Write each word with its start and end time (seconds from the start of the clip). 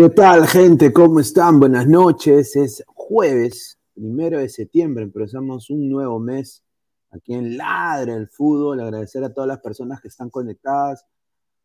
¿Qué 0.00 0.08
tal, 0.08 0.46
gente? 0.46 0.94
¿Cómo 0.94 1.20
están? 1.20 1.60
Buenas 1.60 1.86
noches. 1.86 2.56
Es 2.56 2.82
jueves, 2.86 3.78
primero 3.92 4.38
de 4.38 4.48
septiembre. 4.48 5.04
Empezamos 5.04 5.68
un 5.68 5.90
nuevo 5.90 6.18
mes 6.18 6.64
aquí 7.10 7.34
en 7.34 7.58
Ladre 7.58 8.14
el 8.14 8.26
Fútbol. 8.30 8.80
Agradecer 8.80 9.22
a 9.24 9.34
todas 9.34 9.46
las 9.46 9.58
personas 9.58 10.00
que 10.00 10.08
están 10.08 10.30
conectadas. 10.30 11.04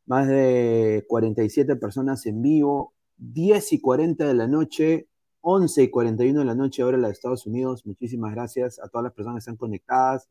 Más 0.06 0.28
de 0.28 1.06
47 1.08 1.78
personas 1.78 2.26
en 2.26 2.42
vivo. 2.42 2.94
10 3.16 3.72
y 3.72 3.80
40 3.80 4.28
de 4.28 4.34
la 4.34 4.48
noche, 4.48 5.08
11 5.40 5.84
y 5.84 5.90
41 5.90 6.40
de 6.40 6.46
la 6.46 6.56
noche, 6.56 6.82
ahora 6.82 6.98
la 6.98 7.08
de 7.08 7.14
Estados 7.14 7.46
Unidos. 7.46 7.86
Muchísimas 7.86 8.34
gracias 8.34 8.80
a 8.80 8.90
todas 8.90 9.06
las 9.06 9.14
personas 9.14 9.36
que 9.36 9.52
están 9.52 9.56
conectadas. 9.56 10.28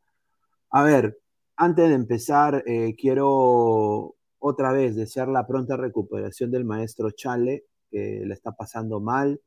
A 0.68 0.82
ver, 0.82 1.18
antes 1.56 1.88
de 1.88 1.94
empezar, 1.94 2.64
eh, 2.66 2.94
quiero 2.98 4.14
otra 4.40 4.72
vez 4.72 4.94
desear 4.94 5.28
la 5.28 5.46
pronta 5.46 5.78
recuperación 5.78 6.50
del 6.50 6.66
maestro 6.66 7.10
Chale 7.10 7.64
que 7.94 8.24
le 8.26 8.34
está 8.34 8.52
pasando 8.52 8.98
mal. 9.00 9.40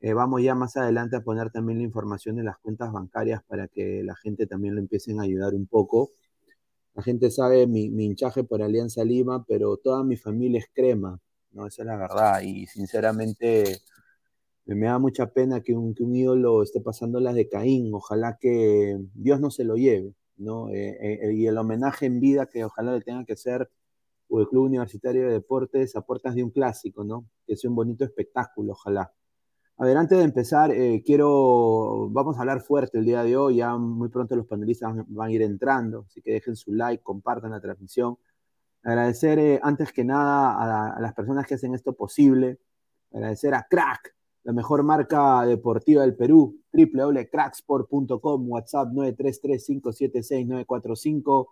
Eh, 0.00 0.14
vamos 0.14 0.42
ya 0.42 0.54
más 0.54 0.76
adelante 0.78 1.16
a 1.16 1.20
poner 1.20 1.50
también 1.50 1.78
la 1.78 1.84
información 1.84 2.38
en 2.38 2.46
las 2.46 2.58
cuentas 2.58 2.90
bancarias 2.92 3.42
para 3.46 3.68
que 3.68 4.02
la 4.02 4.16
gente 4.16 4.46
también 4.46 4.74
lo 4.74 4.80
empiecen 4.80 5.20
a 5.20 5.24
ayudar 5.24 5.54
un 5.54 5.66
poco. 5.66 6.12
La 6.94 7.02
gente 7.02 7.30
sabe 7.30 7.66
mi, 7.66 7.84
hinchaje 7.86 8.42
por 8.44 8.62
Alianza 8.62 9.04
Lima, 9.04 9.44
pero 9.46 9.76
toda 9.76 10.02
mi 10.02 10.16
familia 10.16 10.60
es 10.60 10.66
crema, 10.72 11.20
¿no? 11.52 11.66
Esa 11.66 11.82
es 11.82 11.86
la 11.86 11.96
verdad. 11.96 12.40
Y 12.42 12.66
sinceramente 12.66 13.82
me 14.64 14.86
da 14.86 14.98
mucha 14.98 15.26
pena 15.30 15.60
que 15.60 15.74
un, 15.74 15.94
que 15.94 16.04
un 16.04 16.16
ídolo 16.16 16.62
esté 16.62 16.80
pasando 16.80 17.20
las 17.20 17.34
de 17.34 17.48
Caín. 17.48 17.92
Ojalá 17.92 18.38
que 18.40 18.98
Dios 19.14 19.40
no 19.40 19.50
se 19.50 19.64
lo 19.64 19.76
lleve, 19.76 20.14
¿no? 20.38 20.70
Eh, 20.70 20.96
eh, 21.00 21.34
y 21.34 21.46
el 21.46 21.58
homenaje 21.58 22.06
en 22.06 22.20
vida 22.20 22.46
que 22.46 22.64
ojalá 22.64 22.92
le 22.94 23.02
tenga 23.02 23.24
que 23.26 23.36
ser 23.36 23.68
o 24.34 24.40
el 24.40 24.48
Club 24.48 24.64
Universitario 24.64 25.26
de 25.26 25.34
Deportes 25.34 25.94
a 25.94 26.00
puertas 26.00 26.34
de 26.34 26.42
un 26.42 26.50
clásico, 26.50 27.04
¿no? 27.04 27.26
Que 27.46 27.56
sea 27.56 27.70
un 27.70 27.76
bonito 27.76 28.04
espectáculo, 28.04 28.72
ojalá. 28.72 29.12
A 29.76 29.84
ver, 29.84 29.96
antes 29.96 30.18
de 30.18 30.24
empezar, 30.24 30.72
eh, 30.72 31.02
quiero, 31.06 32.08
vamos 32.10 32.36
a 32.36 32.40
hablar 32.40 32.60
fuerte 32.60 32.98
el 32.98 33.04
día 33.04 33.22
de 33.22 33.36
hoy, 33.36 33.56
ya 33.56 33.76
muy 33.76 34.08
pronto 34.08 34.34
los 34.34 34.46
panelistas 34.46 34.92
van, 35.06 35.28
a 35.28 35.32
ir 35.32 35.42
entrando, 35.42 36.06
así 36.08 36.20
que 36.20 36.32
dejen 36.32 36.56
su 36.56 36.72
like, 36.72 37.02
compartan 37.02 37.52
la 37.52 37.60
transmisión. 37.60 38.18
Agradecer 38.82 39.38
eh, 39.38 39.60
antes 39.62 39.92
que 39.92 40.04
nada 40.04 40.96
a, 40.96 41.00
las 41.00 41.14
personas 41.14 41.46
que 41.46 41.54
hacen 41.54 41.74
esto 41.74 41.92
posible, 41.92 42.58
agradecer 43.12 43.54
a 43.54 43.66
Crack, 43.70 44.16
la 44.42 44.52
mejor 44.52 44.82
marca 44.82 45.46
deportiva 45.46 46.02
del 46.02 46.16
Perú, 46.16 46.60
www.cracksport.com, 46.72 48.50
WhatsApp 48.50 48.88
933-576-945, 48.88 51.46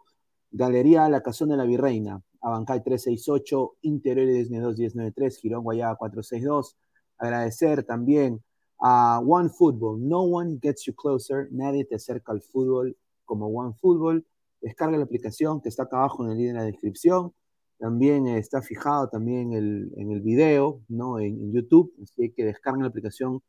Galería 0.53 1.09
La 1.09 1.23
Cazón 1.23 1.49
de 1.49 1.57
la 1.57 1.65
Virreina, 1.65 2.23
Abancay 2.43 2.83
368, 2.83 3.77
Interiores 3.83 4.51
1093, 4.51 5.39
Girón 5.39 5.65
Guayaba 5.65 5.97
462. 5.97 6.77
Agradecer 7.17 7.85
también 7.85 8.43
a 8.79 9.21
One 9.25 9.49
Football. 9.49 10.07
No 10.07 10.23
one 10.23 10.59
gets 10.61 10.85
you 10.85 10.95
closer. 10.95 11.49
Nadie 11.53 11.87
te 11.87 11.95
acerca 11.95 12.33
al 12.33 12.43
fútbol 12.43 12.97
como 13.25 13.47
One 13.47 13.75
Football. 13.81 14.27
Descarga 14.61 14.99
la 14.99 15.05
aplicación 15.05 15.63
que 15.63 15.71
está 15.71 15.85
acá 15.85 15.99
abajo 15.99 16.25
en 16.25 16.33
el 16.33 16.39
link 16.39 16.49
en 16.51 16.57
la 16.57 16.65
descripción. 16.65 17.33
También 17.79 18.27
está 18.27 18.61
fijado 18.61 19.09
también 19.09 19.55
el, 19.55 19.91
en 19.97 20.13
el 20.13 20.21
video, 20.21 20.83
¿no? 20.89 21.19
En, 21.19 21.51
YouTube. 21.51 21.95
Así 22.03 22.31
que 22.31 22.45
descarga 22.45 22.83
la 22.83 22.89
aplicación 22.89 23.41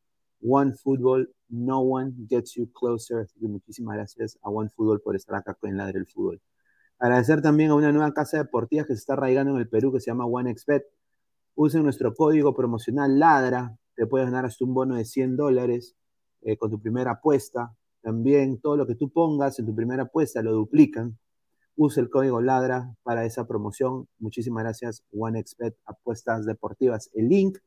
One 0.42 0.74
Football. 0.74 1.34
No 1.50 1.82
one 1.82 2.14
gets 2.30 2.54
you 2.54 2.72
closer. 2.72 3.28
muchísimas 3.42 3.96
gracias 3.96 4.40
a 4.42 4.50
One 4.50 4.70
Football 4.70 5.02
por 5.02 5.18
estar 5.18 5.36
acá 5.36 5.58
en 5.64 5.78
Ladre 5.78 6.00
el 6.00 6.08
Fútbol. 6.08 6.42
Agradecer 7.04 7.42
también 7.42 7.70
a 7.70 7.76
una 7.76 7.92
nueva 7.92 8.14
casa 8.14 8.38
deportiva 8.38 8.86
que 8.86 8.94
se 8.94 9.00
está 9.00 9.12
arraigando 9.12 9.52
en 9.52 9.58
el 9.58 9.68
Perú 9.68 9.92
que 9.92 10.00
se 10.00 10.06
llama 10.06 10.26
OneXBet. 10.26 10.86
Usen 11.56 11.84
nuestro 11.84 12.16
código 12.16 12.56
promocional 12.56 13.20
LADRA, 13.20 13.78
te 13.94 14.08
puedes 14.08 14.26
ganar 14.26 14.46
hasta 14.46 14.64
un 14.64 14.74
bono 14.74 14.96
de 14.96 15.04
100 15.04 15.36
dólares 15.36 15.98
eh, 16.44 16.56
con 16.56 16.72
tu 16.72 16.80
primera 16.80 17.12
apuesta. 17.12 17.76
También 18.02 18.62
todo 18.62 18.78
lo 18.78 18.88
que 18.88 18.96
tú 18.96 19.10
pongas 19.10 19.60
en 19.60 19.66
tu 19.66 19.76
primera 19.76 20.04
apuesta 20.04 20.42
lo 20.42 20.54
duplican. 20.54 21.18
Use 21.76 22.00
el 22.00 22.10
código 22.10 22.40
LADRA 22.40 22.96
para 23.04 23.26
esa 23.26 23.46
promoción. 23.46 24.08
Muchísimas 24.20 24.64
gracias, 24.64 25.04
OneXBet 25.12 25.76
Apuestas 25.84 26.46
Deportivas. 26.46 27.10
El 27.14 27.28
link 27.28 27.58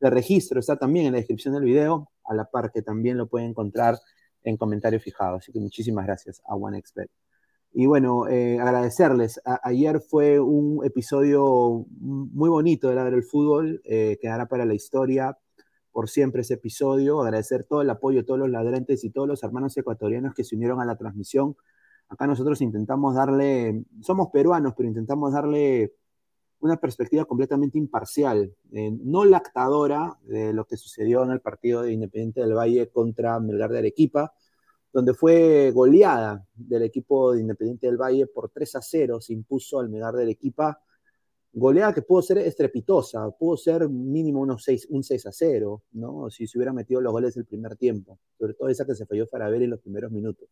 de 0.00 0.08
registro 0.08 0.58
está 0.58 0.78
también 0.78 1.04
en 1.04 1.12
la 1.12 1.18
descripción 1.18 1.52
del 1.52 1.64
video, 1.64 2.08
a 2.24 2.32
la 2.32 2.46
par 2.46 2.72
que 2.72 2.80
también 2.80 3.18
lo 3.18 3.26
pueden 3.26 3.50
encontrar 3.50 3.98
en 4.42 4.56
comentarios 4.56 5.02
fijados. 5.02 5.40
Así 5.40 5.52
que 5.52 5.60
muchísimas 5.60 6.06
gracias 6.06 6.40
a 6.46 6.54
OneXBet. 6.54 7.10
Y 7.78 7.84
bueno, 7.84 8.26
eh, 8.26 8.58
agradecerles. 8.58 9.38
ayer 9.62 10.00
fue 10.00 10.40
un 10.40 10.82
episodio 10.82 11.84
muy 11.90 12.48
bonito 12.48 12.88
de 12.88 12.94
la 12.94 13.04
del 13.04 13.22
fútbol, 13.22 13.82
eh, 13.84 14.16
quedará 14.18 14.46
para 14.46 14.64
la 14.64 14.72
historia 14.72 15.36
por 15.92 16.08
siempre 16.08 16.40
ese 16.40 16.54
episodio. 16.54 17.20
Agradecer 17.20 17.64
todo 17.64 17.82
el 17.82 17.90
apoyo 17.90 18.24
todos 18.24 18.40
los 18.40 18.48
ladrantes 18.48 19.04
y 19.04 19.10
todos 19.10 19.28
los 19.28 19.42
hermanos 19.42 19.76
ecuatorianos 19.76 20.32
que 20.32 20.42
se 20.42 20.56
unieron 20.56 20.80
a 20.80 20.86
la 20.86 20.96
transmisión. 20.96 21.54
Acá 22.08 22.26
nosotros 22.26 22.62
intentamos 22.62 23.14
darle, 23.14 23.84
somos 24.00 24.28
peruanos, 24.32 24.72
pero 24.74 24.88
intentamos 24.88 25.34
darle 25.34 25.92
una 26.60 26.78
perspectiva 26.78 27.26
completamente 27.26 27.76
imparcial, 27.76 28.54
eh, 28.72 28.90
no 29.04 29.26
lactadora 29.26 30.16
de 30.22 30.54
lo 30.54 30.64
que 30.64 30.78
sucedió 30.78 31.24
en 31.24 31.30
el 31.30 31.42
partido 31.42 31.82
de 31.82 31.92
Independiente 31.92 32.40
del 32.40 32.54
Valle 32.54 32.88
contra 32.88 33.38
Melgar 33.38 33.70
de 33.70 33.80
Arequipa, 33.80 34.32
donde 34.96 35.12
fue 35.12 35.72
goleada 35.72 36.42
del 36.54 36.84
equipo 36.84 37.34
de 37.34 37.42
Independiente 37.42 37.86
del 37.86 37.98
Valle 37.98 38.26
por 38.28 38.48
3 38.48 38.76
a 38.76 38.80
0, 38.80 39.20
se 39.20 39.34
impuso 39.34 39.78
al 39.78 39.90
Melgar 39.90 40.14
de 40.14 40.22
Arequipa, 40.22 40.80
goleada 41.52 41.92
que 41.92 42.00
pudo 42.00 42.22
ser 42.22 42.38
estrepitosa, 42.38 43.30
pudo 43.32 43.58
ser 43.58 43.90
mínimo 43.90 44.40
unos 44.40 44.64
6, 44.64 44.86
un 44.88 45.04
6 45.04 45.26
a 45.26 45.32
0, 45.32 45.82
¿no? 45.92 46.30
si 46.30 46.46
se 46.46 46.56
hubiera 46.56 46.72
metido 46.72 47.02
los 47.02 47.12
goles 47.12 47.34
del 47.34 47.44
primer 47.44 47.76
tiempo, 47.76 48.18
sobre 48.38 48.54
todo 48.54 48.70
esa 48.70 48.86
que 48.86 48.94
se 48.94 49.04
falló 49.04 49.26
para 49.26 49.50
ver 49.50 49.64
en 49.64 49.70
los 49.70 49.80
primeros 49.80 50.10
minutos. 50.10 50.48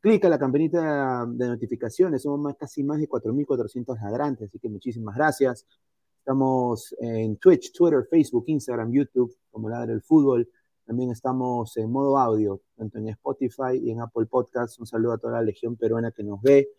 Clica 0.00 0.28
la 0.28 0.38
campanita 0.38 1.26
de 1.28 1.48
notificaciones, 1.48 2.22
somos 2.22 2.38
más, 2.38 2.54
casi 2.56 2.84
más 2.84 3.00
de 3.00 3.08
4.400 3.08 4.00
ladrantes, 4.00 4.50
así 4.50 4.60
que 4.60 4.68
muchísimas 4.68 5.16
gracias. 5.16 5.66
Estamos 6.20 6.94
en 7.00 7.38
Twitch, 7.38 7.72
Twitter, 7.72 8.06
Facebook, 8.08 8.44
Instagram, 8.46 8.92
YouTube, 8.92 9.36
como 9.50 9.68
Ladra 9.68 9.92
el 9.92 10.00
Fútbol. 10.00 10.48
También 10.86 11.10
estamos 11.10 11.76
en 11.78 11.90
modo 11.90 12.18
audio, 12.18 12.60
tanto 12.76 12.98
en 12.98 13.08
Spotify 13.08 13.80
y 13.82 13.90
en 13.90 14.00
Apple 14.00 14.26
Podcasts. 14.26 14.78
Un 14.78 14.86
saludo 14.86 15.12
a 15.14 15.18
toda 15.18 15.34
la 15.34 15.42
legión 15.42 15.76
peruana 15.76 16.10
que 16.10 16.22
nos 16.22 16.42
ve 16.42 16.72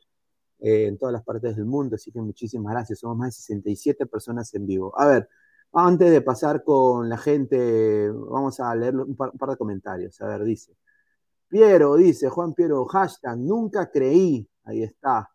eh, 0.59 0.87
en 0.87 0.97
todas 0.97 1.13
las 1.13 1.23
partes 1.23 1.55
del 1.55 1.65
mundo, 1.65 1.95
así 1.95 2.11
que 2.11 2.21
muchísimas 2.21 2.71
gracias. 2.71 2.99
Somos 2.99 3.17
más 3.17 3.29
de 3.29 3.31
67 3.33 4.05
personas 4.05 4.53
en 4.53 4.67
vivo. 4.67 4.93
A 4.99 5.07
ver, 5.07 5.29
antes 5.73 6.11
de 6.11 6.21
pasar 6.21 6.63
con 6.63 7.09
la 7.09 7.17
gente, 7.17 8.11
vamos 8.11 8.59
a 8.59 8.75
leer 8.75 8.95
un 8.95 9.15
par, 9.15 9.31
de 9.31 9.57
comentarios. 9.57 10.21
A 10.21 10.27
ver, 10.27 10.43
dice. 10.43 10.75
Piero, 11.47 11.95
dice 11.95 12.29
Juan 12.29 12.53
Piero, 12.53 12.85
hashtag, 12.85 13.37
nunca 13.37 13.89
creí. 13.91 14.47
Ahí 14.65 14.83
está. 14.83 15.29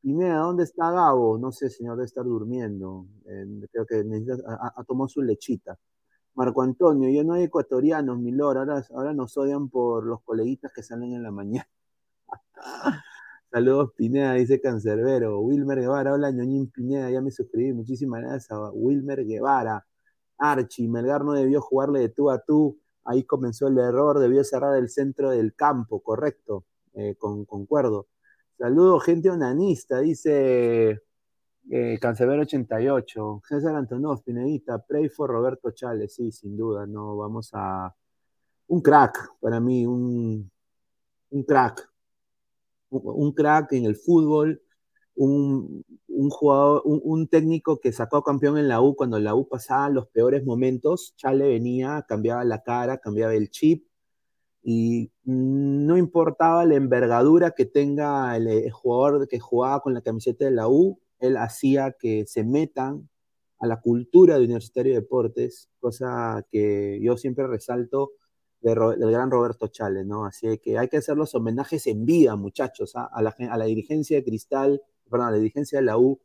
Pineda, 0.00 0.38
¿dónde 0.38 0.64
está 0.64 0.90
Gabo? 0.92 1.38
No 1.38 1.50
sé, 1.52 1.70
señor, 1.70 1.96
debe 1.96 2.06
estar 2.06 2.24
durmiendo. 2.24 3.06
creo 3.72 3.86
que 3.86 4.04
necesita, 4.04 4.72
ha 4.76 4.84
tomado 4.84 5.08
su 5.08 5.22
lechita. 5.22 5.78
Marco 6.36 6.62
Antonio, 6.62 7.08
yo 7.08 7.24
no 7.24 7.32
hay 7.32 7.44
ecuatorianos, 7.44 8.18
mi 8.18 8.30
lord, 8.30 8.58
ahora, 8.58 8.84
ahora 8.94 9.14
nos 9.14 9.36
odian 9.38 9.70
por 9.70 10.04
los 10.04 10.22
coleguitas 10.22 10.70
que 10.70 10.82
salen 10.82 11.14
en 11.14 11.22
la 11.22 11.30
mañana. 11.30 11.66
Saludos 13.50 13.92
Pineda, 13.96 14.34
dice 14.34 14.60
Cancerbero. 14.60 15.40
Wilmer 15.40 15.80
Guevara, 15.80 16.12
hola 16.12 16.30
ñoñín 16.30 16.70
Pineda, 16.70 17.10
ya 17.10 17.22
me 17.22 17.30
suscribí, 17.30 17.72
muchísimas 17.72 18.20
gracias 18.20 18.50
a 18.50 18.70
Wilmer 18.70 19.24
Guevara. 19.24 19.86
Archie, 20.36 20.88
Melgar 20.88 21.24
no 21.24 21.32
debió 21.32 21.62
jugarle 21.62 22.00
de 22.00 22.08
tú 22.10 22.30
a 22.30 22.38
tú, 22.40 22.78
ahí 23.04 23.24
comenzó 23.24 23.68
el 23.68 23.78
error, 23.78 24.18
debió 24.18 24.44
cerrar 24.44 24.76
el 24.76 24.90
centro 24.90 25.30
del 25.30 25.54
campo, 25.54 26.02
correcto, 26.02 26.66
eh, 26.92 27.14
con, 27.16 27.46
concuerdo. 27.46 28.08
Saludos, 28.58 29.04
gente 29.04 29.30
onanista, 29.30 30.00
dice 30.00 31.00
eh, 31.70 31.98
88, 32.02 33.42
César 33.48 33.74
Antonov, 33.74 34.22
Pinedita, 34.22 34.78
pray 34.78 35.08
for 35.08 35.30
Roberto 35.30 35.70
Chávez, 35.70 36.14
sí, 36.14 36.30
sin 36.32 36.56
duda, 36.56 36.86
no, 36.86 37.16
vamos 37.16 37.50
a... 37.52 37.94
Un 38.68 38.80
crack, 38.80 39.34
para 39.40 39.60
mí, 39.60 39.86
un, 39.86 40.50
un 41.30 41.42
crack, 41.44 41.88
un, 42.90 43.32
crack 43.32 43.72
en 43.72 43.84
el 43.84 43.96
fútbol, 43.96 44.60
un, 45.14 45.84
jugador, 46.30 46.82
un, 46.84 47.28
técnico 47.28 47.78
que 47.78 47.92
sacó 47.92 48.22
campeón 48.22 48.58
en 48.58 48.68
la 48.68 48.80
U 48.80 48.96
cuando 48.96 49.18
la 49.20 49.34
U 49.34 49.48
pasaba 49.48 49.88
los 49.88 50.08
peores 50.08 50.44
momentos, 50.44 51.14
Chale 51.16 51.46
venía, 51.46 52.04
cambiaba 52.08 52.44
la 52.44 52.62
cara, 52.62 52.98
cambiaba 52.98 53.34
el 53.34 53.50
chip, 53.50 53.86
y 54.62 55.12
no 55.22 55.96
importaba 55.96 56.64
la 56.64 56.74
envergadura 56.74 57.52
que 57.52 57.66
tenga 57.66 58.36
el 58.36 58.68
jugador 58.72 59.28
que 59.28 59.38
jugaba 59.38 59.80
con 59.80 59.94
la 59.94 60.00
camiseta 60.00 60.44
de 60.44 60.50
la 60.50 60.68
U, 60.68 60.98
él 61.18 61.36
hacía 61.36 61.92
que 61.92 62.26
se 62.26 62.44
metan 62.44 63.08
a 63.58 63.66
la 63.66 63.80
cultura 63.80 64.38
de 64.38 64.44
Universitario 64.44 64.94
de 64.94 65.00
Deportes, 65.00 65.70
cosa 65.80 66.46
que 66.50 67.00
yo 67.02 67.16
siempre 67.16 67.46
resalto 67.46 68.12
del 68.60 69.10
gran 69.10 69.30
Roberto 69.30 69.68
Chale, 69.68 70.04
¿no? 70.04 70.24
Así 70.24 70.58
que 70.58 70.78
hay 70.78 70.88
que 70.88 70.96
hacer 70.96 71.16
los 71.16 71.34
homenajes 71.34 71.86
en 71.86 72.04
vida, 72.04 72.36
muchachos, 72.36 72.94
a, 72.96 73.22
la, 73.22 73.64
dirigencia 73.64 74.16
de 74.16 74.24
Cristal, 74.24 74.82
perdón, 75.08 75.28
a 75.28 75.30
la 75.30 75.36
dirigencia 75.36 75.78
de 75.78 75.84
la 75.84 75.98
U, 75.98 76.20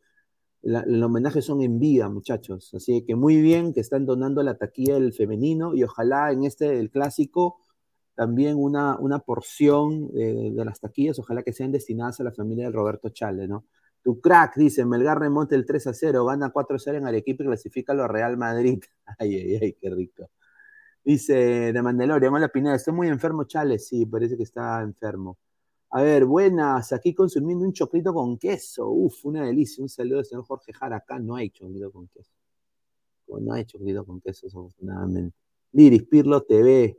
los 0.64 1.04
homenajes 1.04 1.46
son 1.46 1.62
en 1.62 1.80
vida, 1.80 2.10
muchachos. 2.10 2.74
Así 2.74 3.04
que 3.04 3.16
muy 3.16 3.42
bien 3.42 3.74
que 3.74 3.80
están 3.80 4.06
donando 4.06 4.44
la 4.44 4.58
taquilla 4.58 4.96
del 4.96 5.14
femenino 5.14 5.74
y 5.76 5.84
ojalá 5.84 6.32
en 6.32 6.44
este, 6.44 6.80
el 6.80 6.90
clásico, 6.90 7.58
también 8.16 8.58
una, 8.58 8.98
porción 9.26 10.12
de, 10.12 10.52
de 10.52 10.66
las 10.66 10.80
taquillas, 10.80 11.20
ojalá 11.20 11.44
que 11.44 11.54
sean 11.54 11.72
destinadas 11.72 12.20
a 12.20 12.24
la 12.24 12.32
familia 12.32 12.66
de 12.66 12.72
Roberto 12.72 13.10
Chale, 13.10 13.48
¿no? 13.48 13.66
Tu 14.04 14.20
crack, 14.20 14.56
dice, 14.56 14.86
Melgar 14.86 15.20
remonta 15.20 15.56
el 15.56 15.66
3 15.66 15.88
a 15.88 15.94
0, 15.94 16.26
gana 16.26 16.50
4 16.50 16.76
a 16.76 16.80
0 16.80 16.98
en 16.98 17.08
Arequipa 17.08 17.44
y 17.44 17.48
clasifica 17.48 17.94
a 17.94 17.96
los 17.96 18.08
Real 18.08 18.38
Madrid. 18.38 18.82
Ay, 19.20 19.36
ay, 19.36 19.60
ay, 19.62 19.74
qué 19.74 19.90
rico. 19.90 20.30
Dice 21.04 21.74
de 21.74 21.82
Mandalorian, 21.82 22.34
hola 22.34 22.48
Pineda, 22.50 22.76
estoy 22.76 22.94
muy 22.94 23.08
enfermo, 23.08 23.44
Chale, 23.46 23.80
sí, 23.80 24.06
parece 24.06 24.38
que 24.38 24.44
está 24.44 24.82
enfermo. 24.82 25.38
A 25.94 26.02
ver, 26.04 26.26
buenas, 26.26 26.94
aquí 26.94 27.14
consumiendo 27.14 27.66
un 27.66 27.74
choclito 27.74 28.14
con 28.14 28.38
queso. 28.38 28.90
Uf, 28.90 29.26
una 29.26 29.44
delicia. 29.46 29.84
Un 29.84 29.90
saludo 29.90 30.20
al 30.20 30.26
señor 30.26 30.46
Jorge 30.46 30.72
Jara. 30.72 30.98
Acá 30.98 31.20
no 31.20 31.36
hay 31.36 31.50
choclito 31.50 31.92
con 31.92 32.08
queso. 32.08 32.32
No 33.28 33.54
hay 33.54 33.66
choclito 33.66 34.06
con 34.06 34.22
queso, 34.22 34.48
afortunadamente. 34.48 35.36
Liris 35.74 36.04
Pirlo 36.08 36.44
TV. 36.44 36.98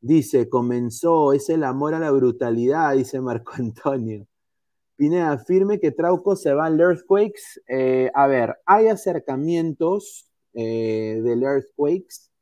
Dice, 0.00 0.48
comenzó, 0.48 1.32
es 1.32 1.48
el 1.48 1.64
amor 1.64 1.94
a 1.94 2.00
la 2.00 2.10
brutalidad, 2.10 2.94
dice 2.94 3.20
Marco 3.20 3.52
Antonio. 3.56 4.27
Pineda, 4.98 5.30
afirme 5.30 5.78
que 5.78 5.92
Trauco 5.92 6.34
se 6.34 6.52
va 6.52 6.66
al 6.66 6.80
Earthquakes. 6.80 7.62
Eh, 7.68 8.10
a 8.12 8.26
ver, 8.26 8.56
hay 8.66 8.88
acercamientos 8.88 10.28
eh, 10.54 11.20
del 11.22 11.44
Earthquakes, 11.44 12.32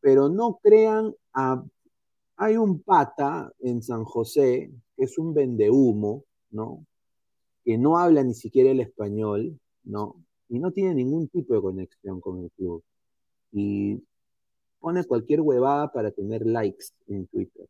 pero 0.00 0.28
no 0.28 0.60
crean. 0.62 1.12
Hay 2.36 2.56
un 2.56 2.80
pata 2.80 3.52
en 3.58 3.82
San 3.82 4.04
José 4.04 4.70
que 4.96 5.04
es 5.04 5.18
un 5.18 5.34
vendehumo, 5.34 6.24
¿no? 6.52 6.86
Que 7.64 7.76
no 7.76 7.98
habla 7.98 8.22
ni 8.22 8.34
siquiera 8.34 8.70
el 8.70 8.78
español, 8.78 9.58
¿no? 9.82 10.14
Y 10.48 10.60
no 10.60 10.70
tiene 10.70 10.94
ningún 10.94 11.26
tipo 11.26 11.54
de 11.54 11.60
conexión 11.60 12.20
con 12.20 12.44
el 12.44 12.52
club. 12.52 12.84
Y 13.50 14.00
pone 14.78 15.02
cualquier 15.02 15.40
huevada 15.40 15.90
para 15.92 16.12
tener 16.12 16.46
likes 16.46 16.86
en 17.08 17.26
Twitter. 17.26 17.66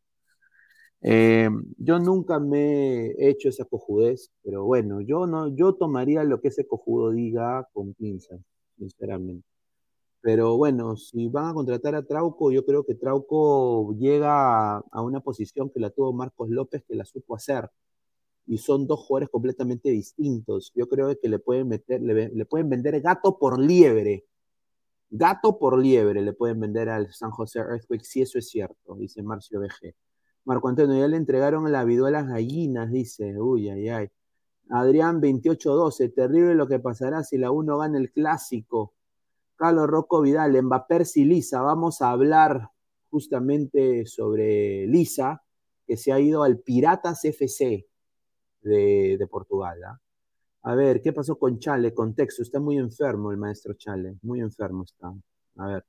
Eh, 1.03 1.49
yo 1.77 1.99
nunca 1.99 2.39
me 2.39 3.07
he 3.11 3.29
hecho 3.29 3.49
esa 3.49 3.65
cojudez, 3.65 4.31
pero 4.43 4.65
bueno, 4.65 5.01
yo 5.01 5.25
no, 5.27 5.47
yo 5.55 5.73
tomaría 5.73 6.23
lo 6.23 6.41
que 6.41 6.49
ese 6.49 6.67
cojudo 6.67 7.11
diga 7.11 7.67
con 7.73 7.93
pinzas, 7.93 8.39
sinceramente. 8.77 9.51
Pero 10.21 10.55
bueno, 10.57 10.95
si 10.97 11.27
van 11.27 11.49
a 11.49 11.53
contratar 11.53 11.95
a 11.95 12.03
Trauco, 12.05 12.51
yo 12.51 12.63
creo 12.65 12.83
que 12.85 12.95
Trauco 12.95 13.95
llega 13.97 14.77
a, 14.77 15.01
una 15.01 15.19
posición 15.21 15.69
que 15.71 15.79
la 15.79 15.89
tuvo 15.89 16.13
Marcos 16.13 16.49
López, 16.49 16.83
que 16.87 16.95
la 16.95 17.05
supo 17.05 17.35
hacer. 17.35 17.69
Y 18.47 18.57
son 18.59 18.87
dos 18.87 19.01
jugadores 19.01 19.29
completamente 19.29 19.89
distintos. 19.89 20.71
Yo 20.75 20.87
creo 20.87 21.17
que 21.19 21.29
le 21.29 21.39
pueden 21.39 21.69
meter, 21.69 22.01
le, 22.01 22.45
pueden 22.45 22.69
vender 22.69 23.01
gato 23.01 23.39
por 23.39 23.59
liebre. 23.59 24.25
Gato 25.09 25.59
por 25.59 25.79
liebre 25.79 26.21
le 26.21 26.33
pueden 26.33 26.59
vender 26.59 26.89
al 26.89 27.13
San 27.13 27.31
José 27.31 27.59
Earthquake, 27.59 28.05
si 28.05 28.21
eso 28.21 28.39
es 28.39 28.49
cierto, 28.49 28.95
dice 28.95 29.23
Marcio 29.23 29.59
BG. 29.61 29.95
Marco 30.45 30.67
Antonio, 30.69 30.97
ya 30.97 31.07
le 31.07 31.17
entregaron 31.17 31.71
la 31.71 31.83
viduela 31.83 32.19
a 32.19 32.21
las 32.23 32.31
gallinas, 32.31 32.91
dice. 32.91 33.39
Uy, 33.39 33.69
ay, 33.69 33.89
ay. 33.89 34.09
Adrián 34.69 35.21
28-12, 35.21 36.13
terrible 36.13 36.55
lo 36.55 36.67
que 36.67 36.79
pasará 36.79 37.23
si 37.23 37.37
la 37.37 37.51
1 37.51 37.77
gana 37.77 37.97
el 37.97 38.11
clásico. 38.11 38.93
Carlos 39.55 39.87
Rocco 39.87 40.21
Vidal, 40.21 40.59
Mbappé 40.61 41.03
y 41.15 41.25
Lisa. 41.25 41.61
Vamos 41.61 42.01
a 42.01 42.11
hablar 42.11 42.69
justamente 43.09 44.05
sobre 44.05 44.87
Lisa, 44.87 45.43
que 45.85 45.97
se 45.97 46.11
ha 46.11 46.19
ido 46.19 46.43
al 46.43 46.59
Piratas 46.59 47.23
FC 47.25 47.85
de, 48.61 49.27
Portugal. 49.29 49.83
¿ah? 49.83 49.99
A 50.63 50.75
ver, 50.75 51.01
¿qué 51.01 51.13
pasó 51.13 51.37
con 51.37 51.59
Chale? 51.59 51.93
Contexto, 51.93 52.41
está 52.41 52.59
muy 52.59 52.77
enfermo 52.77 53.31
el 53.31 53.37
maestro 53.37 53.73
Chale, 53.73 54.17
muy 54.21 54.39
enfermo 54.39 54.83
está. 54.83 55.13
A 55.57 55.67
ver. 55.67 55.85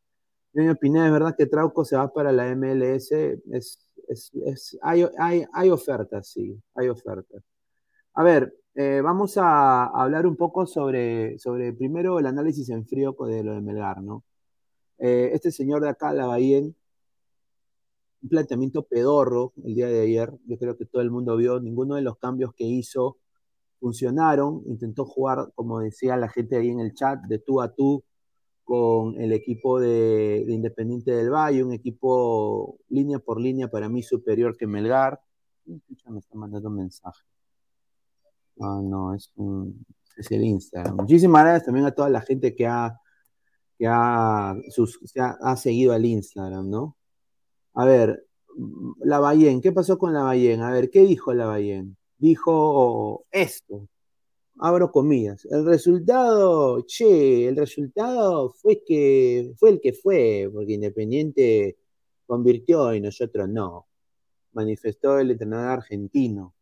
Yo 0.55 0.71
opiné, 0.71 1.07
es 1.07 1.13
verdad 1.13 1.35
que 1.37 1.47
Trauco 1.47 1.85
se 1.85 1.97
va 1.97 2.13
para 2.13 2.31
la 2.31 2.55
MLS, 2.55 3.13
es 3.13 3.79
hay, 4.83 5.07
hay, 5.19 5.45
hay, 5.53 5.71
ofertas, 5.71 6.29
sí, 6.29 6.61
hay 6.75 6.89
ofertas. 6.89 7.43
A 8.15 8.23
ver, 8.23 8.55
eh, 8.75 9.01
vamos 9.03 9.37
a 9.39 9.85
hablar 9.87 10.27
un 10.27 10.37
poco 10.37 10.67
sobre, 10.67 11.39
sobre 11.39 11.73
primero 11.73 12.19
el 12.19 12.27
análisis 12.27 12.69
en 12.71 12.87
frío 12.87 13.17
de 13.27 13.43
lo 13.43 13.55
de 13.55 13.61
Melgar, 13.61 14.03
¿no? 14.03 14.25
Eh, 14.99 15.31
este 15.35 15.51
señor 15.51 15.83
de 15.83 15.89
acá, 15.91 16.13
la 16.13 16.27
Bahía, 16.27 16.61
un 16.61 18.29
planteamiento 18.29 18.85
pedorro 18.85 19.53
el 19.65 19.75
día 19.75 19.89
de 19.89 20.01
ayer. 20.03 20.33
Yo 20.47 20.59
creo 20.59 20.77
que 20.77 20.87
todo 20.87 21.03
el 21.03 21.11
mundo 21.11 21.37
vio, 21.37 21.61
ninguno 21.61 21.97
de 21.97 22.03
los 22.03 22.19
cambios 22.19 22.55
que 22.55 22.65
hizo 22.65 23.19
funcionaron. 23.81 24.63
Intentó 24.67 25.05
jugar, 25.05 25.53
como 25.55 25.81
decía 25.81 26.17
la 26.17 26.29
gente 26.29 26.57
ahí 26.57 26.71
en 26.71 26.81
el 26.81 26.95
chat, 26.95 27.21
de 27.27 27.39
tú 27.39 27.61
a 27.61 27.75
tú 27.75 28.05
con 28.73 29.21
el 29.21 29.35
equipo 29.35 29.79
de, 29.79 30.47
Independiente 30.49 31.11
del 31.11 31.29
Valle, 31.29 31.63
un 31.63 31.75
equipo 31.75 32.79
línea 32.89 33.19
por 33.19 33.39
línea 33.39 33.69
para 33.69 33.91
mí 33.91 34.03
superior 34.03 34.57
que 34.57 34.67
Melgar. 34.67 35.21
Me 35.67 36.19
está 36.19 36.39
mandando 36.39 36.71
un 36.71 36.77
mensaje. 36.77 37.23
Ah, 38.59 38.81
no, 38.83 39.15
es, 39.15 39.31
un, 39.37 39.85
es 40.17 40.31
el 40.31 40.45
Instagram. 40.45 40.97
Muchísimas 40.97 41.43
gracias 41.43 41.67
también 41.67 41.85
a 41.85 41.91
toda 41.91 42.09
la 42.09 42.23
gente 42.23 42.55
que 42.55 42.67
ha, 42.67 42.99
que 43.77 43.87
ha, 43.87 44.57
sus, 44.71 44.99
ha, 45.19 45.57
seguido 45.57 45.93
al 45.93 46.07
Instagram, 46.07 46.71
¿no? 46.71 46.97
A 47.75 47.85
ver, 47.85 48.25
la 49.01 49.19
Ballén, 49.19 49.61
¿qué 49.61 49.73
pasó 49.73 49.99
con 49.99 50.15
la 50.15 50.23
Ballén? 50.23 50.63
A 50.63 50.71
ver, 50.71 50.89
¿qué 50.89 51.03
dijo 51.03 51.35
la 51.35 51.45
Ballén? 51.45 51.99
Dijo 52.17 53.27
esto, 53.33 53.87
abro 54.59 54.91
comillas. 54.91 55.45
El 55.47 55.65
resultado, 55.67 56.83
che, 56.87 57.49
el 57.49 57.57
resultado 57.57 58.51
fue 58.51 58.83
que 58.85 59.53
fue 59.57 59.71
el 59.71 59.81
que 59.81 59.93
fue, 59.93 60.51
porque 60.53 60.75
Independiente 60.75 61.79
convirtió 62.27 62.95
y 62.95 63.01
nosotros 63.01 63.49
no. 63.49 63.87
Manifestó 64.53 65.19
el 65.19 65.33
entrenador 65.33 65.71
argentino, 65.71 66.55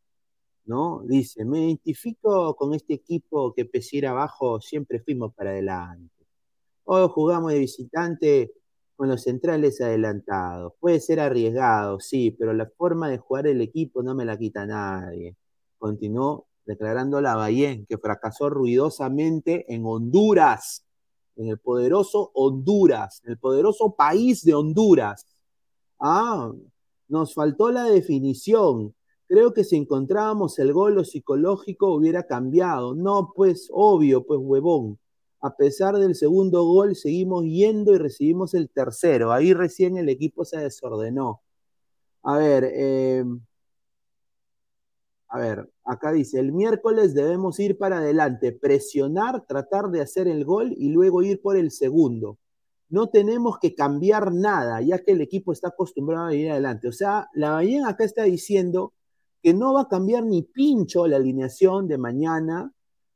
¿no? 0.66 1.02
Dice, 1.06 1.44
me 1.44 1.66
identifico 1.66 2.56
con 2.56 2.74
este 2.74 2.94
equipo 2.94 3.54
que 3.54 3.64
pese 3.66 3.98
ir 3.98 4.06
abajo 4.06 4.60
siempre 4.60 5.00
fuimos 5.00 5.34
para 5.34 5.50
adelante. 5.50 6.26
Hoy 6.84 7.08
jugamos 7.12 7.52
de 7.52 7.58
visitante 7.60 8.52
con 8.96 9.08
los 9.08 9.22
centrales 9.22 9.80
adelantados. 9.80 10.74
Puede 10.80 11.00
ser 11.00 11.20
arriesgado, 11.20 12.00
sí, 12.00 12.32
pero 12.32 12.52
la 12.52 12.66
forma 12.66 13.08
de 13.08 13.18
jugar 13.18 13.46
el 13.46 13.60
equipo 13.60 14.02
no 14.02 14.14
me 14.14 14.24
la 14.24 14.38
quita 14.38 14.66
nadie. 14.66 15.36
Continuó 15.78 16.49
declarando 16.70 17.20
la 17.20 17.34
Bahía, 17.34 17.76
que 17.88 17.98
fracasó 17.98 18.48
ruidosamente 18.48 19.74
en 19.74 19.84
Honduras, 19.84 20.86
en 21.34 21.48
el 21.48 21.58
poderoso 21.58 22.30
Honduras, 22.32 23.20
el 23.24 23.38
poderoso 23.38 23.96
país 23.96 24.44
de 24.44 24.54
Honduras. 24.54 25.26
Ah, 25.98 26.52
nos 27.08 27.34
faltó 27.34 27.72
la 27.72 27.84
definición. 27.84 28.94
Creo 29.26 29.52
que 29.52 29.64
si 29.64 29.76
encontrábamos 29.76 30.60
el 30.60 30.72
gol, 30.72 30.94
lo 30.94 31.04
psicológico 31.04 31.92
hubiera 31.92 32.22
cambiado. 32.24 32.94
No, 32.94 33.32
pues 33.34 33.68
obvio, 33.72 34.24
pues 34.24 34.38
huevón. 34.40 35.00
A 35.40 35.56
pesar 35.56 35.96
del 35.98 36.14
segundo 36.14 36.64
gol, 36.64 36.94
seguimos 36.94 37.44
yendo 37.44 37.94
y 37.94 37.98
recibimos 37.98 38.54
el 38.54 38.70
tercero. 38.70 39.32
Ahí 39.32 39.54
recién 39.54 39.96
el 39.96 40.08
equipo 40.08 40.44
se 40.44 40.58
desordenó. 40.58 41.42
A 42.22 42.36
ver, 42.38 42.64
eh, 42.72 43.24
a 45.28 45.38
ver, 45.38 45.70
acá 45.90 46.12
dice, 46.12 46.38
el 46.38 46.52
miércoles 46.52 47.14
debemos 47.14 47.58
ir 47.58 47.76
para 47.76 47.98
adelante, 47.98 48.52
presionar, 48.52 49.44
tratar 49.46 49.90
de 49.90 50.00
hacer 50.00 50.28
el 50.28 50.44
gol 50.44 50.72
y 50.76 50.90
luego 50.90 51.22
ir 51.22 51.40
por 51.42 51.56
el 51.56 51.70
segundo. 51.72 52.38
No 52.88 53.08
tenemos 53.08 53.58
que 53.58 53.74
cambiar 53.74 54.32
nada, 54.32 54.80
ya 54.82 54.98
que 54.98 55.12
el 55.12 55.20
equipo 55.20 55.52
está 55.52 55.68
acostumbrado 55.68 56.26
a 56.26 56.34
ir 56.34 56.50
adelante. 56.50 56.88
O 56.88 56.92
sea, 56.92 57.28
la 57.34 57.52
Bahía 57.52 57.88
acá 57.88 58.04
está 58.04 58.24
diciendo 58.24 58.94
que 59.42 59.52
no 59.54 59.74
va 59.74 59.82
a 59.82 59.88
cambiar 59.88 60.24
ni 60.24 60.42
pincho 60.42 61.06
la 61.06 61.16
alineación 61.16 61.88
de 61.88 61.98
mañana 61.98 62.72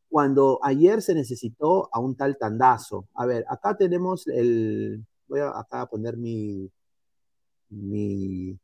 cuando 0.09 0.59
ayer 0.62 1.02
se 1.02 1.14
necesitó 1.14 1.88
a 1.93 2.00
un 2.00 2.16
tal 2.16 2.37
tandazo. 2.38 3.09
A 3.14 3.26
ver, 3.26 3.45
acá 3.49 3.76
tenemos 3.76 4.26
el. 4.28 5.04
Voy 5.28 5.40
a 5.40 5.59
acá 5.59 5.87
poner 5.87 6.16
mi. 6.16 6.71
mi 7.71 8.59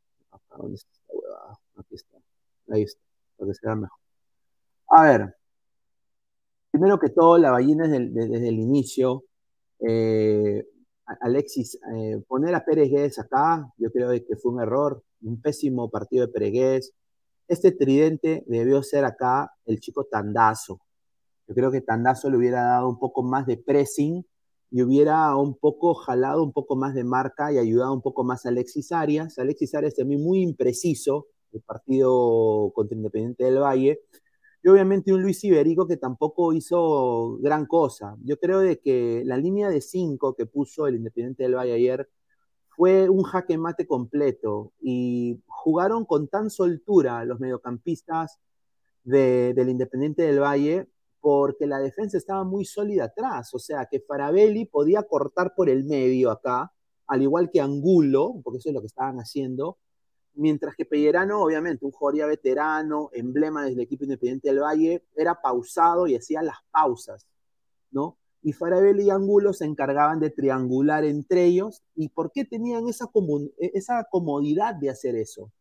¿dónde 0.56 0.76
está 0.76 0.90
Aquí 1.76 1.94
está. 1.94 2.18
Ahí 2.70 2.82
está, 2.82 3.00
para 3.36 3.50
que 3.50 3.54
se 3.54 3.66
vea 3.66 3.76
mejor. 3.76 3.99
A 4.90 5.02
ver, 5.04 5.36
primero 6.70 6.98
que 6.98 7.10
todo, 7.10 7.38
la 7.38 7.50
ballena 7.50 7.86
desde, 7.88 8.48
el 8.48 8.58
inicio. 8.58 9.24
Eh, 9.80 10.64
Alexis, 11.20 11.78
eh, 11.94 12.22
poner 12.28 12.54
a 12.54 12.64
Pérez 12.64 13.18
acá, 13.18 13.72
yo 13.78 13.90
creo 13.90 14.10
que 14.10 14.36
fue 14.36 14.52
un 14.52 14.60
error, 14.60 15.02
un 15.22 15.40
pésimo 15.40 15.90
partido 15.90 16.26
de 16.26 16.32
Pérez 16.32 16.92
Este 17.48 17.72
tridente 17.72 18.44
debió 18.46 18.82
ser 18.82 19.04
acá 19.04 19.52
el 19.66 19.80
chico 19.80 20.04
Tandazo, 20.04 20.80
yo 21.50 21.54
creo 21.56 21.72
que 21.72 21.80
Tandazo 21.80 22.30
le 22.30 22.36
hubiera 22.36 22.62
dado 22.62 22.88
un 22.88 22.96
poco 23.00 23.24
más 23.24 23.44
de 23.44 23.56
pressing 23.56 24.24
y 24.70 24.82
hubiera 24.82 25.34
un 25.34 25.56
poco 25.58 25.94
jalado 25.94 26.44
un 26.44 26.52
poco 26.52 26.76
más 26.76 26.94
de 26.94 27.02
marca 27.02 27.52
y 27.52 27.58
ayudado 27.58 27.92
un 27.92 28.02
poco 28.02 28.22
más 28.22 28.46
a 28.46 28.50
Alexis 28.50 28.92
Arias. 28.92 29.36
Alexis 29.36 29.74
Arias 29.74 29.96
también 29.96 30.22
muy 30.22 30.42
impreciso, 30.42 31.26
el 31.50 31.60
partido 31.62 32.70
contra 32.72 32.96
Independiente 32.96 33.42
del 33.42 33.58
Valle. 33.58 34.00
Y 34.62 34.68
obviamente 34.68 35.12
un 35.12 35.22
Luis 35.22 35.42
Iberico 35.44 35.86
que 35.86 35.96
tampoco 35.96 36.52
hizo 36.52 37.38
gran 37.40 37.66
cosa. 37.66 38.16
Yo 38.22 38.38
creo 38.38 38.60
de 38.60 38.78
que 38.78 39.22
la 39.24 39.36
línea 39.36 39.70
de 39.70 39.80
cinco 39.80 40.34
que 40.34 40.46
puso 40.46 40.86
el 40.86 40.96
Independiente 40.96 41.44
del 41.44 41.54
Valle 41.54 41.72
ayer 41.72 42.08
fue 42.68 43.08
un 43.08 43.22
jaque 43.22 43.58
mate 43.58 43.86
completo 43.86 44.72
y 44.80 45.42
jugaron 45.46 46.04
con 46.04 46.28
tan 46.28 46.50
soltura 46.50 47.24
los 47.24 47.40
mediocampistas 47.40 48.38
del 49.02 49.68
Independiente 49.68 50.22
del 50.22 50.40
Valle 50.40 50.88
porque 51.20 51.66
la 51.66 51.78
defensa 51.78 52.16
estaba 52.16 52.44
muy 52.44 52.64
sólida 52.64 53.04
atrás, 53.04 53.52
o 53.54 53.58
sea 53.58 53.86
que 53.86 54.00
Farabelli 54.00 54.64
podía 54.64 55.02
cortar 55.02 55.54
por 55.54 55.68
el 55.68 55.84
medio 55.84 56.30
acá, 56.30 56.72
al 57.06 57.22
igual 57.22 57.50
que 57.50 57.60
Angulo, 57.60 58.40
porque 58.42 58.58
eso 58.58 58.70
es 58.70 58.74
lo 58.74 58.80
que 58.80 58.86
estaban 58.86 59.18
haciendo, 59.18 59.78
mientras 60.34 60.74
que 60.76 60.84
Pellerano, 60.84 61.42
obviamente, 61.42 61.84
un 61.84 61.92
Joria 61.92 62.26
veterano, 62.26 63.10
emblema 63.12 63.64
del 63.64 63.80
equipo 63.80 64.04
independiente 64.04 64.48
del 64.48 64.60
Valle, 64.60 65.04
era 65.16 65.40
pausado 65.40 66.06
y 66.06 66.16
hacía 66.16 66.42
las 66.42 66.58
pausas, 66.70 67.26
¿no? 67.90 68.16
Y 68.42 68.52
Farabelli 68.52 69.04
y 69.04 69.10
Angulo 69.10 69.52
se 69.52 69.66
encargaban 69.66 70.18
de 70.18 70.30
triangular 70.30 71.04
entre 71.04 71.44
ellos. 71.44 71.82
¿Y 71.94 72.08
por 72.08 72.32
qué 72.32 72.44
tenían 72.44 72.88
esa, 72.88 73.10
comodidad 74.10 74.74
de 74.74 74.90
hacer 74.90 75.14
eso? 75.16 75.52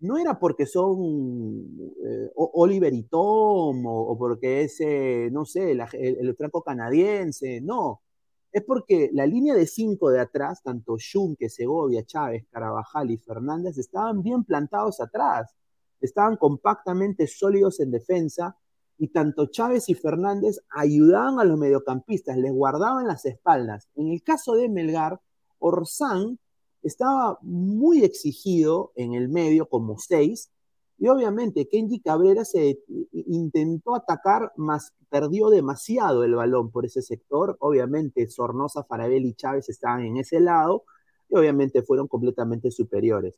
no 0.00 0.16
era 0.16 0.38
porque 0.38 0.64
son 0.64 1.92
eh, 2.02 2.30
Oliver 2.34 2.92
y 2.94 3.02
Tom 3.02 3.84
o, 3.84 4.16
porque 4.16 4.62
es, 4.62 4.80
eh, 4.80 5.28
no 5.30 5.44
sé, 5.44 5.72
el, 5.72 6.34
franco 6.36 6.62
canadiense, 6.62 7.60
no. 7.60 8.00
Es 8.52 8.64
porque 8.64 9.10
la 9.12 9.26
línea 9.26 9.54
de 9.54 9.66
cinco 9.66 10.10
de 10.10 10.20
atrás, 10.20 10.62
tanto 10.62 10.96
Junque, 11.00 11.48
Segovia, 11.48 12.04
Chávez, 12.04 12.46
Carabajal 12.50 13.10
y 13.10 13.16
Fernández, 13.16 13.78
estaban 13.78 14.22
bien 14.22 14.44
plantados 14.44 15.00
atrás, 15.00 15.54
estaban 16.00 16.36
compactamente 16.36 17.26
sólidos 17.26 17.78
en 17.80 17.90
defensa 17.92 18.56
y 18.98 19.08
tanto 19.08 19.46
Chávez 19.46 19.88
y 19.88 19.94
Fernández 19.94 20.60
ayudaban 20.68 21.38
a 21.38 21.44
los 21.44 21.58
mediocampistas, 21.58 22.36
les 22.36 22.52
guardaban 22.52 23.06
las 23.06 23.24
espaldas. 23.24 23.88
En 23.94 24.08
el 24.08 24.22
caso 24.22 24.54
de 24.54 24.68
Melgar, 24.68 25.20
Orsán 25.58 26.38
estaba 26.82 27.38
muy 27.42 28.04
exigido 28.04 28.92
en 28.96 29.14
el 29.14 29.28
medio 29.28 29.68
como 29.68 29.96
seis, 29.98 30.50
y 31.00 31.08
obviamente 31.08 31.66
Kenji 31.66 32.00
Cabrera 32.00 32.44
se 32.44 32.78
intentó 33.10 33.94
atacar, 33.94 34.52
más 34.56 34.92
perdió 35.08 35.48
demasiado 35.48 36.24
el 36.24 36.34
balón 36.34 36.70
por 36.70 36.84
ese 36.84 37.00
sector. 37.00 37.56
Obviamente 37.60 38.28
Sornosa, 38.28 38.84
Farabelli 38.84 39.30
y 39.30 39.34
Chávez 39.34 39.70
estaban 39.70 40.04
en 40.04 40.18
ese 40.18 40.40
lado 40.40 40.84
y 41.30 41.36
obviamente 41.36 41.82
fueron 41.82 42.06
completamente 42.06 42.70
superiores. 42.70 43.34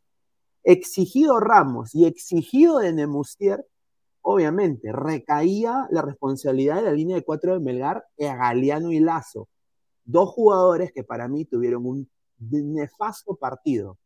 Exigido 0.65 1.39
Ramos 1.39 1.95
y 1.95 2.05
exigido 2.05 2.81
de 2.81 2.93
Nemustier, 2.93 3.65
obviamente 4.23 4.91
recaía 4.91 5.87
la 5.93 6.03
responsabilidad 6.03 6.77
de 6.77 6.83
la 6.83 6.93
línea 6.93 7.15
de 7.15 7.23
cuatro 7.23 7.53
de 7.55 7.61
Melgar 7.61 8.09
a 8.19 8.37
Galeano 8.37 8.91
y 8.91 8.99
Lazo. 8.99 9.49
Dos 10.05 10.31
jugadores 10.31 10.93
que 10.93 11.05
para 11.05 11.29
mí 11.29 11.45
tuvieron 11.45 11.87
un 11.87 12.11
nefasto 12.41 13.37
partido. 13.37 13.99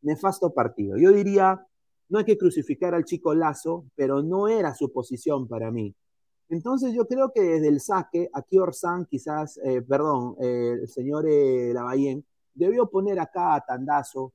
Nefasto 0.00 0.54
partido. 0.54 0.96
Yo 0.96 1.10
diría, 1.10 1.66
no 2.10 2.18
hay 2.18 2.24
que 2.24 2.36
crucificar 2.36 2.94
al 2.94 3.04
chico 3.04 3.34
Lazo, 3.34 3.86
pero 3.94 4.22
no 4.22 4.48
era 4.48 4.74
su 4.74 4.92
posición 4.92 5.48
para 5.48 5.70
mí. 5.70 5.94
Entonces 6.48 6.92
yo 6.92 7.06
creo 7.06 7.32
que 7.32 7.40
desde 7.40 7.68
el 7.68 7.80
saque, 7.80 8.28
aquí 8.32 8.58
Orsán 8.58 9.06
quizás, 9.06 9.58
eh, 9.64 9.80
perdón, 9.82 10.34
eh, 10.40 10.78
el 10.82 10.88
señor 10.88 11.26
eh, 11.28 11.72
Lavallén, 11.72 12.24
debió 12.52 12.90
poner 12.90 13.20
acá 13.20 13.54
a 13.54 13.60
Tandazo. 13.60 14.32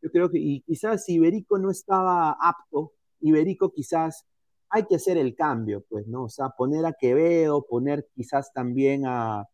Yo 0.00 0.10
creo 0.10 0.30
que, 0.30 0.38
y 0.38 0.62
quizás 0.62 1.06
Iberico 1.08 1.58
no 1.58 1.70
estaba 1.70 2.36
apto, 2.40 2.94
Iberico 3.20 3.70
quizás 3.70 4.24
hay 4.70 4.84
que 4.84 4.96
hacer 4.96 5.18
el 5.18 5.34
cambio, 5.34 5.84
pues, 5.88 6.06
¿no? 6.06 6.24
O 6.24 6.28
sea, 6.30 6.50
poner 6.50 6.86
a 6.86 6.94
Quevedo, 6.94 7.66
poner 7.66 8.08
quizás 8.14 8.52
también 8.52 9.04
a, 9.06 9.46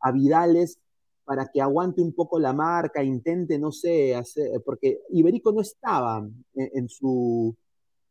a 0.00 0.12
Vidales 0.12 0.78
para 1.28 1.46
que 1.46 1.60
aguante 1.60 2.00
un 2.00 2.14
poco 2.14 2.38
la 2.38 2.54
marca, 2.54 3.04
intente, 3.04 3.58
no 3.58 3.70
sé, 3.70 4.14
hacer, 4.14 4.62
porque 4.64 5.02
Iberico 5.10 5.52
no 5.52 5.60
estaba 5.60 6.26
en, 6.54 6.88
su, 6.88 7.54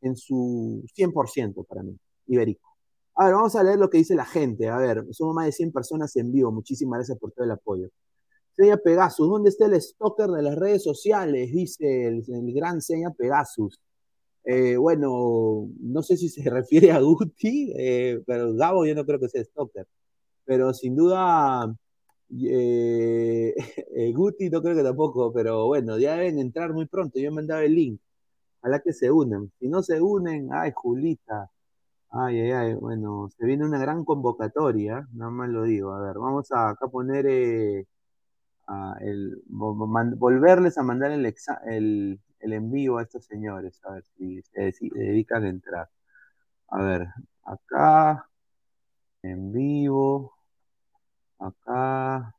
en 0.02 0.16
su 0.16 0.86
100% 0.96 1.66
para 1.66 1.82
mí, 1.82 1.98
Iberico. 2.28 2.70
A 3.16 3.26
ver, 3.26 3.34
vamos 3.34 3.56
a 3.56 3.64
leer 3.64 3.80
lo 3.80 3.90
que 3.90 3.98
dice 3.98 4.14
la 4.14 4.24
gente. 4.24 4.70
A 4.70 4.78
ver, 4.78 5.04
somos 5.10 5.34
más 5.34 5.48
de 5.48 5.52
100 5.52 5.72
personas 5.72 6.16
en 6.16 6.32
vivo. 6.32 6.52
Muchísimas 6.52 7.00
gracias 7.00 7.18
por 7.18 7.32
todo 7.32 7.44
el 7.44 7.50
apoyo. 7.50 7.90
Seña 8.56 8.78
Pegasus, 8.78 9.28
¿dónde 9.28 9.50
está 9.50 9.66
el 9.66 9.82
stalker 9.82 10.28
de 10.28 10.44
las 10.44 10.56
redes 10.56 10.84
sociales? 10.84 11.52
Dice 11.52 12.06
el, 12.06 12.24
gran 12.54 12.84
Seña 12.84 13.10
Pegasus. 13.18 13.82
Eh, 14.44 14.78
bueno, 14.78 15.68
no 15.80 16.04
sé 16.04 16.18
si 16.18 16.30
se 16.30 16.48
refiere 16.52 16.92
a 16.92 17.00
Guti, 17.00 17.74
eh, 17.76 18.22
pero 18.28 18.54
Gabo 18.54 18.86
yo 18.86 18.94
no 18.94 19.08
creo 19.08 19.20
que 19.20 19.30
sea 19.30 19.44
stalker. 19.44 19.88
Pero 20.46 20.72
sin 20.72 20.96
duda, 20.96 21.76
eh, 22.30 24.13
Guti 24.13 24.50
no 24.50 24.62
creo 24.62 24.76
que 24.76 24.84
tampoco, 24.84 25.32
pero 25.34 25.68
bueno, 25.68 25.98
ya 25.98 26.16
deben 26.18 26.40
entrar 26.40 26.74
muy 26.74 26.86
pronto. 26.88 27.20
Yo 27.20 27.30
he 27.30 27.32
mandado 27.32 27.62
el 27.62 27.76
link. 27.76 28.02
Ojalá 28.62 28.80
que 28.82 28.94
se 28.94 29.12
unan. 29.12 29.52
Si 29.60 29.68
no 29.70 29.84
se 29.84 30.02
unen, 30.02 30.50
ay, 30.54 30.72
Julita. 30.76 31.52
Ay, 32.10 32.42
ay, 32.42 32.52
ay. 32.52 32.74
Bueno, 32.76 33.30
se 33.38 33.46
viene 33.46 33.66
una 33.66 33.80
gran 33.80 34.06
convocatoria, 34.06 35.08
nada 35.13 35.32
más 35.32 35.50
lo 35.50 35.63
digo. 35.63 35.94
A 35.94 36.02
ver, 36.02 36.18
vamos 36.20 36.52
a 36.52 36.70
acá 36.72 36.88
poner 36.88 37.28
el, 39.02 39.42
volverles 39.48 40.78
a 40.78 40.84
mandar 40.84 41.12
el, 41.12 41.26
el, 41.66 42.20
el 42.40 42.54
envío 42.54 42.98
a 42.98 43.04
estos 43.04 43.26
señores, 43.26 43.80
a 43.86 43.94
ver 43.94 44.04
si 44.18 44.42
se, 44.44 44.74
dedican 44.94 45.44
a 45.44 45.50
entrar. 45.50 45.90
A 46.70 46.84
ver, 46.84 47.08
acá, 47.44 48.30
en 49.24 49.52
vivo, 49.54 50.37
acá, 51.39 52.36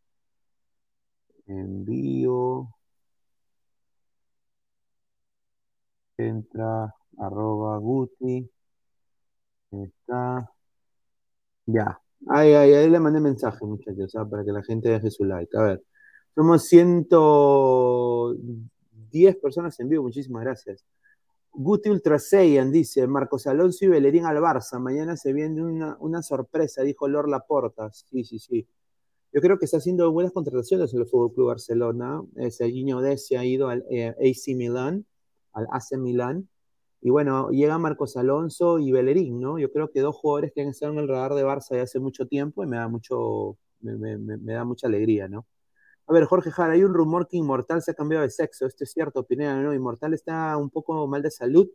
en 1.47 1.85
vivo, 1.85 2.75
entra, 6.17 6.95
arroba 7.19 7.77
guti, 7.79 8.49
está, 9.71 10.51
ya, 11.67 12.01
ahí, 12.29 12.53
ahí, 12.55 12.73
ahí 12.75 12.91
le 12.91 13.01
mandé 13.01 13.21
mensaje, 13.21 13.65
muchachos, 13.65 14.15
¿ah? 14.17 14.27
para 14.29 14.45
que 14.45 14.53
la 14.53 14.63
gente 14.63 14.89
deje 14.89 15.11
su 15.11 15.25
like. 15.25 15.57
A 15.57 15.63
ver, 15.63 15.83
somos 16.35 16.65
110 16.65 19.37
personas 19.37 19.79
en 19.81 19.89
vivo, 19.89 20.05
muchísimas 20.05 20.43
gracias. 20.45 20.85
Guti 21.53 21.91
Ultra 21.91 22.19
Saiyan 22.19 22.71
dice, 22.71 23.07
Marcos 23.07 23.47
Alonso 23.47 23.85
y 23.85 23.89
Bellerín 23.89 24.27
al 24.27 24.39
Barça, 24.39 24.79
mañana 24.79 25.17
se 25.17 25.33
viene 25.33 25.63
una, 25.99 26.23
sorpresa, 26.23 26.83
dijo 26.83 27.09
Lor 27.09 27.29
Laporta. 27.29 27.91
Sí, 27.93 28.25
sí, 28.25 28.39
sí. 28.39 28.67
Yo 29.39 29.43
creo 29.43 29.57
que 29.57 29.67
está 29.67 29.77
haciendo 29.77 30.11
buenas 30.11 30.33
contrataciones 30.33 30.93
en 30.93 30.99
el 30.99 31.07
Fútbol 31.07 31.33
Club 31.33 31.47
Barcelona. 31.47 32.25
Serginho 32.51 33.01
Desi 33.01 33.37
ha 33.37 33.45
ido 33.45 33.69
al 33.69 33.85
eh, 33.89 34.09
AC 34.09 34.57
Milan, 34.57 35.07
al 35.53 35.69
AC 35.71 35.97
Milan. 35.97 36.49
Y 37.01 37.11
bueno, 37.11 37.49
llega 37.51 37.79
Marcos 37.79 38.17
Alonso 38.17 38.81
y 38.81 38.91
Bellerín, 38.91 39.41
¿no? 39.41 39.61
Yo 39.61 39.71
creo 39.71 39.93
que 39.93 40.01
dos 40.01 40.17
jugadores 40.17 40.51
que 40.53 40.63
han 40.63 40.67
estado 40.67 40.93
en 40.95 40.99
el 40.99 41.07
radar 41.07 41.35
de 41.35 41.45
Barça 41.45 41.77
ya 41.77 41.83
hace 41.83 42.01
mucho 42.01 42.27
tiempo 42.27 42.65
y 42.65 42.67
me 42.67 42.79
da 42.79 42.89
mucho, 42.89 43.57
me 43.81 44.53
da 44.53 44.65
mucha 44.65 44.89
alegría, 44.89 45.29
¿no? 45.29 45.47
A 46.09 46.13
ver, 46.13 46.25
Jorge 46.25 46.51
Jara, 46.51 46.73
hay 46.73 46.83
un 46.83 46.93
rumor 46.93 47.29
que 47.29 47.37
Inmortal 47.37 47.81
se 47.81 47.93
ha 47.93 47.95
cambiado 47.95 48.25
de 48.25 48.31
sexo. 48.31 48.67
Esto 48.67 48.83
es 48.83 48.91
cierto, 48.91 49.23
Pineda, 49.23 49.63
¿no? 49.63 49.73
Inmortal 49.73 50.15
está 50.15 50.57
un 50.57 50.69
poco 50.69 51.07
mal 51.07 51.23
de 51.23 51.31
salud, 51.31 51.69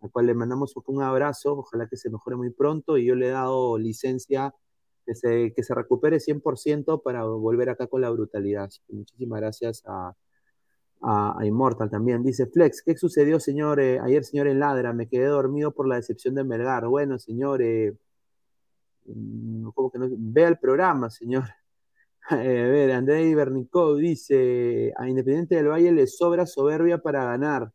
al 0.00 0.12
cual 0.12 0.26
le 0.26 0.34
mandamos 0.34 0.76
un 0.86 1.02
abrazo. 1.02 1.54
Ojalá 1.54 1.88
que 1.88 1.96
se 1.96 2.08
mejore 2.08 2.36
muy 2.36 2.50
pronto. 2.50 2.96
Y 2.96 3.06
yo 3.06 3.16
le 3.16 3.26
he 3.26 3.30
dado 3.30 3.78
licencia 3.78 4.54
que 5.10 5.16
se, 5.16 5.52
que 5.52 5.74
recupere 5.74 6.18
100% 6.18 7.02
para 7.02 7.24
volver 7.24 7.68
acá 7.68 7.88
con 7.88 8.00
la 8.00 8.10
brutalidad. 8.10 8.70
muchísimas 8.88 9.40
gracias 9.40 9.82
a, 9.84 10.14
a, 11.02 11.44
Immortal 11.44 11.90
también. 11.90 12.22
Dice 12.22 12.46
Flex, 12.46 12.82
¿qué 12.82 12.96
sucedió, 12.96 13.40
señor? 13.40 13.80
Eh, 13.80 13.98
ayer, 13.98 14.24
señor, 14.24 14.46
en 14.46 14.60
Ladra, 14.60 14.92
me 14.92 15.08
quedé 15.08 15.26
dormido 15.26 15.72
por 15.72 15.88
la 15.88 15.96
decepción 15.96 16.36
de 16.36 16.44
Melgar. 16.44 16.86
Bueno, 16.86 17.18
señor, 17.18 17.60
eh, 17.60 17.96
mm, 19.06 19.70
¿cómo 19.74 19.90
que 19.90 19.98
no? 19.98 20.06
Vea 20.16 20.46
el 20.46 20.58
programa, 20.58 21.10
señor. 21.10 21.44
a 22.30 22.36
ver, 22.36 22.92
Andrei 22.92 23.34
Bernicó 23.34 23.96
dice, 23.96 24.92
a 24.96 25.08
Independiente 25.08 25.56
del 25.56 25.68
Valle 25.68 25.90
le 25.90 26.06
sobra 26.06 26.46
soberbia 26.46 26.98
para 26.98 27.24
ganar. 27.24 27.72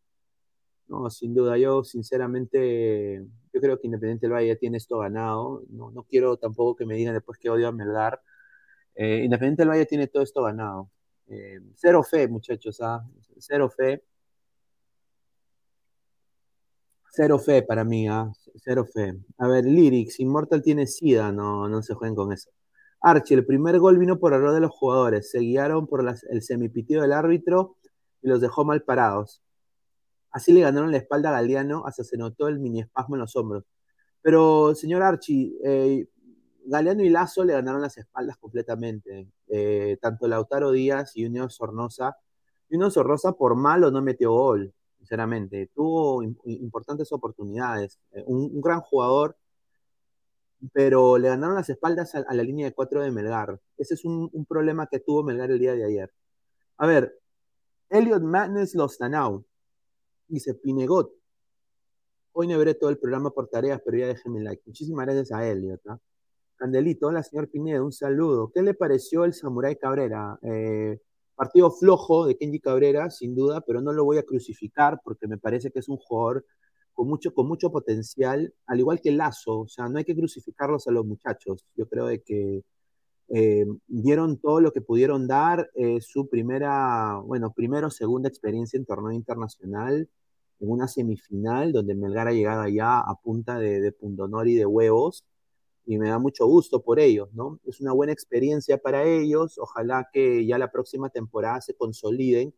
No, 0.88 1.10
sin 1.10 1.34
duda, 1.34 1.58
yo 1.58 1.84
sinceramente, 1.84 3.26
yo 3.56 3.62
creo 3.62 3.80
que 3.80 3.88
Independiente 3.88 4.26
del 4.28 4.34
Valle 4.34 4.56
tiene 4.58 4.78
esto 4.78 5.00
ganado. 5.00 5.63
No, 5.70 5.89
no 5.89 6.04
quiero 6.04 6.36
tampoco 6.36 6.76
que 6.76 6.86
me 6.86 6.96
digan 6.96 7.13
después 7.13 7.39
que 7.39 7.50
odio 7.50 7.70
a 7.70 7.72
Melgar. 7.72 8.22
Eh, 8.96 9.22
Independiente 9.24 9.62
del 9.62 9.70
Valle 9.70 9.86
tiene 9.86 10.08
todo 10.08 10.24
esto 10.24 10.44
ganado. 10.44 10.91
Eh, 11.28 11.62
cero 11.76 12.04
fe, 12.04 12.28
muchachos, 12.28 12.82
¿ah? 12.82 13.02
Cero 13.39 13.70
fe. 13.70 14.04
Cero 17.12 17.39
fe 17.39 17.63
para 17.63 17.86
mí, 17.86 18.10
¿ah? 18.10 18.30
Cero 18.58 18.86
fe. 18.94 19.13
A 19.38 19.48
ver, 19.48 19.63
Lyrics, 19.63 20.20
Immortal 20.20 20.62
tiene 20.62 20.86
SIDA, 20.86 21.32
no, 21.32 21.70
no 21.70 21.82
se 21.82 21.94
jueguen 21.94 22.15
con 22.15 22.34
eso. 22.34 22.50
Archie, 23.00 23.36
el 23.38 23.46
primer 23.46 23.80
gol 23.80 23.98
vino 23.98 24.20
por 24.20 24.34
error 24.34 24.54
de 24.54 24.60
los 24.60 24.72
jugadores. 24.72 25.32
Se 25.32 25.39
guiaron 25.39 25.88
por 25.88 26.06
el 26.30 26.41
semipitido 26.41 27.04
del 27.04 27.13
árbitro 27.13 27.78
y 28.22 28.28
los 28.28 28.41
dejó 28.41 28.65
mal 28.65 28.84
parados. 28.84 29.41
Así 30.36 30.52
le 30.52 30.60
ganaron 30.60 30.91
la 30.91 30.98
espalda 30.98 31.30
a 31.30 31.32
Galeano 31.32 31.86
hasta 31.86 32.04
se 32.04 32.17
notó 32.17 32.50
el 32.50 32.60
mini 32.60 32.82
espasmo 32.82 33.15
en 33.15 33.21
los 33.21 33.38
hombros. 33.38 33.63
Pero, 34.21 34.76
señor 34.76 35.02
Archie, 35.02 35.56
eh, 35.63 36.10
Galeano 36.65 37.04
y 37.04 37.10
Lazo 37.10 37.45
le 37.45 37.54
ganaron 37.54 37.82
las 37.82 37.98
espaldas 37.98 38.36
completamente. 38.38 39.30
Eh, 39.48 39.98
tanto 40.02 40.28
Lautaro 40.28 40.74
Díaz 40.74 41.15
y 41.15 41.26
Unión 41.26 41.50
Sornosa. 41.50 42.17
Unión 42.69 42.91
Sornosa, 42.91 43.32
por 43.32 43.56
malo, 43.56 43.91
no 43.91 44.02
metió 44.02 44.34
gol, 44.34 44.74
sinceramente. 44.98 45.71
Tuvo 45.74 46.21
importantes 46.21 47.13
oportunidades. 47.13 47.98
Eh, 48.12 48.26
un 48.28 48.60
gran 48.60 48.82
jugador 48.82 49.38
pero 50.74 51.17
le 51.17 51.30
ganaron 51.30 51.56
las 51.56 51.69
espaldas 51.69 52.15
a, 52.15 52.34
la 52.34 52.43
línea 52.43 52.65
de 52.65 52.74
cuatro 52.74 53.02
de 53.02 53.12
Melgar. 53.12 53.60
Ese 53.78 53.93
es 53.93 54.04
un, 54.04 54.45
problema 54.50 54.88
que 54.88 55.00
tuvo 55.00 55.24
Melgar 55.24 55.52
el 55.52 55.60
día 55.60 55.76
de 55.76 55.86
ayer. 55.86 56.12
A 56.78 56.88
ver, 56.88 57.19
Elliot 57.89 58.24
Madness 58.24 58.74
Lostanau 58.74 59.45
dice 60.28 60.54
Pinegot. 60.56 61.12
Hoy 62.34 62.48
no 62.48 62.58
veré 62.58 62.76
todo 62.76 62.90
el 62.90 62.98
programa 62.98 63.32
por 63.32 63.48
tareas, 63.48 63.82
pero 63.84 63.98
ya 63.98 64.08
déjenme 64.08 64.42
like. 64.42 64.64
Muchísimas 64.66 65.06
gracias 65.06 65.32
a 65.32 65.48
Elliot. 65.48 65.82
¿ah? 65.88 66.00
Candelito, 66.58 67.08
hola 67.08 67.24
señor 67.24 67.50
Pinedo, 67.50 67.86
un 67.86 67.92
saludo. 67.92 68.52
¿Qué 68.54 68.62
le 68.62 68.74
pareció 68.74 69.26
el 69.26 69.34
Samurai 69.34 69.78
Cabrera? 69.78 70.38
Eh, 70.42 71.00
partido 71.36 71.72
flojo 71.72 72.26
de 72.26 72.38
Kenji 72.38 72.60
Cabrera, 72.60 73.10
sin 73.10 73.36
duda, 73.36 73.62
pero 73.62 73.82
no 73.82 73.94
lo 73.94 74.06
voy 74.06 74.18
a 74.18 74.24
crucificar 74.24 75.00
porque 75.04 75.28
me 75.28 75.38
parece 75.38 75.72
que 75.72 75.80
es 75.80 75.90
un 75.90 75.98
jugador 75.98 76.46
con 76.94 77.08
mucho, 77.10 77.34
con 77.34 77.48
mucho 77.48 77.72
potencial, 77.72 78.54
al 78.68 78.80
igual 78.80 79.02
que 79.02 79.12
Lazo, 79.12 79.60
o 79.60 79.68
sea, 79.68 79.90
no 79.90 79.98
hay 79.98 80.06
que 80.06 80.16
crucificarlos 80.16 80.88
a 80.88 80.92
los 80.92 81.06
muchachos. 81.06 81.66
Yo 81.76 81.88
creo 81.88 82.08
de 82.08 82.22
que 82.22 82.64
eh, 83.30 83.66
dieron 83.88 84.38
todo 84.38 84.62
lo 84.62 84.72
que 84.72 84.82
pudieron 84.82 85.28
dar, 85.28 85.70
eh, 85.76 86.00
su 86.02 86.28
primera, 86.30 87.20
bueno, 87.26 87.54
primero, 87.54 87.90
segunda 87.90 88.30
experiencia 88.30 88.78
en 88.78 88.86
torneo 88.86 89.12
internacional, 89.12 90.10
en 90.60 90.70
una 90.70 90.88
semifinal 90.88 91.72
donde 91.74 91.96
Melgar 91.96 92.28
ha 92.28 92.34
llegado 92.34 92.62
allá 92.62 93.00
a 93.00 93.16
punta 93.22 93.60
de, 93.60 93.82
de 93.82 93.92
pundonor 93.92 94.46
de 94.46 94.66
huevos, 94.66 95.26
y 95.86 95.98
me 95.98 96.10
da 96.10 96.20
mucho 96.20 96.48
gusto 96.48 96.82
por 96.82 97.00
ellos, 97.00 97.30
¿no? 97.34 97.60
Es 97.66 97.80
una 97.80 97.94
buena 97.94 98.12
experiencia 98.12 98.78
para 98.78 99.04
ellos, 99.04 99.58
ojalá 99.60 100.10
que 100.12 100.46
ya 100.46 100.58
la 100.58 100.72
próxima 100.72 101.10
temporada 101.10 101.62
se 101.62 101.76
consoliden 101.76 102.54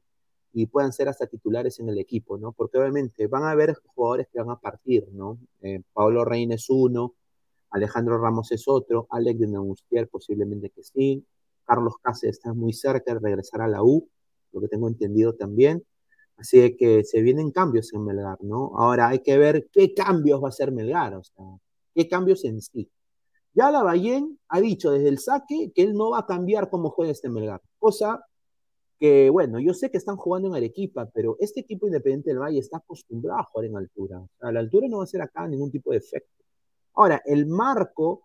y 0.53 0.65
puedan 0.67 0.93
ser 0.93 1.09
hasta 1.09 1.27
titulares 1.27 1.79
en 1.79 1.89
el 1.89 1.97
equipo, 1.99 2.37
¿no? 2.37 2.53
Porque 2.53 2.77
obviamente 2.77 3.27
van 3.27 3.43
a 3.43 3.51
haber 3.51 3.75
jugadores 3.85 4.27
que 4.31 4.39
van 4.39 4.49
a 4.49 4.59
partir, 4.59 5.07
¿no? 5.11 5.37
Eh, 5.61 5.81
Pablo 5.93 6.23
Reina 6.23 6.55
es 6.55 6.69
uno, 6.69 7.15
Alejandro 7.71 8.17
Ramos 8.17 8.51
es 8.51 8.67
otro, 8.67 9.07
Alex 9.09 9.39
de 9.39 9.47
Neustier 9.47 10.07
posiblemente 10.07 10.69
que 10.69 10.83
sí, 10.83 11.25
Carlos 11.65 11.95
Cáceres 12.01 12.37
está 12.37 12.53
muy 12.53 12.73
cerca 12.73 13.13
de 13.13 13.19
regresar 13.19 13.61
a 13.61 13.67
la 13.67 13.83
U, 13.83 14.07
lo 14.53 14.61
que 14.61 14.67
tengo 14.67 14.87
entendido 14.87 15.33
también. 15.33 15.83
Así 16.37 16.77
que 16.77 17.03
se 17.03 17.21
vienen 17.21 17.51
cambios 17.51 17.93
en 17.93 18.05
Melgar, 18.05 18.37
¿no? 18.41 18.71
Ahora 18.77 19.09
hay 19.09 19.19
que 19.19 19.37
ver 19.37 19.67
qué 19.71 19.93
cambios 19.93 20.41
va 20.41 20.47
a 20.47 20.49
hacer 20.49 20.71
Melgar, 20.71 21.15
o 21.15 21.23
sea, 21.23 21.45
qué 21.95 22.07
cambios 22.07 22.45
en 22.45 22.61
sí. 22.61 22.89
Ya 23.53 23.71
la 23.71 23.81
Ballén 23.83 24.39
ha 24.49 24.61
dicho 24.61 24.91
desde 24.91 25.09
el 25.09 25.17
saque 25.17 25.71
que 25.73 25.81
él 25.81 25.93
no 25.93 26.11
va 26.11 26.19
a 26.19 26.25
cambiar 26.27 26.69
cómo 26.69 26.91
juega 26.91 27.11
este 27.11 27.27
Melgar, 27.29 27.61
cosa 27.79 28.23
que 28.99 29.29
bueno, 29.29 29.59
yo 29.59 29.73
sé 29.73 29.91
que 29.91 29.97
están 29.97 30.17
jugando 30.17 30.47
en 30.47 30.55
Arequipa, 30.55 31.09
pero 31.13 31.37
este 31.39 31.61
equipo 31.61 31.85
independiente 31.87 32.29
del 32.31 32.39
Valle 32.39 32.59
está 32.59 32.77
acostumbrado 32.77 33.39
a 33.39 33.43
jugar 33.43 33.65
en 33.65 33.77
altura. 33.77 34.21
a 34.41 34.51
la 34.51 34.59
altura 34.59 34.87
no 34.87 34.97
va 34.97 35.03
a 35.03 35.07
ser 35.07 35.21
acá 35.21 35.47
ningún 35.47 35.71
tipo 35.71 35.91
de 35.91 35.97
efecto. 35.97 36.43
Ahora, 36.97 37.21
el 37.25 37.45
marco 37.45 38.23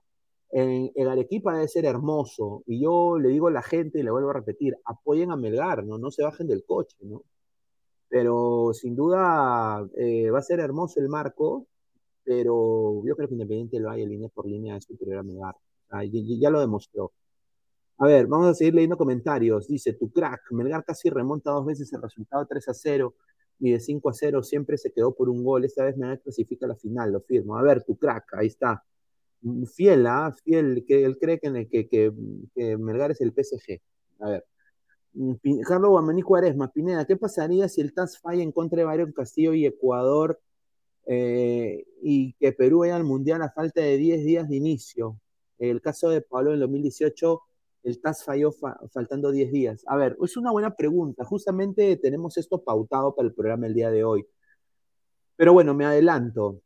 en, 0.51 0.91
Arequipa 1.07 1.53
debe 1.55 1.69
ser 1.69 1.85
hermoso, 1.85 2.63
y 2.67 2.83
yo 2.83 3.19
le 3.19 3.29
digo 3.29 3.49
a 3.49 3.51
la 3.51 3.63
gente, 3.63 4.01
y 4.01 4.03
le 4.03 4.11
vuelvo 4.11 4.31
a 4.31 4.35
repetir, 4.35 4.77
apoyen 4.87 5.31
a 5.31 5.37
Melgar, 5.37 5.85
¿no? 5.85 5.99
No 5.99 6.11
se 6.11 6.23
bajen 6.25 6.47
del 6.49 6.65
coche, 6.65 6.97
¿no? 7.03 7.23
Pero 8.09 8.73
sin 8.75 8.97
duda 8.97 9.87
eh, 9.97 10.31
va 10.31 10.39
a 10.39 10.43
ser 10.43 10.61
hermoso 10.61 11.01
el 11.01 11.09
marco, 11.09 11.67
pero 12.25 13.03
yo 13.07 13.17
creo 13.17 13.29
que 13.29 13.35
Independiente 13.35 13.77
del 13.77 13.87
Valle, 13.87 14.07
línea 14.07 14.29
por 14.31 14.47
línea, 14.47 14.77
es 14.77 14.85
superior 14.85 15.19
a 15.19 15.23
Melgar. 15.23 15.57
ya 16.41 16.51
lo 16.51 16.61
demostró. 16.61 17.13
A 17.99 18.07
ver, 18.07 18.27
vamos 18.27 18.49
a 18.49 18.55
seguir 18.55 18.75
leyendo 18.75 18.97
comentarios. 18.97 19.69
Dice, 19.69 19.95
tu 19.95 20.11
crack, 20.11 20.51
Melgar 20.53 20.85
casi 20.85 21.11
remonta 21.11 21.51
dos 21.53 21.67
veces 21.67 21.93
el 21.93 22.03
resultado 22.03 22.47
3 22.47 22.69
a 22.69 22.75
0 22.75 23.15
y 23.63 23.71
de 23.71 23.79
5 23.79 24.11
a 24.11 24.13
0 24.13 24.43
siempre 24.43 24.77
se 24.77 24.91
quedó 24.91 25.15
por 25.15 25.29
un 25.29 25.45
gol. 25.45 25.65
Esta 25.65 25.85
vez 25.85 25.97
Melgar 25.97 26.21
clasifica 26.21 26.67
la 26.67 26.75
final, 26.75 27.13
lo 27.13 27.21
firmo. 27.21 27.57
A 27.57 27.63
ver, 27.63 27.85
tu 27.85 27.97
crack, 27.97 28.35
ahí 28.35 28.49
está. 28.49 28.85
Fiel, 29.73 30.05
¿ah? 30.09 30.35
Fiel, 30.45 30.85
que 30.85 31.05
él 31.05 31.17
cree 31.17 31.39
que, 31.39 31.69
que, 31.69 31.89
que, 31.89 32.77
Melgar 32.77 33.13
es 33.13 33.21
el 33.21 33.33
PSG. 33.33 33.81
A 34.19 34.31
ver. 34.31 34.45
Carlos 35.65 35.91
Guamaní 35.91 36.23
Cuaresma, 36.23 36.73
Pineda, 36.73 37.05
¿qué 37.05 37.17
pasaría 37.17 37.69
si 37.69 37.81
el 37.81 37.95
TAS 37.95 38.19
falla 38.19 38.43
en 38.43 38.51
contra 38.51 38.79
de 38.79 38.85
Bayern 38.85 39.13
Castillo 39.13 39.55
y 39.55 39.65
Ecuador 39.67 40.41
eh, 41.07 41.85
y 42.03 42.33
que 42.33 42.53
Perú 42.53 42.81
vaya 42.81 42.97
al 42.97 43.05
Mundial 43.05 43.43
a 43.43 43.53
falta 43.53 43.81
de 43.81 43.97
10 43.97 44.25
días 44.25 44.49
de 44.49 44.57
inicio? 44.57 45.21
El 45.61 45.81
caso 45.81 46.11
de 46.11 46.21
Pablo 46.21 46.53
en 46.53 46.59
2018, 46.59 47.41
el 47.83 48.01
TAS 48.01 48.25
falló 48.25 48.53
faltando 48.93 49.31
10 49.31 49.53
días. 49.53 49.85
A 49.87 49.97
ver, 49.97 50.17
es 50.23 50.37
una 50.37 50.51
buena 50.53 50.75
pregunta. 50.75 51.25
Justamente 51.25 51.97
tenemos 51.97 52.37
esto 52.37 52.63
pautado 52.63 53.15
para 53.15 53.29
el 53.29 53.35
programa 53.35 53.67
el 53.67 53.75
día 53.75 53.91
de 53.91 54.05
hoy. 54.05 54.27
Pero 55.37 55.53
bueno, 55.53 55.75
me 55.75 55.85
adelanto. 55.85 56.61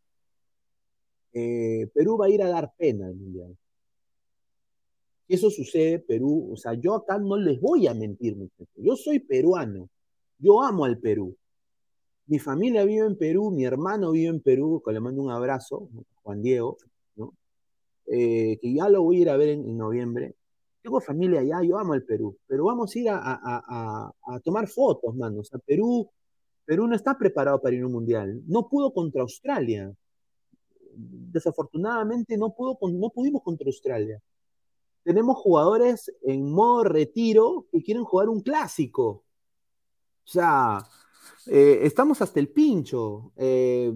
Eh, 1.32 1.90
Perú 1.94 2.16
va 2.16 2.26
a 2.26 2.30
ir 2.30 2.42
a 2.42 2.48
dar 2.48 2.72
pena 2.76 3.06
al 3.06 3.14
Mundial. 3.14 3.56
Si 5.26 5.34
eso 5.34 5.50
sucede, 5.50 5.98
Perú, 5.98 6.52
o 6.52 6.56
sea, 6.56 6.74
yo 6.74 6.94
acá 6.94 7.18
no 7.18 7.36
les 7.36 7.60
voy 7.60 7.86
a 7.86 7.94
mentir. 7.94 8.36
Yo 8.76 8.96
soy 8.96 9.18
peruano. 9.18 9.88
Yo 10.38 10.62
amo 10.62 10.84
al 10.84 10.98
Perú. 10.98 11.36
Mi 12.26 12.38
familia 12.38 12.84
vive 12.84 13.06
en 13.06 13.16
Perú, 13.16 13.50
mi 13.50 13.64
hermano 13.64 14.12
vive 14.12 14.28
en 14.28 14.40
Perú, 14.40 14.82
que 14.84 14.92
le 14.92 15.00
mando 15.00 15.22
un 15.22 15.30
abrazo, 15.30 15.88
Juan 16.22 16.42
Diego. 16.42 16.76
Eh, 18.06 18.58
que 18.60 18.72
ya 18.72 18.88
lo 18.88 19.02
voy 19.02 19.18
a 19.18 19.20
ir 19.22 19.30
a 19.30 19.36
ver 19.36 19.48
en, 19.50 19.76
noviembre. 19.76 20.34
Tengo 20.86 21.00
familia 21.00 21.40
allá, 21.40 21.64
yo 21.64 21.78
amo 21.80 21.94
el 21.94 22.04
Perú, 22.04 22.38
pero 22.46 22.66
vamos 22.66 22.94
a 22.94 22.98
ir 23.00 23.08
a, 23.10 24.40
tomar 24.44 24.68
fotos, 24.68 25.16
mano. 25.16 25.40
O 25.40 25.44
sea, 25.44 25.58
Perú, 25.58 26.08
Perú 26.64 26.86
no 26.86 26.94
está 26.94 27.18
preparado 27.18 27.60
para 27.60 27.74
ir 27.74 27.82
a 27.82 27.86
un 27.86 27.92
mundial. 27.92 28.40
No 28.46 28.68
pudo 28.68 28.94
contra 28.94 29.22
Australia. 29.22 29.92
Desafortunadamente 30.94 32.38
no, 32.38 32.54
pudo, 32.54 32.78
no 32.92 33.10
pudimos 33.10 33.42
contra 33.42 33.66
Australia 33.66 34.22
tenemos 35.02 35.36
jugadores 35.36 36.12
en 36.22 36.50
modo 36.50 36.82
retiro 36.82 37.68
que 37.70 37.80
quieren 37.80 38.02
jugar 38.02 38.28
un 38.28 38.40
clásico. 38.40 39.24
O 40.24 40.28
sea, 40.28 40.84
eh, 41.46 41.78
estamos 41.82 42.20
hasta 42.22 42.40
el 42.40 42.48
pincho. 42.48 43.32
Eh, 43.36 43.92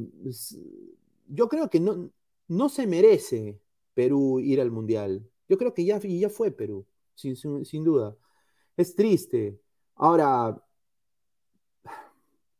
yo 1.26 1.48
creo 1.48 1.68
que 1.68 1.80
no, 1.80 2.10
no 2.46 2.68
se 2.68 2.86
merece 2.86 3.60
Perú 3.92 4.38
ir 4.38 4.60
al 4.60 4.70
Mundial. 4.70 5.28
Yo 5.50 5.58
creo 5.58 5.74
que 5.74 5.84
ya, 5.84 5.98
ya 5.98 6.28
fue 6.30 6.52
Perú, 6.52 6.86
sin, 7.16 7.34
sin 7.36 7.82
duda. 7.82 8.16
Es 8.76 8.94
triste. 8.94 9.60
Ahora, 9.96 10.64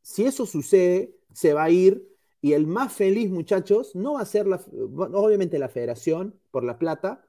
si 0.03 0.25
eso 0.25 0.45
sucede, 0.45 1.17
se 1.33 1.55
va 1.55 1.63
a 1.63 1.71
ir 1.71 2.05
y 2.41 2.55
el 2.55 2.67
más 2.67 2.93
feliz, 2.93 3.31
muchachos, 3.31 3.95
no 3.95 4.15
va 4.15 4.23
a 4.23 4.27
ser 4.27 4.49
la, 4.49 4.57
obviamente 4.57 5.61
la 5.61 5.69
federación 5.69 6.41
por 6.51 6.65
la 6.65 6.81
plata, 6.81 7.25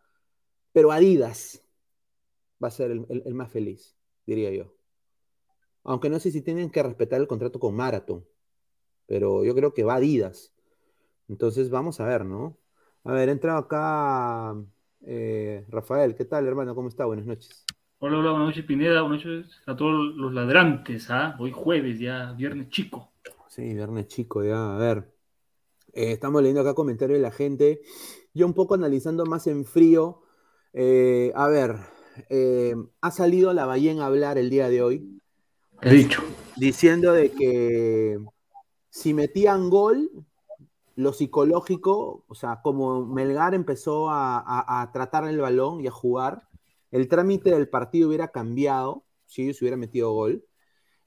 pero 0.72 0.92
Adidas 0.92 1.64
va 2.62 2.70
a 2.70 2.72
ser 2.72 2.90
el, 2.90 3.34
más 3.36 3.52
feliz, 3.52 3.96
diría 4.26 4.50
yo. 4.50 4.74
Aunque 5.84 6.10
no 6.10 6.20
sé 6.20 6.32
si 6.32 6.42
tienen 6.42 6.72
que 6.72 6.82
respetar 6.82 7.22
el 7.22 7.28
contrato 7.28 7.60
con 7.60 7.76
Marathon, 7.76 8.26
pero 9.06 9.46
yo 9.46 9.54
creo 9.54 9.76
que 9.76 9.84
va 9.84 9.96
Adidas. 9.96 10.56
Entonces 11.28 11.70
vamos 11.70 12.00
a 12.00 12.06
ver, 12.06 12.26
¿no? 12.26 12.58
A 13.04 13.14
ver, 13.14 13.30
entra 13.30 13.60
acá 13.60 14.56
eh, 15.04 15.66
Rafael. 15.70 16.16
¿Qué 16.16 16.26
tal, 16.26 16.48
hermano? 16.48 16.76
¿Cómo 16.76 16.90
está? 16.90 17.06
Buenas 17.06 17.26
noches. 17.26 17.66
Hola, 18.00 18.18
hola, 18.18 18.32
buenas 18.32 18.50
noches, 18.50 18.66
Pineda. 18.66 19.02
Buenas 19.02 19.26
noches 19.26 19.62
a 19.66 19.76
todos 19.76 20.16
los 20.16 20.34
ladrantes. 20.34 21.10
¿ah? 21.10 21.36
Hoy 21.40 21.52
jueves, 21.52 22.00
ya, 22.00 22.34
viernes 22.34 22.70
chico. 22.70 23.12
Sí, 23.48 23.74
viernes 23.74 24.08
chico, 24.08 24.44
ya. 24.44 24.76
A 24.76 24.78
ver. 24.78 25.14
Eh, 25.94 26.14
estamos 26.14 26.42
leyendo 26.42 26.62
acá 26.62 26.74
comentarios 26.74 27.18
de 27.18 27.24
la 27.24 27.32
gente. 27.32 27.82
Yo 28.34 28.46
un 28.46 28.54
poco 28.54 28.76
analizando 28.76 29.26
más 29.26 29.48
en 29.48 29.66
frío 29.66 30.24
eh, 30.74 31.34
a 31.36 31.48
ver, 31.50 31.76
ha 33.02 33.12
salido 33.12 33.52
la 33.52 33.66
ballena 33.66 34.04
a 34.04 34.08
hablar 34.08 34.38
el 34.38 34.50
día 34.50 34.70
de 34.70 34.82
hoy. 34.82 35.22
He 35.82 35.90
dicho. 35.90 36.24
Diciendo 36.56 37.12
de 37.12 37.32
que 37.32 38.20
si 38.90 39.14
metían 39.14 39.70
gol, 39.70 40.10
lo 40.96 41.14
psicológico, 41.14 42.24
o 42.28 42.36
sea, 42.36 42.62
como 42.64 43.06
Melgar 43.06 43.54
empezó 43.54 44.10
a, 44.10 44.90
tratar 44.94 45.28
el 45.28 45.40
balón 45.40 45.82
y 45.82 45.88
a 45.88 45.92
jugar, 45.92 46.44
el 46.92 47.08
trámite 47.08 47.52
del 47.52 47.70
partido 47.70 48.10
hubiera 48.10 48.30
cambiado 48.30 49.04
si 49.26 49.44
ellos 49.44 49.62
hubieran 49.62 49.80
metido 49.80 50.12
gol. 50.12 50.44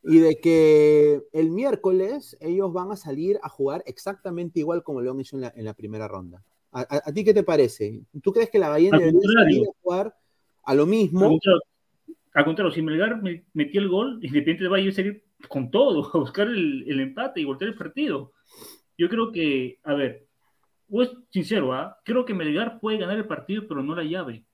Y 0.07 0.19
de 0.19 0.37
que 0.37 1.23
el 1.33 1.51
miércoles 1.51 2.37
ellos 2.41 2.73
van 2.73 2.93
a 2.93 2.97
salir 2.97 3.39
a 3.43 3.49
jugar 3.49 3.83
exactamente 3.87 4.61
igual 4.61 4.83
como 4.83 5.01
lo 5.01 5.11
han 5.11 5.21
hecho 5.21 5.39
en 5.39 5.65
la 5.65 5.75
primera 5.75 6.09
ronda. 6.09 6.45
¿A, 6.75 7.13
ti 7.13 7.23
qué 7.23 7.33
te 7.33 7.45
parece? 7.45 8.03
¿Tú 8.21 8.33
crees 8.33 8.51
que 8.51 8.59
la 8.59 8.69
Bahía 8.69 8.91
debería 8.91 9.21
salir 9.33 9.63
a 9.63 9.73
jugar 9.81 10.17
a 10.65 10.75
lo 10.75 10.87
mismo? 10.87 11.39
Al 12.35 12.45
contrario, 12.45 12.73
si 12.73 12.83
Melgar 12.83 13.23
metió 13.53 13.81
el 13.81 13.89
gol, 13.89 14.19
Independiente 14.23 14.69
de 14.69 14.89
a 14.89 14.93
salir 14.93 15.25
con 15.49 15.71
todo, 15.71 16.11
a 16.15 16.19
buscar 16.19 16.49
el, 16.49 17.01
empate 17.01 17.41
y 17.41 17.45
voltear 17.45 17.71
el 17.71 17.77
partido. 17.77 18.33
Yo 18.97 19.09
creo 19.09 19.33
que, 19.33 19.79
a 19.83 19.95
ver, 19.95 20.27
pues 20.89 21.11
sincero, 21.31 21.73
¿ah? 21.73 21.99
creo 22.05 22.25
que 22.25 22.35
Melgar 22.35 22.79
puede 22.81 22.99
ganar 22.99 23.17
el 23.17 23.27
partido, 23.27 23.67
pero 23.67 23.83
no 23.83 23.95
la 23.95 24.05
llave. 24.05 24.45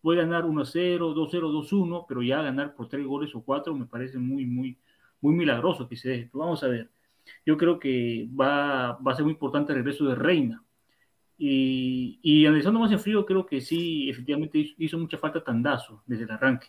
Puede 0.00 0.20
ganar 0.20 0.44
1-0, 0.44 0.98
2-0, 0.98 1.30
2-1, 1.50 2.04
pero 2.08 2.22
ya 2.22 2.42
ganar 2.42 2.74
por 2.74 2.88
tres 2.88 3.04
goles 3.04 3.34
o 3.34 3.42
cuatro 3.42 3.74
me 3.74 3.86
parece 3.86 4.18
muy, 4.18 4.46
muy, 4.46 4.78
muy 5.20 5.34
milagroso 5.34 5.88
que 5.88 5.96
se 5.96 6.08
deje. 6.10 6.30
vamos 6.32 6.62
a 6.62 6.68
ver. 6.68 6.88
Yo 7.44 7.56
creo 7.56 7.78
que 7.78 8.28
va, 8.38 8.92
va 8.94 9.12
a 9.12 9.14
ser 9.14 9.24
muy 9.24 9.32
importante 9.32 9.72
el 9.72 9.78
regreso 9.78 10.04
de 10.06 10.14
Reina 10.14 10.62
y, 11.40 12.18
y, 12.20 12.46
analizando 12.46 12.80
más 12.80 12.90
en 12.90 12.98
frío, 12.98 13.24
creo 13.24 13.46
que 13.46 13.60
sí, 13.60 14.10
efectivamente 14.10 14.74
hizo, 14.76 14.98
mucha 14.98 15.18
falta 15.18 15.42
Tandazo 15.42 16.02
desde 16.04 16.24
el 16.24 16.30
arranque. 16.32 16.66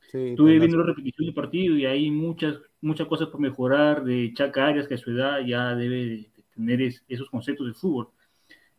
Estuve 0.00 0.60
viendo 0.60 0.78
la 0.78 0.86
repetición 0.86 1.26
del 1.26 1.34
partido 1.34 1.76
y 1.76 1.86
hay 1.86 2.08
muchas, 2.12 2.60
muchas 2.80 3.08
cosas 3.08 3.28
por 3.28 3.40
mejorar 3.40 4.04
de 4.04 4.32
Chaca 4.32 4.68
Arias, 4.68 4.86
que 4.86 4.94
a 4.94 4.98
su 4.98 5.10
edad 5.10 5.40
ya 5.44 5.74
debe 5.74 6.30
tener 6.54 6.80
esos 7.08 7.28
conceptos 7.30 7.66
de 7.66 7.74
fútbol. 7.74 8.08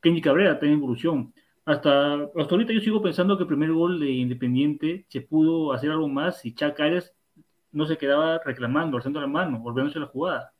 Kenny 0.01 0.21
Cabrera 0.21 0.57
en 0.61 0.73
evolución. 0.73 1.33
Hasta, 1.65 2.13
hasta 2.15 2.55
ahorita 2.55 2.73
yo 2.73 2.79
sigo 2.79 3.01
pensando 3.01 3.37
que 3.37 3.43
el 3.43 3.47
primer 3.47 3.71
gol 3.71 3.99
de 3.99 4.11
Independiente 4.11 5.05
se 5.09 5.21
pudo 5.21 5.73
hacer 5.73 5.91
algo 5.91 6.07
más 6.07 6.41
si 6.41 6.53
Chaca 6.53 6.83
Arias 6.83 7.13
no 7.71 7.85
se 7.87 7.97
quedaba 7.97 8.39
reclamando, 8.45 8.97
alzando 8.97 9.19
la 9.19 9.27
mano, 9.27 9.59
volviéndose 9.59 9.97
a 9.97 10.01
la 10.01 10.07
jugada. 10.07 10.53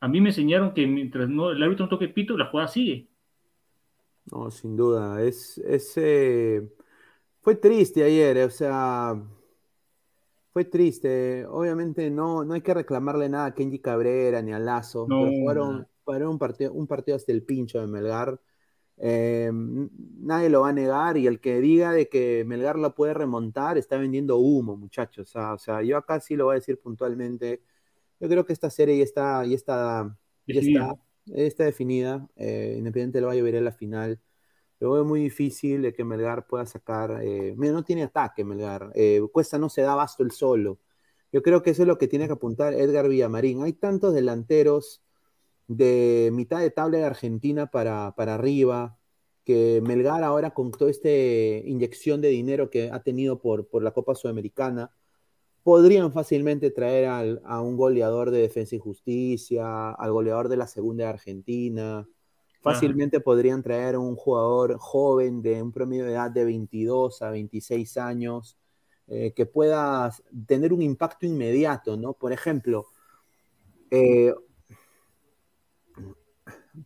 A 0.00 0.08
mí 0.08 0.20
me 0.20 0.30
enseñaron 0.30 0.72
que 0.72 0.86
mientras 0.86 1.28
no, 1.28 1.50
el 1.50 1.62
árbitro 1.62 1.84
no 1.84 1.90
toque 1.90 2.08
pito, 2.08 2.36
la 2.36 2.46
jugada 2.46 2.68
sigue 2.68 3.08
no, 4.30 4.50
sin 4.50 4.76
duda. 4.76 5.22
Es, 5.22 5.58
ese 5.58 6.68
fue 7.40 7.54
triste 7.56 8.02
ayer, 8.02 8.38
o 8.44 8.50
sea, 8.50 9.22
fue 10.52 10.64
triste. 10.64 11.46
Obviamente 11.46 12.10
no, 12.10 12.44
no 12.44 12.54
hay 12.54 12.60
que 12.60 12.74
reclamarle 12.74 13.28
nada 13.28 13.46
a 13.46 13.54
Kenji 13.54 13.78
Cabrera 13.78 14.42
ni 14.42 14.52
a 14.52 14.58
Lazo, 14.58 15.06
pero 15.46 15.86
fueron, 16.06 16.30
un, 16.30 16.38
partido, 16.38 16.72
un 16.72 16.86
partido 16.86 17.16
hasta 17.16 17.32
el 17.32 17.42
pincho 17.42 17.80
de 17.80 17.88
Melgar. 17.88 18.40
Eh, 18.98 19.50
nadie 19.52 20.48
lo 20.48 20.62
va 20.62 20.70
a 20.70 20.72
negar 20.72 21.18
y 21.18 21.26
el 21.26 21.40
que 21.40 21.60
diga 21.60 21.92
de 21.92 22.08
que 22.08 22.44
Melgar 22.46 22.78
lo 22.78 22.94
puede 22.94 23.12
remontar 23.12 23.76
está 23.76 23.98
vendiendo 23.98 24.38
humo, 24.38 24.76
muchachos. 24.76 25.34
O 25.36 25.58
sea, 25.58 25.82
yo 25.82 25.98
acá 25.98 26.20
sí 26.20 26.36
lo 26.36 26.46
voy 26.46 26.54
a 26.54 26.60
decir 26.60 26.80
puntualmente. 26.80 27.62
Yo 28.20 28.28
creo 28.28 28.46
que 28.46 28.52
esta 28.52 28.70
serie 28.70 28.96
ya 28.98 29.04
está, 29.04 29.44
ya 29.44 29.56
está, 29.56 30.18
ya 30.46 30.60
está, 30.60 30.96
está 31.34 31.64
definida. 31.64 32.26
Eh, 32.36 32.76
Independiente 32.78 33.20
lo 33.20 33.26
va 33.26 33.32
a 33.32 33.36
llevar 33.36 33.56
a 33.56 33.60
la 33.60 33.72
final. 33.72 34.20
Lo 34.80 34.92
veo 34.92 35.04
muy 35.04 35.20
difícil 35.22 35.82
de 35.82 35.92
que 35.92 36.04
Melgar 36.04 36.46
pueda 36.46 36.66
sacar. 36.66 37.20
Eh, 37.22 37.54
mira, 37.56 37.72
no 37.72 37.82
tiene 37.84 38.04
ataque 38.04 38.44
Melgar. 38.44 38.92
Eh, 38.94 39.20
Cuesta 39.32 39.58
no 39.58 39.68
se 39.68 39.82
da 39.82 39.94
basto 39.96 40.22
el 40.22 40.30
solo. 40.30 40.78
Yo 41.32 41.42
creo 41.42 41.62
que 41.62 41.70
eso 41.70 41.82
es 41.82 41.88
lo 41.88 41.98
que 41.98 42.08
tiene 42.08 42.26
que 42.26 42.34
apuntar 42.34 42.74
Edgar 42.74 43.08
Villamarín. 43.08 43.62
Hay 43.62 43.72
tantos 43.74 44.14
delanteros 44.14 45.02
de 45.68 46.30
mitad 46.32 46.60
de 46.60 46.70
tabla 46.70 46.98
de 46.98 47.04
Argentina 47.04 47.66
para, 47.66 48.14
para 48.16 48.34
arriba, 48.34 48.98
que 49.44 49.80
Melgar 49.80 50.24
ahora 50.24 50.52
con 50.52 50.72
toda 50.72 50.90
esta 50.90 51.08
inyección 51.08 52.20
de 52.20 52.28
dinero 52.28 52.68
que 52.68 52.90
ha 52.90 53.02
tenido 53.02 53.40
por, 53.40 53.68
por 53.68 53.82
la 53.82 53.92
Copa 53.92 54.14
Sudamericana, 54.14 54.90
podrían 55.62 56.12
fácilmente 56.12 56.70
traer 56.70 57.40
a 57.44 57.60
un 57.60 57.76
goleador 57.76 58.30
de 58.30 58.38
Defensa 58.38 58.76
y 58.76 58.78
Justicia, 58.78 59.90
al 59.90 60.12
goleador 60.12 60.48
de 60.48 60.56
la 60.56 60.68
Segunda 60.68 61.04
de 61.04 61.10
Argentina. 61.10 62.08
Fácilmente 62.60 63.20
podrían 63.20 63.62
traer 63.62 63.96
a 63.96 63.98
un 63.98 64.16
jugador 64.16 64.76
joven 64.78 65.42
de 65.42 65.62
un 65.62 65.72
promedio 65.72 66.04
de 66.04 66.12
edad 66.12 66.30
de 66.30 66.44
22 66.44 67.22
a 67.22 67.30
26 67.30 67.96
años 67.96 68.56
eh, 69.08 69.32
que 69.34 69.46
pueda 69.46 70.12
tener 70.46 70.72
un 70.72 70.82
impacto 70.82 71.26
inmediato, 71.26 71.96
¿no? 71.96 72.12
Por 72.12 72.32
ejemplo, 72.32 72.86
eh, 73.90 74.34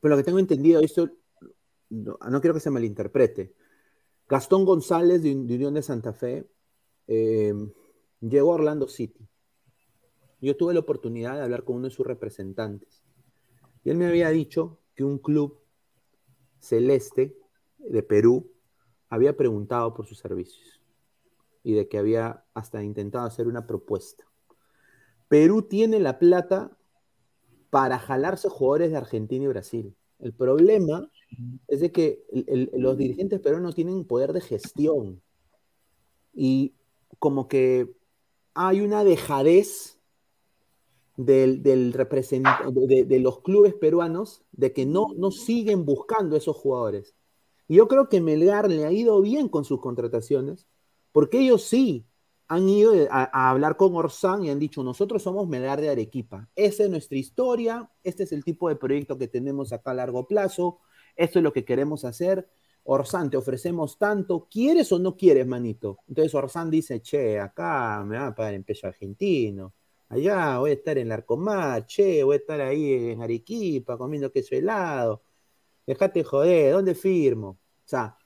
por 0.01 0.11
lo 0.11 0.17
que 0.17 0.23
tengo 0.23 0.39
entendido, 0.39 0.81
esto 0.81 1.11
no, 1.91 2.41
quiero 2.41 2.55
que 2.55 2.61
se 2.61 2.71
malinterprete. 2.71 3.55
Gastón 4.29 4.65
González 4.65 5.23
de, 5.23 5.33
Unión 5.33 5.75
de 5.75 5.83
Santa 5.83 6.13
Fe 6.13 6.49
eh, 7.09 7.53
llegó 8.21 8.53
a 8.53 8.55
Orlando 8.55 8.87
City. 8.89 9.27
Yo 10.41 10.57
tuve 10.57 10.73
la 10.73 10.81
oportunidad 10.81 11.35
de 11.35 11.43
hablar 11.43 11.65
con 11.65 11.77
uno 11.77 11.89
de 11.89 11.95
sus 11.95 12.07
representantes. 12.07 13.03
Y 13.85 13.91
él 13.91 13.97
me 13.97 14.07
había 14.07 14.31
dicho 14.31 14.79
que 14.95 15.05
un 15.05 15.19
club 15.19 15.61
celeste 16.61 17.37
de 17.79 18.03
Perú 18.03 18.51
había 19.09 19.37
preguntado 19.37 19.93
por 19.95 20.07
sus 20.07 20.19
servicios. 20.19 20.77
y 21.63 21.75
de 21.75 21.89
que 21.89 21.99
había 21.99 22.47
hasta 22.55 22.83
intentado 22.83 23.27
hacer 23.27 23.47
una 23.47 23.67
propuesta. 23.67 24.25
Perú 25.29 25.61
tiene 25.61 26.01
la 26.01 26.19
plata 26.19 26.75
para 27.71 27.99
jalarse 27.99 28.49
jugadores 28.49 28.91
de 28.91 28.97
Argentina 28.99 29.45
y 29.45 29.49
Brasil. 29.49 29.95
El 30.19 30.33
problema 30.33 31.09
es 31.69 31.81
de 31.81 31.93
que 31.93 32.23
los 32.75 32.99
dirigentes 32.99 33.41
peruanos 33.41 33.75
tienen 33.75 34.05
poder 34.05 34.33
de 34.33 34.41
gestión 34.41 35.23
y 36.35 36.75
como 37.19 37.49
que 37.49 37.91
hay 38.55 38.81
una 38.81 39.05
dejadez 39.05 39.99
del, 41.17 41.63
del 41.63 41.93
de, 41.93 43.05
de, 43.05 43.21
los 43.21 43.41
clubes 43.41 43.75
peruanos 43.75 44.43
de 44.53 44.73
que 44.73 44.87
no, 44.87 45.09
no 45.17 45.31
siguen 45.31 45.85
buscando 45.85 46.37
esos 46.37 46.57
jugadores. 46.57 47.15
Y 47.69 47.77
yo 47.77 47.89
creo 47.89 48.09
que 48.09 48.21
Melgar 48.21 48.69
le 48.69 48.85
ha 48.85 48.93
ido 48.93 49.21
bien 49.21 49.49
con 49.49 49.65
sus 49.65 49.81
contrataciones, 49.81 50.67
porque 51.13 51.41
ellos 51.41 51.63
sí 51.63 52.07
han 52.51 52.69
ido 52.69 52.93
a, 53.13 53.49
hablar 53.49 53.77
con 53.77 53.95
Orsán 53.95 54.43
y 54.43 54.51
han 54.51 54.59
dicho, 54.59 54.83
nosotros 54.83 55.23
somos 55.23 55.47
Melgar 55.47 55.81
de 55.81 55.89
Arequipa, 55.89 56.49
esa 56.57 56.83
es 56.83 56.91
nuestra 56.91 57.17
historia, 57.17 57.89
este 58.03 58.25
es 58.25 58.33
el 58.33 58.43
tipo 58.43 58.69
de 58.69 58.75
proyecto 58.75 59.17
que 59.17 59.29
tenemos 59.29 59.73
acá 59.73 59.93
a 59.93 59.95
largo 59.95 60.27
plazo, 60.27 60.81
esto 61.15 61.39
es 61.39 61.45
lo 61.45 61.53
que 61.53 61.65
queremos 61.65 62.05
hacer. 62.05 62.51
Orsán, 62.83 63.31
te 63.31 63.37
ofrecemos 63.37 63.99
tanto, 63.99 64.49
¿quieres 64.51 64.91
o 64.91 64.99
no 64.99 65.17
quieres, 65.17 65.47
manito? 65.47 65.99
Entonces 66.09 66.35
Orsán 66.35 66.71
dice, 66.71 67.01
che, 67.01 67.39
acá 67.39 68.03
me 68.05 68.19
va 68.19 68.27
a 68.29 68.35
pagar 68.35 68.55
en 68.55 68.65
peso 68.65 68.89
argentino, 68.89 69.73
allá 70.09 70.59
voy 70.59 70.71
a 70.71 70.75
estar 70.75 70.99
en 70.99 71.09
Larcomar, 71.09 71.87
che, 71.87 72.25
voy 72.25 72.35
a 72.35 72.39
estar 72.39 72.61
ahí 72.61 73.13
en 73.13 73.23
Arequipa 73.23 73.97
comiendo 73.97 74.33
queso 74.33 74.57
helado, 74.57 75.23
dejate 75.87 76.25
joder, 76.25 76.73
¿dónde 76.73 76.97
firmo? 76.97 77.60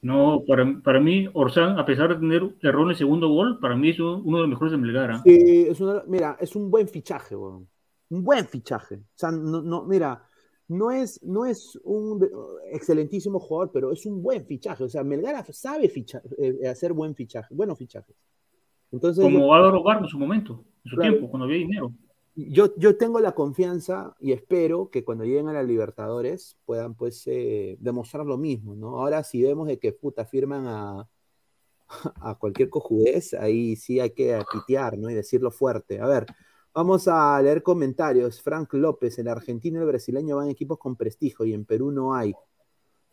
No, 0.02 0.42
para, 0.46 0.80
para 0.82 1.00
mí, 1.00 1.28
Orsán, 1.32 1.78
a 1.78 1.86
pesar 1.86 2.08
de 2.08 2.16
tener 2.16 2.54
error 2.62 2.82
en 2.82 2.90
el 2.90 2.96
segundo 2.96 3.28
gol, 3.28 3.58
para 3.60 3.76
mí 3.76 3.90
es 3.90 4.00
uno 4.00 4.36
de 4.36 4.42
los 4.42 4.48
mejores 4.48 4.72
de 4.72 4.78
Melgar. 4.78 5.10
¿ah? 5.12 5.22
Sí, 5.24 5.66
es 5.68 5.80
mira, 6.06 6.36
es 6.40 6.54
un 6.56 6.70
buen 6.70 6.88
fichaje, 6.88 7.34
Un 7.36 7.68
buen 8.08 8.46
fichaje. 8.46 8.96
O 8.96 9.14
sea, 9.14 9.30
no, 9.30 9.62
no, 9.62 9.84
mira, 9.84 10.22
no 10.68 10.90
es, 10.90 11.22
no 11.22 11.46
es 11.46 11.78
un 11.84 12.26
excelentísimo 12.70 13.38
jugador, 13.40 13.70
pero 13.72 13.92
es 13.92 14.04
un 14.06 14.22
buen 14.22 14.44
fichaje. 14.44 14.84
O 14.84 14.88
sea, 14.88 15.04
Melgar 15.04 15.44
sabe 15.52 15.90
eh, 16.38 16.68
hacer 16.68 16.92
buen 16.92 17.14
fichaje, 17.14 17.54
buenos 17.54 17.78
fichajes. 17.78 18.16
Entonces, 18.92 19.24
Como 19.24 19.52
Álvaro 19.54 19.82
Barro 19.82 20.04
en 20.04 20.08
su 20.08 20.18
momento, 20.18 20.64
en 20.84 20.90
su 20.90 20.96
tiempo, 20.96 21.28
cuando 21.28 21.46
había 21.46 21.58
dinero 21.58 21.92
yo, 22.36 22.74
yo 22.76 22.96
tengo 22.96 23.20
la 23.20 23.32
confianza 23.32 24.16
y 24.20 24.32
espero 24.32 24.90
que 24.90 25.04
cuando 25.04 25.24
lleguen 25.24 25.48
a 25.48 25.52
la 25.52 25.62
Libertadores 25.62 26.58
puedan 26.64 26.94
pues 26.94 27.22
eh, 27.26 27.76
demostrar 27.80 28.26
lo 28.26 28.36
mismo, 28.36 28.74
¿no? 28.74 29.00
Ahora 29.00 29.22
si 29.22 29.42
vemos 29.42 29.68
de 29.68 29.78
que 29.78 29.92
puta 29.92 30.24
firman 30.24 30.66
a, 30.66 31.08
a 32.20 32.34
cualquier 32.36 32.70
cojudez, 32.70 33.34
ahí 33.34 33.76
sí 33.76 34.00
hay 34.00 34.10
que 34.10 34.38
pitear, 34.52 34.98
¿no? 34.98 35.10
Y 35.10 35.14
decirlo 35.14 35.50
fuerte. 35.50 36.00
A 36.00 36.06
ver, 36.06 36.26
vamos 36.74 37.08
a 37.08 37.40
leer 37.42 37.62
comentarios. 37.62 38.42
Frank 38.42 38.72
López, 38.74 39.18
en 39.18 39.28
Argentina 39.28 39.78
y 39.78 39.82
el 39.82 39.88
brasileño 39.88 40.36
van 40.36 40.48
equipos 40.50 40.78
con 40.78 40.96
prestigio 40.96 41.44
y 41.46 41.54
en 41.54 41.64
Perú 41.64 41.92
no 41.92 42.14
hay. 42.14 42.34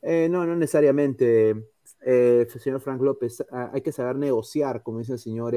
Eh, 0.01 0.27
no, 0.29 0.45
no 0.47 0.55
necesariamente, 0.55 1.69
eh, 2.01 2.47
señor 2.59 2.81
Frank 2.81 3.01
López. 3.01 3.45
Ah, 3.51 3.71
hay 3.73 3.81
que 3.81 3.91
saber 3.91 4.15
negociar, 4.15 4.81
como 4.83 4.99
dice 4.99 5.13
el 5.13 5.19
señor 5.19 5.55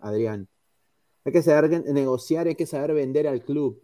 Adrián. 0.00 0.48
Hay 1.24 1.32
que 1.32 1.42
saber 1.42 1.84
negociar, 1.92 2.46
hay 2.46 2.54
que 2.54 2.66
saber 2.66 2.94
vender 2.94 3.26
al 3.28 3.42
club. 3.42 3.80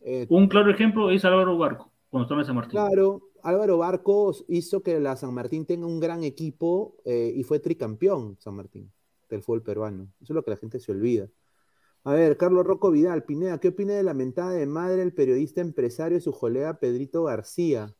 Eh, 0.00 0.26
Un 0.28 0.48
claro 0.48 0.70
ejemplo 0.70 1.10
es 1.10 1.24
Álvaro 1.24 1.56
Barco, 1.56 1.90
cuando 2.10 2.24
estaba 2.24 2.40
en 2.40 2.46
San 2.46 2.56
Martín. 2.56 2.70
Claro, 2.72 3.22
Álvaro 3.42 3.78
Barco 3.78 4.34
hizo 4.48 4.82
que 4.82 5.00
la 5.00 5.16
San 5.16 5.32
Martín 5.34 5.64
tenga 5.64 5.86
un 5.86 6.00
gran 6.00 6.24
equipo 6.24 6.96
eh, 7.04 7.32
y 7.34 7.42
fue 7.44 7.60
tricampeón 7.60 8.36
San 8.38 8.54
Martín 8.54 8.92
del 9.30 9.42
fútbol 9.42 9.62
peruano. 9.62 10.08
Eso 10.20 10.32
es 10.32 10.34
lo 10.34 10.44
que 10.44 10.50
la 10.50 10.56
gente 10.56 10.78
se 10.80 10.92
olvida. 10.92 11.28
A 12.04 12.14
ver, 12.14 12.36
Carlos 12.36 12.66
Rocco 12.66 12.90
Vidal, 12.90 13.24
Pineda, 13.24 13.58
¿qué 13.58 13.68
opina 13.68 13.94
de 13.94 14.02
la 14.02 14.12
mentada 14.12 14.50
de 14.50 14.66
madre 14.66 15.02
el 15.02 15.14
periodista 15.14 15.60
empresario 15.60 16.20
su 16.20 16.32
colega 16.32 16.78
Pedrito 16.78 17.24
García? 17.24 17.94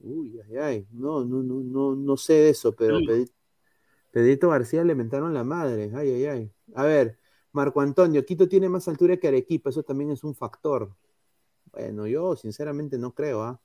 Uy, 0.00 0.40
ay, 0.48 0.56
ay, 0.56 0.86
no, 0.92 1.24
no, 1.24 1.42
no, 1.42 1.60
no, 1.62 1.94
no 1.94 2.16
sé 2.16 2.34
de 2.34 2.48
eso, 2.50 2.74
pero 2.74 2.98
Pedrito 4.10 4.48
García 4.48 4.82
le 4.84 4.94
mentaron 4.94 5.32
la 5.32 5.44
madre, 5.44 5.92
ay, 5.94 6.10
ay, 6.10 6.26
ay. 6.26 6.52
A 6.74 6.84
ver, 6.84 7.18
Marco 7.56 7.80
Antonio, 7.80 8.22
Quito 8.22 8.46
tiene 8.46 8.68
más 8.68 8.86
altura 8.86 9.16
que 9.16 9.28
Arequipa, 9.28 9.70
eso 9.70 9.82
también 9.82 10.10
es 10.10 10.22
un 10.22 10.34
factor. 10.34 10.94
Bueno, 11.72 12.06
yo 12.06 12.36
sinceramente 12.36 12.98
no 12.98 13.14
creo, 13.14 13.42
¿ah? 13.42 13.58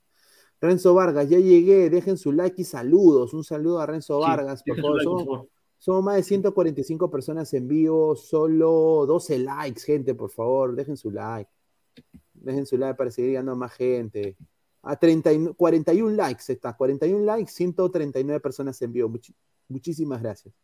Renzo 0.62 0.94
Vargas, 0.94 1.28
ya 1.28 1.38
llegué, 1.38 1.90
dejen 1.90 2.16
su 2.16 2.32
like 2.32 2.62
y 2.62 2.64
saludos. 2.64 3.34
Un 3.34 3.44
saludo 3.44 3.80
a 3.80 3.86
Renzo 3.86 4.18
Vargas, 4.18 4.62
por 4.62 4.80
favor. 4.80 5.48
somos, 5.76 6.04
más 6.04 6.16
de 6.16 6.22
145 6.22 7.10
personas 7.10 7.52
en 7.52 7.68
vivo, 7.68 8.16
solo 8.16 9.04
12 9.06 9.38
likes, 9.40 9.82
gente, 9.82 10.14
por 10.14 10.30
favor, 10.30 10.74
dejen 10.74 10.96
su 10.96 11.10
like. 11.10 11.50
Dejen 12.32 12.64
su 12.64 12.78
like 12.78 12.96
para 12.96 13.10
seguir 13.10 13.32
llegando 13.32 13.52
a 13.52 13.56
más 13.56 13.72
gente. 13.74 14.38
A 14.80 14.96
30, 14.96 15.54
41 15.54 16.16
likes 16.16 16.50
está, 16.50 16.74
41 16.74 17.26
likes, 17.26 17.52
139 17.52 18.40
personas 18.40 18.80
en 18.80 18.90
vivo. 18.90 19.12
muchísimas 19.68 20.22
gracias. 20.22 20.54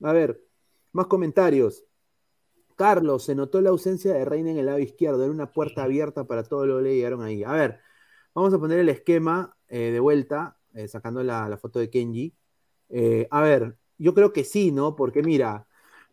A 0.00 0.12
ver, 0.12 0.42
más 0.90 1.06
comentarios. 1.06 1.84
Carlos, 2.82 3.22
se 3.22 3.36
notó 3.36 3.60
la 3.60 3.70
ausencia 3.70 4.12
de 4.12 4.24
Reina 4.24 4.50
en 4.50 4.58
el 4.58 4.66
lado 4.66 4.80
izquierdo, 4.80 5.22
era 5.22 5.32
una 5.32 5.52
puerta 5.52 5.84
abierta 5.84 6.24
para 6.26 6.42
todo 6.42 6.66
lo 6.66 6.78
que 6.78 6.82
le 6.82 6.96
llegaron 6.96 7.22
ahí. 7.22 7.44
A 7.44 7.52
ver, 7.52 7.78
vamos 8.34 8.52
a 8.52 8.58
poner 8.58 8.80
el 8.80 8.88
esquema 8.88 9.56
eh, 9.68 9.92
de 9.92 10.00
vuelta, 10.00 10.58
eh, 10.74 10.88
sacando 10.88 11.22
la, 11.22 11.56
foto 11.58 11.78
de 11.78 11.88
Kenji. 11.90 12.34
Eh, 12.88 13.28
a 13.30 13.40
ver, 13.40 13.78
yo 13.98 14.14
creo 14.14 14.32
que 14.32 14.42
sí, 14.42 14.72
¿no? 14.72 14.96
Porque 14.96 15.22
mira, 15.22 15.68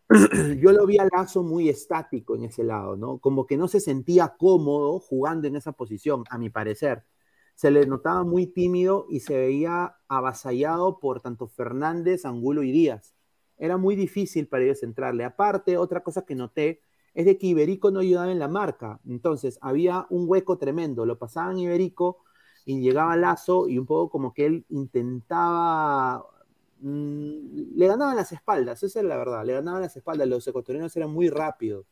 yo 0.60 0.70
lo 0.70 0.86
vi 0.86 0.98
a 0.98 1.08
Lazo 1.12 1.42
muy 1.42 1.68
estático 1.68 2.36
en 2.36 2.44
ese 2.44 2.62
lado, 2.62 2.96
¿no? 2.96 3.18
Como 3.18 3.46
que 3.48 3.56
no 3.56 3.66
se 3.66 3.80
sentía 3.80 4.36
cómodo 4.38 5.00
jugando 5.00 5.48
en 5.48 5.56
esa 5.56 5.72
posición, 5.72 6.22
a 6.30 6.38
mi 6.38 6.50
parecer. 6.50 7.04
Se 7.56 7.72
le 7.72 7.84
notaba 7.86 8.22
muy 8.22 8.46
tímido 8.46 9.06
y 9.10 9.20
se 9.20 9.36
veía 9.36 9.96
avasallado 10.08 11.00
por 11.00 11.20
tanto 11.20 11.48
Fernández, 11.48 12.24
Angulo 12.24 12.62
y 12.62 12.70
Díaz 12.70 13.14
era 13.60 13.76
muy 13.76 13.94
difícil 13.94 14.48
para 14.48 14.64
ellos 14.64 14.82
entrarle. 14.82 15.22
Aparte, 15.22 15.76
otra 15.76 16.02
cosa 16.02 16.24
que 16.24 16.34
noté 16.34 16.82
es 17.14 17.26
de 17.26 17.36
que 17.36 17.48
Iberico 17.48 17.90
no 17.90 18.00
ayudaba 18.00 18.32
en 18.32 18.38
la 18.38 18.48
marca. 18.48 19.00
Entonces, 19.06 19.58
había 19.60 20.06
un 20.08 20.24
hueco 20.26 20.56
tremendo. 20.56 21.04
Lo 21.04 21.18
pasaban 21.18 21.58
Iberico 21.58 22.24
y 22.64 22.80
llegaba 22.80 23.16
Lazo 23.16 23.68
y 23.68 23.78
un 23.78 23.86
poco 23.86 24.10
como 24.10 24.32
que 24.32 24.46
él 24.46 24.64
intentaba... 24.70 26.24
Mm, 26.80 27.76
le 27.76 27.86
ganaban 27.86 28.16
las 28.16 28.32
espaldas, 28.32 28.82
esa 28.82 29.00
es 29.00 29.04
la 29.04 29.18
verdad. 29.18 29.44
Le 29.44 29.52
ganaban 29.52 29.82
las 29.82 29.94
espaldas. 29.94 30.26
Los 30.26 30.48
ecuatorianos 30.48 30.96
eran 30.96 31.10
muy 31.10 31.28
rápidos. 31.28 31.84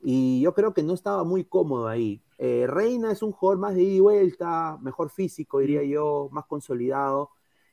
Y 0.00 0.40
yo 0.40 0.52
creo 0.52 0.74
que 0.74 0.82
no 0.82 0.94
estaba 0.94 1.22
muy 1.22 1.44
cómodo 1.44 1.86
ahí. 1.86 2.22
Eh, 2.38 2.66
Reina 2.68 3.12
es 3.12 3.22
un 3.22 3.30
jugador 3.32 3.60
más 3.60 3.74
de 3.76 3.82
ida 3.82 3.94
y 3.94 4.00
vuelta, 4.00 4.78
mejor 4.80 5.10
físico, 5.10 5.60
diría 5.60 5.84
yo, 5.84 6.28
más 6.32 6.46
consolidado. 6.46 7.30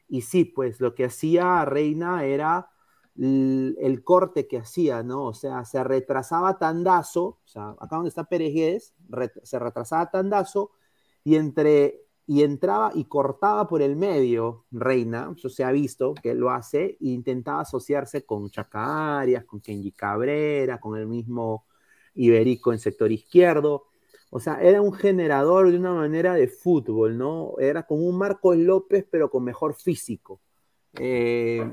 Y 0.08 0.22
sí, 0.22 0.46
pues 0.46 0.80
lo 0.80 0.94
que 0.94 1.06
hacía 1.06 1.66
Reina 1.66 2.26
era 2.26 2.70
el, 3.18 4.02
corte 4.04 4.48
que 4.48 4.58
hacía, 4.58 5.04
¿no? 5.04 5.26
O 5.26 5.34
sea, 5.34 5.64
se 5.66 5.84
retrasaba 5.84 6.58
tandazo, 6.58 7.24
o 7.24 7.48
sea, 7.48 7.70
acá 7.80 7.96
donde 7.96 8.10
está 8.10 8.26
Pérez 8.26 8.94
se 9.44 9.60
retrasaba 9.60 10.10
tandazo 10.10 10.72
y 11.24 11.36
entre 11.36 12.02
y 12.28 12.44
entraba 12.44 12.92
y 12.96 13.06
cortaba 13.06 13.68
por 13.68 13.82
el 13.82 13.96
medio 13.96 14.66
Reina, 14.72 15.32
eso 15.38 15.50
se 15.50 15.64
ha 15.64 15.72
visto 15.72 16.16
que 16.16 16.34
lo 16.34 16.50
hace, 16.50 16.98
e 17.00 17.10
intentaba 17.10 17.62
asociarse 17.62 18.26
con 18.26 18.50
Chacarias, 18.50 19.46
con 19.46 19.62
Kenji 19.62 19.92
Cabrera, 19.92 20.80
con 20.80 20.98
el 20.98 21.08
mismo 21.08 21.66
Iberico 22.16 22.74
en 22.74 22.80
sector 22.80 23.12
izquierdo. 23.12 23.88
O 24.32 24.40
sea, 24.40 24.60
era 24.62 24.82
un 24.82 24.94
generador 24.94 25.72
de 25.72 25.78
una 25.78 25.94
manera 25.94 26.34
de 26.34 26.48
fútbol, 26.48 27.18
¿no? 27.18 27.54
Era 27.60 27.84
como 27.84 28.08
un 28.08 28.18
Marcos 28.18 28.58
López, 28.58 29.06
pero 29.10 29.30
con 29.30 29.44
mejor 29.44 29.76
físico. 29.76 30.42
Eh, 31.00 31.72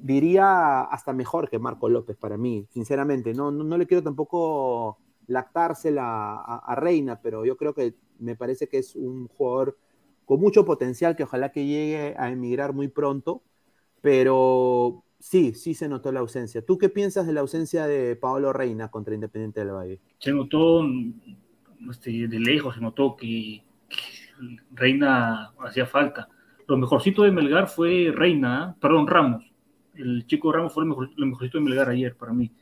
diría 0.00 0.82
hasta 0.82 1.12
mejor 1.12 1.48
que 1.48 1.58
Marco 1.58 1.88
López 1.88 2.16
para 2.16 2.36
mí, 2.36 2.66
sinceramente. 2.70 3.34
No, 3.34 3.50
no, 3.50 3.78
le 3.78 3.86
quiero 3.86 4.02
tampoco 4.02 4.98
lactársela 5.26 6.34
a, 6.36 6.74
Reina, 6.74 7.20
pero 7.20 7.44
yo 7.44 7.56
creo 7.56 7.74
que 7.74 7.94
me 8.18 8.34
parece 8.34 8.68
que 8.68 8.78
es 8.78 8.96
un 8.96 9.28
jugador 9.28 9.76
con 10.24 10.40
mucho 10.40 10.64
potencial 10.64 11.16
que 11.16 11.24
ojalá 11.24 11.52
que 11.52 11.66
llegue 11.66 12.14
a 12.18 12.30
emigrar 12.30 12.72
muy 12.72 12.88
pronto, 12.88 13.42
pero 14.00 15.04
sí, 15.18 15.52
sí 15.54 15.74
se 15.74 15.88
notó 15.88 16.12
la 16.12 16.20
ausencia. 16.20 16.64
¿Tú 16.64 16.78
qué 16.78 16.88
piensas 16.88 17.26
de 17.26 17.32
la 17.32 17.40
ausencia 17.40 17.86
de 17.86 18.16
Paolo 18.16 18.52
Reina 18.52 18.90
contra 18.90 19.14
Independiente 19.14 19.60
del 19.60 19.74
Valle? 19.74 20.00
Se 20.18 20.32
notó 20.32 20.82
este, 21.90 22.28
de 22.28 22.40
lejos, 22.40 22.74
se 22.74 22.80
notó 22.80 23.16
que 23.16 23.62
Reina 24.74 25.52
hacía 25.60 25.86
falta 25.86 26.28
lo 26.68 26.76
mejorcito 26.76 27.22
de 27.22 27.32
Melgar 27.32 27.68
fue 27.68 28.12
Reina, 28.14 28.76
perdón, 28.80 29.06
Ramos. 29.06 29.50
El 29.94 30.26
chico 30.26 30.52
Ramos 30.52 30.72
fue 30.72 30.84
lo, 30.84 31.26
mejorcito 31.26 31.58
de 31.58 31.64
Melgar 31.64 31.88
ayer 31.88 32.14
para 32.14 32.32
mí. 32.32 32.52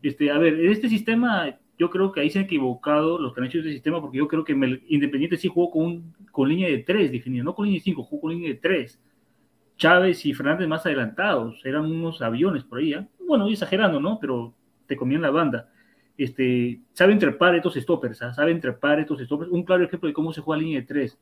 Este, 0.00 0.30
a 0.30 0.38
ver, 0.38 0.60
en 0.60 0.70
este 0.70 0.88
sistema, 0.88 1.58
yo 1.76 1.90
creo 1.90 2.12
que 2.12 2.20
ahí 2.20 2.30
se 2.30 2.38
han 2.38 2.44
equivocado 2.44 3.18
los 3.18 3.34
que 3.34 3.40
han 3.40 3.46
hecho 3.48 3.58
este 3.58 3.72
sistema, 3.72 4.00
porque 4.00 4.18
yo 4.18 4.28
creo 4.28 4.44
que 4.44 4.52
Independiente 4.88 5.36
sí 5.36 5.48
jugó 5.48 5.72
con, 5.72 6.14
con 6.30 6.48
línea 6.48 6.68
de 6.68 6.78
tres 6.78 7.10
definido, 7.10 7.44
no 7.44 7.54
con 7.54 7.66
línea 7.66 7.80
de 7.80 7.84
cinco, 7.84 8.04
jugó 8.04 8.22
con 8.22 8.30
línea 8.30 8.48
de 8.48 8.54
tres. 8.54 9.00
Chávez 9.76 10.24
y 10.24 10.34
Fernández 10.34 10.68
más 10.68 10.86
adelantados, 10.86 11.60
eran 11.64 11.84
unos 11.84 12.22
aviones 12.22 12.64
por 12.64 12.78
ahí. 12.78 12.94
¿eh? 12.94 13.06
bueno, 13.26 13.48
exagerando, 13.48 14.00
¿no? 14.00 14.18
Pero 14.20 14.54
te 14.86 14.96
comían 14.96 15.22
la 15.22 15.30
banda. 15.30 15.68
Este, 16.16 16.80
saben 16.92 17.18
trepar 17.18 17.54
estos 17.54 17.74
stoppers, 17.74 18.22
¿ah? 18.22 18.32
saben 18.34 18.60
trepar 18.60 19.00
estos 19.00 19.20
stoppers. 19.20 19.50
Un 19.50 19.64
claro 19.64 19.84
ejemplo 19.84 20.06
de 20.06 20.12
cómo 20.12 20.32
se 20.32 20.40
juega 20.40 20.62
línea 20.62 20.80
de 20.80 20.86
tres. 20.86 21.18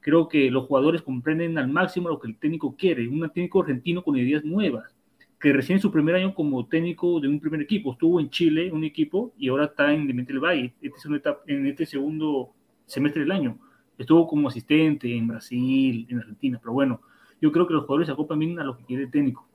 Creo 0.00 0.28
que 0.28 0.50
los 0.50 0.66
jugadores 0.66 1.02
comprenden 1.02 1.58
al 1.58 1.68
máximo 1.68 2.08
lo 2.08 2.18
que 2.18 2.28
el 2.28 2.36
técnico 2.36 2.74
quiere, 2.76 3.06
un 3.08 3.28
técnico 3.30 3.60
argentino 3.60 4.02
con 4.02 4.16
ideas 4.16 4.44
nuevas, 4.44 4.94
que 5.38 5.52
recién 5.52 5.76
en 5.76 5.82
su 5.82 5.90
primer 5.90 6.14
año 6.14 6.34
como 6.34 6.66
técnico 6.66 7.20
de 7.20 7.28
un 7.28 7.40
primer 7.40 7.62
equipo, 7.62 7.92
estuvo 7.92 8.20
en 8.20 8.30
Chile, 8.30 8.70
un 8.72 8.84
equipo, 8.84 9.32
y 9.38 9.48
ahora 9.48 9.64
está 9.64 9.92
en 9.92 10.06
del 10.06 10.38
Valle, 10.38 10.74
este 10.80 11.08
en 11.46 11.66
este 11.66 11.86
segundo 11.86 12.52
semestre 12.86 13.22
del 13.22 13.32
año. 13.32 13.58
Estuvo 13.96 14.26
como 14.26 14.48
asistente 14.48 15.14
en 15.14 15.28
Brasil, 15.28 16.06
en 16.08 16.18
Argentina, 16.18 16.58
pero 16.60 16.72
bueno, 16.72 17.00
yo 17.40 17.52
creo 17.52 17.66
que 17.66 17.74
los 17.74 17.84
jugadores 17.84 18.06
se 18.06 18.12
acoplan 18.12 18.38
bien 18.38 18.58
a 18.58 18.64
lo 18.64 18.76
que 18.76 18.84
quiere 18.84 19.04
el 19.04 19.10
técnico. 19.10 19.48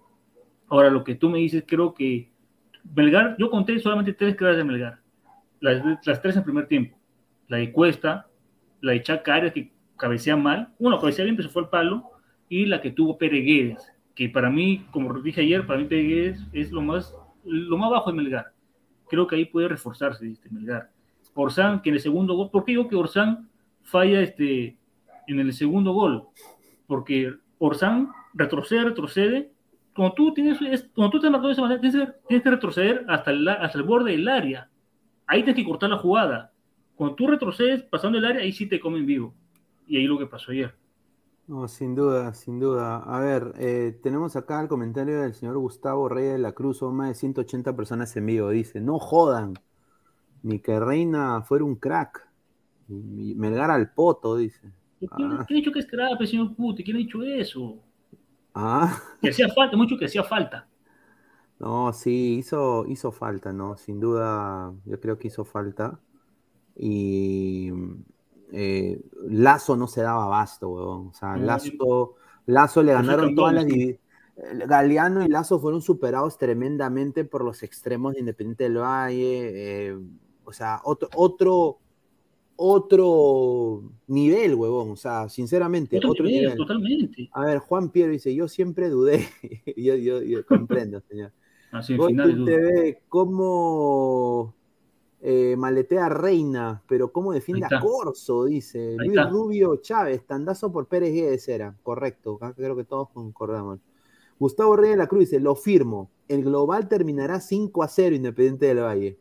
Ahora, 0.68 0.90
lo 0.90 1.04
que 1.04 1.16
tú 1.16 1.30
me 1.30 1.40
dices, 1.40 1.64
creo 1.68 1.94
que 1.94 2.30
Melgar, 2.96 3.36
yo 3.38 3.50
conté 3.50 3.78
solamente 3.80 4.14
tres 4.14 4.36
claras 4.36 4.58
de 4.58 4.64
Melgar, 4.64 5.00
las, 5.60 6.06
las 6.06 6.22
tres 6.22 6.36
en 6.36 6.44
primer 6.44 6.68
tiempo. 6.68 6.98
La 7.48 7.58
de 7.58 7.72
Cuesta, 7.72 8.28
la 8.82 8.94
de 8.94 9.02
Chaca 9.04 9.52
que 9.52 9.75
cabecea 9.98 10.36
mal, 10.36 10.74
uno 10.80 11.00
cabecea 11.00 11.24
bien, 11.26 11.36
pero 11.36 11.48
se 11.48 11.54
fue 11.54 11.64
al 11.64 11.70
palo, 11.70 12.12
y 12.50 12.66
la 12.66 12.82
que 12.82 12.92
tuvo 12.92 13.18
Pereguedes, 13.18 13.92
que 14.14 14.30
para 14.30 14.50
mí, 14.50 14.86
como 14.92 15.14
dije 15.22 15.42
ayer, 15.42 15.66
para 15.66 15.80
mí 15.80 15.86
Pereguedes 15.86 16.46
es 16.54 16.72
lo 16.72 16.82
más, 16.82 17.14
lo 17.44 17.78
más 17.78 17.92
bajo 17.92 18.12
de 18.12 18.18
Melgar. 18.18 18.54
Creo 19.10 19.28
que 19.28 19.36
ahí 19.36 19.46
puede 19.46 19.68
reforzarse 19.68 20.30
este 20.30 20.50
Melgar. 20.50 20.90
Orsán, 21.34 21.82
que 21.82 21.90
en 21.90 21.96
el 21.96 22.02
segundo 22.02 22.34
gol, 22.36 22.50
¿por 22.50 22.64
qué 22.64 22.72
digo 22.72 22.88
que 22.88 22.96
Orsán 22.96 23.50
falla 23.84 24.22
este, 24.22 24.78
en 25.28 25.40
el 25.40 25.52
segundo 25.54 25.92
gol? 25.92 26.24
Porque 26.88 27.34
Orsán 27.58 28.10
retrocede, 28.34 28.86
retrocede. 28.86 29.52
Cuando 29.94 30.16
tú, 30.16 30.34
tienes, 30.34 30.58
cuando 30.94 31.12
tú 31.12 31.20
te 31.20 31.30
marcado 31.30 31.48
de 31.48 31.54
esa 31.54 31.62
manera, 31.62 31.82
tienes, 31.82 32.10
que 32.44 32.50
retroceder 32.50 33.06
hasta 33.10 33.32
el, 33.32 33.48
hasta 33.48 33.78
el 33.78 33.84
borde 33.84 34.12
del 34.12 34.28
área. 34.28 34.70
Ahí 35.28 35.44
tienes 35.44 35.62
que 35.62 35.70
cortar 35.70 35.90
la 35.90 35.98
jugada. 35.98 36.54
Cuando 36.96 37.16
tú 37.16 37.28
retrocedes 37.28 37.84
pasando 37.84 38.18
el 38.18 38.26
área, 38.26 38.42
ahí 38.42 38.54
sí 38.54 38.68
te 38.68 38.80
comen 38.80 39.06
vivo. 39.06 39.34
Y 39.88 39.98
ahí 39.98 40.06
lo 40.06 40.18
que 40.18 40.26
pasó 40.26 40.52
ayer. 40.52 40.74
No, 41.48 41.68
sin 41.68 41.94
duda, 41.94 42.34
sin 42.34 42.60
duda. 42.60 42.98
A 42.98 43.20
ver, 43.20 43.54
eh, 43.60 44.00
tenemos 44.02 44.36
acá 44.36 44.60
el 44.62 44.68
comentario 44.68 45.22
del 45.22 45.36
señor 45.36 45.58
Gustavo 45.58 46.10
Reyes 46.10 46.34
de 46.34 46.40
la 46.40 46.54
Cruz, 46.54 46.80
son 46.80 46.96
más 46.96 47.10
de 47.10 47.16
180 47.16 47.76
personas 47.76 48.16
en 48.18 48.26
vivo. 48.26 48.50
Dice, 48.50 48.82
no 48.82 48.98
jodan, 48.98 49.54
ni 50.42 50.60
que 50.60 50.80
Reina 50.80 51.44
fuera 51.44 51.64
un 51.64 51.76
crack. 51.76 52.28
Melgar 52.88 53.70
al 53.70 53.94
poto, 53.94 54.38
dice. 54.38 54.72
¿Quién, 55.16 55.32
ha 55.34 55.46
dicho 55.48 55.72
que 55.72 55.80
es 55.80 55.88
crack, 55.88 56.24
señor 56.26 56.56
Puti? 56.56 56.84
¿Quién 56.84 56.98
ha 56.98 57.00
dicho 57.00 57.22
eso? 57.22 57.78
Ah. 58.56 59.00
Que 59.22 59.30
hacía 59.30 59.50
falta, 59.50 59.78
mucho 59.78 59.98
que 59.98 60.06
hacía 60.06 60.24
falta. 60.24 60.68
No, 61.60 61.94
sí, 61.94 62.38
hizo, 62.40 62.86
hizo 62.88 63.12
falta, 63.12 63.54
¿no? 63.54 63.78
Sin 63.78 64.00
duda, 64.00 64.74
yo 64.86 65.00
creo 65.00 65.20
que 65.20 65.28
hizo 65.28 65.46
falta. 65.46 66.00
Y 66.76 67.72
eh, 68.52 69.02
Lazo 69.28 69.76
no 69.76 69.88
se 69.88 70.02
daba 70.02 70.26
abasto, 70.26 70.70
weón. 70.70 71.08
O 71.08 71.14
sea, 71.14 71.38
Lazo, 71.38 72.16
Lazo 72.46 72.84
le 72.84 72.94
ganaron 72.94 73.36
todas 73.36 73.54
las. 73.54 73.66
Galeano 74.68 75.24
y 75.24 75.30
Lazo 75.30 75.60
fueron 75.60 75.82
superados 75.82 76.38
tremendamente 76.38 77.24
por 77.24 77.44
los 77.44 77.64
extremos 77.64 78.14
de 78.14 78.20
Independiente 78.20 78.66
del 78.66 78.78
Valle. 78.78 79.88
Eh, 79.90 79.98
o 80.44 80.52
sea, 80.52 80.82
otro, 80.84 81.10
otro, 81.16 81.80
otro 82.58 83.84
nivel, 84.08 84.56
huevón. 84.56 84.92
O 84.92 84.96
sea, 84.98 85.30
sinceramente, 85.30 85.98
otro, 86.06 86.26
nivel, 86.26 86.56
Totalmente. 86.56 87.30
A 87.32 87.46
ver, 87.46 87.60
Juan 87.60 87.90
Piero 87.90 88.12
dice: 88.12 88.36
Yo 88.36 88.48
siempre 88.48 88.90
dudé. 88.90 89.26
yo, 89.78 89.96
yo, 89.96 90.46
comprendo, 90.46 91.02
señor. 91.02 91.32
Así, 91.72 91.98
final 91.98 92.46
TV, 92.46 93.02
¿cómo 93.10 94.54
eh, 95.28 95.56
maletea 95.58 96.08
Reina, 96.08 96.84
pero 96.88 97.12
cómo 97.12 97.34
defiende 97.34 97.66
a 97.66 97.80
Corso, 97.80 98.46
dice. 98.46 98.96
Luis 99.00 99.20
Rubio 99.28 99.78
Chávez, 99.78 100.24
tandazo 100.24 100.72
por 100.72 100.86
Pérez 100.86 101.16
Guedes 101.16 101.48
era. 101.48 101.76
Correcto, 101.82 102.38
creo 102.56 102.76
que 102.76 102.84
todos 102.84 103.10
concordamos. 103.10 103.80
Gustavo 104.38 104.76
Reyes 104.76 104.98
de 104.98 104.98
la 104.98 105.08
Cruz 105.08 105.22
dice, 105.22 105.40
lo 105.40 105.56
firmo. 105.56 106.12
El 106.28 106.44
global 106.44 106.88
terminará 106.88 107.40
5 107.40 107.82
a 107.82 107.88
0 107.88 108.16
Independiente 108.16 108.68
del 108.68 108.84
Valle. 108.84 109.18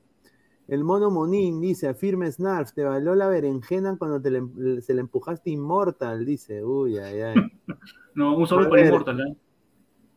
El 0.69 0.85
mono 0.85 1.11
Monín 1.11 1.63
dice, 1.63 1.95
firme 1.95 2.31
Snarf, 2.31 2.75
te 2.75 2.85
valió 2.85 3.15
la 3.15 3.29
berenjena 3.29 3.97
cuando 3.97 4.21
te 4.21 4.83
se 4.83 4.93
le 4.93 5.01
empujaste 5.01 5.49
Inmortal, 5.49 6.27
dice. 6.27 6.63
Uy, 6.63 6.99
ay, 6.99 7.21
ay. 7.23 7.35
no, 8.15 8.37
un 8.37 8.47
solo 8.47 8.69
para 8.69 8.85
Inmortal, 8.85 9.21
¿eh? 9.21 9.37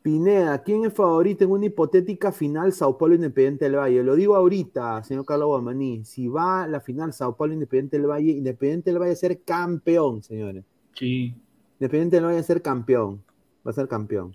Pineda, 0.08 0.64
¿quién 0.64 0.86
es 0.86 0.94
favorito 0.94 1.44
en 1.44 1.52
una 1.52 1.66
hipotética 1.66 2.32
final 2.32 2.72
Sao 2.72 2.98
Paulo 2.98 3.16
Independiente 3.16 3.66
del 3.66 3.76
Valle? 3.76 4.02
Lo 4.04 4.16
digo 4.16 4.38
ahorita, 4.38 5.04
señor 5.04 5.26
Carlos 5.26 5.50
Guamaní. 5.50 6.06
Si 6.06 6.30
va 6.30 6.64
a 6.64 6.68
la 6.70 6.80
final 6.80 7.12
Sao 7.12 7.36
Paulo 7.36 7.54
Independiente 7.54 7.98
del 7.98 8.08
Valle, 8.08 8.32
Independiente 8.32 8.90
del 8.90 9.02
Valle 9.02 9.12
a 9.12 9.16
ser 9.18 9.42
campeón, 9.42 10.24
señores. 10.24 10.64
Sí. 10.94 11.36
Independiente 11.78 12.16
del 12.16 12.26
Valle 12.26 12.40
a 12.40 12.44
ser 12.44 12.62
campeón. 12.62 13.22
Va 13.68 13.72
a 13.72 13.74
ser 13.74 13.90
campeón. 13.90 14.34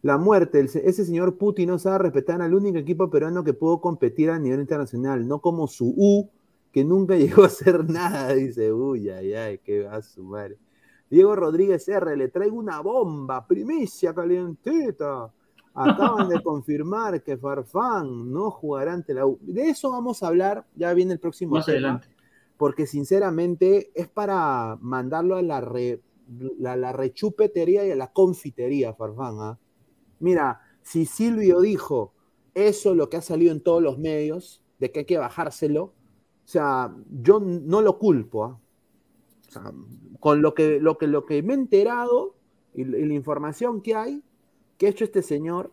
La 0.00 0.16
muerte, 0.16 0.60
ese 0.60 1.04
señor 1.04 1.36
Putin 1.36 1.68
no 1.68 1.78
sabe 1.78 1.98
respetar 1.98 2.40
al 2.40 2.54
único 2.54 2.78
equipo 2.78 3.10
peruano 3.10 3.44
que 3.44 3.52
pudo 3.52 3.82
competir 3.82 4.30
a 4.30 4.38
nivel 4.38 4.60
internacional, 4.60 5.28
no 5.28 5.42
como 5.42 5.66
su 5.66 5.92
U, 5.94 6.30
que 6.72 6.82
nunca 6.82 7.14
llegó 7.18 7.42
a 7.42 7.48
hacer 7.48 7.90
nada, 7.90 8.32
dice. 8.32 8.72
Uy, 8.72 9.10
ay, 9.10 9.34
ay, 9.34 9.58
qué 9.58 9.82
va 9.82 9.96
a 9.96 10.02
su 10.02 10.24
madre. 10.24 10.56
Diego 11.10 11.36
Rodríguez 11.36 11.88
R, 11.88 12.16
le 12.16 12.28
traigo 12.28 12.56
una 12.56 12.80
bomba, 12.80 13.46
primicia 13.46 14.14
calientita. 14.14 15.32
Acaban 15.74 16.28
de 16.28 16.40
confirmar 16.42 17.22
que 17.22 17.36
Farfán 17.36 18.32
no 18.32 18.50
jugará 18.50 18.92
ante 18.92 19.14
la 19.14 19.26
U. 19.26 19.38
De 19.42 19.68
eso 19.68 19.90
vamos 19.90 20.22
a 20.22 20.28
hablar, 20.28 20.66
ya 20.74 20.94
viene 20.94 21.14
el 21.14 21.20
próximo 21.20 21.56
Más 21.56 21.68
adelante. 21.68 22.08
Porque 22.56 22.86
sinceramente 22.86 23.90
es 23.94 24.08
para 24.08 24.78
mandarlo 24.80 25.36
a 25.36 25.42
la, 25.42 25.60
la, 25.60 26.92
rechupetería 26.92 27.84
y 27.84 27.90
a 27.90 27.96
la 27.96 28.12
confitería, 28.12 28.94
Farfán. 28.94 29.36
¿ah? 29.40 29.58
Mira, 30.20 30.60
si 30.82 31.04
Silvio 31.04 31.60
dijo 31.60 32.14
eso, 32.54 32.94
lo 32.94 33.10
que 33.10 33.16
ha 33.16 33.22
salido 33.22 33.52
en 33.52 33.60
todos 33.60 33.82
los 33.82 33.98
medios, 33.98 34.62
de 34.78 34.92
que 34.92 35.00
hay 35.00 35.04
que 35.04 35.18
bajárselo, 35.18 35.82
o 35.82 36.46
sea, 36.46 36.94
yo 37.10 37.40
no 37.40 37.80
lo 37.80 37.98
culpo. 37.98 38.44
¿ah? 38.44 39.72
Con 40.24 40.40
lo 40.40 40.54
que, 40.54 40.80
lo 40.80 40.96
que, 40.96 41.06
lo 41.06 41.26
que 41.26 41.42
me 41.42 41.52
he 41.52 41.56
enterado 41.56 42.34
y, 42.72 42.84
la 42.84 43.12
información 43.12 43.82
que 43.82 43.94
hay, 43.94 44.22
que 44.78 44.86
ha 44.86 44.88
hecho 44.88 45.04
este 45.04 45.20
señor, 45.20 45.70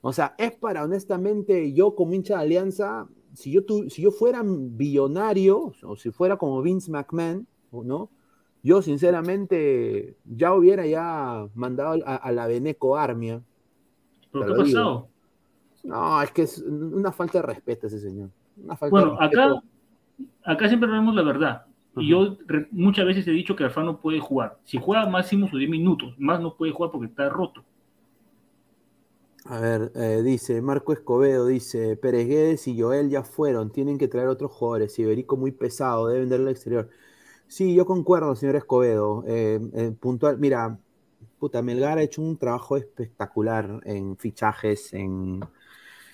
o 0.00 0.14
sea, 0.14 0.34
es 0.38 0.52
para 0.52 0.82
honestamente 0.82 1.74
yo 1.74 1.94
como 1.94 2.14
hincha 2.14 2.36
de 2.38 2.40
Alianza, 2.40 3.06
si 3.34 3.52
yo, 3.52 3.60
si 3.90 4.00
yo 4.00 4.12
fuera 4.12 4.42
billonario, 4.42 5.74
o 5.82 5.94
si 5.94 6.10
fuera 6.10 6.38
como 6.38 6.62
Vince 6.62 6.90
McMahon, 6.90 7.46
¿no? 7.70 8.08
Yo 8.62 8.80
sinceramente 8.80 10.16
ya 10.24 10.54
hubiera 10.54 10.86
ya 10.86 11.46
mandado 11.54 12.02
a, 12.06 12.32
la 12.32 12.46
Beneco 12.46 12.96
Armia. 12.96 13.42
¿Pero 14.32 14.46
qué 14.46 14.52
ha 14.52 14.56
pasado? 14.56 15.08
No, 15.84 16.22
es 16.22 16.30
que 16.30 16.42
es 16.42 16.58
una 16.60 17.12
falta 17.12 17.40
de 17.40 17.46
respeto 17.46 17.88
ese 17.88 18.00
señor. 18.00 18.30
bueno, 18.88 19.20
acá, 19.20 19.62
acá 20.44 20.66
siempre 20.66 20.90
vemos 20.90 21.14
la 21.14 21.22
verdad. 21.22 21.66
Y 21.96 22.08
yo 22.08 22.36
muchas 22.70 23.06
veces 23.06 23.26
he 23.26 23.30
dicho 23.30 23.56
que 23.56 23.64
Alfano 23.64 23.92
no 23.92 24.00
puede 24.00 24.20
jugar. 24.20 24.58
Si 24.64 24.78
juega 24.78 25.08
máximo 25.08 25.48
sus 25.48 25.58
10 25.58 25.70
minutos, 25.70 26.14
más 26.18 26.40
no 26.40 26.54
puede 26.54 26.72
jugar 26.72 26.90
porque 26.90 27.06
está 27.06 27.28
roto. 27.28 27.64
A 29.46 29.60
ver, 29.60 29.92
eh, 29.94 30.22
dice 30.24 30.60
Marco 30.60 30.92
Escobedo, 30.92 31.46
dice 31.46 31.96
Pérez 31.96 32.26
Guedes 32.26 32.66
y 32.66 32.80
Joel 32.80 33.10
ya 33.10 33.22
fueron, 33.22 33.70
tienen 33.70 33.96
que 33.96 34.08
traer 34.08 34.28
otros 34.28 34.50
jugadores. 34.50 34.98
Iberico 34.98 35.36
muy 35.36 35.52
pesado, 35.52 36.08
deben 36.08 36.24
venderlo 36.24 36.46
al 36.46 36.52
exterior. 36.52 36.90
Sí, 37.46 37.74
yo 37.74 37.86
concuerdo, 37.86 38.34
señor 38.34 38.56
Escobedo. 38.56 39.24
Eh, 39.26 39.60
eh, 39.74 39.92
puntual, 39.98 40.38
mira, 40.38 40.78
puta, 41.38 41.62
Melgar 41.62 41.98
ha 41.98 42.02
hecho 42.02 42.22
un 42.22 42.36
trabajo 42.36 42.76
espectacular 42.76 43.80
en 43.84 44.16
fichajes, 44.16 44.92
en, 44.92 45.40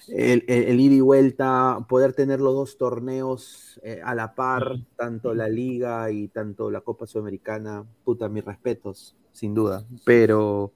el, 0.09 0.45
el, 0.49 0.81
ida 0.81 0.95
y 0.95 1.01
vuelta, 1.01 1.85
poder 1.89 2.13
tener 2.13 2.41
los 2.41 2.55
dos 2.55 2.77
torneos 2.77 3.81
eh, 3.83 4.01
a 4.05 4.15
la 4.15 4.35
par, 4.35 4.77
tanto 4.97 5.35
la 5.35 5.49
Liga 5.49 6.11
y 6.11 6.29
tanto 6.29 6.71
la 6.71 6.81
Copa 6.81 7.07
Sudamericana, 7.07 7.85
puta, 8.05 8.29
mis 8.29 8.45
respetos, 8.45 9.17
sin 9.33 9.55
duda. 9.55 9.87
Pero 10.05 10.73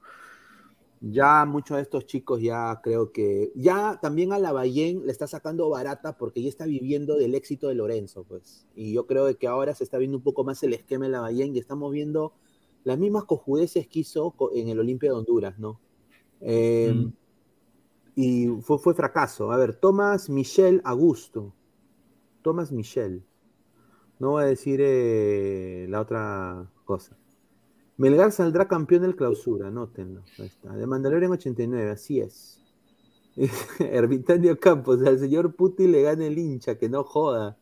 ya 1.01 1.45
muchos 1.45 1.77
de 1.77 1.83
estos 1.83 2.05
chicos 2.05 2.41
ya 2.41 2.79
creo 2.81 3.11
que, 3.11 3.51
ya 3.55 3.99
también 4.01 4.33
a 4.33 4.39
la 4.39 4.51
Ballén 4.51 5.05
le 5.05 5.11
está 5.11 5.27
sacando 5.27 5.69
barata 5.69 6.17
porque 6.17 6.41
ya 6.41 6.49
está 6.49 6.65
viviendo 6.65 7.17
del 7.17 7.35
éxito 7.35 7.67
de 7.67 7.75
Lorenzo, 7.75 8.23
pues. 8.23 8.65
Y 8.75 8.93
yo 8.93 9.07
creo 9.07 9.35
que 9.37 9.47
ahora 9.47 9.75
se 9.75 9.83
está 9.83 9.97
viendo 9.97 10.17
un 10.17 10.23
poco 10.23 10.43
más 10.43 10.63
el 10.63 10.73
esquema 10.73 11.05
de 11.05 11.11
la 11.11 11.21
Ballén 11.21 11.55
y 11.55 11.59
estamos 11.59 11.91
viendo 11.91 12.33
las 12.83 12.97
mismas 12.97 13.25
cojudeces 13.25 13.87
que 13.87 13.99
hizo 13.99 14.33
en 14.53 14.69
el 14.69 14.79
Olimpia 14.79 15.09
de 15.11 15.17
Honduras, 15.17 15.59
¿no? 15.59 15.79
Eh, 16.39 16.93
mm 16.95 17.26
y 18.19 18.47
fue, 18.61 18.79
fue 18.79 18.95
fracaso. 18.95 19.51
A 19.51 19.57
ver, 19.57 19.75
Tomás 19.75 20.27
Michel 20.27 20.81
Augusto. 20.83 21.53
Tomás 22.41 22.71
Michel. 22.71 23.23
No 24.17 24.31
voy 24.31 24.43
a 24.43 24.47
decir 24.47 24.79
eh, 24.81 25.85
la 25.87 26.01
otra 26.01 26.67
cosa. 26.83 27.15
Melgar 27.95 28.31
saldrá 28.31 28.67
campeón 28.67 29.03
del 29.03 29.15
clausura, 29.15 29.67
anótenlo. 29.67 30.23
Ahí 30.39 30.47
está. 30.47 30.75
De 30.75 30.87
Mandalorian 30.87 31.31
89, 31.31 31.91
así 31.91 32.19
es. 32.19 32.59
Ermitaño 33.79 34.57
Campos, 34.57 34.99
al 35.05 35.19
señor 35.19 35.55
Puti 35.55 35.87
le 35.87 36.01
gana 36.01 36.25
el 36.25 36.39
hincha, 36.39 36.79
que 36.79 36.89
no 36.89 37.03
joda. 37.03 37.59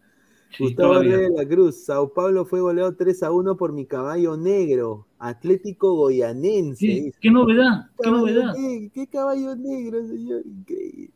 Gustavo. 0.57 0.99
Reyes 0.99 1.19
de 1.19 1.29
la 1.31 1.47
Cruz, 1.47 1.83
Sao 1.85 2.13
Paulo 2.13 2.45
fue 2.45 2.61
goleado 2.61 2.95
3 2.95 3.23
a 3.23 3.31
1 3.31 3.57
por 3.57 3.73
mi 3.73 3.85
caballo 3.85 4.37
negro, 4.37 5.05
Atlético 5.19 5.93
Goyanense. 5.95 6.77
Sí, 6.77 6.99
dice. 7.01 7.19
¿Qué 7.21 7.29
novedad? 7.31 7.89
¿Qué 8.01 8.09
novedad? 8.09 8.53
negro, 8.55 8.91
¿Qué 8.93 9.07
caballo 9.07 9.55
negro, 9.55 10.07
señor? 10.07 10.43
Increíble. 10.45 11.11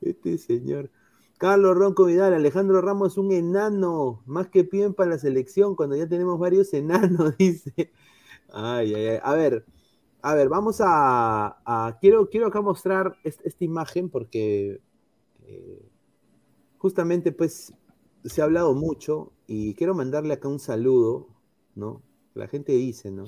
Este 0.00 0.38
señor. 0.38 0.90
Carlos 1.38 1.76
Ronco 1.76 2.04
Vidal, 2.06 2.34
Alejandro 2.34 2.80
Ramos, 2.82 3.16
un 3.16 3.32
enano, 3.32 4.22
más 4.26 4.48
que 4.48 4.64
piden 4.64 4.92
para 4.92 5.10
la 5.10 5.18
selección, 5.18 5.76
cuando 5.76 5.96
ya 5.96 6.08
tenemos 6.08 6.38
varios 6.38 6.74
enanos, 6.74 7.36
dice. 7.38 7.90
Ay, 8.52 8.94
ay, 8.94 9.06
ay. 9.08 9.18
A 9.22 9.34
ver, 9.34 9.64
a 10.20 10.34
ver, 10.34 10.48
vamos 10.48 10.80
a. 10.80 11.58
a- 11.64 11.98
quiero, 12.00 12.28
quiero 12.28 12.48
acá 12.48 12.60
mostrar 12.60 13.16
est- 13.24 13.40
esta 13.46 13.64
imagen 13.64 14.08
porque 14.10 14.80
eh, 15.46 15.82
justamente, 16.78 17.30
pues, 17.32 17.72
se 18.24 18.40
ha 18.40 18.44
hablado 18.44 18.74
mucho 18.74 19.32
y 19.46 19.74
quiero 19.74 19.94
mandarle 19.94 20.34
acá 20.34 20.48
un 20.48 20.58
saludo, 20.58 21.28
¿no? 21.74 22.02
La 22.34 22.46
gente 22.48 22.72
dice, 22.72 23.10
¿no? 23.10 23.24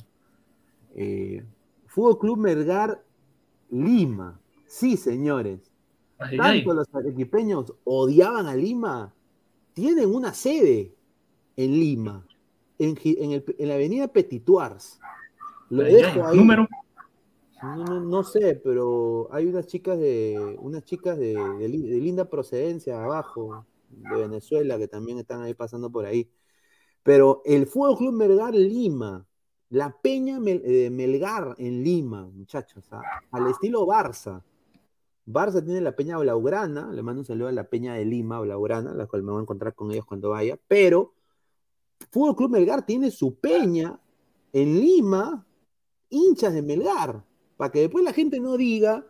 Eh, 0.94 1.44
Fútbol 1.86 2.18
Club 2.18 2.38
Melgar 2.38 3.02
Lima. 3.70 4.40
Sí, 4.66 4.96
señores. 4.96 5.70
Ay, 6.18 6.36
ay. 6.40 6.58
Tanto 6.64 6.74
los 6.74 6.94
arequipeños 6.94 7.72
odiaban 7.84 8.46
a 8.46 8.54
Lima. 8.54 9.12
Tienen 9.72 10.14
una 10.14 10.34
sede 10.34 10.94
en 11.56 11.72
Lima, 11.72 12.26
en, 12.78 12.96
en 13.04 13.32
el- 13.32 13.56
en 13.58 13.68
la 13.68 13.74
avenida 13.74 14.08
Petituars. 14.08 15.00
Lo 15.70 15.84
Ay, 15.84 15.94
dejo 15.94 16.26
ahí. 16.26 16.36
Número. 16.38 16.68
No, 17.62 17.76
no- 17.84 18.00
no 18.00 18.24
sé, 18.24 18.60
pero 18.62 19.28
hay 19.32 19.46
unas 19.46 19.66
chicas 19.66 19.98
de 19.98 20.56
unas 20.60 20.84
chicas 20.84 21.18
de, 21.18 21.34
de 21.34 21.68
linda 21.68 22.24
procedencia 22.24 23.02
abajo, 23.04 23.64
de 23.90 24.16
Venezuela, 24.16 24.78
que 24.78 24.88
también 24.88 25.18
están 25.18 25.42
ahí 25.42 25.54
pasando 25.54 25.90
por 25.90 26.06
ahí. 26.06 26.30
Pero 27.02 27.42
el 27.44 27.66
Fútbol 27.66 27.96
Club 27.96 28.12
Melgar 28.12 28.54
Lima, 28.54 29.26
la 29.70 29.96
Peña 30.02 30.38
eh, 30.44 30.90
Melgar 30.90 31.54
en 31.58 31.82
Lima, 31.82 32.26
muchachos, 32.26 32.86
¿ah? 32.92 33.02
al 33.30 33.46
estilo 33.48 33.86
Barça. 33.86 34.42
Barça 35.26 35.64
tiene 35.64 35.80
la 35.80 35.94
Peña 35.94 36.18
Blaugrana, 36.18 36.90
le 36.92 37.02
mando 37.02 37.20
un 37.20 37.26
saludo 37.26 37.48
a 37.48 37.52
la 37.52 37.64
Peña 37.64 37.94
de 37.94 38.04
Lima, 38.04 38.40
Blaugrana, 38.40 38.94
la 38.94 39.06
cual 39.06 39.22
me 39.22 39.32
voy 39.32 39.40
a 39.40 39.42
encontrar 39.42 39.74
con 39.74 39.92
ellos 39.92 40.04
cuando 40.04 40.30
vaya, 40.30 40.58
pero 40.66 41.14
Fútbol 42.10 42.36
Club 42.36 42.50
Melgar 42.50 42.84
tiene 42.84 43.10
su 43.10 43.38
Peña 43.38 44.00
en 44.52 44.80
Lima, 44.80 45.46
hinchas 46.08 46.52
de 46.54 46.62
Melgar, 46.62 47.24
para 47.56 47.70
que 47.70 47.80
después 47.80 48.04
la 48.04 48.12
gente 48.12 48.40
no 48.40 48.56
diga 48.56 49.06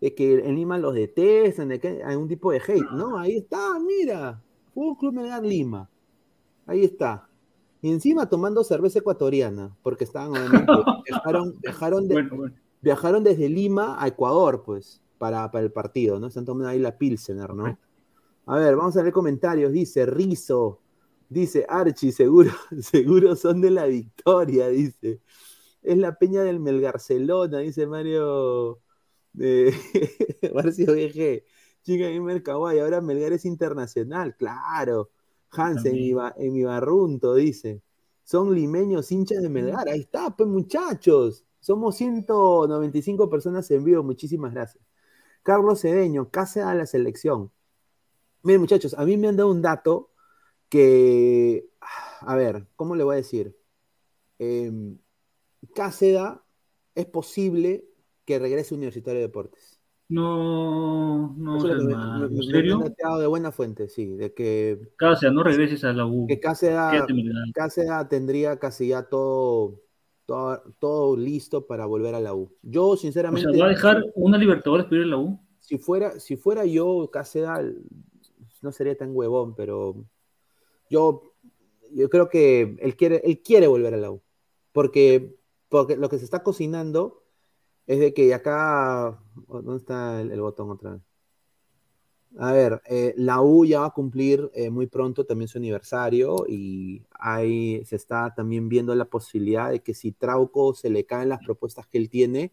de 0.00 0.14
que 0.14 0.34
en 0.38 0.54
Lima 0.56 0.78
los 0.78 0.94
detestan, 0.94 1.68
de 1.68 1.80
que 1.80 2.02
hay 2.04 2.16
un 2.16 2.28
tipo 2.28 2.52
de 2.52 2.58
hate. 2.58 2.90
No, 2.92 3.18
ahí 3.18 3.36
está, 3.38 3.78
mira, 3.80 4.40
Fútbol 4.74 4.96
Club 4.98 5.14
Melgar 5.14 5.42
Lima, 5.44 5.88
ahí 6.66 6.84
está. 6.84 7.28
Y 7.82 7.90
encima 7.92 8.28
tomando 8.28 8.64
cerveza 8.64 8.98
ecuatoriana, 9.00 9.76
porque 9.82 10.04
estaban, 10.04 10.30
obviamente, 10.32 10.72
viajaron, 11.06 11.54
viajaron, 11.60 12.08
de- 12.08 12.14
Bueno, 12.14 12.36
bueno. 12.36 12.54
viajaron 12.80 13.24
desde 13.24 13.48
Lima 13.48 13.96
a 14.02 14.08
Ecuador, 14.08 14.62
pues, 14.64 15.00
para, 15.18 15.50
para 15.50 15.64
el 15.64 15.72
partido, 15.72 16.18
¿no? 16.20 16.26
Están 16.28 16.44
tomando 16.44 16.68
ahí 16.68 16.78
la 16.78 16.96
Pilsener, 16.96 17.54
¿no? 17.54 17.78
A 18.46 18.56
ver, 18.56 18.76
vamos 18.76 18.96
a 18.96 19.02
ver 19.02 19.12
comentarios. 19.12 19.72
Dice 19.72 20.06
Rizo, 20.06 20.80
dice 21.28 21.66
Archie, 21.68 22.12
seguro, 22.12 22.50
seguro 22.80 23.36
son 23.36 23.60
de 23.60 23.70
la 23.70 23.86
victoria, 23.86 24.68
dice. 24.68 25.20
Es 25.82 25.98
la 25.98 26.16
peña 26.16 26.42
del 26.42 26.58
Melgarcelona, 26.60 27.58
dice 27.58 27.86
Mario 27.86 28.78
eh, 29.40 29.72
Marcio 30.54 30.86
VG. 30.92 31.44
Chica 31.82 32.08
Gamer 32.10 32.42
Kawaii, 32.42 32.80
ahora 32.80 33.00
Melgar 33.00 33.32
es 33.32 33.44
internacional, 33.44 34.36
claro. 34.36 35.10
Hans, 35.50 35.84
en 35.86 35.94
mi, 35.94 36.12
ba- 36.12 36.34
en 36.36 36.52
mi 36.52 36.64
barrunto, 36.64 37.34
dice. 37.34 37.82
Son 38.24 38.54
limeños 38.54 39.10
hinchas 39.10 39.42
de 39.42 39.48
Melgar. 39.48 39.88
Ahí 39.88 40.00
está, 40.00 40.30
pues 40.36 40.48
muchachos. 40.48 41.44
Somos 41.60 41.96
195 41.96 43.30
personas 43.30 43.70
en 43.70 43.84
vivo. 43.84 44.02
Muchísimas 44.02 44.52
gracias. 44.52 44.84
Carlos 45.42 45.80
Cedeño, 45.80 46.30
casa 46.30 46.70
a 46.70 46.74
la 46.74 46.86
selección. 46.86 47.50
Miren, 48.42 48.60
muchachos, 48.60 48.94
a 48.98 49.04
mí 49.04 49.16
me 49.16 49.28
han 49.28 49.36
dado 49.36 49.50
un 49.50 49.62
dato 49.62 50.10
que, 50.68 51.70
a 52.20 52.36
ver, 52.36 52.68
¿cómo 52.76 52.96
le 52.96 53.04
voy 53.04 53.14
a 53.14 53.16
decir? 53.18 53.56
Eh, 54.38 54.72
Cáceda 55.74 56.44
es 56.94 57.06
posible 57.06 57.87
que 58.28 58.38
regrese 58.38 58.74
Universitario 58.74 59.20
de 59.20 59.26
Deportes. 59.26 59.80
No, 60.10 61.34
no 61.38 61.56
Eso 61.56 61.68
que 61.68 61.74
me- 61.76 61.94
me- 61.96 62.28
¿En 62.28 62.36
me 62.36 62.42
serio? 62.42 62.78
de 63.18 63.26
buena 63.26 63.52
fuente, 63.52 63.88
sí, 63.88 64.06
de 64.16 64.34
que, 64.34 64.78
Cáceres, 64.96 65.34
no 65.34 65.42
regreses 65.42 65.82
a 65.84 65.94
la 65.94 66.04
U. 66.04 66.26
que. 66.28 66.38
Cáceda 67.54 68.06
tendría 68.06 68.58
casi 68.58 68.88
ya 68.88 69.02
todo, 69.04 69.80
todo, 70.26 70.62
todo 70.78 71.16
listo 71.16 71.66
para 71.66 71.86
volver 71.86 72.14
a 72.14 72.20
la 72.20 72.34
U. 72.34 72.52
Yo, 72.62 72.88
O 72.88 72.96
sinceramente, 72.98 73.50
sea, 73.50 73.60
¿va 73.60 73.66
a 73.66 73.70
dejar 73.70 74.04
una 74.14 74.36
Libertadores 74.36 74.84
para 74.84 74.96
ir 74.98 75.04
a 75.04 75.06
la 75.06 75.16
U? 75.16 75.40
si 75.60 75.78
fuera, 75.78 76.20
si 76.20 76.36
fuera 76.36 76.66
yo, 76.66 77.08
Cáceda, 77.10 77.62
no 78.62 78.72
sería 78.72 78.96
tan 78.96 79.14
huevón, 79.16 79.54
pero 79.54 80.04
yo, 80.90 81.34
yo 81.92 82.08
creo 82.10 82.28
que 82.28 82.76
él 82.80 82.96
quiere, 82.96 83.20
él 83.24 83.42
quiere 83.42 83.66
volver 83.66 83.94
a 83.94 83.98
la 83.98 84.10
U. 84.10 84.22
Porque, 84.72 85.36
porque 85.68 85.96
lo 85.96 86.08
que 86.08 86.18
se 86.18 86.24
está 86.24 86.42
cocinando 86.42 87.24
es 87.88 87.98
de 87.98 88.14
que 88.14 88.32
acá. 88.34 89.18
¿Dónde 89.48 89.78
está 89.78 90.20
el, 90.20 90.30
el 90.30 90.40
botón 90.40 90.70
otra 90.70 90.92
vez? 90.92 91.02
A 92.38 92.52
ver, 92.52 92.82
eh, 92.84 93.14
la 93.16 93.40
U 93.40 93.64
ya 93.64 93.80
va 93.80 93.86
a 93.86 93.90
cumplir 93.90 94.50
eh, 94.54 94.68
muy 94.68 94.86
pronto 94.86 95.24
también 95.24 95.48
su 95.48 95.56
aniversario 95.56 96.44
y 96.46 97.02
ahí 97.18 97.82
se 97.86 97.96
está 97.96 98.34
también 98.34 98.68
viendo 98.68 98.94
la 98.94 99.06
posibilidad 99.06 99.70
de 99.70 99.80
que 99.82 99.94
si 99.94 100.12
Trauco 100.12 100.74
se 100.74 100.90
le 100.90 101.06
caen 101.06 101.30
las 101.30 101.44
propuestas 101.44 101.86
que 101.86 101.96
él 101.96 102.10
tiene, 102.10 102.52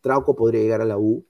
Trauco 0.00 0.36
podría 0.36 0.62
llegar 0.62 0.80
a 0.80 0.84
la 0.86 0.98
U. 0.98 1.26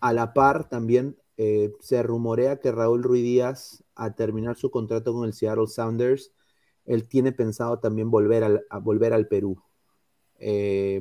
A 0.00 0.12
la 0.12 0.34
par 0.34 0.68
también 0.68 1.16
eh, 1.36 1.72
se 1.80 2.02
rumorea 2.02 2.58
que 2.58 2.72
Raúl 2.72 3.04
Ruiz 3.04 3.22
Díaz, 3.22 3.84
a 3.94 4.14
terminar 4.14 4.56
su 4.56 4.70
contrato 4.70 5.14
con 5.14 5.24
el 5.24 5.32
Seattle 5.32 5.68
Sounders, 5.68 6.32
él 6.84 7.08
tiene 7.08 7.30
pensado 7.30 7.78
también 7.78 8.10
volver 8.10 8.42
al, 8.42 8.66
a 8.68 8.78
volver 8.80 9.12
al 9.12 9.28
Perú. 9.28 9.62
Eh, 10.40 11.00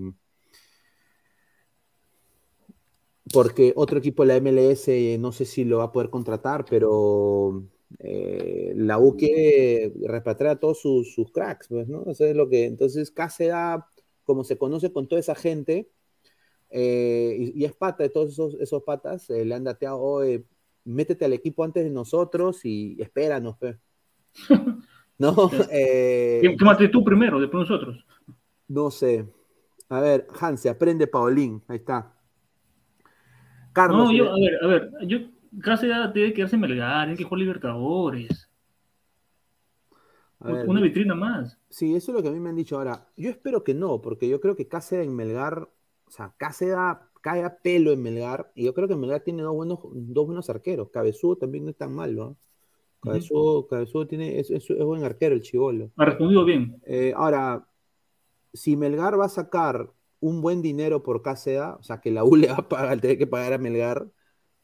porque 3.33 3.73
otro 3.75 3.99
equipo 3.99 4.23
de 4.23 4.27
la 4.27 4.35
MLS 4.37 4.87
eh, 4.87 5.17
no 5.17 5.31
sé 5.31 5.45
si 5.45 5.63
lo 5.65 5.79
va 5.79 5.85
a 5.85 5.91
poder 5.91 6.09
contratar, 6.09 6.65
pero 6.69 7.63
eh, 7.99 8.73
la 8.75 8.99
U 8.99 9.15
quiere 9.17 9.93
repatriar 10.05 10.51
a 10.55 10.59
todos 10.59 10.79
sus, 10.81 11.13
sus 11.13 11.31
cracks, 11.31 11.67
pues, 11.67 11.87
¿no? 11.87 12.03
Eso 12.07 12.25
es 12.25 12.35
lo 12.35 12.47
que. 12.49 12.65
Entonces, 12.65 13.11
Cáceres, 13.11 13.55
como 14.23 14.43
se 14.43 14.57
conoce 14.57 14.91
con 14.91 15.07
toda 15.07 15.19
esa 15.19 15.35
gente, 15.35 15.89
eh, 16.69 17.35
y, 17.55 17.61
y 17.61 17.65
es 17.65 17.73
pata 17.73 18.03
de 18.03 18.09
todos 18.09 18.31
esos, 18.33 18.55
esos 18.59 18.83
patas, 18.83 19.29
eh, 19.29 19.45
le 19.45 19.55
han 19.55 19.63
dateado, 19.63 19.99
"Oye, 20.01 20.43
métete 20.85 21.25
al 21.25 21.33
equipo 21.33 21.63
antes 21.63 21.83
de 21.83 21.89
nosotros 21.89 22.65
y 22.65 23.01
espéranos, 23.01 23.57
pe". 23.57 23.77
No, 25.19 25.33
eh, 25.71 26.39
¿Qué- 26.43 26.55
Quémate 26.55 26.89
tú 26.89 27.03
primero, 27.03 27.39
después 27.39 27.67
nosotros. 27.67 28.05
no 28.67 28.91
sé. 28.91 29.25
A 29.89 29.99
ver, 30.01 30.27
Hanse, 30.39 30.69
aprende 30.69 31.07
Paulín. 31.07 31.63
Ahí 31.67 31.77
está. 31.77 32.13
Carlos. 33.77 34.05
No, 34.09 34.11
yo, 34.11 34.31
a 34.31 34.35
ver, 34.39 34.63
a 34.63 34.67
ver, 34.67 34.91
yo, 35.07 35.17
Cáceres 35.61 35.95
tiene 36.13 36.29
que 36.29 36.33
quedarse 36.35 36.55
en 36.55 36.61
Melgar, 36.61 37.05
tiene 37.05 37.17
que 37.17 37.23
jugar 37.23 37.39
Libertadores. 37.39 38.49
ver, 40.39 40.67
Una 40.67 40.81
vitrina 40.81 41.15
más. 41.15 41.57
Sí, 41.69 41.95
eso 41.95 42.11
es 42.11 42.15
lo 42.17 42.23
que 42.23 42.29
a 42.29 42.31
mí 42.31 42.39
me 42.39 42.49
han 42.49 42.55
dicho 42.55 42.77
ahora. 42.77 43.07
Yo 43.15 43.29
espero 43.29 43.63
que 43.63 43.73
no, 43.73 44.01
porque 44.01 44.27
yo 44.27 44.39
creo 44.41 44.55
que 44.55 44.67
Cáceres 44.67 45.07
en 45.07 45.15
Melgar, 45.15 45.59
o 45.59 46.11
sea, 46.11 46.33
Cáceres 46.37 46.75
cae 47.21 47.43
a 47.43 47.57
pelo 47.57 47.91
en 47.91 48.01
Melgar, 48.01 48.51
y 48.55 48.65
yo 48.65 48.73
creo 48.73 48.87
que 48.87 48.95
Melgar 48.95 49.21
tiene 49.21 49.43
dos 49.43 49.53
buenos, 49.55 49.79
dos 49.93 50.25
buenos 50.25 50.49
arqueros. 50.49 50.89
Cabezudo 50.89 51.35
también 51.37 51.65
no 51.65 51.71
es 51.71 51.77
tan 51.77 51.93
malo. 51.93 52.31
¿eh? 52.31 52.35
Cabezudo, 53.01 53.67
Cabezudo 53.67 54.07
tiene, 54.07 54.39
es, 54.39 54.49
es- 54.49 54.69
es 54.69 54.83
buen 54.83 55.03
arquero 55.03 55.35
el 55.35 55.41
chivolo. 55.41 55.91
Ha 55.97 56.05
respondido 56.05 56.43
bien. 56.45 56.79
Eh, 56.85 57.13
ahora, 57.15 57.67
si 58.53 58.75
Melgar 58.75 59.19
va 59.19 59.25
a 59.25 59.29
sacar 59.29 59.89
un 60.19 60.41
buen 60.41 60.61
dinero 60.61 61.03
por 61.03 61.21
Cáceres, 61.21 61.61
o 61.79 61.83
sea, 61.83 62.01
que 62.01 62.11
la 62.11 62.23
U 62.23 62.35
le 62.37 62.47
va 62.49 62.55
a 62.57 62.69
pagar, 62.69 62.99
tiene 63.01 63.17
que 63.17 63.27
pagar 63.27 63.53
a 63.53 63.57
Melgar, 63.57 64.07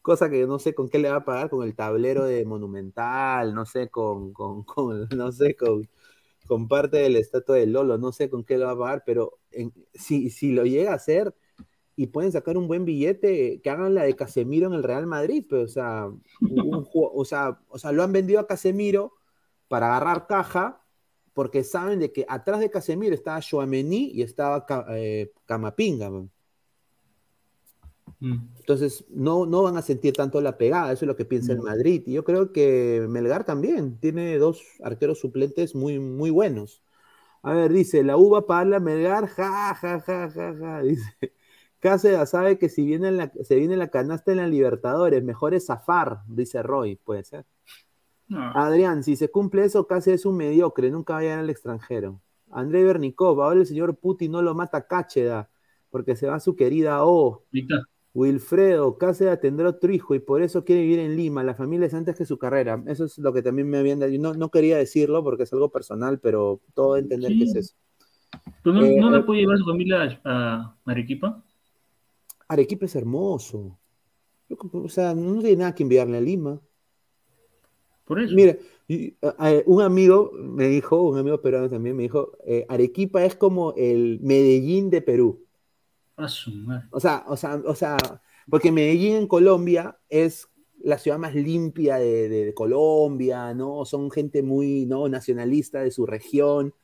cosa 0.02 0.30
que 0.30 0.46
no 0.46 0.58
sé 0.58 0.74
con 0.74 0.88
qué 0.88 0.98
le 0.98 1.10
va 1.10 1.16
a 1.16 1.24
pagar, 1.24 1.50
con 1.50 1.64
el 1.66 1.74
tablero 1.76 2.24
de 2.24 2.44
Monumental, 2.44 3.54
no 3.54 3.66
sé, 3.66 3.88
con, 3.90 4.32
con, 4.32 4.64
con- 4.64 5.08
no 5.16 5.32
sé, 5.32 5.56
con, 5.56 5.88
con 6.46 6.68
parte 6.68 6.98
del 6.98 7.16
estatua 7.16 7.56
de 7.56 7.66
Lolo, 7.66 7.98
no 7.98 8.12
sé 8.12 8.30
con 8.30 8.44
qué 8.44 8.58
le 8.58 8.64
va 8.66 8.72
a 8.72 8.78
pagar, 8.78 9.02
pero 9.06 9.38
en- 9.52 9.72
si, 9.94 10.30
si 10.30 10.52
lo 10.52 10.64
llega 10.64 10.92
a 10.92 10.96
hacer 10.96 11.34
y 11.96 12.08
pueden 12.08 12.32
sacar 12.32 12.56
un 12.56 12.66
buen 12.68 12.84
billete, 12.84 13.60
que 13.62 13.70
hagan 13.70 13.94
la 13.94 14.02
de 14.04 14.16
Casemiro 14.16 14.66
en 14.66 14.74
el 14.74 14.82
Real 14.82 15.06
Madrid, 15.06 15.46
pero, 15.48 15.62
o 15.62 15.68
sea, 15.68 16.06
un 16.48 16.88
o 16.94 17.24
sea, 17.24 17.60
o 17.68 17.78
sea, 17.78 17.92
lo 17.92 18.02
han 18.02 18.12
vendido 18.12 18.40
a 18.40 18.46
Casemiro 18.46 19.12
para 19.68 19.88
agarrar 19.96 20.26
caja, 20.26 20.83
porque 21.34 21.64
saben 21.64 21.98
de 21.98 22.12
que 22.12 22.24
atrás 22.28 22.60
de 22.60 22.70
Casemiro 22.70 23.14
estaba 23.14 23.40
Joamení 23.42 24.12
y 24.12 24.22
estaba 24.22 24.64
eh, 24.90 25.32
Camapinga. 25.46 26.10
man. 26.10 26.30
Mm. 28.20 28.48
Entonces, 28.60 29.04
no, 29.10 29.44
no 29.46 29.62
van 29.62 29.76
a 29.76 29.82
sentir 29.82 30.14
tanto 30.14 30.40
la 30.40 30.56
pegada, 30.56 30.92
eso 30.92 31.04
es 31.04 31.08
lo 31.08 31.16
que 31.16 31.24
piensa 31.24 31.52
el 31.52 31.60
Madrid. 31.60 32.02
Y 32.06 32.12
yo 32.12 32.24
creo 32.24 32.52
que 32.52 33.04
Melgar 33.08 33.44
también 33.44 33.98
tiene 33.98 34.38
dos 34.38 34.62
arqueros 34.82 35.20
suplentes 35.20 35.74
muy, 35.74 35.98
muy 35.98 36.30
buenos. 36.30 36.82
A 37.42 37.52
ver, 37.52 37.72
dice, 37.72 38.02
la 38.04 38.16
uva 38.16 38.46
para 38.46 38.64
la 38.64 38.80
Melgar, 38.80 39.26
ja, 39.28 39.74
ja, 39.74 40.00
ja, 40.00 40.30
ja, 40.30 40.54
ja. 40.54 40.82
Dice, 40.82 41.12
Cáceres 41.80 42.30
sabe 42.30 42.58
que 42.58 42.70
si 42.70 42.86
viene 42.86 43.12
la, 43.12 43.30
se 43.42 43.56
viene 43.56 43.76
la 43.76 43.88
canasta 43.88 44.32
en 44.32 44.38
la 44.38 44.46
Libertadores, 44.46 45.22
mejor 45.22 45.54
es 45.54 45.66
zafar, 45.66 46.20
dice 46.26 46.62
Roy, 46.62 46.96
puede 46.96 47.24
ser. 47.24 47.44
No. 48.28 48.40
Adrián, 48.54 49.02
si 49.04 49.16
se 49.16 49.30
cumple 49.30 49.64
eso, 49.64 49.86
Cáceres 49.86 50.20
es 50.20 50.26
un 50.26 50.36
mediocre, 50.36 50.90
nunca 50.90 51.14
va 51.14 51.18
a 51.20 51.24
ir 51.24 51.30
al 51.32 51.50
extranjero. 51.50 52.20
André 52.50 52.84
Bernicov, 52.84 53.40
ahora 53.42 53.60
el 53.60 53.66
señor 53.66 53.96
Putin 53.96 54.32
no 54.32 54.40
lo 54.42 54.54
mata 54.54 54.86
Cácheda, 54.86 55.50
porque 55.90 56.16
se 56.16 56.26
va 56.26 56.40
su 56.40 56.56
querida 56.56 57.04
O. 57.04 57.42
Wilfredo, 58.14 58.96
Cáceres 58.96 59.40
tendrá 59.40 59.68
otro 59.70 59.92
hijo 59.92 60.14
y 60.14 60.20
por 60.20 60.40
eso 60.40 60.64
quiere 60.64 60.82
vivir 60.82 61.00
en 61.00 61.16
Lima. 61.16 61.42
La 61.42 61.54
familia 61.54 61.86
es 61.88 61.94
antes 61.94 62.16
que 62.16 62.24
su 62.24 62.38
carrera. 62.38 62.80
Eso 62.86 63.06
es 63.06 63.18
lo 63.18 63.32
que 63.32 63.42
también 63.42 63.68
me 63.68 63.78
habían 63.78 63.98
dado. 63.98 64.12
No, 64.20 64.34
no 64.34 64.50
quería 64.50 64.78
decirlo 64.78 65.24
porque 65.24 65.42
es 65.42 65.52
algo 65.52 65.70
personal, 65.70 66.20
pero 66.20 66.60
todo 66.74 66.96
entender 66.96 67.32
Sí. 67.32 67.38
que 67.38 67.44
es 67.44 67.54
eso. 67.56 67.74
¿Pero 68.62 68.76
no, 68.76 68.84
Eh, 68.84 69.00
no 69.00 69.08
eh, 69.08 69.18
la 69.18 69.26
puede 69.26 69.40
llevar 69.40 69.58
su 69.58 69.64
familia 69.64 70.20
a 70.24 70.74
Arequipa? 70.84 71.42
Arequipa 72.46 72.84
es 72.86 72.94
hermoso. 72.94 73.76
O 74.72 74.88
sea, 74.88 75.12
no 75.14 75.40
tiene 75.40 75.56
nada 75.56 75.74
que 75.74 75.82
enviarle 75.82 76.18
a 76.18 76.20
Lima. 76.20 76.60
Por 78.04 78.20
eso. 78.20 78.34
Mira, 78.34 78.56
un 79.66 79.82
amigo 79.82 80.30
me 80.34 80.68
dijo, 80.68 81.02
un 81.02 81.18
amigo 81.18 81.40
peruano 81.40 81.70
también 81.70 81.96
me 81.96 82.02
dijo, 82.04 82.32
eh, 82.46 82.66
Arequipa 82.68 83.24
es 83.24 83.34
como 83.34 83.74
el 83.76 84.20
Medellín 84.22 84.90
de 84.90 85.00
Perú. 85.02 85.44
A 86.16 86.28
su 86.28 86.52
madre. 86.52 86.86
O 86.90 87.00
sea, 87.00 87.24
o 87.26 87.36
sea, 87.36 87.60
o 87.64 87.74
sea, 87.74 87.96
porque 88.48 88.70
Medellín 88.70 89.16
en 89.16 89.26
Colombia 89.26 89.98
es 90.08 90.48
la 90.82 90.98
ciudad 90.98 91.18
más 91.18 91.34
limpia 91.34 91.96
de, 91.96 92.28
de- 92.28 92.44
de 92.44 92.54
Colombia, 92.54 93.54
¿no? 93.54 93.84
Son 93.86 94.10
gente 94.10 94.42
muy, 94.42 94.84
¿no? 94.86 95.08
Nacionalista 95.08 95.80
de 95.82 95.90
su 95.90 96.04
región. 96.06 96.74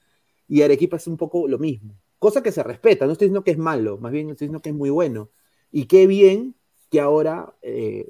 Y 0.48 0.62
Arequipa 0.62 0.96
es 0.96 1.06
un 1.06 1.16
poco 1.16 1.48
lo 1.48 1.58
mismo. 1.58 1.94
Cosa 2.18 2.42
que 2.42 2.52
se 2.52 2.62
respeta, 2.62 3.06
no 3.06 3.12
estoy 3.12 3.26
diciendo 3.26 3.44
que 3.44 3.52
es 3.52 3.58
malo, 3.58 3.98
más 3.98 4.12
bien 4.12 4.30
estoy 4.30 4.46
diciendo 4.46 4.62
que 4.62 4.70
es 4.70 4.74
muy 4.76 4.90
bueno. 4.90 5.30
Y 5.72 5.86
qué 5.86 6.06
bien 6.06 6.54
que 6.90 7.00
ahora, 7.00 7.54
eh, 7.62 8.06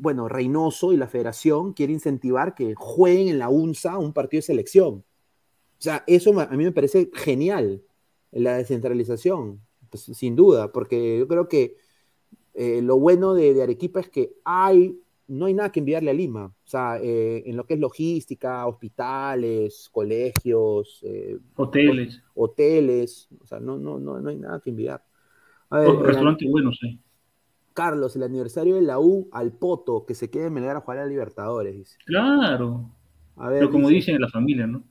bueno, 0.00 0.28
Reynoso 0.28 0.92
y 0.92 0.96
la 0.96 1.08
federación 1.08 1.72
quieren 1.72 1.94
incentivar 1.96 2.54
que 2.54 2.74
jueguen 2.74 3.28
en 3.28 3.38
la 3.38 3.48
UNSA 3.48 3.98
un 3.98 4.12
partido 4.12 4.38
de 4.38 4.42
selección. 4.42 4.94
O 5.78 5.82
sea, 5.82 6.04
eso 6.06 6.38
a 6.40 6.46
mí 6.56 6.64
me 6.64 6.72
parece 6.72 7.10
genial, 7.14 7.82
la 8.32 8.56
descentralización, 8.56 9.60
pues, 9.90 10.04
sin 10.04 10.36
duda, 10.36 10.72
porque 10.72 11.18
yo 11.18 11.28
creo 11.28 11.48
que 11.48 11.76
eh, 12.54 12.80
lo 12.82 12.98
bueno 12.98 13.34
de, 13.34 13.52
de 13.54 13.62
Arequipa 13.62 14.00
es 14.00 14.08
que 14.08 14.32
hay, 14.44 14.98
no 15.28 15.46
hay 15.46 15.54
nada 15.54 15.70
que 15.70 15.80
enviarle 15.80 16.10
a 16.10 16.14
Lima. 16.14 16.46
O 16.46 16.68
sea, 16.68 16.98
eh, 17.02 17.42
en 17.46 17.56
lo 17.56 17.64
que 17.64 17.74
es 17.74 17.80
logística, 17.80 18.66
hospitales, 18.66 19.88
colegios, 19.92 21.00
eh, 21.02 21.38
Hoteles. 21.56 22.22
hoteles, 22.34 23.28
o 23.42 23.46
sea, 23.46 23.60
no, 23.60 23.78
no, 23.78 23.98
no, 23.98 24.20
no 24.20 24.28
hay 24.30 24.36
nada 24.36 24.60
que 24.60 24.70
enviar. 24.70 25.04
A 25.70 25.80
ver, 25.80 25.88
el- 25.90 26.00
restaurantes 26.00 26.50
buenos, 26.50 26.78
sí. 26.80 26.98
Carlos, 27.76 28.16
el 28.16 28.24
aniversario 28.24 28.74
de 28.74 28.80
la 28.82 28.98
U 28.98 29.28
al 29.30 29.52
Poto, 29.52 30.04
que 30.06 30.14
se 30.16 30.30
quede 30.30 30.46
en 30.46 30.54
Melgar 30.54 30.76
a 30.76 30.80
jugar 30.80 30.98
a 30.98 31.06
Libertadores, 31.06 31.76
dice. 31.76 31.98
Claro. 32.06 32.90
A 33.36 33.50
ver, 33.50 33.60
Pero 33.60 33.70
como 33.70 33.88
dice- 33.90 33.96
dicen 33.96 34.14
en 34.16 34.22
la 34.22 34.28
familia, 34.28 34.66
¿no? 34.66 34.82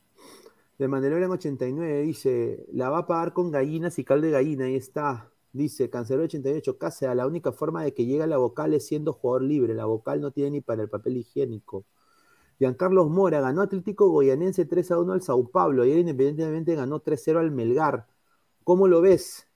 De 0.77 0.87
Mandalorian 0.87 1.31
89 1.31 2.01
dice, 2.03 2.65
la 2.71 2.89
va 2.89 2.99
a 2.99 3.07
pagar 3.07 3.33
con 3.33 3.49
gallinas 3.49 3.97
y 3.97 4.03
caldo 4.03 4.27
de 4.27 4.31
gallina, 4.33 4.65
ahí 4.65 4.75
está. 4.75 5.29
Dice, 5.51 5.89
Canceló 5.89 6.23
88, 6.23 6.77
Cáceres, 6.77 7.15
la 7.15 7.25
única 7.25 7.51
forma 7.53 7.81
de 7.83 7.93
que 7.93 8.05
llegue 8.05 8.23
a 8.23 8.27
la 8.27 8.37
vocal 8.37 8.73
es 8.73 8.85
siendo 8.85 9.13
jugador 9.13 9.43
libre. 9.43 9.73
La 9.73 9.85
vocal 9.85 10.21
no 10.21 10.31
tiene 10.31 10.51
ni 10.51 10.61
para 10.61 10.83
el 10.83 10.89
papel 10.89 11.17
higiénico. 11.17 11.85
Giancarlos 12.59 13.09
Mora 13.09 13.41
ganó 13.41 13.61
Atlético 13.61 14.09
Goyanense 14.09 14.65
3 14.65 14.91
a 14.91 14.99
1 14.99 15.13
al 15.13 15.21
Sao 15.21 15.49
Paulo. 15.49 15.83
Ayer 15.83 15.97
independientemente 15.97 16.75
ganó 16.75 16.99
3-0 16.99 17.39
al 17.39 17.51
Melgar. 17.51 18.05
¿Cómo 18.63 18.87
lo 18.87 19.01
ves? 19.01 19.47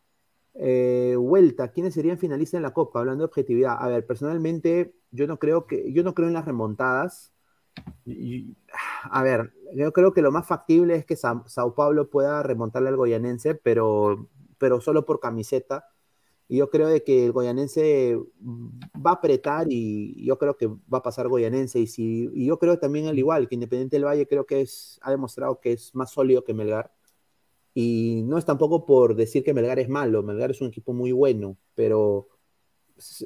Eh, 0.61 1.15
vuelta, 1.17 1.69
¿quiénes 1.71 1.93
serían 1.93 2.17
finalistas 2.17 2.57
en 2.57 2.63
la 2.63 2.73
Copa? 2.73 2.99
Hablando 2.99 3.23
de 3.23 3.27
objetividad. 3.27 3.77
A 3.79 3.87
ver, 3.87 4.05
personalmente, 4.05 4.93
yo 5.11 5.25
no 5.27 5.39
creo 5.39 5.65
que, 5.67 5.91
yo 5.93 6.03
no 6.03 6.13
creo 6.13 6.27
en 6.27 6.33
las 6.33 6.45
remontadas. 6.45 7.33
Y- 8.05 8.55
a 9.03 9.23
ver, 9.23 9.53
yo 9.75 9.93
creo 9.93 10.13
que 10.13 10.21
lo 10.23 10.31
más 10.31 10.47
factible 10.47 10.95
es 10.95 11.05
que 11.05 11.15
Sa- 11.17 11.43
Sao 11.47 11.75
Paulo 11.75 12.09
pueda 12.09 12.43
remontarle 12.43 12.89
al 12.89 12.97
Goyanense, 12.97 13.55
pero, 13.55 14.29
pero 14.57 14.81
solo 14.81 15.05
por 15.05 15.19
camiseta. 15.19 15.85
Y 16.49 16.57
yo 16.57 16.69
creo 16.69 16.87
de 16.89 17.03
que 17.03 17.25
el 17.27 17.31
Goyanense 17.33 18.17
va 19.05 19.11
a 19.11 19.13
apretar 19.15 19.67
y 19.69 20.25
yo 20.25 20.37
creo 20.39 20.57
que 20.57 20.67
va 20.67 20.99
a 20.99 21.03
pasar 21.03 21.27
Goyanense. 21.27 21.79
Y, 21.79 21.87
si, 21.87 22.29
y 22.33 22.47
yo 22.47 22.59
creo 22.59 22.79
también 22.79 23.07
al 23.07 23.19
igual 23.19 23.47
que 23.49 23.55
Independiente 23.55 23.95
del 23.97 24.05
Valle 24.05 24.27
creo 24.27 24.45
que 24.45 24.61
es, 24.61 24.99
ha 25.03 25.11
demostrado 25.11 25.59
que 25.59 25.73
es 25.73 25.93
más 25.95 26.11
sólido 26.11 26.43
que 26.43 26.53
Melgar. 26.53 26.91
Y 27.81 28.23
no 28.25 28.37
es 28.37 28.43
tampoco 28.43 28.85
por 28.85 29.15
decir 29.15 29.41
que 29.41 29.53
Melgar 29.53 29.79
es 29.79 29.87
malo, 29.87 30.21
Melgar 30.21 30.51
es 30.51 30.59
un 30.59 30.67
equipo 30.67 30.91
muy 30.91 31.13
bueno, 31.13 31.55
pero 31.75 32.27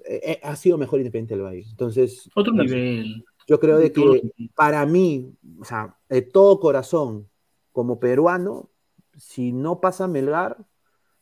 eh, 0.06 0.40
ha 0.44 0.56
sido 0.56 0.78
mejor 0.78 1.00
Independiente 1.00 1.34
del 1.34 1.44
Valle. 1.44 1.66
Entonces, 1.68 2.30
Otro 2.36 2.54
yo- 2.56 2.64
nivel. 2.64 3.26
yo 3.48 3.60
creo 3.60 3.78
de 3.80 3.92
que 3.92 4.32
para 4.54 4.86
mí, 4.86 5.34
o 5.60 5.66
sea, 5.66 5.98
de 6.08 6.22
todo 6.22 6.60
corazón, 6.60 7.28
como 7.72 8.00
peruano, 8.00 8.70
si 9.18 9.52
no 9.54 9.82
pasa 9.82 10.08
Melgar, 10.08 10.58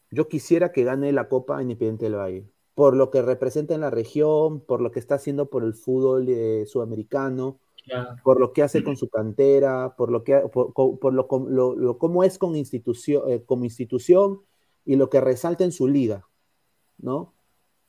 yo 0.10 0.28
quisiera 0.28 0.74
que 0.74 0.84
gane 0.84 1.14
la 1.14 1.30
Copa 1.30 1.62
Independiente 1.62 2.06
del 2.06 2.16
Valle, 2.16 2.50
por 2.76 2.98
lo 2.98 3.12
que 3.12 3.22
representa 3.22 3.74
en 3.76 3.82
la 3.82 3.92
región, 3.92 4.60
por 4.60 4.82
lo 4.82 4.92
que 4.92 5.00
está 5.00 5.16
haciendo 5.16 5.50
por 5.50 5.64
el 5.64 5.74
fútbol 5.74 6.26
eh, 6.28 6.66
sudamericano, 6.68 7.60
Claro. 7.84 8.16
por 8.24 8.40
lo 8.40 8.54
que 8.54 8.62
hace 8.64 8.84
con 8.84 8.96
su 8.96 9.10
cantera, 9.10 9.96
por 9.98 10.12
lo 10.12 10.24
que 10.24 10.36
por, 10.54 10.72
por- 10.74 11.14
lo, 11.14 11.28
lo- 11.50 11.76
lo- 11.76 11.98
cómo 11.98 12.24
es 12.24 12.38
con 12.38 12.56
institución, 12.56 13.24
eh, 13.28 13.44
como 13.46 13.64
institución 13.66 14.42
y 14.86 14.96
lo 14.96 15.10
que 15.10 15.20
resalta 15.22 15.64
en 15.64 15.72
su 15.72 15.88
liga, 15.88 16.28
¿no? 17.00 17.34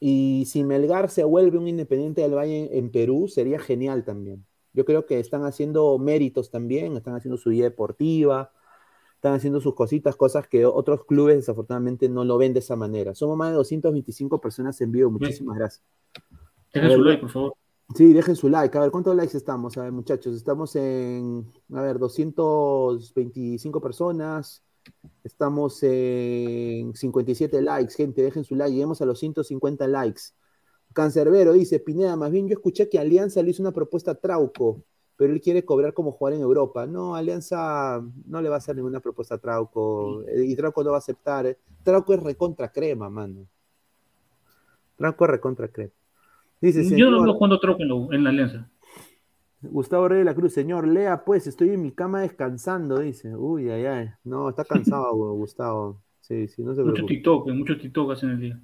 Y 0.01 0.45
si 0.47 0.64
Melgar 0.64 1.11
se 1.11 1.24
vuelve 1.24 1.59
un 1.59 1.68
Independiente 1.68 2.22
del 2.22 2.34
Valle 2.34 2.64
en, 2.72 2.84
en 2.86 2.90
Perú, 2.90 3.28
sería 3.28 3.59
genial 3.61 4.05
también. 4.05 4.45
Yo 4.72 4.84
creo 4.84 5.05
que 5.07 5.20
están 5.20 5.45
haciendo 5.45 5.99
méritos 5.99 6.51
también, 6.51 6.97
están 6.97 7.14
haciendo 7.14 7.36
su 7.36 7.51
vida 7.51 7.64
deportiva, 7.64 8.51
están 9.14 9.34
haciendo 9.34 9.61
sus 9.61 9.74
cositas, 9.74 10.16
cosas 10.16 10.49
que 10.49 10.64
otros 10.66 11.05
clubes 11.05 11.36
desafortunadamente 11.36 12.09
no 12.09 12.24
lo 12.24 12.38
ven 12.38 12.53
de 12.55 12.59
esa 12.61 12.74
manera. 12.74 13.14
Somos 13.14 13.36
más 13.36 13.51
de 13.51 13.57
225 13.57 14.40
personas 14.40 14.80
en 14.80 14.90
vivo, 14.90 15.11
muchísimas 15.11 15.57
gracias. 15.59 15.84
Dejen 16.72 16.90
A 16.90 16.95
su 16.95 17.03
like, 17.05 17.20
por 17.20 17.30
favor. 17.30 17.53
Sí, 17.95 18.12
dejen 18.14 18.37
su 18.37 18.49
like. 18.49 18.76
A 18.78 18.80
ver, 18.80 18.91
¿cuántos 18.91 19.14
likes 19.14 19.37
estamos? 19.37 19.76
A 19.76 19.83
ver, 19.83 19.93
muchachos, 19.93 20.35
estamos 20.35 20.74
en, 20.76 21.47
a 21.74 21.83
ver, 21.83 21.99
225 21.99 23.80
personas. 23.83 24.62
Estamos 25.24 25.83
en 25.83 26.95
57 26.95 27.61
likes, 27.62 27.95
gente, 27.95 28.22
dejen 28.22 28.45
su 28.45 28.55
like. 28.57 28.72
Lleguemos 28.72 29.03
a 29.03 29.07
los 29.07 29.18
150 29.18 29.87
likes. 29.89 30.22
Cancerbero 30.95 31.53
dice, 31.55 31.80
Pineda, 31.80 32.16
más 32.16 32.30
bien 32.33 32.49
yo 32.49 32.55
escuché 32.55 32.89
que 32.89 32.99
Alianza 32.99 33.43
le 33.43 33.51
hizo 33.51 33.62
una 33.62 33.72
propuesta 33.72 34.12
a 34.12 34.14
Trauco, 34.16 34.85
pero 35.16 35.33
él 35.35 35.41
quiere 35.41 35.64
cobrar 35.64 35.95
como 35.95 36.12
jugar 36.12 36.35
en 36.35 36.43
Europa. 36.43 36.87
No, 36.87 37.16
Alianza 37.16 38.03
no 38.26 38.43
le 38.43 38.49
va 38.51 38.57
a 38.57 38.59
hacer 38.59 38.76
ninguna 38.76 39.01
propuesta 39.01 39.37
a 39.37 39.39
Trauco. 39.39 40.22
eh, 40.28 40.45
Y 40.47 40.57
Trauco 40.57 40.85
no 40.85 40.91
va 40.93 40.99
a 40.99 41.01
aceptar. 41.01 41.59
Trauco 41.85 42.14
es 42.14 42.22
recontra 42.22 42.72
crema, 42.72 43.11
mano. 43.11 43.47
Trauco 44.97 45.24
es 45.26 45.30
recontra 45.30 45.68
crema. 45.68 45.93
Dice, 46.62 46.78
Yo 46.96 47.10
no 47.10 47.18
señor- 47.18 47.24
veo 47.24 47.34
jugando 47.34 47.58
troco 47.60 47.82
en 47.82 47.88
la, 47.88 48.16
en 48.16 48.24
la 48.24 48.30
alianza. 48.30 48.70
Gustavo 49.60 50.08
Rey 50.08 50.20
de 50.20 50.24
la 50.24 50.34
Cruz, 50.34 50.52
señor, 50.54 50.88
lea 50.88 51.24
pues, 51.24 51.46
estoy 51.46 51.70
en 51.70 51.82
mi 51.82 51.92
cama 51.92 52.22
descansando, 52.22 52.98
dice. 53.00 53.36
Uy, 53.36 53.68
ay, 53.70 53.84
ay. 53.84 54.08
No, 54.24 54.48
está 54.48 54.64
cansado, 54.64 55.12
Gustavo. 55.34 56.00
Sí, 56.20 56.48
sí, 56.48 56.62
no 56.64 56.74
se 56.74 56.80
Mucho 56.82 56.94
preocupe. 56.94 57.14
TikTok, 57.14 57.48
muchos 57.50 57.78
TikTok 57.78 58.12
hacen 58.12 58.30
el 58.30 58.40
día. 58.40 58.60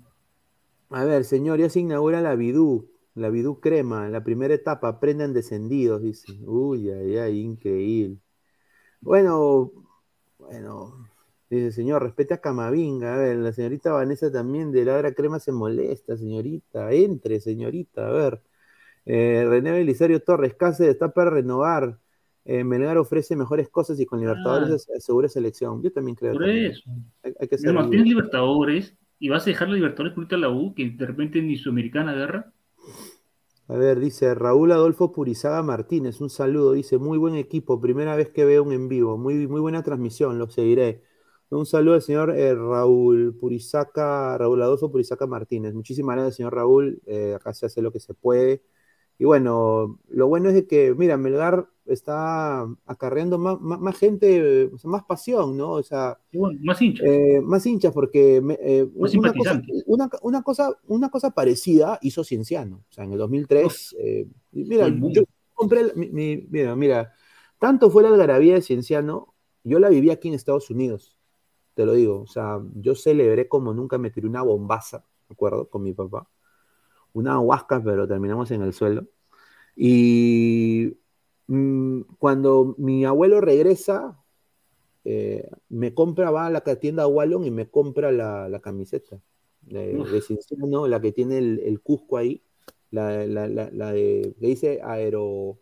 A 0.91 1.05
ver, 1.05 1.25
señor, 1.25 1.59
ya 1.59 1.69
se 1.69 1.81
inaugura 1.81 2.21
la 2.23 2.35
Bidú, 2.35 2.89
la 3.15 3.29
Bidú 3.31 3.61
Crema, 3.61 4.09
la 4.09 4.25
primera 4.25 4.55
etapa, 4.55 4.89
aprendan 4.89 5.35
descendidos, 5.35 6.03
dice. 6.03 6.33
Uy, 6.47 6.89
ay, 6.91 7.17
ay, 7.19 7.41
increíble. 7.41 8.17
Bueno, 9.01 9.71
bueno, 10.39 11.08
dice, 11.51 11.73
señor, 11.73 12.03
respete 12.03 12.35
a 12.35 12.41
Camavinga. 12.41 13.15
A 13.15 13.19
ver, 13.19 13.37
la 13.39 13.53
señorita 13.53 13.93
Vanessa 13.93 14.31
también 14.31 14.73
de 14.73 14.85
Ladra 14.85 15.13
Crema 15.15 15.39
se 15.41 15.53
molesta, 15.53 16.17
señorita. 16.17 16.93
Entre, 16.93 17.41
señorita, 17.41 18.09
a 18.09 18.11
ver. 18.13 18.43
Eh, 19.07 19.47
René 19.49 19.73
Belisario 19.73 20.23
Torres, 20.23 20.55
Cáceres 20.55 20.93
está 20.93 21.13
para 21.13 21.31
renovar. 21.31 21.99
Eh, 22.45 22.65
Melgar 22.65 22.97
ofrece 22.99 23.37
mejores 23.37 23.69
cosas 23.69 24.01
y 24.01 24.07
con 24.07 24.21
Libertadores 24.21 24.87
Ah. 24.91 24.97
asegura 24.97 25.29
selección. 25.29 25.83
Yo 25.83 25.93
también 25.93 26.15
creo. 26.17 26.33
Por 26.33 26.43
también. 26.43 26.73
eso. 26.73 26.83
Hay, 27.23 27.35
hay 27.41 27.49
que 27.49 27.59
ser 27.59 27.73
No, 27.75 27.89
tienes 27.89 28.07
Libertadores 28.09 28.95
y 29.19 29.29
vas 29.29 29.43
a 29.47 29.51
dejar 29.51 29.69
la 29.69 29.75
Libertadores 29.75 30.15
por 30.15 30.25
irte 30.25 30.35
a 30.35 30.39
la 30.39 30.51
U, 30.51 30.75
que 30.75 30.91
de 30.91 31.07
repente 31.07 31.43
ni 31.43 31.57
Sudamericana 31.57 32.13
agarra. 32.13 32.53
A 33.67 33.77
ver, 33.77 33.99
dice 34.01 34.35
Raúl 34.35 34.73
Adolfo 34.73 35.13
Purizaga 35.13 35.63
Martínez, 35.63 36.21
un 36.23 36.31
saludo, 36.31 36.73
dice, 36.73 36.97
muy 36.97 37.19
buen 37.19 37.35
equipo, 37.35 37.81
primera 37.81 38.17
vez 38.17 38.31
que 38.31 38.47
veo 38.47 38.63
un 38.63 38.73
en 38.73 38.89
vivo, 38.89 39.19
muy, 39.19 39.47
muy 39.47 39.61
buena 39.61 39.83
transmisión, 39.83 40.39
lo 40.39 40.49
seguiré. 40.49 41.03
Un 41.51 41.65
saludo 41.65 41.95
al 41.95 42.03
señor 42.03 42.37
eh, 42.37 42.55
Raúl 42.55 43.35
Purizaca, 43.35 44.37
Raúl 44.37 44.61
Adolfo 44.63 44.91
Purizaca 44.91 45.27
Martínez. 45.27 45.73
Muchísimas 45.73 46.17
gracias, 46.17 46.37
señor 46.37 46.55
Raúl. 46.55 47.01
Eh, 47.07 47.35
acá 47.35 47.55
se 47.55 47.65
hace 47.67 47.81
lo 47.81 47.91
que 47.91 48.01
se 48.01 48.13
puede. 48.13 48.63
Y 49.19 49.25
bueno, 49.25 49.99
lo 50.09 50.29
bueno 50.29 50.51
es 50.51 50.55
de 50.55 50.67
que, 50.67 50.95
mira, 50.95 51.17
Melgar 51.17 51.69
está 51.87 52.69
acarreando 52.85 53.39
más, 53.39 53.59
más, 53.61 53.99
gente, 53.99 54.71
más 54.85 55.05
pasión, 55.05 55.57
¿no? 55.57 55.73
O 55.73 55.83
sea, 55.83 56.19
más 56.61 56.83
hinchas. 56.83 57.07
Eh, 57.07 57.41
más 57.43 57.67
hinchas, 57.67 57.93
porque 57.95 58.41
una, 58.95 59.33
cosa, 59.33 59.63
una, 60.21 60.43
cosa, 60.43 60.79
una, 60.87 61.09
cosa, 61.09 61.31
parecida 61.31 61.99
hizo 62.03 62.23
Cienciano. 62.25 62.85
O 62.89 62.93
sea, 62.93 63.05
en 63.05 63.13
el 63.13 63.19
2003, 63.19 63.97
mira, 64.53 64.89
yo 64.89 65.25
compré, 65.55 65.93
mira, 65.97 66.77
mira, 66.77 67.13
tanto 67.59 67.91
fue 67.91 68.05
la 68.05 68.11
algarabía 68.11 68.55
de 68.55 68.63
Cienciano, 68.63 69.35
yo 69.65 69.81
la 69.81 69.89
viví 69.89 70.11
aquí 70.11 70.29
en 70.29 70.35
Estados 70.35 70.71
Unidos 70.71 71.18
te 71.79 71.87
lo 71.87 71.93
digo. 71.93 72.23
O 72.23 72.27
sea, 72.27 72.61
yo 72.75 72.97
celebré 72.97 73.47
como 73.47 73.73
nunca 73.73 73.99
me 73.99 74.11
tiré 74.11 74.27
una 74.27 74.43
bombaza, 74.43 75.05
¿de 75.29 75.33
acuerdo? 75.33 75.71
Con 75.71 75.85
mi 75.85 75.93
papá. 75.93 76.29
Una 77.13 77.39
huasca, 77.39 77.81
pero 77.81 78.09
terminamos 78.09 78.51
en 78.51 78.63
el 78.63 78.73
suelo. 78.73 79.07
Y 79.77 80.99
mm, 81.47 82.01
cuando 82.19 82.75
mi 82.79 83.05
abuelo 83.05 83.41
regresa, 83.41 84.19
eh, 85.05 85.49
me 85.69 85.95
compra, 85.95 86.33
va 86.33 86.47
a 86.47 86.51
la 86.51 86.63
tienda 86.63 87.07
Wallon 87.07 87.45
y 87.45 87.53
me 87.53 87.71
compra 87.71 88.11
la, 88.11 88.59
camiseta 88.61 89.21
de, 89.63 89.93
de 89.93 90.67
¿no? 90.67 90.89
la 90.89 91.01
que 91.01 91.13
tiene 91.13 91.39
el, 91.39 91.81
Cusco 91.81 92.17
ahí, 92.17 92.43
la, 92.91 93.13
de, 93.13 94.35
que 94.41 94.47
dice 94.49 94.81
Aero, 94.83 95.61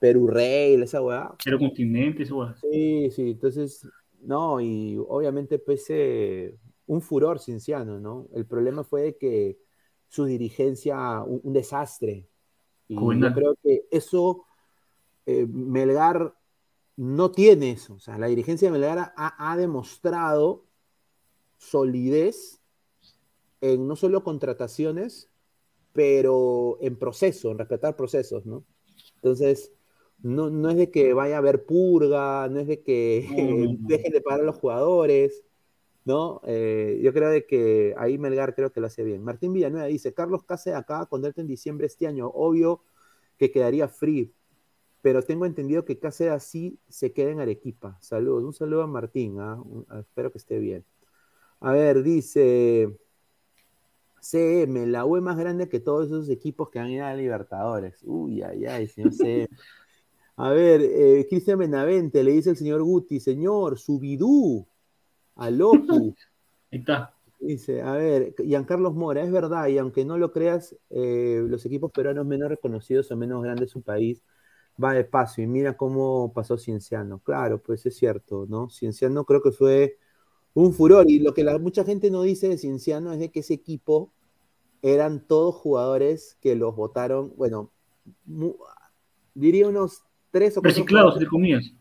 Perú 0.00 0.26
Rey, 0.26 0.74
esa 0.82 1.00
weá. 1.00 1.32
Aerocontinente, 1.46 2.24
esa 2.24 2.34
weá. 2.34 2.56
Sí, 2.56 3.08
sí, 3.12 3.30
entonces 3.30 3.86
no, 4.24 4.60
y 4.60 4.96
obviamente 4.96 5.58
pese 5.58 6.56
un 6.86 7.00
furor 7.00 7.38
cinciano, 7.38 8.00
¿no? 8.00 8.28
El 8.34 8.46
problema 8.46 8.84
fue 8.84 9.16
que 9.16 9.58
su 10.08 10.24
dirigencia, 10.24 11.22
un, 11.22 11.52
desastre. 11.52 12.28
Y 12.88 12.94
yo 12.94 13.34
creo 13.34 13.56
que 13.62 13.86
eso, 13.90 14.44
eh, 15.26 15.46
Melgar 15.46 16.34
no 16.96 17.30
tiene 17.30 17.72
eso. 17.72 17.94
O 17.94 17.98
sea, 17.98 18.18
la 18.18 18.26
dirigencia 18.26 18.68
de 18.70 18.78
Melgar 18.78 19.12
ha, 19.16 19.56
demostrado 19.56 20.66
solidez 21.56 22.60
en 23.60 23.88
no 23.88 23.96
solo 23.96 24.22
contrataciones, 24.22 25.30
pero 25.92 26.78
en 26.80 26.96
proceso, 26.96 27.50
en 27.50 27.58
respetar 27.58 27.96
procesos, 27.96 28.44
¿no? 28.44 28.64
Entonces, 29.16 29.72
no, 30.24 30.48
no 30.48 30.70
es 30.70 30.76
de 30.76 30.90
que 30.90 31.12
vaya 31.12 31.36
a 31.36 31.38
haber 31.38 31.66
purga, 31.66 32.48
no 32.48 32.60
es 32.60 32.66
de 32.66 32.82
que 32.82 33.28
dejen 33.80 34.12
de 34.12 34.20
pagar 34.22 34.40
a 34.40 34.44
los 34.44 34.56
jugadores, 34.56 35.44
¿no? 36.06 36.40
Eh, 36.44 36.98
yo 37.02 37.12
creo 37.12 37.28
de 37.28 37.46
que 37.46 37.94
ahí 37.98 38.16
Melgar 38.16 38.54
creo 38.54 38.72
que 38.72 38.80
lo 38.80 38.86
hace 38.86 39.04
bien. 39.04 39.22
Martín 39.22 39.52
Villanueva 39.52 39.86
dice, 39.86 40.14
Carlos 40.14 40.42
Cáceres 40.44 40.78
acaba 40.78 41.06
con 41.06 41.22
en 41.24 41.46
diciembre 41.46 41.86
este 41.86 42.06
año, 42.06 42.28
obvio 42.28 42.82
que 43.36 43.50
quedaría 43.50 43.86
free, 43.86 44.32
pero 45.02 45.22
tengo 45.22 45.44
entendido 45.44 45.84
que 45.84 45.98
Cáceres 45.98 46.32
así 46.32 46.78
se 46.88 47.12
queda 47.12 47.30
en 47.30 47.40
Arequipa. 47.40 47.98
Saludos, 48.00 48.44
un 48.44 48.54
saludo 48.54 48.82
a 48.82 48.86
Martín, 48.86 49.38
¿ah? 49.40 49.62
espero 50.00 50.32
que 50.32 50.38
esté 50.38 50.58
bien. 50.58 50.86
A 51.60 51.72
ver, 51.72 52.02
dice... 52.02 52.96
CM, 54.22 54.86
la 54.86 55.04
U 55.04 55.18
es 55.18 55.22
más 55.22 55.36
grande 55.36 55.68
que 55.68 55.80
todos 55.80 56.06
esos 56.06 56.30
equipos 56.30 56.70
que 56.70 56.78
han 56.78 56.88
ido 56.88 57.04
a 57.04 57.12
Libertadores. 57.12 58.00
Uy, 58.04 58.40
ay, 58.40 58.64
ay, 58.64 58.88
señor 58.88 59.12
CM. 59.12 59.48
A 60.36 60.50
ver, 60.50 60.80
eh, 60.82 61.26
Cristian 61.28 61.58
Benavente 61.58 62.24
le 62.24 62.32
dice 62.32 62.50
el 62.50 62.56
señor 62.56 62.82
Guti, 62.82 63.20
señor, 63.20 63.78
subidú, 63.78 64.66
a 65.36 65.50
Locu. 65.50 66.14
Ahí 66.72 66.78
está. 66.78 67.14
Dice, 67.38 67.82
a 67.82 67.92
ver, 67.92 68.34
Carlos 68.66 68.94
Mora, 68.94 69.22
es 69.22 69.30
verdad, 69.30 69.68
y 69.68 69.78
aunque 69.78 70.04
no 70.04 70.16
lo 70.16 70.32
creas, 70.32 70.74
eh, 70.90 71.44
los 71.46 71.64
equipos 71.66 71.92
peruanos 71.92 72.24
menos 72.24 72.48
reconocidos 72.48 73.10
o 73.10 73.16
menos 73.16 73.42
grandes 73.42 73.68
de 73.68 73.72
su 73.72 73.82
país 73.82 74.22
va 74.82 74.94
despacio. 74.94 75.44
Y 75.44 75.46
mira 75.46 75.76
cómo 75.76 76.32
pasó 76.32 76.56
Cienciano. 76.56 77.18
Claro, 77.20 77.58
pues 77.62 77.84
es 77.86 77.96
cierto, 77.96 78.46
¿no? 78.48 78.70
Cienciano 78.70 79.24
creo 79.24 79.42
que 79.42 79.52
fue 79.52 79.98
un 80.54 80.72
furor. 80.72 81.10
Y 81.10 81.18
lo 81.18 81.34
que 81.34 81.44
la, 81.44 81.58
mucha 81.58 81.84
gente 81.84 82.10
no 82.10 82.22
dice 82.22 82.48
de 82.48 82.58
Cienciano 82.58 83.12
es 83.12 83.18
de 83.18 83.30
que 83.30 83.40
ese 83.40 83.54
equipo 83.54 84.10
eran 84.82 85.26
todos 85.26 85.54
jugadores 85.54 86.36
que 86.40 86.56
los 86.56 86.74
votaron, 86.76 87.32
bueno, 87.36 87.70
diría 89.34 89.68
unos 89.68 90.04
tres 90.34 90.58
o 90.58 90.60
Reciclados, 90.60 91.14
entre 91.14 91.28
comillas. 91.28 91.72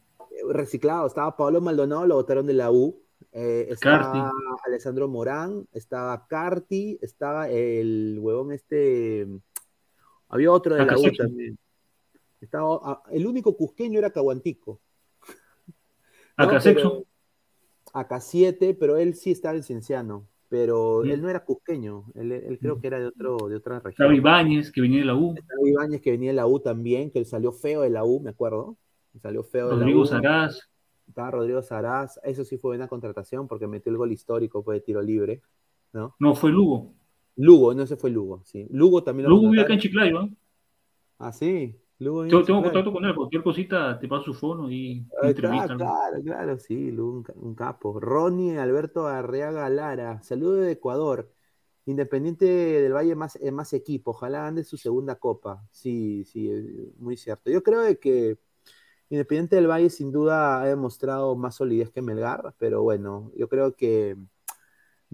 Reciclados. 0.47 1.07
Estaba 1.07 1.35
Pablo 1.35 1.59
Maldonado, 1.59 2.05
lo 2.05 2.15
votaron 2.15 2.45
de 2.45 2.53
la 2.53 2.69
U. 2.69 3.01
Eh, 3.31 3.65
estaba 3.71 4.31
Alessandro 4.63 5.07
Morán, 5.07 5.67
estaba 5.71 6.27
Carti, 6.27 6.99
estaba 7.01 7.49
el 7.49 8.19
huevón 8.21 8.51
este. 8.51 9.27
Había 10.29 10.51
otro 10.51 10.75
de 10.75 10.85
la 10.85 10.97
U 10.99 11.11
también. 11.17 11.57
Estaba, 12.41 12.79
ah, 12.83 13.03
el 13.11 13.25
único 13.25 13.57
cusqueño 13.57 13.97
era 13.97 14.11
Caguantico. 14.11 14.79
Acá 16.37 16.61
sexo. 16.61 17.07
Acá 17.91 18.21
siete, 18.21 18.75
pero 18.75 18.97
él 18.97 19.15
sí 19.15 19.31
estaba 19.31 19.55
en 19.55 19.63
Cienciano. 19.63 20.27
Pero 20.53 21.03
él 21.03 21.19
no 21.19 21.29
era 21.29 21.43
cusqueño, 21.43 22.05
él, 22.13 22.59
creo 22.61 22.79
que 22.79 22.85
era 22.85 22.99
de, 22.99 23.07
otro, 23.07 23.49
de 23.49 23.55
otra 23.55 23.79
región. 23.79 23.93
Estaba 23.93 24.15
Ibáñez, 24.15 24.71
que 24.71 24.81
venía 24.81 24.99
de 24.99 25.05
la 25.05 25.15
U. 25.15 25.33
Estaba 25.35 25.67
Ibáñez, 25.67 25.99
que 25.99 26.11
venía 26.11 26.29
de 26.29 26.35
la 26.35 26.45
U 26.45 26.59
también, 26.59 27.09
que 27.09 27.17
él 27.17 27.25
salió 27.25 27.51
feo 27.51 27.81
de 27.81 27.89
la 27.89 28.05
U, 28.05 28.19
me 28.19 28.29
acuerdo. 28.29 28.77
Salió 29.19 29.41
feo 29.41 29.69
de 29.69 29.77
Rodrigo 29.77 30.05
Saraz. 30.05 30.69
Estaba 31.07 31.31
Rodrigo 31.31 31.63
Saraz. 31.63 32.19
Eso 32.23 32.45
sí 32.45 32.59
fue 32.59 32.69
buena 32.69 32.87
contratación 32.87 33.47
porque 33.47 33.65
metió 33.65 33.91
el 33.91 33.97
gol 33.97 34.11
histórico, 34.11 34.61
fue 34.61 34.75
de 34.75 34.81
tiro 34.81 35.01
libre. 35.01 35.41
¿no? 35.91 36.15
No, 36.19 36.35
fue 36.35 36.51
Lugo. 36.51 36.93
Lugo, 37.35 37.73
no, 37.73 37.87
se 37.87 37.97
fue 37.97 38.11
Lugo, 38.11 38.43
sí. 38.45 38.67
Lugo 38.69 39.03
también 39.03 39.27
lo 39.27 39.35
Lugo 39.35 39.49
vive 39.49 39.63
acá 39.63 39.73
en 39.73 39.79
Chiclayo, 39.79 40.21
¿no? 40.21 40.29
Ah, 41.17 41.31
sí. 41.31 41.75
Yo 42.03 42.43
tengo 42.43 42.61
contacto 42.61 42.91
con 42.91 43.05
él, 43.05 43.15
cualquier 43.15 43.43
cosita 43.43 43.99
te 43.99 44.07
paso 44.07 44.25
su 44.25 44.33
fono 44.33 44.69
y 44.71 45.05
entrevista. 45.21 45.75
Claro, 45.75 46.23
claro, 46.23 46.59
sí, 46.59 46.89
un, 46.91 47.55
capo. 47.55 47.99
Ronnie 47.99 48.57
Alberto 48.57 49.07
Arriaga 49.07 49.69
Lara, 49.69 50.21
saludo 50.21 50.55
de 50.55 50.71
Ecuador. 50.73 51.31
Independiente 51.85 52.45
del 52.45 52.93
Valle 52.93 53.15
más, 53.15 53.37
más 53.51 53.73
equipo, 53.73 54.11
ojalá 54.11 54.47
ande 54.47 54.63
su 54.63 54.77
segunda 54.77 55.15
copa. 55.15 55.67
Sí, 55.71 56.23
sí, 56.23 56.49
muy 56.97 57.17
cierto. 57.17 57.51
Yo 57.51 57.61
creo 57.61 57.99
que 57.99 58.37
Independiente 59.13 59.55
del 59.57 59.69
Valle 59.69 59.91
sin 59.91 60.11
duda 60.11 60.59
ha 60.59 60.65
demostrado 60.65 61.35
más 61.35 61.55
solidez 61.55 61.91
que 61.91 62.01
Melgar, 62.01 62.55
pero 62.57 62.81
bueno, 62.81 63.31
yo 63.35 63.47
creo 63.47 63.75
que 63.75 64.17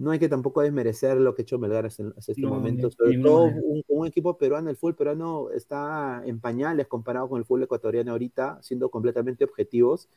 no 0.00 0.12
hay 0.12 0.18
que 0.18 0.30
tampoco 0.30 0.62
desmerecer 0.62 1.18
lo 1.18 1.34
que 1.34 1.42
ha 1.42 1.44
hecho 1.44 1.58
Melgar 1.58 1.84
hasta, 1.84 2.04
este 2.16 2.40
momento. 2.40 2.90
Sobre 2.90 3.18
todo 3.18 3.50
un, 3.88 4.06
equipo 4.06 4.38
peruano, 4.38 4.70
el 4.70 4.76
fútbol 4.76 4.96
peruano 4.96 5.50
está 5.50 6.22
en 6.24 6.40
pañales 6.40 6.86
comparado 6.86 7.28
con 7.28 7.38
el 7.38 7.44
fútbol 7.44 7.64
ecuatoriano 7.64 8.12
ahorita, 8.12 8.62
siendo 8.62 8.90
completamente 8.90 9.44
objetivos. 9.44 10.08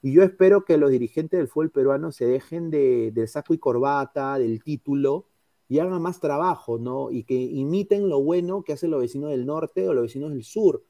Y 0.00 0.12
yo 0.14 0.22
espero 0.22 0.64
que 0.64 0.78
los 0.78 0.90
dirigentes 0.90 1.38
del 1.38 1.48
fútbol 1.48 1.70
peruano 1.70 2.10
se 2.10 2.24
dejen 2.24 2.70
de, 2.70 3.10
del 3.12 3.28
saco 3.28 3.52
y 3.52 3.58
corbata, 3.58 4.38
del 4.38 4.62
título, 4.62 5.26
y 5.68 5.78
hagan 5.78 6.00
más 6.00 6.20
trabajo, 6.20 6.78
¿no? 6.78 7.10
Y 7.10 7.24
que 7.24 7.34
imiten 7.34 8.08
lo 8.08 8.22
bueno 8.22 8.62
que 8.62 8.72
hacen 8.72 8.90
los 8.90 9.02
vecinos 9.02 9.28
del 9.28 9.44
norte 9.44 9.86
o 9.86 9.92
los 9.92 10.04
vecinos 10.04 10.30
del 10.30 10.42
sur. 10.42 10.82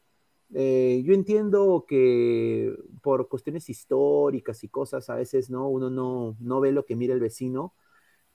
Eh, 0.55 1.03
yo 1.05 1.13
entiendo 1.13 1.87
que 1.89 2.73
por 3.03 3.29
cuestiones 3.29 3.69
históricas 3.69 4.63
y 4.63 4.69
cosas, 4.69 5.11
a 5.11 5.17
veces, 5.17 5.51
¿no? 5.51 5.69
Uno 5.69 5.91
no, 5.91 6.37
no 6.39 6.61
ve 6.61 6.71
lo 6.71 6.85
que 6.87 6.95
mira 6.95 7.15
el 7.15 7.21
vecino, 7.21 7.75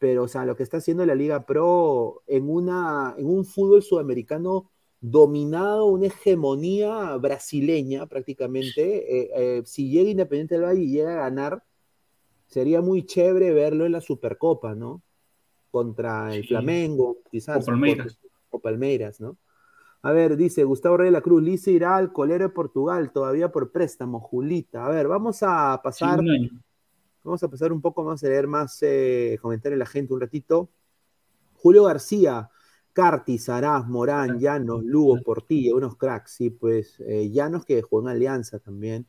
pero 0.04 0.24
o 0.24 0.28
sea, 0.28 0.44
lo 0.44 0.58
que 0.58 0.64
está 0.64 0.78
haciendo 0.80 1.06
la 1.06 1.16
Liga 1.16 1.46
Pro 1.46 2.24
en, 2.28 2.50
una, 2.50 3.16
en 3.18 3.26
un 3.26 3.46
fútbol 3.46 3.82
sudamericano 3.82 4.70
dominado, 5.00 5.86
una 5.86 6.08
hegemonía 6.08 7.16
brasileña 7.16 8.06
prácticamente, 8.08 9.22
eh, 9.22 9.30
eh, 9.34 9.62
si 9.64 9.90
llega 9.90 10.10
Independiente 10.10 10.56
del 10.56 10.66
Valle 10.66 10.82
y 10.82 10.92
llega 10.92 11.14
a 11.14 11.30
ganar, 11.30 11.64
sería 12.48 12.82
muy 12.82 13.06
chévere 13.06 13.54
verlo 13.54 13.86
en 13.86 13.94
la 13.94 14.02
Supercopa, 14.02 14.76
¿no? 14.76 15.02
Contra 15.72 16.36
el 16.36 16.46
Flamengo, 16.46 17.20
quizás. 17.32 17.64
O 17.64 17.66
Palmeiras. 17.68 18.20
O 18.50 18.60
Palmeiras, 18.60 19.22
¿no? 19.22 19.38
A 20.02 20.12
ver, 20.12 20.36
dice 20.36 20.66
Gustavo 20.66 20.98
Rey 20.98 21.06
de 21.06 21.12
la 21.12 21.22
Cruz, 21.22 21.42
Lice 21.42 21.72
irá 21.72 21.96
al 21.96 22.12
colero 22.12 22.44
de 22.44 22.54
Portugal, 22.54 23.14
todavía 23.14 23.54
por 23.54 23.72
préstamo, 23.72 24.20
Julita. 24.20 24.86
A 24.86 24.90
ver, 24.90 25.08
vamos 25.08 25.44
a 25.44 25.80
pasar. 25.82 26.20
Vamos 27.24 27.42
a 27.42 27.48
pasar 27.48 27.72
un 27.72 27.80
poco, 27.80 28.04
vamos 28.04 28.22
a 28.24 28.28
leer 28.28 28.48
más 28.48 28.78
eh, 28.82 29.38
comentarios 29.42 29.78
de 29.78 29.86
la 29.86 29.90
gente 29.90 30.14
un 30.14 30.20
ratito. 30.20 30.70
Julio 31.56 31.86
García, 31.86 32.50
Carti, 32.92 33.38
Saraz, 33.38 33.88
Morán, 33.88 34.40
Llanos, 34.40 34.84
Lugo, 34.84 35.18
Portilla, 35.24 35.74
unos 35.74 35.96
cracks, 35.96 36.32
sí, 36.32 36.50
pues 36.50 37.00
eh, 37.00 37.30
Llanos 37.32 37.64
que 37.64 37.82
jugó 37.82 38.02
en 38.02 38.10
Alianza 38.10 38.60
también. 38.60 39.08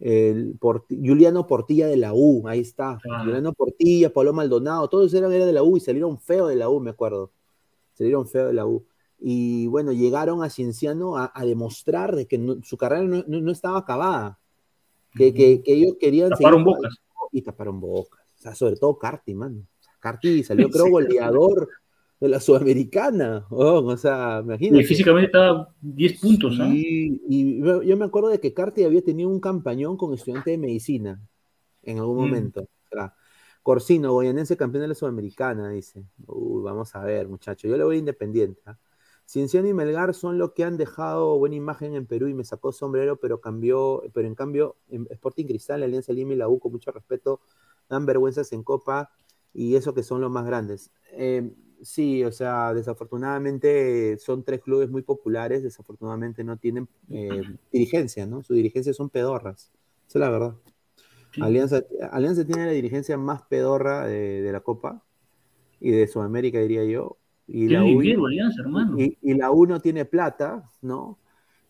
El 0.00 0.58
Juliano 0.58 1.46
Portilla 1.46 1.86
de 1.86 1.98
la 1.98 2.14
U, 2.14 2.48
ahí 2.48 2.60
está. 2.60 2.98
Juliano 3.02 3.52
Portilla, 3.52 4.12
Pablo 4.12 4.32
Maldonado, 4.32 4.88
todos 4.88 5.12
eran, 5.12 5.30
de 5.30 5.52
la 5.52 5.62
U 5.62 5.76
y 5.76 5.80
salieron 5.80 6.18
feo 6.18 6.46
de 6.46 6.56
la 6.56 6.70
U, 6.70 6.80
me 6.80 6.90
acuerdo. 6.90 7.30
Salieron 7.92 8.26
feo 8.26 8.46
de 8.46 8.54
la 8.54 8.66
U. 8.66 8.86
Y 9.20 9.66
bueno, 9.66 9.92
llegaron 9.92 10.42
a 10.42 10.50
Cienciano 10.50 11.16
a, 11.16 11.30
demostrar 11.44 12.16
de 12.16 12.26
que 12.26 12.58
su 12.62 12.76
carrera 12.76 13.04
no, 13.04 13.52
estaba 13.52 13.78
acabada. 13.78 14.38
Que, 15.12 15.32
que, 15.32 15.62
ellos 15.66 15.94
querían. 16.00 16.30
Taparon 16.30 16.64
bocas 16.64 17.03
y 17.34 17.42
taparon 17.42 17.80
bocas. 17.80 18.20
sea, 18.36 18.54
sobre 18.54 18.76
todo 18.76 18.96
Carti, 18.96 19.34
mano. 19.34 19.66
Carti 19.98 20.44
salió, 20.44 20.68
creo, 20.70 20.88
goleador 20.88 21.68
de 22.20 22.28
la 22.28 22.38
Sudamericana. 22.40 23.44
o 23.50 23.96
sea, 23.96 24.40
imagínate. 24.42 24.84
Y 24.84 24.86
físicamente 24.86 25.26
estaba 25.26 25.74
10 25.80 26.20
puntos, 26.20 26.58
¿ah? 26.60 26.68
Y, 26.70 27.60
yo 27.60 27.96
me 27.96 28.04
acuerdo 28.04 28.28
de 28.28 28.38
que 28.38 28.54
Carti 28.54 28.84
había 28.84 29.02
tenido 29.02 29.28
un 29.28 29.40
campañón 29.40 29.96
con 29.96 30.14
estudiante 30.14 30.52
de 30.52 30.58
medicina 30.58 31.20
en 31.82 31.98
algún 31.98 32.16
mm. 32.16 32.20
momento. 32.20 32.60
O 32.62 32.88
sea, 32.90 33.14
Corsino, 33.62 34.12
goyanense 34.12 34.56
campeón 34.56 34.82
de 34.82 34.88
la 34.88 34.94
Sudamericana, 34.94 35.70
dice. 35.70 36.04
Uy, 36.26 36.62
vamos 36.62 36.94
a 36.94 37.02
ver, 37.02 37.26
muchachos. 37.26 37.68
Yo 37.68 37.76
le 37.76 37.82
voy 37.82 37.98
independiente. 37.98 38.60
¿ah? 38.66 38.78
Cienciano 39.26 39.68
y 39.68 39.74
Melgar 39.74 40.14
son 40.14 40.38
los 40.38 40.52
que 40.52 40.64
han 40.64 40.76
dejado 40.76 41.38
buena 41.38 41.56
imagen 41.56 41.94
en 41.94 42.06
Perú 42.06 42.28
y 42.28 42.34
me 42.34 42.44
sacó 42.44 42.72
sombrero, 42.72 43.16
pero 43.16 43.40
cambió, 43.40 44.02
pero 44.12 44.28
en 44.28 44.34
cambio, 44.34 44.76
en 44.90 45.06
Sporting 45.10 45.46
Cristal, 45.46 45.82
Alianza 45.82 46.12
Lima 46.12 46.34
y 46.34 46.36
la 46.36 46.48
U, 46.48 46.58
con 46.58 46.72
mucho 46.72 46.90
respeto, 46.92 47.40
dan 47.88 48.06
vergüenzas 48.06 48.52
en 48.52 48.62
Copa 48.62 49.10
y 49.54 49.76
eso 49.76 49.94
que 49.94 50.02
son 50.02 50.20
los 50.20 50.30
más 50.30 50.44
grandes. 50.44 50.90
Eh, 51.12 51.50
sí, 51.80 52.24
o 52.24 52.32
sea, 52.32 52.74
desafortunadamente 52.74 54.18
son 54.18 54.44
tres 54.44 54.60
clubes 54.60 54.90
muy 54.90 55.02
populares, 55.02 55.62
desafortunadamente 55.62 56.44
no 56.44 56.56
tienen 56.56 56.88
eh, 57.10 57.42
dirigencia, 57.72 58.26
¿no? 58.26 58.42
Su 58.42 58.54
dirigencia 58.54 58.92
son 58.92 59.10
pedorras, 59.10 59.70
esa 60.06 60.18
es 60.18 60.20
la 60.20 60.30
verdad. 60.30 60.54
Alianza, 61.40 61.82
Alianza 62.12 62.44
tiene 62.44 62.66
la 62.66 62.72
dirigencia 62.72 63.16
más 63.16 63.42
pedorra 63.42 64.06
de, 64.06 64.50
la 64.52 64.60
Copa 64.60 65.02
y 65.80 65.90
de 65.90 66.06
Sudamérica, 66.06 66.60
diría 66.60 66.84
yo. 66.84 67.16
Y 67.46 67.68
la, 67.68 67.84
U, 67.84 68.02
y, 68.02 69.34
la 69.34 69.50
U 69.50 69.66
no 69.66 69.78
tiene 69.80 70.06
plata, 70.06 70.70
¿no? 70.80 71.18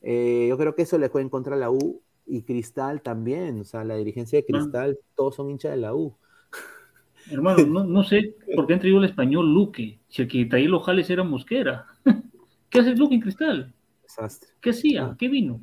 Eh, 0.03 0.47
yo 0.49 0.57
creo 0.57 0.75
que 0.75 0.83
eso 0.83 0.99
le 0.99 1.09
puede 1.09 1.25
encontrar 1.25 1.57
a 1.57 1.61
la 1.61 1.71
U 1.71 2.01
y 2.27 2.43
Cristal 2.43 3.03
también. 3.03 3.61
O 3.61 3.65
sea, 3.65 3.83
la 3.85 3.97
dirigencia 3.97 4.39
de 4.39 4.47
Cristal, 4.47 4.99
todos 5.17 5.35
son 5.35 5.51
hinchas 5.51 5.73
de 5.73 5.79
la 5.79 5.95
U. 5.95 6.17
Hermano, 7.31 7.67
no, 7.67 7.85
no 7.85 8.05
sé 8.05 8.37
por 8.55 8.67
qué 8.67 8.75
han 8.75 8.81
traído 8.81 8.99
el 8.99 9.07
español 9.07 9.53
Luque, 9.53 9.99
si 10.09 10.23
el 10.23 10.29
que 10.29 10.45
traía 10.47 10.69
los 10.69 10.85
jales 10.85 11.11
era 11.11 11.25
Mosquera. 11.25 11.87
¿Qué 12.71 12.79
hace 12.81 12.95
Luque 12.95 13.17
en 13.17 13.21
Cristal? 13.21 13.75
Desastre. 14.03 14.51
¿Qué 14.61 14.71
hacía? 14.71 15.17
¿Qué 15.19 15.29
vino? 15.29 15.61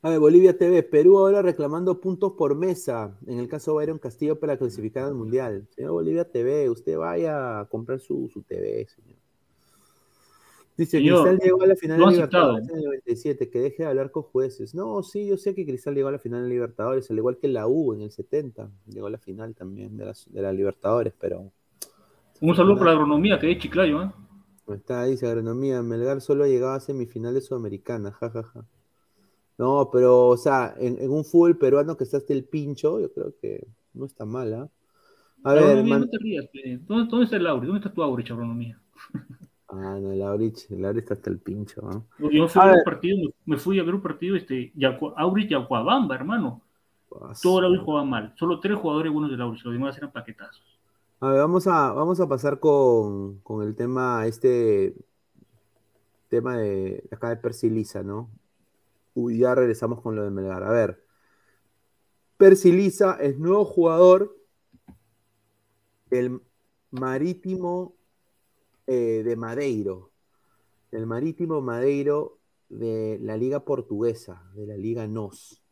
A 0.00 0.10
ver, 0.10 0.20
Bolivia 0.20 0.56
TV, 0.56 0.84
Perú 0.84 1.18
ahora 1.18 1.42
reclamando 1.42 2.00
puntos 2.00 2.32
por 2.34 2.54
mesa, 2.54 3.18
en 3.26 3.40
el 3.40 3.48
caso 3.48 3.72
de 3.72 3.78
Byron 3.78 3.98
Castillo 3.98 4.38
para 4.38 4.56
clasificar 4.56 5.04
al 5.04 5.14
Mundial. 5.14 5.66
Señor 5.74 5.90
Bolivia 5.90 6.24
TV, 6.24 6.70
usted 6.70 6.96
vaya 6.96 7.60
a 7.60 7.64
comprar 7.64 7.98
su, 7.98 8.28
su 8.32 8.42
TV, 8.42 8.86
señor. 8.86 9.18
Dice, 10.76 10.98
Cristal 10.98 11.40
llegó 11.40 11.62
a 11.64 11.66
la 11.66 11.74
final 11.74 11.98
de 11.98 12.06
Libertadores 12.06 12.68
en 12.68 12.76
el 12.76 12.84
97, 12.84 13.50
que 13.50 13.58
deje 13.58 13.82
de 13.82 13.88
hablar 13.88 14.12
con 14.12 14.22
jueces. 14.22 14.76
No, 14.76 15.02
sí, 15.02 15.26
yo 15.26 15.36
sé 15.36 15.52
que 15.52 15.66
Cristal 15.66 15.96
llegó 15.96 16.06
a 16.06 16.12
la 16.12 16.20
final 16.20 16.44
de 16.44 16.48
Libertadores, 16.48 17.10
al 17.10 17.16
igual 17.16 17.36
que 17.36 17.48
la 17.48 17.66
U 17.66 17.94
en 17.94 18.02
el 18.02 18.12
70, 18.12 18.70
llegó 18.86 19.08
a 19.08 19.10
la 19.10 19.18
final 19.18 19.56
también 19.56 19.96
de 19.96 20.04
la, 20.40 20.52
Libertadores, 20.52 21.12
pero... 21.18 21.50
Un 22.40 22.54
saludo 22.54 22.78
para 22.78 22.92
la 22.92 22.98
agronomía, 22.98 23.40
que 23.40 23.50
es 23.50 23.58
Chiclayo, 23.58 24.04
¿eh? 24.04 24.12
Está, 24.68 25.02
dice 25.06 25.26
agronomía, 25.26 25.82
Melgar 25.82 26.20
solo 26.20 26.44
ha 26.44 26.46
llegado 26.46 26.74
a 26.74 26.80
semifinales 26.80 27.46
sudamericanas, 27.46 28.14
jajaja. 28.14 28.64
No, 29.58 29.90
pero, 29.92 30.28
o 30.28 30.36
sea, 30.36 30.72
en, 30.78 31.10
un 31.10 31.24
fútbol 31.24 31.58
peruano 31.58 31.96
que 31.96 32.04
está 32.04 32.18
hasta 32.18 32.32
el 32.32 32.44
pincho, 32.44 33.00
yo 33.00 33.12
creo 33.12 33.34
que 33.42 33.66
no 33.92 34.06
está 34.06 34.24
mal, 34.24 34.54
¿ah? 34.54 34.68
A 35.42 35.54
ver, 35.54 35.84
no 35.84 36.08
te 36.08 36.18
rías, 36.18 36.48
¿Dónde, 36.86 37.24
está 37.24 37.36
el 37.36 37.46
Aurich? 37.46 37.66
¿Dónde 37.66 37.80
está 37.80 37.92
tu 37.92 38.02
Aurich, 38.02 38.30
agronomía? 38.30 38.80
Ah, 39.70 39.98
no, 40.00 40.12
el 40.12 40.22
Aurich, 40.22 40.70
el 40.70 40.82
Aurich 40.82 41.02
está 41.02 41.12
hasta 41.12 41.28
el 41.28 41.40
pincho, 41.40 41.82
¿no? 41.82 42.06
Yo 42.30 42.48
fui 42.48 42.62
a, 42.62 42.64
ver 42.68 42.76
un 42.76 42.84
partido, 42.84 43.30
me, 43.44 43.58
fui 43.58 43.78
a 43.78 43.82
ver 43.82 43.96
un 43.96 44.00
partido, 44.00 44.34
este, 44.34 44.72
Aurich 45.16 45.50
y 45.50 45.54
Acuabamba, 45.54 46.14
hermano. 46.14 46.62
Todo 47.42 47.58
el 47.58 47.66
Aurich 47.66 47.82
jugaba 47.82 48.06
mal. 48.06 48.32
Solo 48.38 48.60
tres 48.60 48.78
jugadores 48.78 49.12
buenos 49.12 49.30
del 49.30 49.42
Aurich, 49.42 49.62
los 49.62 49.74
demás 49.74 49.94
eran 49.98 50.10
paquetazos. 50.10 50.64
A 51.20 51.28
ver, 51.28 51.40
vamos 51.40 51.66
a, 51.66 51.92
vamos 51.92 52.18
a 52.18 52.26
pasar 52.26 52.58
con, 52.58 53.40
con 53.40 53.62
el 53.62 53.76
tema, 53.76 54.26
este 54.26 54.94
tema 56.30 56.56
de 56.56 57.04
acá 57.10 57.28
de 57.28 57.36
Persilisa, 57.36 58.02
¿no? 58.02 58.30
Uy, 59.18 59.38
ya 59.38 59.52
regresamos 59.52 60.00
con 60.00 60.14
lo 60.14 60.22
de 60.22 60.30
Melgar. 60.30 60.62
A 60.62 60.70
ver. 60.70 61.04
Percy 62.36 62.70
es 63.20 63.36
nuevo 63.36 63.64
jugador 63.64 64.36
del 66.08 66.40
Marítimo 66.92 67.96
eh, 68.86 69.24
de 69.24 69.34
Madeiro. 69.34 70.12
El 70.92 71.06
Marítimo 71.06 71.60
Madeiro 71.60 72.38
de 72.68 73.18
la 73.20 73.36
Liga 73.36 73.64
Portuguesa, 73.64 74.48
de 74.54 74.68
la 74.68 74.76
Liga 74.76 75.08
NOS. 75.08 75.64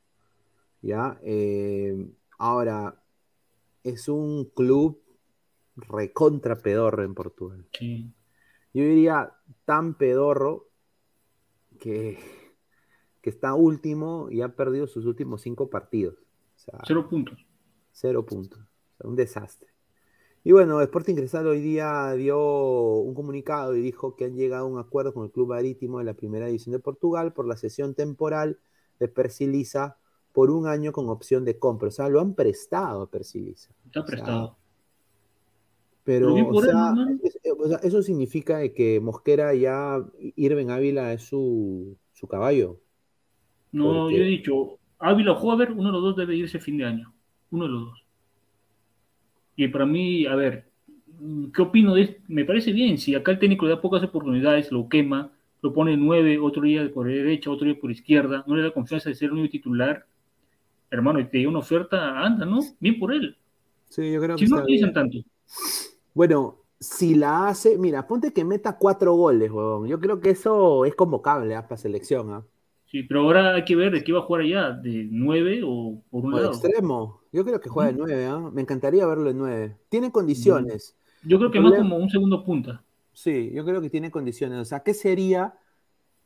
¿Ya? 0.82 1.20
Eh, 1.22 2.04
ahora, 2.38 3.00
es 3.84 4.08
un 4.08 4.46
club 4.56 5.00
recontra 5.76 6.56
pedorro 6.56 7.04
en 7.04 7.14
Portugal. 7.14 7.64
Yo 7.70 8.82
diría 8.82 9.32
tan 9.64 9.94
pedorro 9.94 10.68
que 11.78 12.45
que 13.26 13.30
está 13.30 13.54
último 13.54 14.28
y 14.30 14.40
ha 14.40 14.54
perdido 14.54 14.86
sus 14.86 15.04
últimos 15.04 15.42
cinco 15.42 15.68
partidos. 15.68 16.14
cero 16.86 17.08
puntos. 17.10 17.44
Cero 17.90 18.24
puntos. 18.24 18.60
un 19.02 19.16
desastre. 19.16 19.68
Y 20.44 20.52
bueno, 20.52 20.80
Sporting 20.80 21.16
Cristal 21.16 21.48
hoy 21.48 21.60
día 21.60 22.12
dio 22.12 22.38
un 22.38 23.14
comunicado 23.14 23.74
y 23.74 23.80
dijo 23.80 24.14
que 24.14 24.26
han 24.26 24.36
llegado 24.36 24.66
a 24.66 24.68
un 24.68 24.78
acuerdo 24.78 25.12
con 25.12 25.24
el 25.24 25.32
Club 25.32 25.48
Marítimo 25.48 25.98
de 25.98 26.04
la 26.04 26.14
Primera 26.14 26.46
División 26.46 26.72
de 26.72 26.78
Portugal 26.78 27.32
por 27.32 27.48
la 27.48 27.56
sesión 27.56 27.94
temporal 27.94 28.60
de 29.00 29.08
Persilisa 29.08 29.96
por 30.32 30.52
un 30.52 30.68
año 30.68 30.92
con 30.92 31.08
opción 31.08 31.44
de 31.44 31.58
compra. 31.58 31.88
O 31.88 31.90
sea, 31.90 32.08
lo 32.08 32.20
han 32.20 32.34
prestado 32.34 33.02
a 33.02 33.10
Persilisa. 33.10 33.74
Está 33.86 34.04
prestado. 34.04 34.56
pero, 36.04 36.32
o 36.32 36.62
sea, 36.62 36.94
eso 37.82 38.02
significa 38.02 38.68
que 38.68 39.00
Mosquera 39.00 39.52
ya, 39.52 40.00
Irving 40.36 40.68
Ávila 40.68 41.12
es 41.12 41.22
su, 41.22 41.96
su 42.12 42.28
caballo. 42.28 42.78
No, 43.76 44.10
yo 44.10 44.22
he 44.22 44.26
dicho, 44.26 44.78
Ávila 44.98 45.32
o 45.32 45.34
Jover, 45.34 45.72
uno 45.72 45.88
de 45.88 45.92
los 45.92 46.02
dos 46.02 46.16
debe 46.16 46.34
irse 46.34 46.58
fin 46.58 46.78
de 46.78 46.86
año. 46.86 47.12
Uno 47.50 47.64
de 47.64 47.70
los 47.70 47.84
dos. 47.86 48.04
Y 49.54 49.68
para 49.68 49.84
mí, 49.84 50.24
a 50.24 50.34
ver, 50.34 50.70
¿qué 51.52 51.60
opino 51.60 51.94
de 51.94 52.02
esto? 52.02 52.22
Me 52.28 52.46
parece 52.46 52.72
bien, 52.72 52.96
si 52.96 53.14
acá 53.14 53.32
el 53.32 53.38
técnico 53.38 53.66
le 53.66 53.72
da 53.72 53.80
pocas 53.82 54.02
oportunidades, 54.02 54.72
lo 54.72 54.88
quema, 54.88 55.30
lo 55.60 55.74
pone 55.74 55.94
nueve, 55.94 56.38
otro 56.38 56.62
día 56.62 56.90
por 56.92 57.06
derecha, 57.06 57.50
otro 57.50 57.66
día 57.66 57.78
por 57.78 57.90
izquierda, 57.90 58.44
no 58.46 58.56
le 58.56 58.62
da 58.62 58.70
confianza 58.70 59.10
de 59.10 59.14
ser 59.14 59.30
un 59.30 59.46
titular, 59.48 60.06
hermano, 60.90 61.20
y 61.20 61.26
te 61.26 61.38
dio 61.38 61.50
una 61.50 61.58
oferta, 61.58 62.18
anda, 62.18 62.46
¿no? 62.46 62.60
Bien 62.80 62.98
por 62.98 63.12
él. 63.12 63.36
Sí, 63.90 64.10
yo 64.10 64.22
creo 64.22 64.38
si 64.38 64.46
no 64.46 64.64
dicen 64.64 64.94
tanto. 64.94 65.18
Bueno, 66.14 66.62
si 66.80 67.14
la 67.14 67.48
hace, 67.48 67.76
mira, 67.76 68.06
ponte 68.06 68.32
que 68.32 68.42
meta 68.42 68.78
cuatro 68.78 69.12
goles, 69.12 69.50
weón. 69.50 69.86
Yo 69.86 70.00
creo 70.00 70.18
que 70.18 70.30
eso 70.30 70.86
es 70.86 70.94
convocable 70.94 71.54
¿ah? 71.54 71.62
para 71.62 71.76
selección, 71.76 72.32
¿ah? 72.32 72.42
Sí, 72.86 73.02
pero 73.02 73.22
ahora 73.22 73.54
hay 73.54 73.64
que 73.64 73.74
ver 73.74 73.92
de 73.92 74.04
qué 74.04 74.12
va 74.12 74.20
a 74.20 74.22
jugar 74.22 74.42
allá, 74.42 74.70
de 74.70 75.08
9 75.10 75.60
o 75.64 76.02
por 76.08 76.24
un 76.24 76.32
lado. 76.32 76.48
extremo. 76.48 77.20
Yo 77.32 77.44
creo 77.44 77.60
que 77.60 77.68
juega 77.68 77.90
de 77.90 77.98
9, 77.98 78.26
¿ah? 78.26 78.50
me 78.52 78.62
encantaría 78.62 79.06
verlo 79.06 79.30
en 79.30 79.38
9. 79.38 79.76
Tiene 79.88 80.12
condiciones. 80.12 80.96
Yo 81.24 81.38
creo 81.38 81.50
que 81.50 81.60
más 81.60 81.74
como 81.74 81.96
un 81.96 82.08
segundo 82.08 82.44
punta. 82.44 82.84
Sí, 83.12 83.50
yo 83.52 83.64
creo 83.64 83.80
que 83.80 83.90
tiene 83.90 84.10
condiciones. 84.12 84.58
O 84.60 84.64
sea, 84.64 84.80
¿qué 84.80 84.94
sería? 84.94 85.54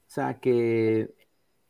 O 0.07 0.13
sea, 0.13 0.39
que 0.39 1.15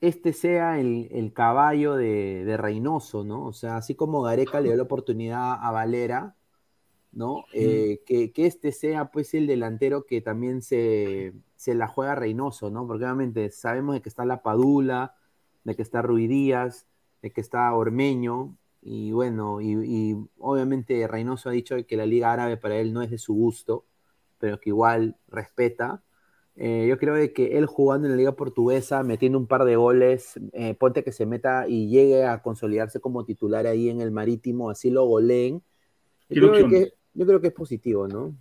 este 0.01 0.33
sea 0.33 0.81
el, 0.81 1.33
caballo 1.35 1.95
de, 1.95 2.57
Reynoso, 2.59 3.23
¿no? 3.23 3.47
O 3.47 3.53
sea, 3.53 3.77
así 3.77 3.95
como 3.95 4.23
Gareca 4.23 4.61
le 4.61 4.69
dio 4.69 4.77
la 4.77 4.83
oportunidad 4.83 5.59
a 5.61 5.71
Valera, 5.71 6.35
¿no? 7.13 7.45
Eh, 7.53 8.01
que, 8.07 8.33
que, 8.33 8.47
este 8.47 8.73
sea 8.73 9.11
pues 9.11 9.35
el 9.35 9.47
delantero 9.47 10.05
que 10.05 10.21
también 10.21 10.63
se, 10.63 11.35
se 11.61 11.75
la 11.75 11.89
juega 11.89 12.15
Reynoso, 12.15 12.71
¿no? 12.71 12.87
Porque 12.87 13.05
obviamente 13.05 13.51
sabemos 13.51 13.95
de 13.95 14.01
que 14.01 14.09
está 14.09 14.25
La 14.25 14.43
Padula, 14.43 15.15
de 15.63 15.77
que 15.77 15.83
está 15.83 16.01
Ruidías, 16.01 16.87
de 17.21 17.33
que 17.33 17.43
está 17.43 17.71
Ormeño, 17.75 18.57
y 18.81 19.13
bueno, 19.13 19.61
y, 19.61 20.17
obviamente 20.39 21.07
Reynoso 21.07 21.51
ha 21.51 21.53
dicho 21.53 21.77
que 21.87 21.99
la 21.99 22.07
Liga 22.07 22.33
Árabe 22.33 22.57
para 22.57 22.77
él 22.77 22.95
no 22.95 23.03
es 23.03 23.11
de 23.11 23.19
su 23.19 23.35
gusto, 23.35 23.85
pero 24.39 24.59
que 24.59 24.71
igual 24.71 25.19
respeta. 25.29 26.03
Eh, 26.57 26.87
yo 26.89 26.97
creo 26.97 27.15
de 27.15 27.35
que 27.35 27.59
él 27.59 27.67
jugando 27.67 28.07
en 28.07 28.13
la 28.13 28.17
Liga 28.17 28.33
Portuguesa, 28.33 29.03
metiendo 29.03 29.37
un 29.37 29.47
par 29.47 29.65
de 29.65 29.77
goles, 29.77 30.41
eh, 30.55 30.73
ponte 30.73 31.05
que 31.05 31.13
se 31.13 31.27
meta 31.27 31.69
y 31.69 31.91
llegue 31.91 32.25
a 32.25 32.41
consolidarse 32.41 33.01
como 33.01 33.27
titular 33.27 33.67
ahí 33.67 33.91
en 33.91 34.01
el 34.01 34.13
Marítimo, 34.13 34.71
así 34.71 34.89
lo 34.89 35.05
goleen. 35.05 35.63
Yo 36.31 36.51
creo, 36.51 36.71
que, 36.71 36.95
yo 37.13 37.27
creo 37.27 37.43
que 37.43 37.49
es 37.49 37.53
positivo, 37.53 38.09
¿no? 38.09 38.35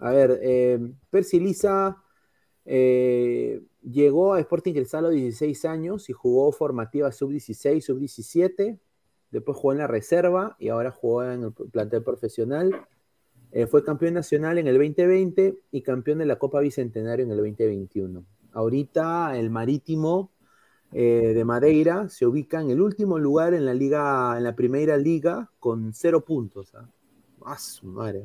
A 0.00 0.12
ver, 0.12 0.40
eh, 0.42 0.78
Percy 1.10 1.40
Lisa 1.40 2.00
eh, 2.64 3.62
llegó 3.82 4.34
a 4.34 4.40
Sporting 4.40 4.72
Cristal 4.72 5.06
a 5.06 5.08
los 5.08 5.16
16 5.16 5.64
años 5.64 6.08
y 6.08 6.12
jugó 6.12 6.50
formativa 6.52 7.12
sub-16, 7.12 7.80
sub-17. 7.80 8.78
Después 9.30 9.58
jugó 9.58 9.72
en 9.72 9.78
la 9.78 9.86
reserva 9.86 10.56
y 10.58 10.68
ahora 10.68 10.90
jugó 10.90 11.24
en 11.24 11.44
el 11.44 11.52
plantel 11.52 12.02
profesional. 12.02 12.86
Eh, 13.52 13.66
fue 13.66 13.84
campeón 13.84 14.14
nacional 14.14 14.58
en 14.58 14.66
el 14.66 14.74
2020 14.74 15.58
y 15.70 15.82
campeón 15.82 16.18
de 16.18 16.26
la 16.26 16.36
Copa 16.36 16.60
Bicentenario 16.60 17.24
en 17.24 17.30
el 17.30 17.38
2021. 17.38 18.24
Ahorita 18.52 19.36
el 19.38 19.50
Marítimo 19.50 20.30
eh, 20.92 21.32
de 21.34 21.44
Madeira 21.44 22.08
se 22.08 22.26
ubica 22.26 22.60
en 22.60 22.70
el 22.70 22.80
último 22.80 23.18
lugar 23.18 23.54
en 23.54 23.66
la 23.66 23.74
liga, 23.74 24.36
en 24.36 24.44
la 24.44 24.54
primera 24.54 24.96
liga, 24.96 25.50
con 25.58 25.92
cero 25.92 26.24
puntos. 26.24 26.74
¿ah? 26.74 26.88
Ah, 27.44 27.58
su 27.58 27.86
madre. 27.86 28.22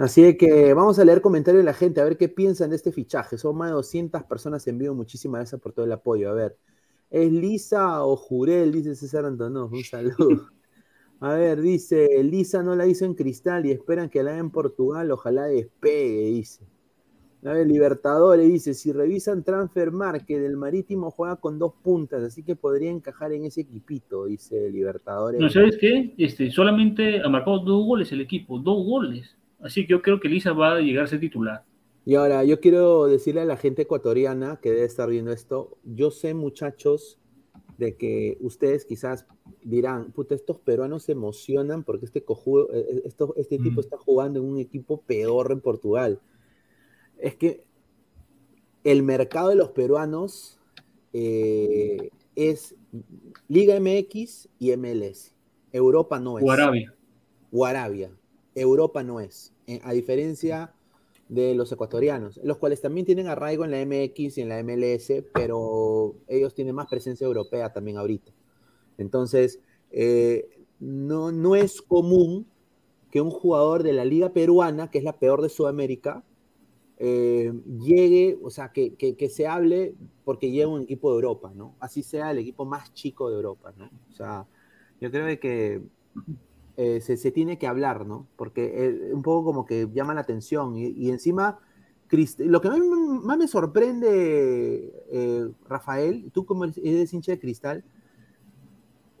Así 0.00 0.34
que 0.38 0.72
vamos 0.72 0.98
a 0.98 1.04
leer 1.04 1.20
comentarios 1.20 1.60
de 1.60 1.66
la 1.66 1.74
gente, 1.74 2.00
a 2.00 2.04
ver 2.04 2.16
qué 2.16 2.30
piensan 2.30 2.70
de 2.70 2.76
este 2.76 2.90
fichaje. 2.90 3.36
Son 3.36 3.54
más 3.54 3.68
de 3.68 3.74
200 3.74 4.22
personas 4.22 4.66
en 4.66 4.78
vivo. 4.78 4.94
Muchísimas 4.94 5.40
gracias 5.40 5.60
por 5.60 5.74
todo 5.74 5.84
el 5.84 5.92
apoyo. 5.92 6.30
A 6.30 6.32
ver, 6.32 6.56
¿es 7.10 7.30
Lisa 7.30 8.02
o 8.02 8.16
Jurel? 8.16 8.72
Dice 8.72 8.94
César 8.94 9.26
Antonov. 9.26 9.70
Un 9.70 9.84
saludo. 9.84 10.48
A 11.20 11.34
ver, 11.34 11.60
dice, 11.60 12.24
Lisa 12.24 12.62
no 12.62 12.74
la 12.74 12.86
hizo 12.86 13.04
en 13.04 13.12
cristal 13.12 13.66
y 13.66 13.72
esperan 13.72 14.08
que 14.08 14.22
la 14.22 14.30
haga 14.30 14.40
en 14.40 14.48
Portugal. 14.48 15.10
Ojalá 15.10 15.44
despegue, 15.44 16.30
dice. 16.30 16.64
A 17.44 17.52
ver, 17.52 17.66
Libertadores 17.66 18.48
dice, 18.48 18.72
si 18.72 18.92
revisan 18.92 19.44
Transfer 19.44 19.90
Market, 19.90 20.42
el 20.42 20.56
Marítimo 20.56 21.10
juega 21.10 21.36
con 21.36 21.58
dos 21.58 21.74
puntas, 21.82 22.22
así 22.22 22.42
que 22.42 22.56
podría 22.56 22.90
encajar 22.90 23.32
en 23.32 23.44
ese 23.44 23.60
equipito, 23.60 24.24
dice 24.24 24.70
Libertadores. 24.70 25.38
No, 25.38 25.50
¿sabes 25.50 25.76
qué? 25.78 26.14
Este, 26.16 26.50
solamente 26.50 27.20
ha 27.20 27.28
marcado 27.28 27.58
dos 27.58 27.84
goles 27.84 28.10
el 28.12 28.22
equipo, 28.22 28.58
dos 28.58 28.86
goles. 28.86 29.36
Así 29.62 29.86
que 29.86 29.92
yo 29.92 30.02
creo 30.02 30.20
que 30.20 30.28
Lisa 30.28 30.52
va 30.52 30.76
a 30.76 30.80
llegar 30.80 31.04
a 31.04 31.08
ser 31.08 31.20
titular. 31.20 31.64
Y 32.04 32.14
ahora, 32.14 32.44
yo 32.44 32.60
quiero 32.60 33.06
decirle 33.06 33.42
a 33.42 33.44
la 33.44 33.56
gente 33.56 33.82
ecuatoriana 33.82 34.58
que 34.62 34.70
debe 34.70 34.84
estar 34.84 35.08
viendo 35.08 35.32
esto, 35.32 35.78
yo 35.84 36.10
sé 36.10 36.34
muchachos 36.34 37.18
de 37.76 37.96
que 37.96 38.36
ustedes 38.40 38.84
quizás 38.84 39.26
dirán, 39.62 40.12
puta, 40.12 40.34
estos 40.34 40.58
peruanos 40.58 41.04
se 41.04 41.12
emocionan 41.12 41.82
porque 41.82 42.06
este, 42.06 42.22
cojudo, 42.22 42.72
eh, 42.72 42.86
eh, 42.88 43.02
esto, 43.04 43.34
este 43.36 43.58
tipo 43.58 43.80
Mm. 43.80 43.84
está 43.84 43.96
jugando 43.98 44.40
en 44.40 44.46
un 44.46 44.58
equipo 44.58 45.02
peor 45.02 45.52
en 45.52 45.60
Portugal. 45.60 46.20
Es 47.18 47.36
que 47.36 47.64
el 48.84 49.02
mercado 49.02 49.50
de 49.50 49.56
los 49.56 49.70
peruanos 49.70 50.58
eh, 51.12 52.10
es 52.34 52.74
Liga 53.48 53.78
MX 53.78 54.48
y 54.58 54.72
MLS. 54.76 55.34
Europa 55.72 56.18
no 56.18 56.38
es. 56.38 56.44
O 57.52 57.66
Arabia. 57.66 58.10
Europa 58.54 59.02
no 59.02 59.20
es. 59.20 59.52
Eh, 59.66 59.80
a 59.84 59.92
diferencia 59.92 60.74
de 61.28 61.54
los 61.54 61.70
ecuatorianos, 61.70 62.40
los 62.42 62.58
cuales 62.58 62.80
también 62.80 63.06
tienen 63.06 63.28
arraigo 63.28 63.64
en 63.64 63.70
la 63.70 63.84
MX 63.86 64.38
y 64.38 64.40
en 64.40 64.48
la 64.48 64.62
MLS, 64.64 65.22
pero 65.32 66.16
ellos 66.26 66.54
tienen 66.54 66.74
más 66.74 66.88
presencia 66.88 67.24
europea 67.24 67.72
también 67.72 67.98
ahorita. 67.98 68.32
Entonces, 68.98 69.60
eh, 69.92 70.48
no, 70.80 71.30
no 71.30 71.54
es 71.54 71.82
común 71.82 72.46
que 73.10 73.20
un 73.20 73.30
jugador 73.30 73.82
de 73.82 73.92
la 73.92 74.04
liga 74.04 74.32
peruana, 74.32 74.90
que 74.90 74.98
es 74.98 75.04
la 75.04 75.18
peor 75.18 75.40
de 75.40 75.48
Sudamérica, 75.48 76.24
eh, 76.98 77.52
llegue, 77.80 78.38
o 78.42 78.50
sea, 78.50 78.72
que, 78.72 78.94
que, 78.94 79.28
se 79.30 79.46
hable 79.46 79.94
porque 80.24 80.50
llega 80.50 80.68
un 80.68 80.82
equipo 80.82 81.10
de 81.10 81.14
Europa, 81.14 81.52
¿no? 81.54 81.74
Así 81.80 82.02
sea 82.02 82.30
el 82.30 82.38
equipo 82.38 82.66
más 82.66 82.92
chico 82.92 83.30
de 83.30 83.36
Europa, 83.36 83.72
¿no? 83.76 83.88
O 84.10 84.12
sea, 84.12 84.46
yo 85.00 85.10
creo 85.10 85.40
que 85.40 85.80
eh, 86.82 87.00
se, 87.00 87.16
se, 87.16 87.30
tiene 87.30 87.58
que 87.58 87.66
hablar, 87.66 88.06
¿no? 88.06 88.26
Porque 88.36 88.72
eh, 88.74 89.12
un 89.12 89.22
poco 89.22 89.44
como 89.44 89.66
que 89.66 89.88
llama 89.92 90.14
la 90.14 90.22
atención 90.22 90.76
y, 90.76 90.88
y 90.88 91.10
encima... 91.10 91.58
Lo 92.38 92.60
que 92.60 92.68
más, 92.68 92.80
más 93.22 93.38
me 93.38 93.46
sorprende, 93.46 94.92
eh, 95.12 95.48
Rafael, 95.68 96.32
tú 96.32 96.44
como 96.44 96.64
eres 96.64 97.14
hincha 97.14 97.30
de 97.30 97.38
cristal, 97.38 97.84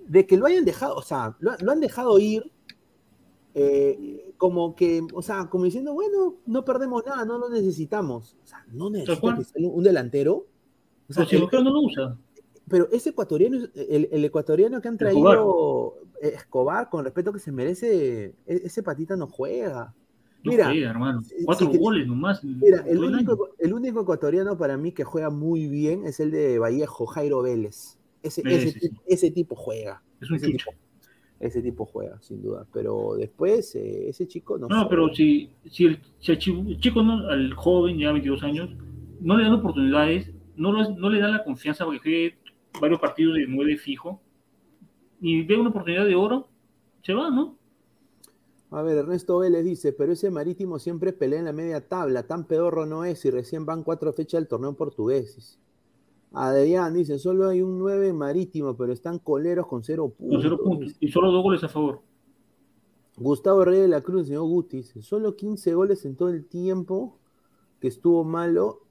de 0.08 0.26
que 0.26 0.36
lo 0.36 0.46
hayan 0.46 0.64
dejado, 0.64 0.96
o 0.96 1.02
sea, 1.02 1.36
lo, 1.38 1.52
lo 1.60 1.70
han 1.70 1.78
dejado 1.78 2.18
ir 2.18 2.50
eh, 3.54 4.32
como 4.36 4.74
que, 4.74 5.02
o 5.12 5.22
sea, 5.22 5.48
como 5.48 5.64
diciendo, 5.64 5.92
bueno, 5.92 6.36
no 6.46 6.64
perdemos 6.64 7.04
nada, 7.04 7.24
no 7.24 7.38
lo 7.38 7.48
necesitamos. 7.48 8.36
O 8.42 8.46
sea, 8.46 8.64
no 8.72 8.90
necesita 8.90 9.36
un 9.56 9.82
delantero. 9.82 10.46
O 11.08 11.12
sea, 11.12 11.26
pero 11.28 11.48
si 11.50 11.56
el, 11.56 11.64
no 11.64 11.70
lo 11.70 11.80
usa. 11.80 12.18
Pero 12.70 12.88
ese 12.92 13.10
ecuatoriano, 13.10 13.58
el, 13.74 14.08
el 14.12 14.24
ecuatoriano 14.24 14.80
que 14.80 14.88
han 14.88 14.96
traído 14.96 15.28
Escobar. 15.28 16.34
Escobar. 16.34 16.88
con 16.88 17.04
respeto 17.04 17.32
que 17.32 17.40
se 17.40 17.50
merece, 17.50 18.26
e, 18.46 18.62
ese 18.64 18.82
patita 18.82 19.16
no 19.16 19.26
juega. 19.26 19.92
No 20.44 20.52
mira, 20.52 20.66
juega, 20.66 20.90
hermano. 20.90 21.20
Cuatro 21.44 21.70
si, 21.70 21.78
goles 21.78 22.06
nomás. 22.06 22.42
Mira, 22.44 22.84
el 22.86 22.98
único, 22.98 23.50
el 23.58 23.74
único, 23.74 24.02
ecuatoriano 24.02 24.56
para 24.56 24.76
mí 24.76 24.92
que 24.92 25.04
juega 25.04 25.30
muy 25.30 25.66
bien 25.66 26.06
es 26.06 26.20
el 26.20 26.30
de 26.30 26.58
Vallejo, 26.60 27.06
Jairo 27.06 27.42
Vélez. 27.42 27.98
Ese, 28.22 28.42
ese, 28.46 28.78
tipo, 28.78 29.02
ese 29.06 29.30
tipo, 29.32 29.56
juega. 29.56 30.02
Es 30.20 30.30
un 30.30 30.36
ese 30.36 30.46
tipo, 30.46 30.70
ese 31.40 31.62
tipo 31.62 31.86
juega, 31.86 32.20
sin 32.20 32.40
duda. 32.40 32.66
Pero 32.72 33.16
después, 33.18 33.74
eh, 33.74 34.08
ese 34.08 34.28
chico 34.28 34.58
no. 34.58 34.68
No, 34.68 34.88
pero 34.88 35.12
si, 35.12 35.50
si, 35.68 35.86
el, 35.86 36.00
si 36.20 36.32
el 36.32 36.38
chico, 36.38 37.02
no, 37.02 37.28
al 37.28 37.52
joven, 37.54 37.98
ya 37.98 38.12
22 38.12 38.42
años, 38.44 38.70
no 39.20 39.36
le 39.36 39.44
dan 39.44 39.54
oportunidades, 39.54 40.30
no, 40.56 40.70
lo, 40.70 40.94
no 40.94 41.10
le 41.10 41.20
dan 41.20 41.32
la 41.32 41.42
confianza 41.42 41.84
para 41.84 41.98
que 41.98 42.02
juegue 42.02 42.38
varios 42.80 43.00
partidos 43.00 43.34
de 43.34 43.46
nueve 43.46 43.76
fijo, 43.76 44.20
y 45.20 45.42
ve 45.44 45.56
una 45.56 45.70
oportunidad 45.70 46.06
de 46.06 46.14
oro, 46.14 46.48
se 47.02 47.14
va, 47.14 47.30
¿no? 47.30 47.56
A 48.70 48.82
ver, 48.82 48.98
Ernesto 48.98 49.38
Vélez 49.38 49.64
dice, 49.64 49.92
pero 49.92 50.12
ese 50.12 50.30
marítimo 50.30 50.78
siempre 50.78 51.12
pelea 51.12 51.40
en 51.40 51.46
la 51.46 51.52
media 51.52 51.88
tabla, 51.88 52.26
tan 52.26 52.46
pedorro 52.46 52.86
no 52.86 53.04
es 53.04 53.24
y 53.24 53.30
recién 53.30 53.66
van 53.66 53.82
cuatro 53.82 54.12
fechas 54.12 54.40
del 54.40 54.48
torneo 54.48 54.74
portugués. 54.74 55.58
Adrián 56.32 56.94
dice, 56.94 57.18
solo 57.18 57.48
hay 57.48 57.60
un 57.60 57.78
9 57.80 58.12
marítimo, 58.12 58.76
pero 58.76 58.92
están 58.92 59.18
coleros 59.18 59.66
con 59.66 59.82
cero 59.82 60.14
puntos. 60.16 60.34
Con 60.34 60.42
cero 60.42 60.60
puntos. 60.62 60.96
Y 61.00 61.08
solo 61.08 61.32
dos 61.32 61.42
goles 61.42 61.64
a 61.64 61.68
favor. 61.68 62.02
Gustavo 63.16 63.64
Rey 63.64 63.80
de 63.80 63.88
la 63.88 64.00
Cruz, 64.00 64.28
señor 64.28 64.44
Guti, 64.44 64.78
dice, 64.78 65.02
solo 65.02 65.34
15 65.34 65.74
goles 65.74 66.04
en 66.04 66.16
todo 66.16 66.28
el 66.28 66.46
tiempo 66.46 67.18
que 67.80 67.88
estuvo 67.88 68.22
malo. 68.22 68.82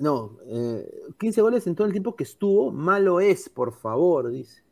No, 0.00 0.38
eh, 0.46 0.90
15 1.18 1.42
goles 1.42 1.66
en 1.66 1.74
todo 1.74 1.86
el 1.86 1.92
tiempo 1.92 2.16
que 2.16 2.24
estuvo, 2.24 2.72
malo 2.72 3.20
es, 3.20 3.50
por 3.50 3.74
favor, 3.74 4.30
dice. 4.30 4.62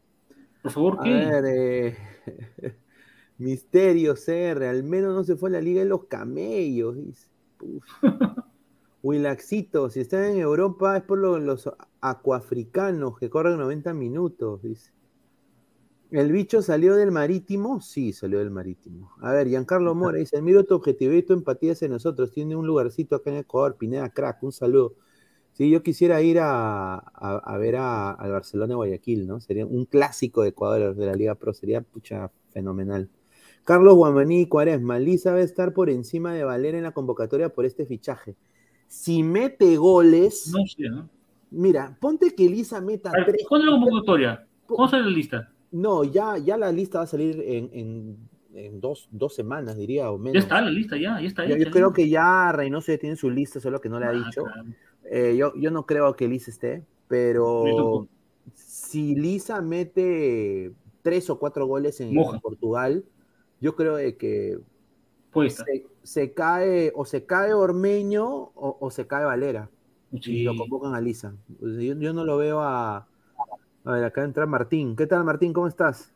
Por 0.63 0.73
favor, 0.73 0.99
¿qué? 1.03 1.11
A 1.11 1.41
ver, 1.41 1.45
eh, 1.47 1.97
Misterio 3.37 4.15
CR, 4.15 4.65
al 4.65 4.85
menos 4.85 5.15
no 5.15 5.25
se 5.25 5.37
fue 5.37 5.51
a 5.51 5.53
la 5.53 5.61
Liga 5.61 5.83
de 5.83 5.89
los 5.89 6.05
Camellos, 6.05 6.97
dice. 6.97 7.29
Wilaxito, 9.03 9.91
si 9.91 10.01
están 10.01 10.25
en 10.25 10.39
Europa 10.39 10.97
es 10.97 11.03
por 11.03 11.19
lo, 11.19 11.39
los 11.39 11.71
acuafricanos 12.01 13.19
que 13.19 13.29
corren 13.29 13.59
90 13.59 13.93
minutos, 13.93 14.63
dice. 14.63 14.93
¿El 16.11 16.33
bicho 16.33 16.63
salió 16.63 16.97
del 16.97 17.13
marítimo? 17.13 17.83
Sí, 17.83 18.15
salió 18.15 18.39
del 18.39 18.51
marítimo. 18.51 19.13
A 19.21 19.33
ver, 19.33 19.47
Giancarlo 19.47 19.95
Mora 19.95 20.17
dice, 20.17 20.41
miro 20.41 20.65
tu 20.65 20.75
objetividad 20.75 21.19
y 21.19 21.23
tu 21.23 21.35
empatía 21.35 21.73
hacia 21.73 21.87
nosotros. 21.87 22.33
Tiene 22.33 22.57
un 22.57 22.67
lugarcito 22.67 23.17
acá 23.17 23.29
en 23.29 23.37
Ecuador, 23.37 23.77
Pineda 23.77 24.09
Crack, 24.09 24.43
un 24.43 24.53
saludo. 24.53 24.95
Sí, 25.59 25.71
yo 25.71 25.83
quisiera 25.83 26.23
ir 26.23 26.39
a, 26.39 26.95
a, 26.95 27.01
a 27.45 27.59
ver 27.59 27.75
a, 27.75 28.13
al 28.13 28.31
Barcelona 28.31 28.69
de 28.69 28.75
Guayaquil, 28.77 29.27
¿no? 29.27 29.41
Sería 29.41 29.67
un 29.67 29.87
clásico 29.87 30.43
de 30.43 30.51
Ecuador 30.51 30.95
de 30.95 31.05
la 31.05 31.15
Liga 31.15 31.35
Pro, 31.35 31.53
sería 31.53 31.81
pucha 31.81 32.31
fenomenal. 32.51 33.11
Carlos 33.65 33.97
Guamaní 33.97 34.47
Cuaresma, 34.47 35.01
Lisa 35.01 35.33
va 35.33 35.39
a 35.39 35.43
estar 35.43 35.73
por 35.73 35.91
encima 35.91 36.33
de 36.33 36.45
Valera 36.45 36.79
en 36.79 36.85
la 36.85 36.93
convocatoria 36.93 37.49
por 37.49 37.65
este 37.65 37.87
fichaje. 37.87 38.37
Si 38.87 39.25
mete 39.25 39.77
goles. 39.77 40.49
No 40.57 40.65
sé, 40.65 40.89
¿no? 40.91 41.11
Mira, 41.51 41.99
ponte 42.01 42.37
que 42.37 42.49
Lisa 42.49 42.81
meta 42.81 43.11
ver, 43.11 43.27
tres. 43.27 43.45
¿Cuándo 43.49 43.67
es 43.67 43.73
la 43.73 43.81
convocatoria? 43.81 44.47
¿Cómo 44.65 44.87
sale 44.87 45.07
la 45.07 45.11
lista? 45.11 45.53
No, 45.73 46.05
ya, 46.05 46.39
ya 46.39 46.57
la 46.57 46.71
lista 46.71 46.99
va 46.99 47.05
a 47.05 47.09
salir 47.09 47.43
en, 47.45 47.69
en, 47.73 48.28
en 48.55 48.81
dos, 48.81 49.09
dos, 49.11 49.35
semanas, 49.35 49.77
diría, 49.77 50.11
o 50.11 50.19
menos. 50.19 50.35
Ya 50.35 50.41
está 50.41 50.61
la 50.61 50.71
lista, 50.71 50.97
ya, 50.97 51.21
ya 51.21 51.27
está. 51.27 51.45
Yo, 51.47 51.57
creo 51.71 51.93
que 51.93 52.09
ya 52.09 52.53
Reynoso 52.53 52.93
ya 52.93 52.99
tiene 52.99 53.17
su 53.17 53.31
lista, 53.31 53.61
solo 53.61 53.81
que 53.81 53.89
no 53.89 53.99
le 54.01 54.07
ha 54.07 54.11
Ah, 54.11 54.13
dicho. 54.13 54.45
claro. 54.45 54.69
Eh, 55.11 55.37
yo, 55.37 55.55
yo 55.57 55.71
no 55.71 55.87
creo 55.87 56.15
que 56.17 56.29
Lisa 56.29 56.51
esté, 56.51 56.85
pero 57.07 58.07
si 58.55 59.15
Lisa 59.15 59.61
mete 59.63 60.73
tres 61.03 61.31
o 61.31 61.39
cuatro 61.39 61.67
goles 61.67 62.01
en, 62.01 62.15
Portugal, 62.43 63.05
yo 63.61 63.75
creo 63.75 63.97
de 63.97 64.17
que 64.17 64.59
se, 65.49 65.87
se 66.03 66.33
cae 66.33 66.93
o 66.95 67.05
se 67.05 67.25
cae 67.25 67.55
Ormeño 67.55 68.27
o, 68.27 68.77
o 68.81 68.91
se 68.91 69.07
cae 69.07 69.25
Valera 69.25 69.71
y 70.13 70.45
lo 70.45 70.57
convocan 70.57 70.95
a 70.95 71.01
Lisa. 71.01 71.35
Yo, 71.61 71.95
yo 71.95 72.13
no 72.13 72.25
lo 72.25 72.37
veo 72.37 72.61
a... 72.61 73.07
A 73.85 73.93
ver, 73.93 74.05
acá 74.05 74.25
entra 74.25 74.45
Martín. 74.45 74.97
¿Qué 74.97 75.07
tal, 75.07 75.25
Martín? 75.25 75.53
¿Cómo 75.53 75.67
estás? 75.67 76.13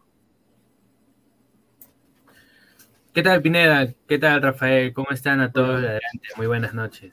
¿Qué 3.12 3.22
tal, 3.22 3.42
Pineda? 3.42 3.92
¿Qué 4.08 4.18
tal, 4.18 4.40
Rafael? 4.42 4.92
¿Cómo 4.94 5.08
están 5.10 5.40
a 5.40 5.52
todos? 5.52 5.76
Adelante, 5.78 6.28
muy 6.36 6.46
buenas 6.46 6.72
noches. 6.72 7.12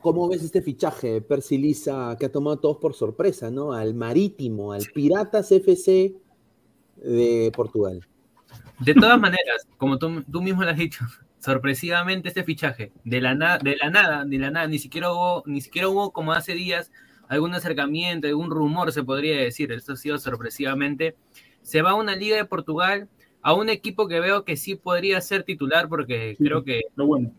¿Cómo 0.00 0.28
ves 0.28 0.42
este 0.42 0.62
fichaje 0.62 1.20
Percy 1.20 1.58
Lisa 1.58 2.16
que 2.18 2.26
ha 2.26 2.32
tomado 2.32 2.56
a 2.56 2.60
todos 2.60 2.78
por 2.78 2.94
sorpresa, 2.94 3.50
¿no? 3.50 3.74
Al 3.74 3.94
Marítimo, 3.94 4.72
al 4.72 4.84
Piratas 4.94 5.52
FC 5.52 6.14
de 6.96 7.52
Portugal. 7.54 8.06
De 8.78 8.94
todas 8.94 9.20
maneras, 9.20 9.68
como 9.76 9.98
tú, 9.98 10.22
tú 10.22 10.40
mismo 10.40 10.62
lo 10.62 10.70
has 10.70 10.78
dicho, 10.78 11.04
sorpresivamente 11.40 12.28
este 12.28 12.44
fichaje, 12.44 12.92
de 13.04 13.20
la, 13.20 13.34
na- 13.34 13.58
de 13.58 13.76
la 13.76 13.90
nada, 13.90 14.24
de 14.24 14.38
la 14.38 14.50
nada, 14.50 14.66
ni 14.66 14.78
siquiera 14.78 15.12
hubo, 15.12 15.42
ni 15.44 15.60
siquiera 15.60 15.88
hubo 15.88 16.12
como 16.12 16.32
hace 16.32 16.54
días 16.54 16.90
algún 17.28 17.54
acercamiento, 17.54 18.26
algún 18.26 18.50
rumor 18.50 18.90
se 18.92 19.04
podría 19.04 19.36
decir, 19.36 19.70
esto 19.72 19.92
ha 19.92 19.96
sido 19.96 20.16
sorpresivamente. 20.18 21.16
Se 21.62 21.82
va 21.82 21.90
a 21.90 21.94
una 21.94 22.16
liga 22.16 22.36
de 22.36 22.44
Portugal, 22.44 23.08
a 23.42 23.54
un 23.54 23.68
equipo 23.68 24.08
que 24.08 24.20
veo 24.20 24.44
que 24.44 24.56
sí 24.56 24.74
podría 24.76 25.20
ser 25.20 25.42
titular 25.44 25.88
porque 25.88 26.34
Sí. 26.38 26.44
creo 26.44 26.62
que 26.64 26.82
Lo 26.96 27.06
bueno. 27.06 27.32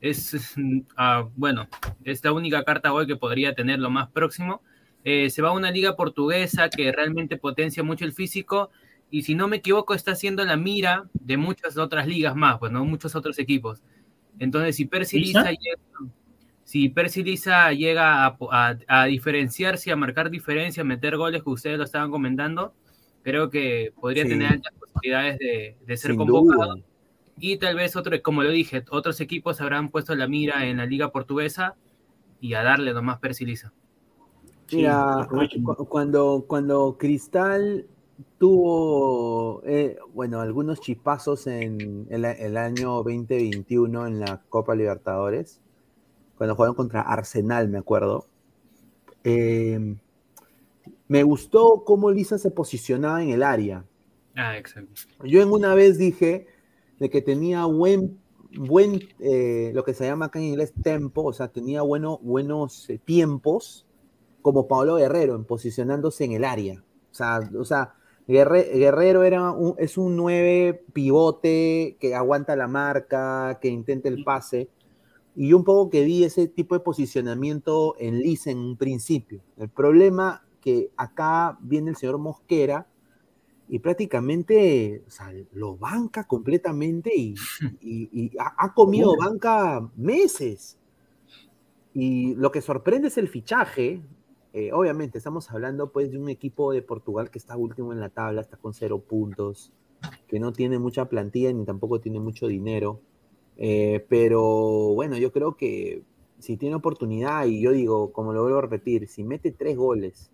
es, 0.00 0.34
ah, 0.96 1.28
bueno, 1.36 1.68
es 2.04 2.22
la 2.24 2.32
única 2.32 2.62
carta 2.64 2.92
hoy 2.92 3.06
que 3.06 3.16
podría 3.16 3.54
tener 3.54 3.78
lo 3.78 3.90
más 3.90 4.08
próximo. 4.10 4.62
Eh, 5.04 5.30
se 5.30 5.40
va 5.42 5.50
a 5.50 5.52
una 5.52 5.70
liga 5.70 5.94
portuguesa 5.96 6.68
que 6.68 6.90
realmente 6.92 7.36
potencia 7.36 7.82
mucho 7.82 8.04
el 8.04 8.12
físico 8.12 8.70
y 9.10 9.22
si 9.22 9.34
no 9.36 9.46
me 9.46 9.58
equivoco 9.58 9.94
está 9.94 10.12
haciendo 10.12 10.44
la 10.44 10.56
mira 10.56 11.04
de 11.14 11.36
muchas 11.36 11.76
otras 11.78 12.08
ligas 12.08 12.34
más, 12.34 12.58
pues 12.58 12.72
no 12.72 12.84
muchos 12.84 13.14
otros 13.14 13.38
equipos. 13.38 13.82
Entonces, 14.40 14.74
si 14.76 14.84
Percy 14.84 15.20
Lisa 15.20 15.50
llega, 15.50 15.80
si 16.64 16.88
Percy 16.88 17.22
Lisa 17.22 17.72
llega 17.72 18.26
a, 18.26 18.36
a, 18.88 19.04
diferenciarse, 19.06 19.92
a 19.92 19.96
marcar 19.96 20.28
diferencia, 20.28 20.80
a 20.80 20.84
meter 20.84 21.16
goles 21.16 21.42
que 21.44 21.50
ustedes 21.50 21.78
lo 21.78 21.84
estaban 21.84 22.10
comentando, 22.10 22.74
creo 23.26 23.50
que 23.50 23.92
podría 24.00 24.22
tener 24.22 24.52
altas 24.52 24.72
posibilidades 24.78 25.36
de, 25.40 25.76
de 25.84 25.96
ser 25.96 26.14
convocado. 26.14 26.76
Y 27.40 27.56
tal 27.56 27.74
vez 27.74 27.96
otro, 27.96 28.16
como 28.22 28.44
lo 28.44 28.50
dije, 28.50 28.84
otros 28.88 29.20
equipos 29.20 29.60
habrán 29.60 29.90
puesto 29.90 30.14
la 30.14 30.28
mira 30.28 30.64
en 30.66 30.76
la 30.76 30.86
liga 30.86 31.10
portuguesa 31.10 31.74
y 32.40 32.54
a 32.54 32.62
darle 32.62 32.94
nomás 32.94 33.18
Percy 33.18 33.44
Lisa. 33.44 33.72
Mira, 34.70 35.28
cuando, 35.88 36.44
cuando 36.46 36.96
Cristal 37.00 37.86
tuvo, 38.38 39.60
eh, 39.66 39.98
bueno, 40.14 40.40
algunos 40.40 40.80
chispazos 40.80 41.48
en 41.48 42.06
el, 42.08 42.56
año 42.56 43.02
2021 43.02 44.06
en 44.06 44.20
la 44.20 44.40
Copa 44.48 44.76
Libertadores, 44.76 45.60
cuando 46.38 46.54
jugaron 46.54 46.76
contra 46.76 47.00
Arsenal, 47.00 47.68
me 47.68 47.78
acuerdo. 47.78 48.28
Eh, 49.24 49.96
me 51.08 51.22
gustó 51.22 51.84
cómo 51.84 52.10
Lisa 52.10 52.38
se 52.38 52.50
posicionaba 52.50 53.22
en 53.22 53.30
el 53.30 53.42
área. 53.42 53.84
Ah, 54.34 54.56
exacto. 54.56 54.92
Yo 55.24 55.40
en 55.40 55.50
una 55.50 55.74
vez 55.74 55.98
dije 55.98 56.46
de 56.98 57.10
que 57.10 57.22
tenía 57.22 57.64
buen, 57.64 58.18
buen 58.58 59.00
eh, 59.20 59.70
lo 59.74 59.84
que 59.84 59.94
se 59.94 60.06
llama 60.06 60.26
acá 60.26 60.38
en 60.38 60.46
inglés 60.46 60.72
tempo, 60.82 61.22
o 61.22 61.32
sea, 61.32 61.48
tenía 61.48 61.82
bueno, 61.82 62.18
buenos 62.22 62.88
tiempos, 63.04 63.86
como 64.42 64.68
Pablo 64.68 64.96
Guerrero, 64.96 65.34
en 65.34 65.44
posicionándose 65.44 66.24
en 66.24 66.32
el 66.32 66.44
área. 66.44 66.84
O 67.10 67.14
sea, 67.14 67.40
o 67.58 67.64
sea 67.64 67.94
Guerrero 68.26 69.22
era 69.22 69.52
un, 69.52 69.74
es 69.78 69.96
un 69.96 70.16
9 70.16 70.84
pivote 70.92 71.96
que 72.00 72.14
aguanta 72.14 72.56
la 72.56 72.66
marca, 72.66 73.58
que 73.60 73.68
intenta 73.68 74.08
el 74.08 74.24
pase. 74.24 74.68
Y 75.36 75.52
un 75.52 75.64
poco 75.64 75.90
que 75.90 76.02
vi 76.04 76.24
ese 76.24 76.48
tipo 76.48 76.74
de 76.74 76.80
posicionamiento 76.80 77.94
en 77.98 78.18
Liz 78.18 78.46
en 78.46 78.58
un 78.58 78.76
principio. 78.76 79.42
El 79.58 79.68
problema 79.68 80.45
que 80.66 80.90
acá 80.96 81.56
viene 81.60 81.90
el 81.90 81.96
señor 81.96 82.18
Mosquera 82.18 82.88
y 83.68 83.78
prácticamente 83.78 85.04
lo 85.52 85.76
banca 85.76 86.26
completamente 86.26 87.12
y, 87.14 87.36
ha, 88.40 88.74
comido 88.74 89.14
banca 89.16 89.88
meses. 89.94 90.76
Y 91.94 92.34
lo 92.34 92.50
que 92.50 92.62
sorprende 92.62 93.06
es 93.06 93.16
el 93.16 93.28
fichaje, 93.28 94.02
eh, 94.52 94.72
obviamente, 94.72 95.18
estamos 95.18 95.48
hablando 95.52 95.92
pues 95.92 96.10
de 96.10 96.18
un 96.18 96.28
equipo 96.28 96.72
de 96.72 96.82
Portugal 96.82 97.30
que 97.30 97.38
está 97.38 97.56
último 97.56 97.92
en 97.92 98.00
la 98.00 98.08
tabla, 98.08 98.40
está 98.40 98.56
con 98.56 98.74
cero 98.74 98.98
puntos, 98.98 99.72
que 100.26 100.40
no 100.40 100.52
tiene 100.52 100.80
mucha 100.80 101.04
plantilla 101.08 101.52
ni 101.52 101.64
tampoco 101.64 102.00
tiene 102.00 102.18
mucho 102.18 102.48
dinero. 102.48 103.00
Eh, 103.56 104.04
pero 104.08 104.42
bueno, 104.94 105.16
yo 105.16 105.30
creo 105.30 105.56
que 105.56 106.02
si 106.40 106.56
tiene 106.56 106.74
oportunidad, 106.74 107.46
y 107.46 107.60
yo 107.60 107.70
digo, 107.70 108.12
como 108.12 108.32
lo 108.32 108.42
vuelvo 108.42 108.58
a 108.58 108.62
repetir, 108.62 109.06
si 109.06 109.22
mete 109.22 109.52
tres 109.52 109.76
goles 109.76 110.32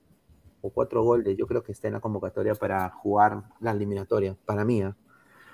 o 0.63 0.71
cuatro 0.71 1.03
goles, 1.03 1.37
yo 1.37 1.47
creo 1.47 1.63
que 1.63 1.73
está 1.73 1.89
en 1.89 1.95
la 1.95 2.01
convocatoria 2.01 2.55
para 2.55 2.89
jugar 2.89 3.43
la 3.61 3.73
eliminatoria, 3.73 4.37
para 4.47 4.65
mí. 4.65 4.83
¿eh? 4.83 4.93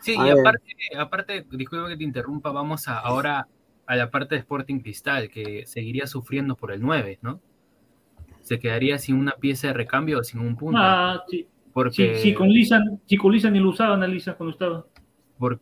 Sí, 0.01 0.15
y 0.15 0.31
aparte, 0.31 0.75
aparte, 0.97 1.47
disculpa 1.51 1.89
que 1.89 1.97
te 1.97 2.05
interrumpa, 2.05 2.53
vamos 2.53 2.87
a, 2.87 2.99
ahora 3.01 3.49
a 3.87 3.97
la 3.97 4.11
parte 4.11 4.35
de 4.35 4.41
Sporting 4.41 4.81
Cristal, 4.81 5.31
que 5.31 5.67
seguiría 5.67 6.07
sufriendo 6.07 6.55
por 6.55 6.71
el 6.71 6.81
9, 6.81 7.19
¿no? 7.23 7.41
se 8.49 8.59
quedaría 8.59 8.97
sin 8.99 9.17
una 9.17 9.33
pieza 9.33 9.67
de 9.69 9.75
recambio 9.75 10.21
o 10.21 10.25
sin 10.25 10.41
un 10.41 10.57
punto. 10.57 10.81
Ah, 10.81 11.23
sí. 11.29 11.47
Porque... 11.75 12.17
Sí, 12.17 12.33
con 12.33 12.49
Lisa, 12.49 12.81
si 13.05 13.19
con 13.19 13.31
Lisa 13.31 13.51
ni 13.51 13.61
lo 13.61 13.69
usaban 13.69 14.03
a 14.03 14.07
Lisa 14.07 14.35
cuando 14.35 14.53
estaba. 14.53 14.87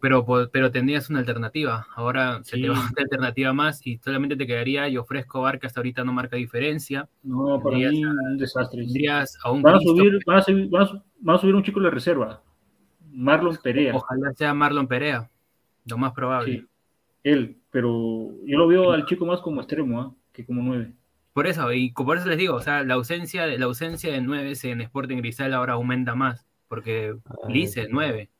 Pero, 0.00 0.24
pero 0.50 0.70
tendrías 0.70 1.10
una 1.10 1.20
alternativa. 1.20 1.86
Ahora 1.94 2.42
se 2.44 2.58
te 2.58 2.68
va 2.68 2.80
una 2.80 2.88
alternativa 2.98 3.52
más 3.52 3.86
y 3.86 3.98
solamente 3.98 4.36
te 4.36 4.46
quedaría 4.46 4.88
yo 4.88 5.02
ofrezco 5.02 5.42
Bar 5.42 5.58
que 5.58 5.66
hasta 5.66 5.80
ahorita 5.80 6.04
no 6.04 6.12
marca 6.12 6.36
diferencia. 6.36 7.08
No, 7.22 7.60
para 7.62 7.76
mí 7.76 8.04
un 8.04 8.36
desastre. 8.38 8.82
Tendrías 8.84 9.38
a 9.42 9.50
un 9.50 9.62
van, 9.62 9.76
a 9.76 9.80
subir, 9.80 10.18
van, 10.26 10.38
a 10.38 10.42
subir, 10.42 10.68
van, 10.70 11.36
a 11.36 11.38
subir, 11.38 11.54
un 11.54 11.62
chico 11.62 11.80
de 11.80 11.84
la 11.84 11.90
reserva. 11.90 12.42
Marlon 13.12 13.56
Perea. 13.62 13.94
Ojalá 13.94 14.32
sea 14.34 14.54
Marlon 14.54 14.86
Perea. 14.86 15.30
Lo 15.84 15.98
más 15.98 16.12
probable. 16.12 16.52
Sí, 16.52 16.66
él, 17.22 17.56
pero 17.70 18.30
yo 18.44 18.58
lo 18.58 18.66
veo 18.66 18.92
al 18.92 19.06
chico 19.06 19.26
más 19.26 19.40
como 19.40 19.60
extremo 19.60 20.02
¿eh? 20.02 20.10
que 20.32 20.44
como 20.44 20.62
nueve. 20.62 20.92
Por 21.36 21.46
eso, 21.46 21.70
y 21.70 21.92
por 21.92 22.16
eso 22.16 22.28
les 22.28 22.38
digo, 22.38 22.54
o 22.54 22.62
sea, 22.62 22.82
la 22.82 22.94
ausencia 22.94 23.46
de, 23.46 23.58
la 23.58 23.66
ausencia 23.66 24.10
de 24.10 24.22
9 24.22 24.54
en 24.62 24.80
Sporting 24.80 25.18
Cristal 25.18 25.52
ahora 25.52 25.74
aumenta 25.74 26.14
más, 26.14 26.46
porque 26.66 27.14
dice 27.48 27.88
9. 27.90 28.30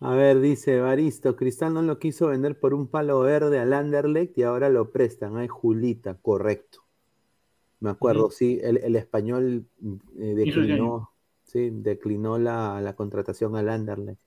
A 0.00 0.14
ver, 0.14 0.40
dice 0.40 0.80
Baristo, 0.80 1.34
Cristal 1.34 1.74
no 1.74 1.82
lo 1.82 1.98
quiso 1.98 2.28
vender 2.28 2.58
por 2.58 2.72
un 2.72 2.86
palo 2.86 3.20
verde 3.20 3.58
al 3.58 3.72
Anderlecht 3.72 4.38
y 4.38 4.44
ahora 4.44 4.68
lo 4.68 4.92
prestan. 4.92 5.36
Ay, 5.36 5.48
Julita, 5.48 6.14
correcto. 6.14 6.84
Me 7.80 7.90
acuerdo, 7.90 8.30
sí, 8.30 8.58
el, 8.62 8.96
español 8.96 9.66
eh, 10.18 10.34
declinó, 10.34 11.12
sí, 11.44 11.70
declinó 11.72 12.38
la, 12.38 12.94
contratación 12.96 13.56
al 13.56 13.68
Anderlecht. 13.68 14.20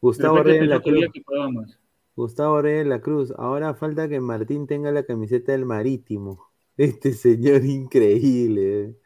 Gustavo 0.00 0.42
Reyes 0.42 0.66
la 0.66 0.80
Cruz. 0.80 1.78
Gustavo 2.16 2.60
Reyes 2.60 2.86
la 2.86 3.00
Cruz. 3.00 3.32
Ahora 3.36 3.74
falta 3.74 4.08
que 4.08 4.20
Martín 4.20 4.66
tenga 4.66 4.90
la 4.90 5.04
camiseta 5.04 5.52
del 5.52 5.64
Marítimo. 5.64 6.50
Este 6.76 7.12
señor 7.12 7.64
increíble. 7.64 8.84
Eh. 8.84 8.96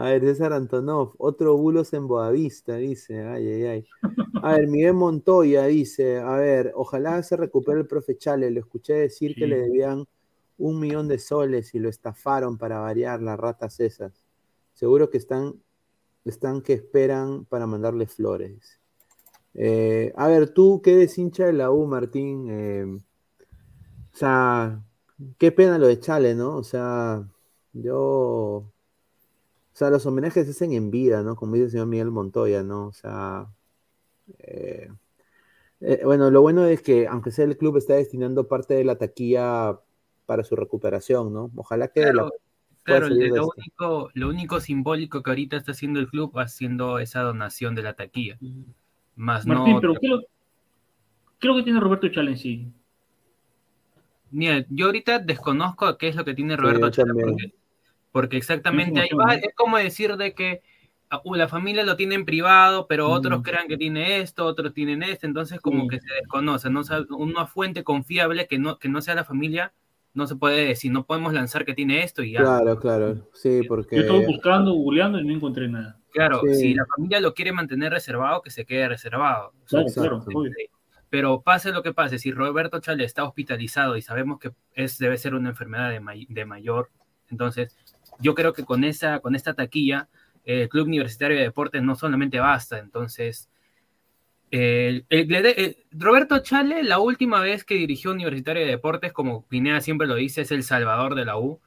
A 0.00 0.04
ver, 0.04 0.22
César 0.22 0.54
Antonov, 0.54 1.12
otro 1.18 1.58
bulos 1.58 1.92
en 1.92 2.08
Boavista, 2.08 2.76
dice. 2.76 3.22
Ay, 3.22 3.46
ay, 3.46 3.64
ay. 3.64 3.86
A 4.42 4.52
ver, 4.54 4.66
Miguel 4.66 4.94
Montoya 4.94 5.66
dice, 5.66 6.18
a 6.18 6.36
ver, 6.36 6.72
ojalá 6.74 7.22
se 7.22 7.36
recupere 7.36 7.80
el 7.80 7.86
profe 7.86 8.16
Chale. 8.16 8.50
Le 8.50 8.60
escuché 8.60 8.94
decir 8.94 9.34
que 9.34 9.46
le 9.46 9.60
debían 9.60 10.06
un 10.56 10.80
millón 10.80 11.06
de 11.06 11.18
soles 11.18 11.74
y 11.74 11.78
lo 11.78 11.90
estafaron 11.90 12.56
para 12.56 12.78
variar 12.78 13.20
las 13.20 13.38
ratas 13.38 13.78
esas. 13.80 14.24
Seguro 14.72 15.10
que 15.10 15.18
están, 15.18 15.60
están 16.24 16.62
que 16.62 16.72
esperan 16.72 17.44
para 17.44 17.66
mandarle 17.66 18.06
flores. 18.06 18.80
Eh, 19.52 20.14
a 20.16 20.28
ver, 20.28 20.48
tú 20.54 20.80
que 20.80 20.94
eres 20.94 21.18
hincha 21.18 21.44
de 21.44 21.52
la 21.52 21.70
U, 21.70 21.86
Martín. 21.86 22.46
Eh, 22.48 22.86
o 24.14 24.16
sea, 24.16 24.82
Qué 25.38 25.52
pena 25.52 25.78
lo 25.78 25.86
de 25.86 26.00
Chale, 26.00 26.34
¿no? 26.34 26.56
O 26.56 26.64
sea, 26.64 27.22
yo. 27.72 28.72
O 29.80 29.82
sea, 29.82 29.88
los 29.88 30.04
homenajes 30.04 30.44
se 30.44 30.50
hacen 30.50 30.74
en 30.74 30.90
vida, 30.90 31.22
¿no? 31.22 31.36
Como 31.36 31.54
dice 31.54 31.64
el 31.64 31.70
señor 31.70 31.86
Miguel 31.86 32.10
Montoya, 32.10 32.62
¿no? 32.62 32.88
O 32.88 32.92
sea. 32.92 33.46
Eh, 34.40 34.90
eh, 35.80 36.02
bueno, 36.04 36.30
lo 36.30 36.42
bueno 36.42 36.66
es 36.66 36.82
que, 36.82 37.06
aunque 37.06 37.30
sea 37.30 37.46
el 37.46 37.56
club, 37.56 37.78
está 37.78 37.94
destinando 37.94 38.46
parte 38.46 38.74
de 38.74 38.84
la 38.84 38.98
taquilla 38.98 39.80
para 40.26 40.44
su 40.44 40.54
recuperación, 40.54 41.32
¿no? 41.32 41.50
Ojalá 41.56 41.88
que. 41.88 42.02
Claro, 42.02 42.30
claro 42.82 43.08
lo, 43.08 43.48
único, 43.56 44.10
lo 44.12 44.28
único 44.28 44.60
simbólico 44.60 45.22
que 45.22 45.30
ahorita 45.30 45.56
está 45.56 45.72
haciendo 45.72 45.98
el 45.98 46.10
club 46.10 46.38
haciendo 46.38 46.98
esa 46.98 47.22
donación 47.22 47.74
de 47.74 47.82
la 47.82 47.94
taquilla. 47.94 48.38
Más 49.16 49.46
Martín, 49.46 49.78
pero 49.80 49.94
¿qué 49.94 50.08
lo, 50.08 50.20
¿qué 50.20 50.26
es 51.40 51.44
lo 51.46 51.56
que 51.56 51.62
tiene 51.62 51.80
Roberto 51.80 52.06
Chale 52.10 52.32
en 52.32 52.36
sí? 52.36 52.72
Mira, 54.30 54.66
yo 54.68 54.86
ahorita 54.86 55.20
desconozco 55.20 55.96
qué 55.96 56.08
es 56.08 56.16
lo 56.16 56.26
que 56.26 56.34
tiene 56.34 56.54
Roberto 56.54 56.90
porque, 57.02 57.54
exactamente 58.30 59.00
ahí 59.00 59.08
va, 59.10 59.34
es 59.34 59.54
como 59.54 59.76
decir 59.76 60.16
de 60.16 60.34
que 60.34 60.62
ah, 61.10 61.20
uh, 61.24 61.34
la 61.34 61.48
familia 61.48 61.84
lo 61.84 61.96
tiene 61.96 62.14
en 62.14 62.24
privado, 62.24 62.86
pero 62.86 63.08
otros 63.08 63.42
crean 63.42 63.68
que 63.68 63.76
tiene 63.76 64.20
esto, 64.20 64.44
otros 64.46 64.72
tienen 64.72 65.02
esto, 65.02 65.26
entonces 65.26 65.60
como 65.60 65.88
que 65.88 66.00
se 66.00 66.14
desconoce, 66.14 66.70
no 66.70 66.82
una 67.10 67.46
fuente 67.46 67.84
confiable 67.84 68.46
que 68.46 68.58
no, 68.58 68.78
que 68.78 68.88
no 68.88 69.00
sea 69.00 69.14
la 69.14 69.24
familia, 69.24 69.72
no 70.12 70.26
se 70.26 70.36
puede 70.36 70.66
decir, 70.66 70.90
no 70.90 71.06
podemos 71.06 71.32
lanzar 71.32 71.64
que 71.64 71.74
tiene 71.74 72.02
esto 72.02 72.22
y 72.22 72.32
ya. 72.32 72.40
Claro, 72.40 72.78
claro, 72.78 73.28
sí, 73.32 73.62
porque... 73.68 73.96
Yo 73.96 74.02
estuve 74.02 74.26
buscando, 74.26 74.72
googleando 74.72 75.20
y 75.20 75.24
no 75.24 75.34
encontré 75.34 75.68
nada. 75.68 75.98
Claro, 76.12 76.40
si 76.52 76.74
la 76.74 76.84
familia 76.86 77.20
lo 77.20 77.34
quiere 77.34 77.52
mantener 77.52 77.92
reservado, 77.92 78.42
que 78.42 78.50
se 78.50 78.64
quede 78.64 78.88
reservado. 78.88 79.52
Claro, 79.66 79.86
claro, 79.94 80.24
pero 81.10 81.42
pase 81.42 81.72
lo 81.72 81.82
que 81.82 81.92
pase, 81.92 82.18
si 82.18 82.30
Roberto 82.30 82.78
Chale 82.78 83.04
está 83.04 83.24
hospitalizado 83.24 83.96
y 83.96 84.02
sabemos 84.02 84.38
que 84.38 84.52
es, 84.74 84.96
debe 84.96 85.18
ser 85.18 85.34
una 85.34 85.50
enfermedad 85.50 85.90
de, 85.90 86.44
mayor, 86.46 86.90
entonces 87.28 87.76
yo 88.20 88.34
creo 88.34 88.52
que 88.52 88.64
con, 88.64 88.84
esa, 88.84 89.20
con 89.20 89.34
esta 89.34 89.54
taquilla 89.54 90.08
el 90.44 90.68
Club 90.68 90.86
Universitario 90.86 91.36
de 91.36 91.44
Deportes 91.44 91.82
no 91.82 91.96
solamente 91.96 92.38
basta, 92.38 92.78
entonces... 92.78 93.48
Roberto 95.92 96.40
Chale, 96.40 96.82
la 96.82 96.98
última 96.98 97.40
vez 97.40 97.64
que 97.64 97.76
dirigió 97.76 98.10
Universitario 98.10 98.64
de 98.64 98.70
Deportes, 98.72 99.12
como 99.12 99.46
Pineda 99.46 99.80
siempre 99.80 100.08
lo 100.08 100.16
dice, 100.16 100.40
es 100.40 100.50
el 100.50 100.64
salvador 100.64 101.14
de 101.14 101.24
la 101.24 101.38
U. 101.38 101.60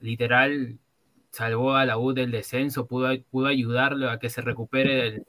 Literal, 0.00 0.78
salvó 1.34 1.74
a 1.74 1.84
la 1.84 1.98
U 1.98 2.14
del 2.14 2.30
descenso, 2.30 2.86
pudo, 2.86 3.10
pudo 3.30 3.48
ayudarlo 3.48 4.08
a 4.08 4.18
que 4.18 4.30
se 4.30 4.40
recupere 4.40 4.94
del, 4.94 5.26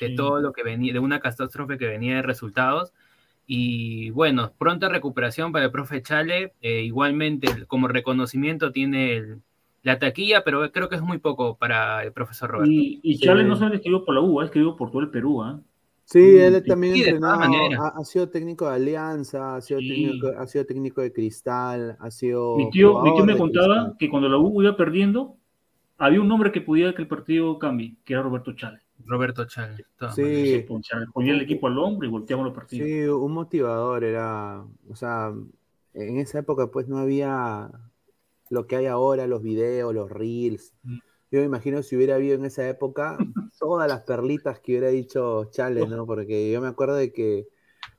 de 0.00 0.10
todo 0.16 0.40
lo 0.40 0.52
que 0.52 0.62
venía, 0.62 0.92
de 0.92 0.98
una 0.98 1.20
catástrofe 1.20 1.78
que 1.78 1.86
venía 1.86 2.16
de 2.16 2.22
resultados. 2.22 2.92
Y 3.46 4.10
bueno, 4.10 4.52
pronta 4.58 4.88
recuperación 4.88 5.52
para 5.52 5.66
el 5.66 5.70
profe 5.70 6.02
Chale. 6.02 6.54
Eh, 6.60 6.82
igualmente, 6.82 7.66
como 7.66 7.88
reconocimiento, 7.88 8.72
tiene 8.72 9.16
el, 9.16 9.42
la 9.82 9.98
taquilla, 9.98 10.44
pero 10.44 10.70
creo 10.72 10.88
que 10.88 10.96
es 10.96 11.02
muy 11.02 11.18
poco 11.18 11.56
para 11.56 12.02
el 12.04 12.12
profesor 12.12 12.50
Roberto. 12.50 12.70
Y, 12.72 13.00
y 13.02 13.18
Chale 13.18 13.44
no 13.44 13.56
solo 13.56 13.74
escribió 13.74 14.04
por 14.04 14.14
la 14.14 14.20
U, 14.20 14.40
ha 14.40 14.44
escrito 14.44 14.76
por 14.76 14.90
todo 14.90 15.02
el 15.02 15.10
Perú. 15.10 15.42
¿ah? 15.42 15.60
Sí, 16.04 16.36
él 16.38 16.60
Sí, 16.62 16.68
también 16.68 16.94
sí, 16.94 17.04
ha, 17.78 17.86
ha 17.98 18.04
sido 18.04 18.28
técnico 18.28 18.68
de 18.68 18.74
Alianza, 18.74 19.56
ha 19.56 19.60
sido, 19.60 19.80
Sí. 19.80 19.88
técnico, 19.88 20.28
ha 20.38 20.46
sido 20.46 20.66
técnico 20.66 21.00
de 21.00 21.12
Cristal, 21.12 21.96
ha 21.98 22.10
sido. 22.10 22.56
Mi 22.56 22.70
tío, 22.70 23.00
mi 23.02 23.14
tío 23.14 23.24
me 23.24 23.36
contaba 23.36 23.74
Cristal. 23.74 23.96
que 23.98 24.08
cuando 24.10 24.28
la 24.28 24.38
U 24.38 24.62
iba 24.62 24.76
perdiendo, 24.76 25.36
había 25.98 26.20
un 26.20 26.30
hombre 26.30 26.52
que 26.52 26.60
podía 26.60 26.94
que 26.94 27.02
el 27.02 27.08
partido 27.08 27.58
cambie, 27.58 27.96
que 28.04 28.12
era 28.14 28.22
Roberto 28.22 28.52
Chale. 28.52 28.78
Roberto 29.04 29.46
todas 29.96 30.14
Sí. 30.14 30.64
ponía- 31.12 31.34
el 31.34 31.40
equipo 31.40 31.66
al 31.66 31.76
hombro 31.78 32.06
y 32.06 32.10
volteaban 32.10 32.44
los 32.44 32.54
partidos. 32.54 32.86
Sí, 32.86 33.02
un 33.04 33.32
motivador 33.32 34.04
era, 34.04 34.62
o 34.88 34.94
sea, 34.94 35.32
en 35.94 36.18
esa 36.18 36.38
época 36.38 36.68
pues 36.68 36.88
no 36.88 36.98
había 36.98 37.68
lo 38.52 38.66
que 38.66 38.76
hay 38.76 38.86
ahora, 38.86 39.26
los 39.26 39.42
videos, 39.42 39.94
los 39.94 40.10
reels. 40.10 40.74
Mm. 40.82 40.98
Yo 41.30 41.40
me 41.40 41.46
imagino 41.46 41.82
si 41.82 41.96
hubiera 41.96 42.16
habido 42.16 42.34
en 42.34 42.44
esa 42.44 42.68
época 42.68 43.16
todas 43.58 43.88
las 43.88 44.02
perlitas 44.02 44.60
que 44.60 44.72
hubiera 44.72 44.88
dicho 44.88 45.46
Chale, 45.50 45.86
¿no? 45.86 46.04
Porque 46.06 46.52
yo 46.52 46.60
me 46.60 46.68
acuerdo 46.68 46.94
de 46.96 47.12
que 47.12 47.48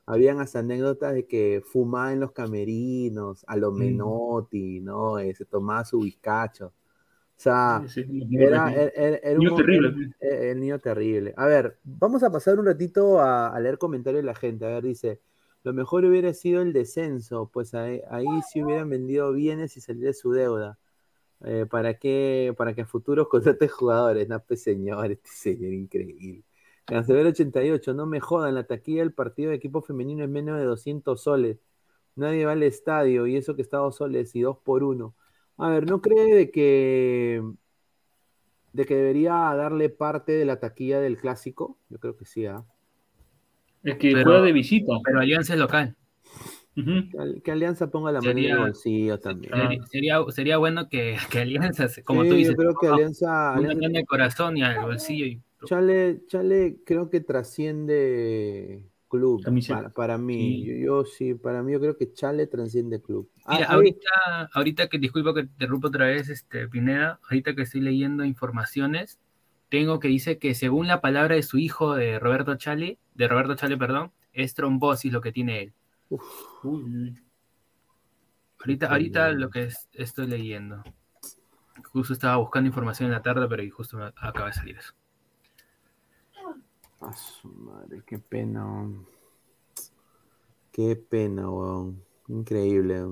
habían 0.06 0.38
hasta 0.40 0.60
anécdotas 0.60 1.14
de 1.14 1.26
que 1.26 1.62
fumaba 1.66 2.12
en 2.12 2.20
los 2.20 2.32
camerinos, 2.32 3.44
a 3.48 3.56
lo 3.56 3.72
Mm. 3.72 3.78
Menotti, 3.78 4.80
¿no? 4.80 5.18
Eh, 5.18 5.34
se 5.34 5.44
tomaba 5.44 5.84
su 5.84 5.98
bizcacho. 6.00 6.66
O 7.36 7.40
sea, 7.44 7.82
Sí, 7.88 8.04
sí, 8.04 8.28
era, 8.38 8.70
era- 8.70 8.82
era- 8.82 8.92
era- 8.94 9.16
era 9.16 9.38
Niño 9.38 9.50
un- 9.50 9.56
terrible. 9.56 10.14
El 10.20 10.60
niño 10.60 10.78
terrible. 10.78 11.34
A 11.36 11.46
ver, 11.46 11.78
vamos 11.82 12.22
a 12.22 12.30
pasar 12.30 12.60
un 12.60 12.66
ratito 12.66 13.18
a, 13.18 13.48
a 13.48 13.58
leer 13.60 13.76
comentarios 13.78 14.22
de 14.22 14.26
la 14.26 14.36
gente. 14.36 14.64
A 14.64 14.68
ver, 14.68 14.84
dice, 14.84 15.20
lo 15.64 15.72
mejor 15.72 16.04
hubiera 16.04 16.32
sido 16.34 16.62
el 16.62 16.72
descenso, 16.72 17.50
pues 17.52 17.74
ahí, 17.74 18.02
ahí 18.10 18.26
sí 18.50 18.62
hubieran 18.62 18.90
vendido 18.90 19.32
bienes 19.32 19.76
y 19.76 19.80
salir 19.80 20.04
de 20.04 20.14
su 20.14 20.32
deuda. 20.32 20.78
Eh, 21.44 21.66
¿para 21.70 21.98
qué? 21.98 22.54
Para 22.56 22.74
que 22.74 22.82
a 22.82 22.86
futuros 22.86 23.28
contraten 23.30 23.68
jugadores. 23.68 24.28
No, 24.28 24.40
pues 24.44 24.62
señor, 24.62 25.10
este 25.12 25.30
señor 25.30 25.72
increíble. 25.72 26.44
Cancelero 26.86 27.30
88, 27.30 27.94
no 27.94 28.06
me 28.06 28.20
jodan, 28.20 28.54
la 28.54 28.64
taquilla 28.66 29.00
del 29.02 29.14
partido 29.14 29.50
de 29.50 29.56
equipo 29.56 29.80
femenino 29.82 30.24
es 30.24 30.30
menos 30.30 30.58
de 30.58 30.64
200 30.64 31.22
soles. 31.22 31.58
Nadie 32.16 32.44
va 32.46 32.52
al 32.52 32.62
estadio 32.62 33.26
y 33.26 33.36
eso 33.36 33.56
que 33.56 33.62
está 33.62 33.78
dos 33.78 33.96
soles 33.96 34.34
y 34.36 34.42
dos 34.42 34.58
por 34.58 34.84
uno. 34.84 35.14
A 35.56 35.70
ver, 35.70 35.88
¿no 35.90 36.02
cree 36.02 36.34
de 36.34 36.50
que 36.50 37.42
de 38.72 38.84
que 38.86 38.96
debería 38.96 39.32
darle 39.54 39.88
parte 39.88 40.32
de 40.32 40.44
la 40.44 40.60
taquilla 40.60 41.00
del 41.00 41.16
clásico? 41.16 41.78
Yo 41.88 41.98
creo 42.00 42.16
que 42.16 42.26
sí, 42.26 42.46
¿ah? 42.46 42.64
Es 43.84 43.96
que 43.98 44.12
Pero- 44.12 44.24
juega 44.24 44.42
de 44.42 44.52
visita. 44.52 44.92
Pero 45.04 45.20
Alianza 45.20 45.52
es 45.54 45.60
local. 45.60 45.96
Que, 46.74 47.08
Al- 47.18 47.40
que 47.42 47.52
Alianza 47.52 47.88
ponga 47.88 48.10
la 48.10 48.18
mano 48.20 48.30
en 48.32 48.36
Sería- 48.36 48.54
el 48.54 48.58
bolsillo 48.60 49.20
también. 49.20 49.52
Sería, 49.54 49.82
sería, 49.86 50.18
sería 50.30 50.56
bueno 50.58 50.88
que, 50.88 51.16
que 51.30 51.38
Alianza, 51.38 51.86
como 52.04 52.24
Sí, 52.24 52.28
tú 52.30 52.34
dices, 52.34 52.50
yo 52.54 52.56
creo 52.56 52.74
que 52.74 52.88
Alianza, 52.88 53.26
una 53.52 53.54
Alianza- 53.70 53.80
mano 53.82 53.98
al 54.00 54.06
corazón 54.06 54.56
y 54.56 54.62
al 54.64 54.80
bolsillo. 54.84 55.24
Y, 55.26 55.40
Chale, 55.66 56.22
Chale 56.26 56.78
creo 56.84 57.08
que 57.10 57.20
trasciende 57.20 58.82
club 59.08 59.42
para, 59.68 59.90
para 59.90 60.18
mí. 60.18 60.64
Sí. 60.64 60.64
Yo, 60.66 60.74
yo 60.74 61.04
sí, 61.04 61.34
para 61.34 61.62
mí 61.62 61.72
yo 61.72 61.80
creo 61.80 61.96
que 61.96 62.12
Chale 62.12 62.46
trasciende 62.48 63.00
club. 63.00 63.30
Ah, 63.44 63.54
Mira, 63.56 63.66
ahorita, 63.68 64.50
ahorita 64.52 64.88
que 64.88 64.98
disculpa 64.98 65.32
que 65.34 65.42
te 65.44 65.52
interrumpo 65.52 65.88
otra 65.88 66.06
vez, 66.06 66.28
este, 66.28 66.66
Pineda, 66.68 67.20
ahorita 67.30 67.54
que 67.54 67.62
estoy 67.62 67.80
leyendo 67.82 68.24
informaciones, 68.24 69.20
tengo 69.68 69.98
que 70.00 70.08
dice 70.08 70.38
que 70.38 70.54
según 70.54 70.86
la 70.86 71.00
palabra 71.00 71.34
de 71.34 71.42
su 71.42 71.58
hijo 71.58 71.94
de 71.94 72.18
Roberto 72.18 72.54
Chale, 72.56 72.98
de 73.14 73.28
Roberto 73.28 73.54
Chale, 73.54 73.76
perdón, 73.76 74.12
es 74.32 74.54
trombosis 74.54 75.12
lo 75.12 75.20
que 75.20 75.32
tiene 75.32 75.62
él. 75.62 75.72
Uy. 76.62 77.20
Ahorita, 78.60 78.86
ahorita 78.90 79.32
lo 79.32 79.50
que 79.50 79.64
es- 79.64 79.88
estoy 79.92 80.26
leyendo. 80.26 80.82
Justo 81.92 82.12
estaba 82.12 82.36
buscando 82.36 82.68
información 82.68 83.06
en 83.06 83.12
la 83.12 83.22
tarde, 83.22 83.46
pero 83.48 83.62
justo 83.74 83.96
me 83.98 84.04
acaba 84.16 84.46
de 84.46 84.52
salir 84.54 84.78
eso. 84.78 84.94
A 87.00 87.12
su 87.12 87.48
madre, 87.48 88.02
qué 88.06 88.18
pena. 88.18 88.64
weón. 88.64 89.06
Qué 90.72 90.96
pena, 90.96 91.50
weón. 91.50 92.02
Increíble. 92.28 93.04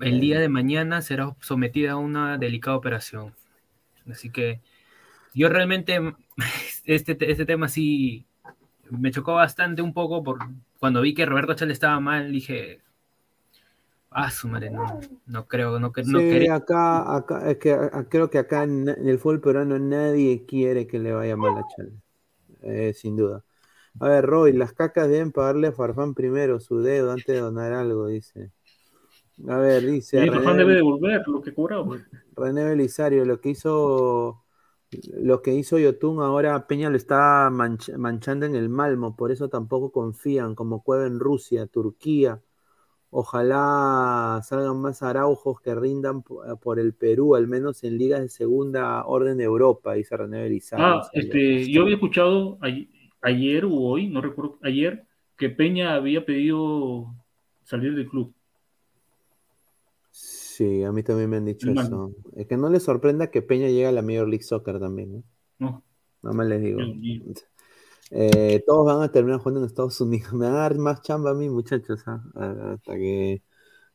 El 0.00 0.20
día 0.20 0.40
de 0.40 0.48
mañana 0.48 1.02
será 1.02 1.36
sometida 1.40 1.92
a 1.92 1.96
una 1.96 2.38
delicada 2.38 2.76
operación. 2.76 3.34
Así 4.10 4.30
que 4.30 4.60
yo 5.34 5.48
realmente 5.48 5.98
este, 6.84 7.16
este 7.30 7.44
tema 7.46 7.68
sí 7.68 8.24
me 8.90 9.10
chocó 9.10 9.34
bastante 9.34 9.82
un 9.82 9.92
poco 9.92 10.22
por 10.22 10.38
cuando 10.78 11.00
vi 11.00 11.14
que 11.14 11.26
Roberto 11.26 11.54
Chale 11.54 11.72
estaba 11.72 11.98
mal, 12.00 12.30
dije, 12.30 12.80
ah, 14.10 14.30
su 14.30 14.48
madre, 14.48 14.70
no, 14.70 15.00
no 15.26 15.46
creo, 15.46 15.78
no, 15.80 15.92
que- 15.92 16.02
no 16.04 16.18
sí, 16.20 16.24
quería- 16.30 16.54
acá, 16.56 17.16
acá, 17.16 17.50
es 17.50 17.58
que 17.58 17.72
a- 17.72 18.06
creo 18.08 18.28
que 18.30 18.38
acá 18.38 18.62
en, 18.64 18.88
el 18.88 19.18
fútbol 19.18 19.40
peruano 19.40 19.78
nadie 19.78 20.44
quiere 20.46 20.86
que 20.86 20.98
le 20.98 21.12
vaya 21.12 21.36
mal 21.36 21.56
a 21.58 21.64
Chale. 21.74 21.92
Eh, 22.62 22.92
sin 22.94 23.16
duda. 23.16 23.42
A 24.00 24.08
ver, 24.08 24.24
Roy, 24.26 24.52
las 24.52 24.72
cacas 24.72 25.08
deben 25.08 25.32
pagarle 25.32 25.68
a 25.68 25.72
Farfán 25.72 26.14
primero 26.14 26.60
su 26.60 26.80
dedo 26.80 27.10
antes 27.12 27.26
de 27.26 27.38
donar 27.40 27.72
algo, 27.72 28.06
dice. 28.08 28.50
A 29.48 29.56
ver, 29.58 29.84
dice. 29.84 30.20
Sí, 30.20 30.26
René- 30.28 30.32
Farfán 30.34 30.58
debe 30.58 30.74
devolver 30.74 31.22
lo 31.26 31.40
que 31.42 31.54
cobraba. 31.54 31.84
pues. 31.86 32.02
René 32.36 32.64
Belisario, 32.64 33.24
lo 33.24 33.40
que 33.40 33.50
hizo 33.50 34.43
lo 35.14 35.42
que 35.42 35.54
hizo 35.54 35.78
Yotun 35.78 36.20
ahora 36.22 36.66
Peña 36.66 36.90
lo 36.90 36.96
está 36.96 37.50
manch- 37.50 37.96
manchando 37.96 38.46
en 38.46 38.54
el 38.54 38.68
Malmo, 38.68 39.16
por 39.16 39.32
eso 39.32 39.48
tampoco 39.48 39.90
confían, 39.92 40.54
como 40.54 40.82
Cueva 40.82 41.06
en 41.06 41.18
Rusia, 41.20 41.66
Turquía. 41.66 42.40
Ojalá 43.10 44.40
salgan 44.44 44.80
más 44.80 45.02
araujos 45.02 45.60
que 45.60 45.74
rindan 45.74 46.22
po- 46.22 46.42
por 46.60 46.80
el 46.80 46.94
Perú, 46.94 47.36
al 47.36 47.46
menos 47.48 47.84
en 47.84 47.98
ligas 47.98 48.20
de 48.22 48.28
segunda 48.28 49.04
orden 49.06 49.38
de 49.38 49.44
Europa, 49.44 49.94
dice 49.94 50.16
René 50.16 50.42
Belisario. 50.42 50.86
Ah, 50.86 51.10
este, 51.14 51.70
yo 51.70 51.82
había 51.82 51.94
escuchado 51.94 52.58
ay- 52.60 52.90
ayer 53.22 53.64
o 53.64 53.72
hoy, 53.74 54.08
no 54.08 54.20
recuerdo, 54.20 54.58
ayer, 54.62 55.06
que 55.36 55.48
Peña 55.50 55.94
había 55.94 56.24
pedido 56.26 57.14
salir 57.64 57.94
del 57.94 58.08
club. 58.08 58.34
Sí, 60.56 60.84
a 60.84 60.92
mí 60.92 61.02
también 61.02 61.30
me 61.30 61.38
han 61.38 61.46
dicho 61.46 61.68
eso. 61.68 62.12
Es 62.36 62.46
que 62.46 62.56
no 62.56 62.68
les 62.68 62.84
sorprenda 62.84 63.28
que 63.28 63.42
Peña 63.42 63.66
llegue 63.66 63.88
a 63.88 63.92
la 63.92 64.02
Major 64.02 64.28
League 64.28 64.44
Soccer 64.44 64.78
también, 64.78 65.12
¿no? 65.12 65.22
No, 65.58 65.84
Nada 66.22 66.36
más 66.36 66.46
les 66.46 66.62
digo. 66.62 66.78
Eh, 68.12 68.62
todos 68.64 68.86
van 68.86 69.02
a 69.02 69.10
terminar 69.10 69.40
jugando 69.40 69.58
en 69.60 69.66
Estados 69.66 70.00
Unidos. 70.00 70.32
Me 70.32 70.46
van 70.46 70.54
a 70.54 70.58
dar 70.60 70.78
más 70.78 71.02
chamba 71.02 71.32
a 71.32 71.34
mí, 71.34 71.50
muchachos. 71.50 72.04
¿ah? 72.06 72.22
Hasta 72.36 72.94
que, 72.94 73.42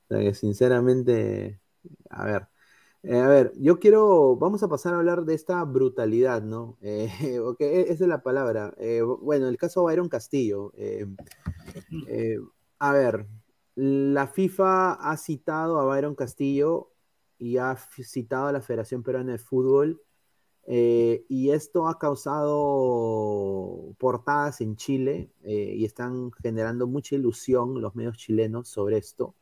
hasta 0.01 0.19
que 0.19 0.33
sinceramente, 0.33 1.61
a 2.09 2.25
ver. 2.25 2.47
Eh, 3.03 3.17
a 3.17 3.27
ver, 3.29 3.53
yo 3.55 3.79
quiero, 3.79 4.35
vamos 4.35 4.61
a 4.61 4.67
pasar 4.67 4.93
a 4.93 4.97
hablar 4.97 5.23
de 5.23 5.35
esta 5.35 5.63
brutalidad, 5.63 6.41
¿no? 6.41 6.77
Eh, 6.81 7.39
ok, 7.39 7.61
e- 7.61 7.81
esa 7.83 8.03
es 8.03 8.09
la 8.09 8.21
palabra. 8.21 8.73
Eh, 8.79 9.01
bueno, 9.01 9.47
el 9.47 9.55
caso 9.55 9.83
Byron 9.85 10.09
Castillo. 10.09 10.73
eh, 10.75 11.05
eh, 12.09 12.37
a 12.79 12.91
ver, 12.91 13.27
la 13.81 14.27
FIFA 14.27 14.93
ha 14.93 15.15
citado 15.15 15.79
a 15.79 15.85
Byron 15.85 16.13
Castillo 16.13 16.91
y 17.37 17.55
ha 17.57 17.77
citado 17.77 18.47
a 18.47 18.51
la 18.51 18.59
Federación 18.59 19.03
Peruana 19.03 19.31
de 19.31 19.37
Fútbol 19.37 20.01
eh, 20.67 21.25
y 21.29 21.51
esto 21.51 21.87
ha 21.87 21.97
causado 21.97 23.95
portadas 23.97 24.59
en 24.59 24.75
Chile 24.75 25.31
eh, 25.43 25.75
y 25.77 25.85
están 25.85 26.29
generando 26.43 26.87
mucha 26.87 27.15
ilusión 27.15 27.79
los 27.81 27.95
medios 27.95 28.17
chilenos 28.17 28.67
sobre 28.67 28.97
esto. 28.97 29.35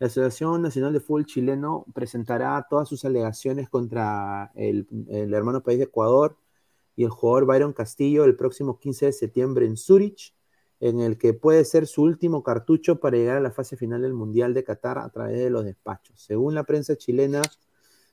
La 0.00 0.08
Asociación 0.08 0.62
Nacional 0.62 0.92
de 0.92 0.98
Fútbol 0.98 1.26
Chileno 1.26 1.86
presentará 1.94 2.66
todas 2.68 2.88
sus 2.88 3.04
alegaciones 3.04 3.68
contra 3.68 4.50
el, 4.56 4.88
el 5.10 5.32
hermano 5.32 5.62
país 5.62 5.78
de 5.78 5.84
Ecuador 5.84 6.36
y 6.96 7.04
el 7.04 7.10
jugador 7.10 7.46
Byron 7.46 7.72
Castillo 7.72 8.24
el 8.24 8.34
próximo 8.34 8.80
15 8.80 9.06
de 9.06 9.12
septiembre 9.12 9.66
en 9.66 9.76
Zurich, 9.76 10.34
en 10.80 11.00
el 11.00 11.18
que 11.18 11.34
puede 11.34 11.64
ser 11.64 11.86
su 11.86 12.02
último 12.02 12.42
cartucho 12.42 13.00
para 13.00 13.16
llegar 13.16 13.36
a 13.36 13.40
la 13.40 13.50
fase 13.50 13.76
final 13.76 14.02
del 14.02 14.14
Mundial 14.14 14.54
de 14.54 14.64
Qatar 14.64 14.98
a 14.98 15.10
través 15.10 15.38
de 15.38 15.50
los 15.50 15.64
despachos. 15.64 16.20
Según 16.20 16.54
la 16.54 16.64
prensa 16.64 16.96
chilena, 16.96 17.42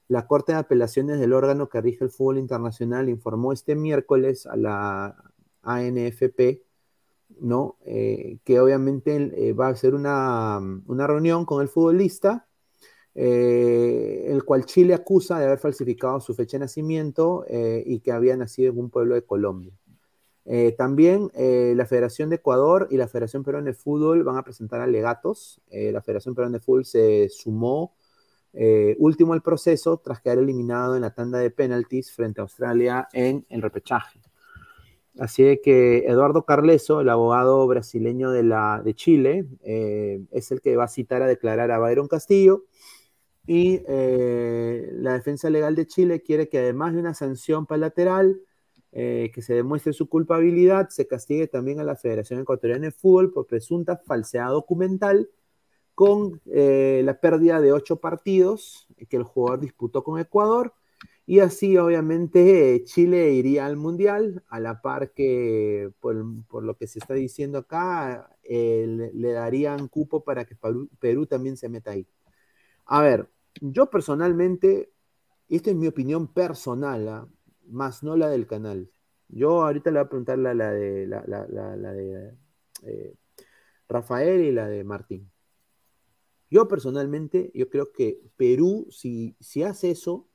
la 0.10 0.28
Corte 0.28 0.52
de 0.52 0.60
Apelaciones 0.60 1.20
del 1.20 1.34
órgano 1.34 1.70
que 1.70 1.82
rige 1.82 2.04
el 2.04 2.12
fútbol 2.12 2.38
internacional 2.38 3.10
informó 3.10 3.54
este 3.54 3.76
miércoles 3.76 4.46
a 4.46 4.56
la 4.56 5.16
ANFP, 5.64 6.64
¿no? 7.42 7.78
Eh, 7.86 8.40
que 8.44 8.60
obviamente 8.60 9.16
eh, 9.16 9.54
va 9.54 9.68
a 9.70 9.76
ser 9.76 9.96
una, 9.96 10.60
una 10.86 11.08
reunión 11.08 11.46
con 11.46 11.62
el 11.62 11.68
futbolista, 11.68 12.48
eh, 13.16 14.26
el 14.28 14.44
cual 14.44 14.66
Chile 14.66 14.94
acusa 14.94 15.40
de 15.40 15.46
haber 15.46 15.60
falsificado 15.60 16.20
su 16.20 16.34
fecha 16.34 16.58
de 16.58 16.66
nacimiento 16.66 17.46
y 17.50 18.00
que 18.00 18.12
había 18.12 18.38
nacido 18.38 18.72
en 18.72 18.80
un 18.80 18.90
pueblo 18.90 19.16
de 19.16 19.24
Colombia. 19.24 19.74
Eh, 20.50 20.74
también 20.78 21.30
eh, 21.34 21.74
la 21.76 21.86
Federación 21.86 22.30
de 22.30 22.38
Ecuador 22.38 22.88
y 22.90 22.96
la 22.96 23.10
Federación 23.10 23.44
Peruana 23.44 23.66
de 23.66 23.74
Fútbol 23.74 24.24
van 24.24 24.38
a 24.38 24.44
presentar 24.44 24.80
alegatos. 24.80 25.62
Eh, 25.70 25.92
la 25.92 26.02
Federación 26.02 26.36
Peruana 26.36 26.58
de 26.58 26.64
Fútbol 26.64 26.86
se 26.86 27.28
sumó 27.30 27.94
último 28.98 29.36
el 29.36 29.44
proceso 29.44 29.98
tras 29.98 30.20
quedar 30.20 30.40
eliminado 30.40 30.96
en 30.96 31.04
la 31.04 31.14
tanda 31.14 31.38
de 31.38 31.52
penaltis 31.52 32.12
frente 32.12 32.42
a 32.42 32.44
Australia 32.44 33.08
en 33.14 33.46
el 33.50 33.62
repechaje. 33.62 34.20
Así 35.20 35.60
que 35.64 36.06
Eduardo 36.08 36.44
Carleso, 36.44 37.02
el 37.02 37.10
abogado 37.10 37.68
brasileño 37.68 38.32
de, 38.32 38.94
Chile, 38.96 39.46
es 39.62 40.52
el 40.52 40.62
que 40.62 40.76
va 40.76 40.86
a 40.86 40.88
citar 40.88 41.22
a 41.22 41.28
declarar 41.28 41.70
a 41.70 41.78
Byron 41.78 42.08
Castillo 42.08 42.64
Y 43.46 43.82
la 43.86 45.14
defensa 45.14 45.52
legal 45.52 45.76
de 45.76 45.86
Chile 45.86 46.24
quiere 46.24 46.50
que 46.50 46.58
además 46.58 46.94
de 46.94 47.00
una 47.02 47.14
sanción 47.14 47.68
para 47.68 47.82
lateral, 47.82 48.42
eh, 48.94 49.32
que 49.34 49.42
se 49.42 49.54
demuestre 49.54 49.92
su 49.94 50.08
culpabilidad, 50.08 50.90
se 50.90 51.08
castigue 51.08 51.48
también 51.48 51.80
a 51.80 51.84
la 51.84 51.98
Federación 51.98 52.40
Ecuatoriana 52.40 52.86
de 52.86 52.92
Fútbol 52.92 53.32
por 53.34 53.46
presunta 53.46 53.98
falsedad 53.98 54.50
documental 54.50 55.30
con 55.94 56.42
eh, 56.46 57.02
la 57.04 57.20
pérdida 57.20 57.60
de 57.60 57.74
ocho 57.74 57.98
partidos 58.00 58.88
que 59.10 59.18
el 59.18 59.24
jugador 59.24 59.60
disputó 59.60 60.04
con 60.04 60.20
Ecuador. 60.20 60.74
Y 61.26 61.40
así, 61.40 61.78
obviamente, 61.78 62.84
Chile 62.86 63.34
iría 63.34 63.66
al 63.66 63.76
Mundial, 63.76 64.44
a 64.48 64.62
la 64.62 64.82
par 64.82 65.12
que, 65.12 65.92
por, 66.00 66.16
lo 66.64 66.78
que 66.78 66.88
se 66.88 67.00
está 67.00 67.14
diciendo 67.16 67.58
acá, 67.58 68.30
le, 68.48 69.32
darían 69.32 69.90
cupo 69.90 70.24
para 70.24 70.46
que 70.46 70.56
Perú, 71.00 71.26
también 71.26 71.58
se 71.58 71.68
meta 71.68 71.92
ahí. 71.92 72.08
A 72.86 73.02
ver, 73.02 73.30
yo 73.60 73.90
personalmente, 73.90 74.92
y 75.50 75.58
esta 75.58 75.72
es 75.72 75.76
mi 75.76 75.88
opinión 75.88 76.28
personal, 76.28 77.08
¿ah? 77.10 77.28
Más 77.70 78.04
no 78.04 78.16
la 78.16 78.30
del 78.30 78.48
canal. 78.48 78.90
Yo 79.30 79.64
ahorita 79.64 79.92
le 79.92 80.00
voy 80.00 80.06
a 80.06 80.10
preguntar 80.10 80.38
la, 80.40 80.54
de, 80.54 81.06
la, 81.08 81.22
de 81.94 82.34
eh, 82.84 83.14
Rafael 83.88 84.42
y 84.42 84.52
la 84.52 84.68
de 84.68 84.84
Martín. 84.84 85.30
Yo 86.50 86.68
personalmente, 86.68 87.52
yo 87.54 87.70
creo 87.70 87.92
que 87.92 88.22
Perú, 88.38 88.88
si, 88.90 89.36
si 89.40 89.64
hace 89.64 89.92
eso, 89.92 90.30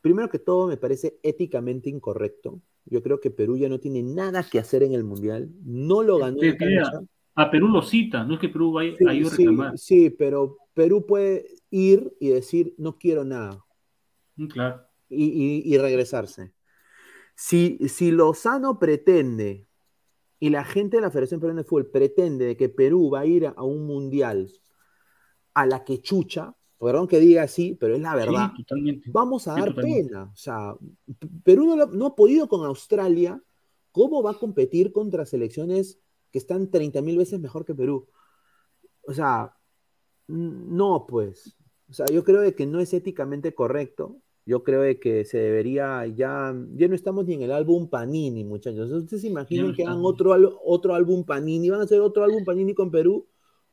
primero 0.00 0.30
que 0.30 0.38
todo 0.38 0.66
me 0.66 0.78
parece 0.78 1.18
éticamente 1.22 1.90
incorrecto. 1.90 2.62
Yo 2.86 3.02
creo 3.02 3.20
que 3.20 3.30
Perú 3.30 3.56
ya 3.56 3.68
no 3.68 3.78
tiene 3.78 4.02
nada 4.02 4.42
que 4.42 4.58
hacer 4.58 4.82
en 4.82 4.92
el 4.92 5.04
Mundial. 5.04 5.50
No 5.64 6.02
lo 6.02 6.18
ganó. 6.18 6.38
a 7.34 7.50
Perú 7.50 7.68
lo 7.68 7.82
cita, 7.82 8.24
no 8.24 8.34
es 8.34 8.40
que 8.40 8.48
Perú 8.48 8.72
vaya 8.72 8.92
a 9.06 9.14
ir 9.14 9.26
a 9.26 9.30
reclamar. 9.30 9.78
Sí, 9.78 10.10
pero 10.10 10.56
Perú 10.72 11.04
puede 11.06 11.46
ir 11.70 12.14
y 12.20 12.28
decir, 12.28 12.74
no 12.78 12.96
quiero 12.96 13.24
nada. 13.24 13.64
Mm, 14.36 14.46
claro. 14.46 14.82
Y, 15.14 15.78
regresarse. 15.78 16.52
Si, 17.36 17.78
si 17.88 18.10
Lozano 18.10 18.78
pretende, 18.78 19.66
y 20.38 20.50
la 20.50 20.64
gente 20.64 20.98
de 20.98 21.02
la 21.02 21.10
Federación 21.10 21.40
Peruana 21.40 21.62
de 21.62 21.68
Fútbol 21.68 21.90
pretende 21.90 22.44
de 22.44 22.56
que 22.56 22.68
Perú 22.68 23.10
va 23.10 23.20
a 23.20 23.26
ir 23.26 23.46
a 23.46 23.62
un 23.62 23.86
mundial 23.86 24.50
a 25.54 25.66
la 25.66 25.84
que 25.84 26.00
chucha, 26.02 26.54
perdón 26.78 27.08
que 27.08 27.18
diga 27.18 27.44
así, 27.44 27.76
pero 27.80 27.94
es 27.94 28.02
la 28.02 28.14
verdad. 28.14 28.52
Vamos 29.06 29.48
a 29.48 29.54
dar 29.54 29.74
pena. 29.74 30.24
O 30.24 30.36
sea, 30.36 30.74
Perú 31.44 31.76
no, 31.92 32.06
ha 32.06 32.14
podido 32.14 32.48
con 32.48 32.64
Australia. 32.66 33.42
¿Cómo 33.90 34.22
va 34.22 34.32
a 34.32 34.38
competir 34.38 34.92
contra 34.92 35.24
selecciones 35.24 36.00
que 36.30 36.38
están 36.38 36.70
30 36.70 37.00
mil 37.00 37.16
veces 37.16 37.40
mejor 37.40 37.64
que 37.64 37.74
Perú? 37.74 38.08
O 39.02 39.14
sea, 39.14 39.56
no, 40.26 41.06
pues. 41.08 41.56
O 41.88 41.92
sea, 41.92 42.06
yo 42.06 42.24
creo 42.24 42.40
de 42.40 42.54
que 42.54 42.66
no 42.66 42.80
es 42.80 42.92
éticamente 42.92 43.54
correcto. 43.54 44.20
Yo 44.46 44.62
creo 44.62 44.82
de 44.82 44.98
que 44.98 45.24
se 45.24 45.38
debería 45.38 46.06
ya, 46.06 46.54
ya 46.74 46.88
no 46.88 46.94
estamos 46.94 47.24
ni 47.26 47.34
en 47.34 47.42
el 47.42 47.52
álbum 47.52 47.88
Panini, 47.88 48.44
muchachos. 48.44 48.90
Ustedes 48.90 49.22
se 49.22 49.28
imaginan 49.28 49.74
que 49.74 49.84
hagan 49.84 50.00
otro, 50.02 50.34
otro 50.64 50.94
álbum 50.94 51.24
Panini, 51.24 51.70
van 51.70 51.80
a 51.80 51.84
hacer 51.84 52.00
otro 52.00 52.24
álbum 52.24 52.44
Panini 52.44 52.74
con 52.74 52.90
Perú 52.90 53.26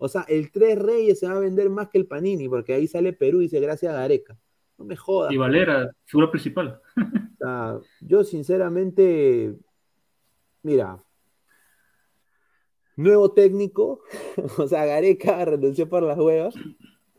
o 0.03 0.07
sea, 0.07 0.26
el 0.27 0.52
Tres 0.52 0.80
Reyes 0.80 1.19
se 1.19 1.27
va 1.27 1.34
a 1.34 1.39
vender 1.39 1.69
más 1.69 1.89
que 1.89 1.99
el 1.99 2.07
Panini, 2.07 2.49
porque 2.49 2.73
ahí 2.73 2.88
sale 2.88 3.14
Perú 3.14 3.39
y 3.39 3.43
dice 3.43 3.60
gracias 3.60 3.93
a 3.93 3.99
Gareca. 3.99 4.35
No 4.80 4.85
me 4.85 4.95
jodas. 4.95 5.31
Y 5.31 5.38
Valera, 5.38 5.91
figura 6.06 6.31
principal. 6.31 6.81
O 6.98 7.38
sea, 7.38 7.80
yo 7.99 8.23
sinceramente, 8.23 9.56
mira, 10.64 11.03
nuevo 12.95 13.31
técnico, 13.31 14.02
o 14.57 14.68
sea, 14.68 14.85
Gareca 14.85 15.45
renunció 15.45 15.88
por 15.88 16.02
las 16.02 16.18
huevas. 16.18 16.56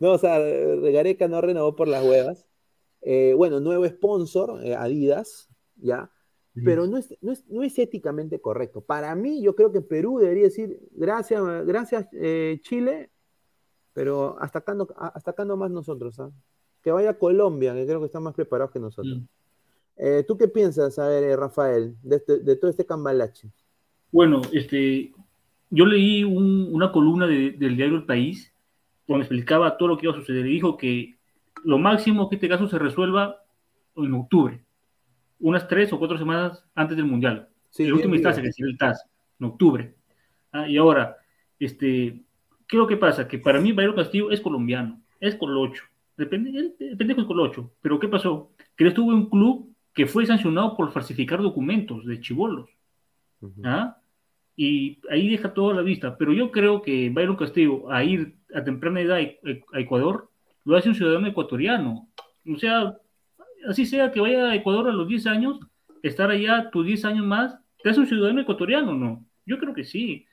No, 0.01 0.11
o 0.15 0.19
sea, 0.19 0.41
Gareca 0.41 1.29
no 1.29 1.41
renovó 1.41 1.77
por 1.77 1.87
las 1.87 2.05
huevas. 2.05 2.49
Eh, 3.03 3.35
bueno, 3.37 3.61
nuevo 3.61 3.87
sponsor, 3.87 4.65
eh, 4.65 4.75
Adidas, 4.77 5.49
¿ya? 5.77 6.11
pero 6.65 6.87
no 6.87 6.99
es, 6.99 7.17
no, 7.23 7.63
es, 7.63 7.79
éticamente 7.79 8.39
correcto. 8.41 8.83
Para 8.83 9.15
mí, 9.15 9.43
yo 9.43 9.57
creo 9.57 9.73
que 9.73 9.81
Perú 9.81 10.19
debería 10.19 10.45
decir 10.45 10.79
gracias, 10.93 11.43
gracias 11.67 12.07
eh, 12.13 12.61
Chile, 12.63 13.11
pero 13.95 14.37
hasta 14.39 14.59
acá, 14.59 14.75
no, 14.75 14.87
hasta 14.97 15.31
acá 15.31 15.45
más 15.45 15.71
nosotros. 15.71 16.21
¿ah? 16.21 16.31
Que 16.83 16.93
vaya 16.93 17.19
Colombia, 17.19 17.75
que 17.75 17.87
creo 17.87 18.01
que 18.01 18.07
están 18.07 18.23
más 18.23 18.35
preparados 18.35 18.71
que 18.71 18.81
nosotros. 18.81 19.19
Mm. 19.19 20.27
¿Tú 20.27 20.37
qué 20.37 20.49
piensas, 20.49 20.99
a 20.99 21.09
ver, 21.09 21.39
Rafael, 21.39 21.97
este, 22.11 22.39
de, 22.39 22.57
todo 22.57 22.71
este 22.71 22.85
cambalache? 22.85 23.51
Bueno, 24.11 24.43
este, 24.53 25.13
yo 25.71 25.87
leí 25.87 26.25
una 26.25 26.93
columna 26.93 27.27
del 27.27 27.77
diario 27.77 27.97
El 27.97 28.05
País 28.05 28.53
donde 29.07 29.25
explicaba 29.25 29.77
todo 29.77 29.89
lo 29.89 29.97
que 29.97 30.07
iba 30.07 30.15
a 30.15 30.19
suceder 30.19 30.47
y 30.47 30.55
dijo 30.55 30.77
que 30.77 31.17
lo 31.65 31.79
máximo 31.79 32.29
que 32.29 32.37
este 32.37 32.49
caso 32.49 32.69
se 32.69 32.79
resuelva 32.79 33.43
en 33.97 34.13
octubre 34.15 34.63
unas 35.43 35.67
tres 35.69 35.93
o 35.93 35.99
cuatro 35.99 36.17
semanas 36.17 36.65
antes 36.75 36.97
del 36.97 37.07
Mundial. 37.07 37.49
Sí, 37.69 37.87
la 37.87 37.95
última 37.95 38.15
instancia, 38.15 38.43
que 38.43 38.49
es 38.49 38.61
el 38.61 38.79
TAS, 38.79 39.05
en 39.39 39.47
octubre. 39.47 39.95
Ah, 40.53 40.69
y 40.69 40.77
ahora, 40.77 41.17
este, 41.59 42.23
¿qué 42.69 42.77
es 42.77 42.79
lo 42.79 42.87
que 42.87 42.97
pasa? 42.97 43.27
Que 43.27 43.39
para 43.39 43.61
mí 43.61 43.73
Bayro 43.73 43.95
Castillo 43.95 44.31
es 44.31 44.41
colombiano, 44.41 45.03
es 45.21 45.35
colocho. 45.35 45.85
Depende, 46.17 46.75
depende 46.79 47.15
del 47.15 47.27
colocho. 47.27 47.73
Pero 47.83 47.99
¿qué 47.99 48.09
pasó? 48.09 48.53
Que 48.77 48.85
él 48.85 48.89
estuvo 48.89 49.11
en 49.13 49.19
un 49.19 49.31
club 49.31 49.75
que 49.93 50.07
fue 50.07 50.25
sancionado 50.27 50.77
por 50.77 50.93
falsificar 50.93 51.43
documentos 51.43 52.07
de 52.07 52.21
chivolos. 52.21 52.71
¿ah? 53.65 53.99
Y 54.55 55.01
ahí 55.11 55.29
deja 55.29 55.53
toda 55.53 55.75
la 55.75 55.83
vista. 55.83 56.17
Pero 56.17 56.33
yo 56.33 56.53
creo 56.53 56.83
que 56.83 57.11
Byron 57.11 57.37
Castillo, 57.37 57.91
a 57.91 58.05
ir 58.05 58.37
a 58.55 58.63
temprana 58.63 59.01
edad 59.01 59.19
a 59.19 59.81
Ecuador, 59.81 60.31
lo 60.65 60.77
hace 60.77 60.89
un 60.89 60.95
ciudadano 60.95 61.27
ecuatoriano. 61.27 62.09
O 62.47 62.59
sea, 62.59 62.97
así 63.69 63.87
sea 63.87 64.11
que 64.11 64.21
vaya 64.21 64.51
a 64.51 64.55
Ecuador 64.55 64.89
a 64.89 64.93
los 64.93 65.09
10 65.09 65.27
años, 65.27 65.61
estar 66.03 66.31
allá 66.31 66.71
tus 66.71 66.87
10 66.87 67.05
años 67.05 67.27
más, 67.27 67.59
¿te 67.83 67.91
hace 67.91 68.01
un 68.01 68.07
ciudadano 68.07 68.41
ecuatoriano 68.41 68.95
no? 68.95 69.25
Yo 69.47 69.59
creo 69.59 69.75
que 69.75 69.85
sí. 69.85 70.27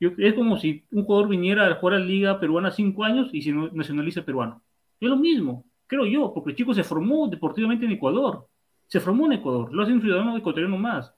es 0.00 0.34
como 0.34 0.58
si 0.58 0.84
un 0.90 1.04
jugador 1.04 1.28
viniera 1.28 1.66
a 1.66 1.74
jugar 1.76 1.96
a 1.96 1.98
la 1.98 2.04
Liga 2.04 2.40
Peruana 2.40 2.70
5 2.70 3.04
años 3.04 3.30
y 3.32 3.42
se 3.42 3.52
nacionaliza 3.52 4.24
peruano. 4.24 4.62
Es 5.00 5.08
lo 5.08 5.16
mismo, 5.16 5.64
creo 5.86 6.06
yo, 6.06 6.32
porque 6.34 6.50
el 6.50 6.56
chico 6.56 6.74
se 6.74 6.84
formó 6.84 7.28
deportivamente 7.28 7.86
en 7.86 7.92
Ecuador. 7.92 8.48
Se 8.86 9.00
formó 9.00 9.26
en 9.26 9.32
Ecuador, 9.32 9.72
lo 9.72 9.82
hace 9.82 9.92
un 9.92 10.00
ciudadano 10.00 10.36
ecuatoriano 10.36 10.78
más. 10.78 11.12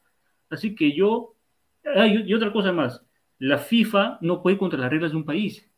Así 0.50 0.74
que 0.74 0.92
yo. 0.94 1.34
y 1.84 2.32
otra 2.34 2.52
cosa 2.52 2.72
más, 2.72 3.04
la 3.38 3.58
FIFA 3.58 4.18
no 4.20 4.42
puede 4.42 4.58
contra 4.58 4.78
las 4.78 4.90
reglas 4.90 5.12
de 5.12 5.16
un 5.16 5.24
país. 5.24 5.70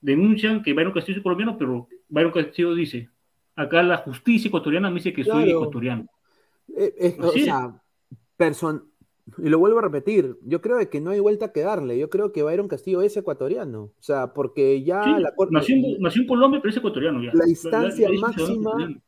Denuncian 0.00 0.62
que 0.62 0.72
Byron 0.72 0.92
Castillo 0.92 1.18
es 1.18 1.22
colombiano, 1.22 1.56
pero 1.58 1.88
Byron 2.08 2.32
Castillo 2.32 2.74
dice, 2.74 3.10
Acá 3.58 3.82
la 3.82 3.96
justicia 3.96 4.46
ecuatoriana 4.46 4.88
me 4.88 4.96
dice 4.96 5.12
que 5.12 5.24
soy 5.24 5.50
ecuatoriano. 5.50 6.06
Eh, 6.76 7.16
o 7.20 7.32
sea, 7.32 7.74
y 9.36 9.48
lo 9.48 9.58
vuelvo 9.58 9.80
a 9.80 9.82
repetir, 9.82 10.38
yo 10.44 10.60
creo 10.60 10.78
que 10.88 11.00
no 11.00 11.10
hay 11.10 11.18
vuelta 11.18 11.52
que 11.52 11.62
darle. 11.62 11.98
Yo 11.98 12.08
creo 12.08 12.30
que 12.30 12.44
Byron 12.44 12.68
Castillo 12.68 13.02
es 13.02 13.16
ecuatoriano. 13.16 13.82
O 13.82 13.92
sea, 13.98 14.32
porque 14.32 14.84
ya 14.84 15.04
la 15.18 15.32
nació, 15.50 15.74
en, 15.74 16.26
Colombia, 16.28 16.60
pero 16.62 16.70
es 16.70 16.76
ecuatoriano 16.76 17.20
ya. 17.20 17.32
La 17.34 17.48
instancia 17.48 18.08
máxima. 18.20 19.02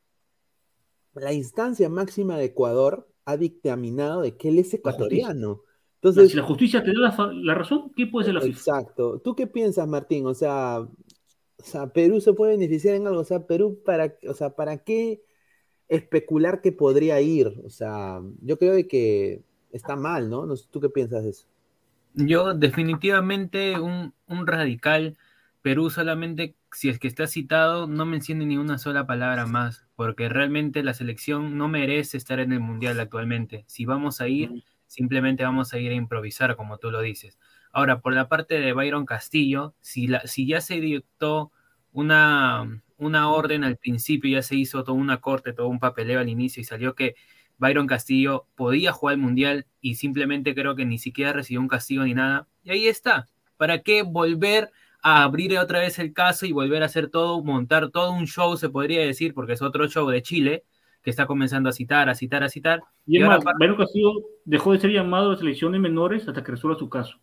La 1.15 1.33
instancia 1.33 1.89
máxima 1.89 2.37
de 2.37 2.47
Ecuador 2.47 3.09
ha 3.27 3.37
dictaminado 3.37 4.23
de 4.23 4.37
que 4.37 4.49
él 4.49 4.59
es 4.59 4.75
ecuatoriano. 4.75 5.63
Entonces, 6.03 6.31
si 6.31 6.37
la 6.39 6.45
justicia 6.45 6.83
te 6.83 6.93
da 6.93 7.15
la, 7.35 7.55
razón, 7.55 7.93
¿qué 7.95 8.07
puede 8.07 8.25
ser 8.25 8.35
la 8.35 8.41
FIFA? 8.41 8.59
Exacto. 8.59 9.21
¿Tú 9.21 9.35
qué 9.37 9.47
piensas, 9.47 9.87
Martín? 9.87 10.27
O 10.27 10.33
sea, 10.33 10.79
o 10.81 11.63
sea, 11.63 11.93
Perú 11.93 12.23
se 12.23 12.33
puede 12.33 12.53
beneficiar 12.53 12.95
en 12.95 13.07
algo. 13.07 13.21
O 13.21 13.25
sea, 13.25 13.47
Perú, 13.47 13.83
para, 13.85 14.15
o 14.27 14.33
sea, 14.33 14.57
¿para 14.57 14.79
qué 14.79 15.23
especular 15.89 16.63
que 16.63 16.73
podría 16.73 17.21
ir? 17.21 17.53
O 17.65 17.69
sea, 17.69 18.21
yo 18.41 18.59
creo 18.59 18.77
que 18.89 19.43
está 19.73 19.95
mal, 19.95 20.31
¿no? 20.31 20.47
¿Tú 20.71 20.81
qué 20.81 20.89
piensas 20.89 21.23
de 21.25 21.31
eso? 21.31 21.47
Yo, 22.15 22.55
definitivamente, 22.55 23.79
un, 23.79 24.13
radical. 24.47 25.17
Perú 25.63 25.91
solamente, 25.91 26.57
si 26.73 26.89
es 26.89 26.99
que 26.99 27.09
está 27.09 27.27
citado, 27.27 27.87
no 27.87 28.07
mencione 28.07 28.47
ni 28.47 28.57
una 28.57 28.79
sola 28.79 29.07
palabra 29.07 29.45
más, 29.45 29.85
porque 29.95 30.31
realmente 30.31 30.83
la 30.83 30.95
selección 30.95 31.59
no 31.59 31.69
merece 31.69 32.17
estar 32.17 32.41
en 32.41 32.53
el 32.53 32.61
Mundial 32.61 32.99
actualmente. 32.99 33.65
Si 33.67 33.85
vamos 33.85 34.23
a 34.23 34.29
ir, 34.29 34.65
simplemente 34.91 35.45
vamos 35.45 35.73
a 35.73 35.79
ir 35.79 35.93
a 35.93 35.95
improvisar, 35.95 36.57
como 36.57 36.79
tú 36.79 36.91
lo 36.91 37.01
dices. 37.01 37.39
Ahora, 37.71 38.01
por 38.01 38.13
la 38.13 38.29
parte 38.29 38.59
de 38.59 38.73
Byron 38.73 39.07
Castillo, 39.07 39.77
si, 39.81 40.09
la, 40.09 40.27
si 40.27 40.49
ya 40.49 40.61
se 40.61 40.81
dictó 40.81 41.53
una, 41.93 42.83
una 42.97 43.31
orden 43.31 43.63
al 43.63 43.77
principio, 43.77 44.33
ya 44.33 44.43
se 44.43 44.57
hizo 44.57 44.83
toda 44.83 44.99
una 44.99 45.21
corte, 45.21 45.53
todo 45.53 45.69
un 45.69 45.79
papeleo 45.79 46.19
al 46.19 46.29
inicio 46.29 46.61
y 46.61 46.65
salió 46.65 46.97
que 46.97 47.15
Byron 47.59 47.87
Castillo 47.87 48.49
podía 48.57 48.91
jugar 48.91 49.15
el 49.15 49.21
Mundial 49.21 49.67
y 49.81 49.95
simplemente 49.95 50.57
creo 50.57 50.75
que 50.75 50.85
ni 50.85 50.99
siquiera 50.99 51.33
recibió 51.33 51.61
un 51.61 51.69
castigo 51.69 52.03
ni 52.03 52.15
nada. 52.15 52.49
Y 52.65 52.71
ahí 52.71 52.89
está. 52.89 53.29
¿Para 53.57 53.83
qué 53.83 54.03
volver 54.03 54.73
a 55.03 55.23
abrir 55.23 55.57
otra 55.57 55.79
vez 55.79 56.01
el 56.01 56.13
caso 56.13 56.47
y 56.47 56.53
volver 56.53 56.83
a 56.83 56.87
hacer 56.87 57.11
todo, 57.11 57.45
montar 57.45 57.91
todo 57.91 58.11
un 58.11 58.27
show, 58.27 58.57
se 58.57 58.71
podría 58.71 59.03
decir, 59.03 59.35
porque 59.35 59.53
es 59.53 59.63
otro 59.63 59.87
show 59.87 60.09
de 60.11 60.21
Chile, 60.21 60.65
que 61.03 61.11
está 61.11 61.27
comenzando 61.27 61.69
a 61.69 61.73
citar, 61.73 62.09
a 62.09 62.15
citar, 62.15 62.43
a 62.43 62.49
citar. 62.49 62.83
Y, 63.07 63.23
ahora, 63.23 63.39
Byron 63.59 63.77
Castillo 63.77 64.13
dejó 64.45 64.73
de 64.73 64.81
ser 64.81 64.91
llamado 64.91 65.31
a 65.31 65.37
selección 65.37 65.73
de 65.73 65.79
menores 65.79 66.29
hasta 66.29 66.45
que 66.45 66.53
resuelva 66.53 66.79
su 66.79 66.89
caso 66.89 67.19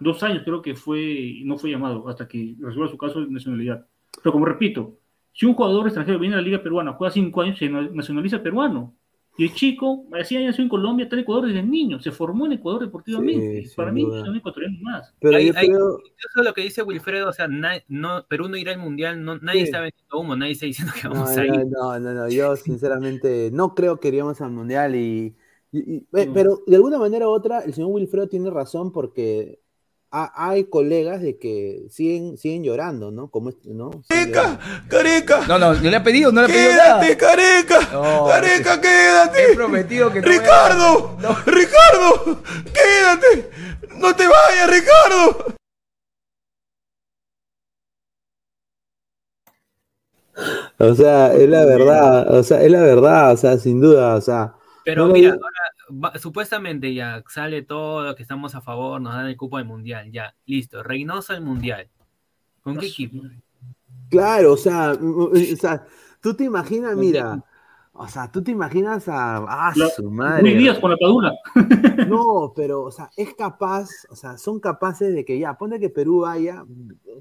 dos 0.00 0.22
años 0.22 0.42
creo 0.44 0.62
que 0.62 0.74
fue, 0.74 1.40
no 1.44 1.58
fue 1.58 1.70
llamado 1.70 2.08
hasta 2.08 2.28
que 2.28 2.54
resuelva 2.60 2.90
su 2.90 2.98
caso 2.98 3.20
de 3.20 3.30
nacionalidad. 3.30 3.86
Pero 4.22 4.32
como 4.32 4.44
repito, 4.44 4.98
Si 5.32 5.46
un 5.46 5.54
jugador 5.54 5.86
extranjero 5.86 6.18
viene 6.18 6.34
a 6.34 6.38
la 6.38 6.42
Liga 6.42 6.62
Peruana, 6.62 6.94
juega 6.94 7.12
cinco 7.12 7.42
años, 7.42 7.58
se 7.58 7.68
nacionaliza 7.68 8.42
peruano. 8.42 8.96
Y 9.38 9.44
el 9.44 9.54
chico, 9.54 10.04
así 10.20 10.36
nació 10.44 10.64
en 10.64 10.68
Colombia, 10.68 11.04
está 11.04 11.14
en 11.14 11.22
Ecuador 11.22 11.46
desde 11.46 11.62
niño, 11.62 12.00
se 12.00 12.10
formó 12.10 12.46
en 12.46 12.54
Ecuador 12.54 12.80
deportivamente. 12.82 13.70
Para 13.76 13.92
mí 13.92 14.02
son 14.02 14.34
ecuatorianos 14.34 14.80
más. 14.80 15.14
Pero 15.20 15.36
hay, 15.36 15.50
eso 15.50 16.00
es 16.16 16.44
lo 16.44 16.52
que 16.52 16.62
dice 16.62 16.82
Wilfredo, 16.82 17.28
o 17.28 17.32
sea, 17.32 17.46
no, 17.46 18.26
Perú 18.28 18.48
no 18.48 18.56
irá 18.56 18.72
al 18.72 18.80
mundial, 18.80 19.24
no, 19.24 19.38
nadie 19.38 19.62
está 19.62 19.80
vendiendo 19.80 20.18
humo, 20.18 20.34
nadie 20.34 20.52
está 20.52 20.66
diciendo 20.66 20.92
que 21.00 21.06
vamos 21.06 21.30
a 21.30 21.46
ir. 21.46 21.66
No, 21.68 22.00
no, 22.00 22.14
no, 22.14 22.28
yo 22.28 22.56
sinceramente 22.56 23.50
no 23.52 23.76
creo 23.76 24.00
que 24.00 24.08
iríamos 24.08 24.40
al 24.40 24.50
mundial 24.50 24.96
y, 24.96 25.36
pero 26.10 26.58
de 26.66 26.74
alguna 26.74 26.98
manera 26.98 27.28
u 27.28 27.30
otra 27.30 27.60
el 27.60 27.74
señor 27.74 27.90
Wilfredo 27.92 28.28
tiene 28.28 28.50
razón 28.50 28.90
porque 28.90 29.60
hay 30.10 30.64
colegas 30.64 31.20
de 31.20 31.38
que 31.38 31.86
siguen, 31.90 32.38
siguen 32.38 32.64
llorando, 32.64 33.10
¿no? 33.10 33.30
Como 33.30 33.50
¿no? 33.64 33.90
¡Careca! 34.08 34.58
¡Careca! 34.88 35.46
No, 35.46 35.58
no, 35.58 35.74
no 35.74 35.90
le 35.90 35.96
ha 35.96 36.02
pedido, 36.02 36.32
no 36.32 36.40
le 36.40 36.46
ha 36.46 36.48
pedido 36.48 36.70
¡Quédate, 36.70 37.16
careca! 37.16 37.78
¡Careca, 38.28 38.80
quédate! 38.80 39.52
He 39.52 39.54
prometido 39.54 40.12
que 40.12 40.20
no 40.20 40.28
¡Ricardo! 40.28 41.16
¡Ricardo! 41.46 42.42
¡Quédate! 42.72 43.50
¡No 43.96 44.14
te 44.16 44.24
vayas, 44.26 44.70
Ricardo! 44.70 45.58
O 50.78 50.94
sea, 50.94 51.34
es 51.34 51.48
la 51.48 51.64
verdad, 51.64 52.30
o 52.32 52.42
sea, 52.42 52.62
es 52.62 52.70
la 52.70 52.80
verdad, 52.80 53.32
o 53.32 53.36
sea, 53.36 53.58
sin 53.58 53.80
duda, 53.80 54.14
o 54.14 54.20
sea. 54.20 54.54
Pero 54.84 55.06
mira, 55.08 55.36
supuestamente 56.16 56.94
ya 56.94 57.22
sale 57.28 57.62
todo 57.62 58.14
que 58.14 58.22
estamos 58.22 58.54
a 58.54 58.60
favor, 58.60 59.00
nos 59.00 59.14
dan 59.14 59.26
el 59.26 59.36
cupo 59.36 59.58
del 59.58 59.66
mundial, 59.66 60.10
ya, 60.12 60.34
listo. 60.46 60.82
Reynoso 60.82 61.32
al 61.32 61.42
mundial. 61.42 61.88
¿Con 62.62 62.78
qué 62.78 62.86
equipo? 62.86 63.22
Claro, 64.10 64.52
o 64.52 64.56
sea, 64.56 64.92
o 64.92 65.34
sea, 65.56 65.86
tú 66.20 66.34
te 66.34 66.44
imaginas, 66.44 66.96
mira, 66.96 67.42
o 67.92 68.06
sea, 68.08 68.30
tú 68.30 68.42
te 68.42 68.50
imaginas 68.50 69.08
a, 69.08 69.38
ah, 69.38 69.72
su 69.96 70.10
madre. 70.10 70.54
días 70.54 70.78
con 70.78 70.90
la 70.90 70.96
padula. 70.96 71.34
No, 72.08 72.52
pero, 72.54 72.84
o 72.84 72.90
sea, 72.90 73.10
es 73.16 73.34
capaz, 73.34 73.88
o 74.08 74.16
sea, 74.16 74.38
son 74.38 74.60
capaces 74.60 75.14
de 75.14 75.24
que 75.24 75.38
ya, 75.38 75.58
pone 75.58 75.80
que 75.80 75.90
Perú 75.90 76.20
vaya, 76.20 76.64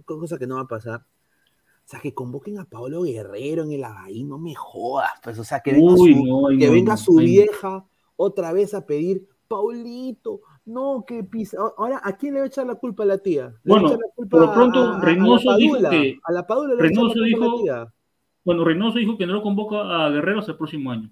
cosa 0.06 0.38
que 0.38 0.48
no 0.48 0.56
va 0.56 0.62
a 0.62 0.68
pasar. 0.68 1.02
O 1.02 1.90
sea, 1.90 2.02
que 2.02 2.14
convoquen 2.14 2.60
a 2.60 2.66
Pablo 2.66 3.04
Guerrero 3.04 3.64
en 3.64 3.72
el 3.72 3.84
ahí, 3.86 4.24
no 4.24 4.38
me 4.38 4.54
jodas, 4.56 5.12
pues, 5.24 5.40
o 5.40 5.44
sea, 5.44 5.62
que 5.62 5.72
venga 5.74 5.96
su, 5.96 6.58
que 6.60 6.70
venga 6.70 6.98
su 6.98 7.16
vieja 7.16 7.86
otra 8.18 8.52
vez 8.52 8.74
a 8.74 8.86
pedir, 8.86 9.28
Paulito, 9.48 10.42
no, 10.66 11.06
que 11.08 11.24
pisa. 11.24 11.58
Ahora, 11.78 12.02
¿a 12.04 12.18
quién 12.18 12.34
le 12.34 12.42
va 12.42 12.46
a 12.46 12.48
echar 12.48 12.68
la 12.68 12.76
culpa 12.76 13.04
a 13.04 13.06
la 13.06 13.18
tía? 13.20 13.54
bueno, 13.64 13.98
por 14.30 14.42
lo 14.42 14.54
pronto, 14.54 15.00
Reynoso 15.00 15.56
dijo 15.56 15.78
que. 15.90 16.20
A 16.24 16.32
la 16.34 16.46
Padula 16.46 16.76
le 16.76 16.82
Reynoso 16.82 17.22
dijo, 17.22 17.64
Bueno, 18.44 18.66
Reynoso 18.66 19.00
dijo 19.00 19.18
que 19.18 19.26
no 19.26 19.34
lo 19.34 19.42
convoca 19.42 20.06
a 20.06 20.10
Guerrero 20.10 20.40
hasta 20.40 20.52
el 20.52 20.58
próximo 20.58 20.92
año. 20.92 21.10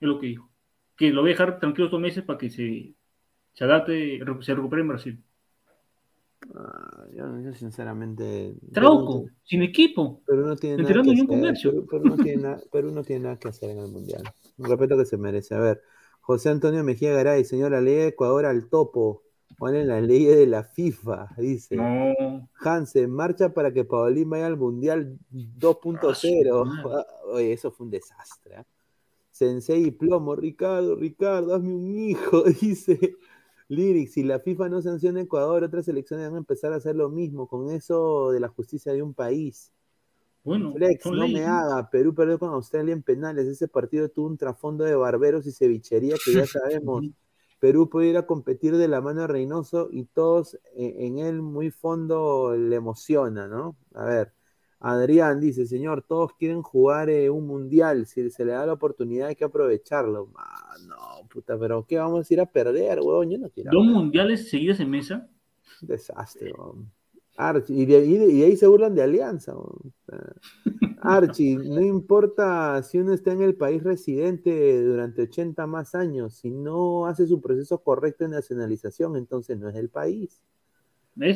Es 0.00 0.08
lo 0.08 0.20
que 0.20 0.28
dijo. 0.28 0.48
Que 0.96 1.10
lo 1.10 1.22
voy 1.22 1.30
a 1.30 1.32
dejar 1.32 1.58
tranquilo 1.58 1.88
dos 1.88 2.00
meses 2.00 2.22
para 2.22 2.38
que 2.38 2.50
se, 2.50 2.94
se 3.52 3.64
adapte, 3.64 4.20
se 4.42 4.54
recupere 4.54 4.82
en 4.82 4.88
Brasil. 4.88 5.24
Ah, 6.54 7.04
yo, 7.12 7.52
sinceramente. 7.54 8.54
Trauco, 8.72 9.26
sin 9.42 9.62
equipo. 9.62 10.22
Pero 10.24 10.46
no 10.46 10.56
tiene 10.56 10.82
nada 10.82 11.02
que 11.02 11.10
hacer. 11.10 11.26
Pero, 11.90 12.04
no 12.04 12.16
tiene 12.16 12.56
pero 12.70 12.90
no 12.90 13.02
tiene 13.02 13.22
nada 13.24 13.38
que 13.38 13.48
hacer 13.48 13.70
en 13.70 13.78
el 13.78 13.90
mundial. 13.90 14.22
Un 14.56 14.66
respeto 14.66 14.96
que 14.96 15.04
se 15.04 15.16
merece. 15.16 15.54
A 15.54 15.58
ver, 15.58 15.82
José 16.28 16.50
Antonio 16.50 16.84
Mejía 16.84 17.14
Garay, 17.14 17.42
señora, 17.42 17.80
ley 17.80 17.94
de 17.94 18.08
Ecuador 18.08 18.44
al 18.44 18.68
topo. 18.68 19.22
Ponen 19.56 19.88
la 19.88 20.02
ley 20.02 20.26
de 20.26 20.46
la 20.46 20.62
FIFA, 20.62 21.30
dice. 21.38 21.76
No. 21.76 22.50
Hansen, 22.60 23.10
marcha 23.10 23.54
para 23.54 23.72
que 23.72 23.86
Paulín 23.86 24.28
vaya 24.28 24.44
al 24.44 24.58
Mundial 24.58 25.18
2.0. 25.32 26.82
Ah, 26.84 27.06
Oye, 27.32 27.54
eso 27.54 27.70
fue 27.70 27.86
un 27.86 27.92
desastre. 27.92 28.56
¿eh? 28.56 28.64
Sensei 29.30 29.86
y 29.86 29.90
plomo, 29.90 30.36
Ricardo, 30.36 30.96
Ricardo, 30.96 31.54
hazme 31.54 31.74
un 31.74 31.98
hijo, 31.98 32.42
dice. 32.60 33.16
Lyrics, 33.68 34.12
si 34.12 34.22
la 34.22 34.38
FIFA 34.38 34.68
no 34.68 34.82
sanciona 34.82 35.20
a 35.20 35.22
Ecuador, 35.22 35.64
otras 35.64 35.86
selecciones 35.86 36.26
van 36.26 36.34
a 36.34 36.38
empezar 36.40 36.74
a 36.74 36.76
hacer 36.76 36.94
lo 36.94 37.08
mismo 37.08 37.48
con 37.48 37.70
eso 37.70 38.32
de 38.32 38.40
la 38.40 38.48
justicia 38.48 38.92
de 38.92 39.02
un 39.02 39.14
país. 39.14 39.72
Bueno, 40.44 40.72
Flex, 40.72 41.06
no 41.06 41.28
me 41.28 41.44
haga. 41.44 41.90
Perú 41.90 42.14
perdió 42.14 42.38
con 42.38 42.50
Australia 42.50 42.92
en 42.92 43.02
penales. 43.02 43.46
Ese 43.46 43.68
partido 43.68 44.08
tuvo 44.08 44.28
un 44.28 44.38
trasfondo 44.38 44.84
de 44.84 44.94
barberos 44.94 45.46
y 45.46 45.52
cevichería 45.52 46.16
que 46.24 46.32
ya 46.32 46.46
sabemos. 46.46 47.04
Perú 47.58 47.88
puede 47.88 48.08
ir 48.08 48.16
a 48.16 48.26
competir 48.26 48.76
de 48.76 48.88
la 48.88 49.00
mano 49.00 49.22
de 49.22 49.26
Reynoso 49.26 49.88
y 49.90 50.04
todos 50.04 50.54
eh, 50.76 50.94
en, 51.00 51.18
él 51.18 51.42
muy 51.42 51.70
fondo 51.70 52.56
le 52.56 52.76
emociona, 52.76 53.48
¿no? 53.48 53.76
A 53.94 54.04
ver, 54.04 54.32
Adrián 54.80 55.40
dice, 55.40 55.66
señor, 55.66 56.04
todos 56.06 56.34
quieren 56.34 56.62
jugar 56.62 57.10
eh, 57.10 57.30
un 57.30 57.46
mundial. 57.46 58.06
Si 58.06 58.30
se 58.30 58.44
le 58.44 58.52
da 58.52 58.64
la 58.64 58.74
oportunidad 58.74 59.28
hay 59.28 59.36
que 59.36 59.44
aprovecharlo. 59.44 60.30
Ah, 60.36 60.76
no, 60.86 61.28
puta, 61.28 61.58
pero 61.58 61.84
¿qué 61.84 61.98
vamos 61.98 62.30
a 62.30 62.34
ir 62.34 62.40
a 62.40 62.46
perder, 62.46 63.00
huevón? 63.00 63.30
Yo 63.30 63.38
no 63.38 63.50
quiero. 63.50 63.70
¿Dos 63.72 63.84
mundiales 63.84 64.48
seguidos 64.48 64.78
en 64.78 64.90
mesa? 64.90 65.28
Desastre, 65.80 66.52
huevón. 66.52 66.92
Archie, 67.38 67.82
y 67.82 67.86
de, 67.86 68.44
ahí 68.44 68.56
se 68.56 68.66
burlan 68.66 68.96
de 68.96 69.02
Alianza. 69.02 69.54
Archie, 71.00 71.56
no 71.56 71.80
importa 71.80 72.82
si 72.82 72.98
uno 72.98 73.12
está 73.12 73.32
en 73.32 73.42
el 73.42 73.54
país 73.54 73.80
residente 73.84 74.82
durante 74.82 75.22
80 75.22 75.64
más 75.68 75.94
años, 75.94 76.34
si 76.34 76.50
no 76.50 77.06
hace 77.06 77.28
su 77.28 77.40
proceso 77.40 77.80
correcto 77.80 78.24
de 78.24 78.30
nacionalización, 78.30 79.16
entonces 79.16 79.56
no 79.56 79.68
es 79.68 79.76
el 79.76 79.88
país. 79.88 80.42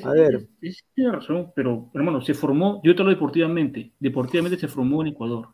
a 0.02 0.12
ver. 0.12 0.48
tiene 0.92 1.12
razón, 1.12 1.52
pero 1.54 1.88
hermano, 1.94 2.20
se 2.20 2.34
formó, 2.34 2.80
yo 2.82 2.96
te 2.96 3.04
lo 3.04 3.10
deportivamente, 3.10 3.92
deportivamente 4.00 4.58
se 4.58 4.66
formó 4.66 5.02
en 5.02 5.08
Ecuador. 5.08 5.50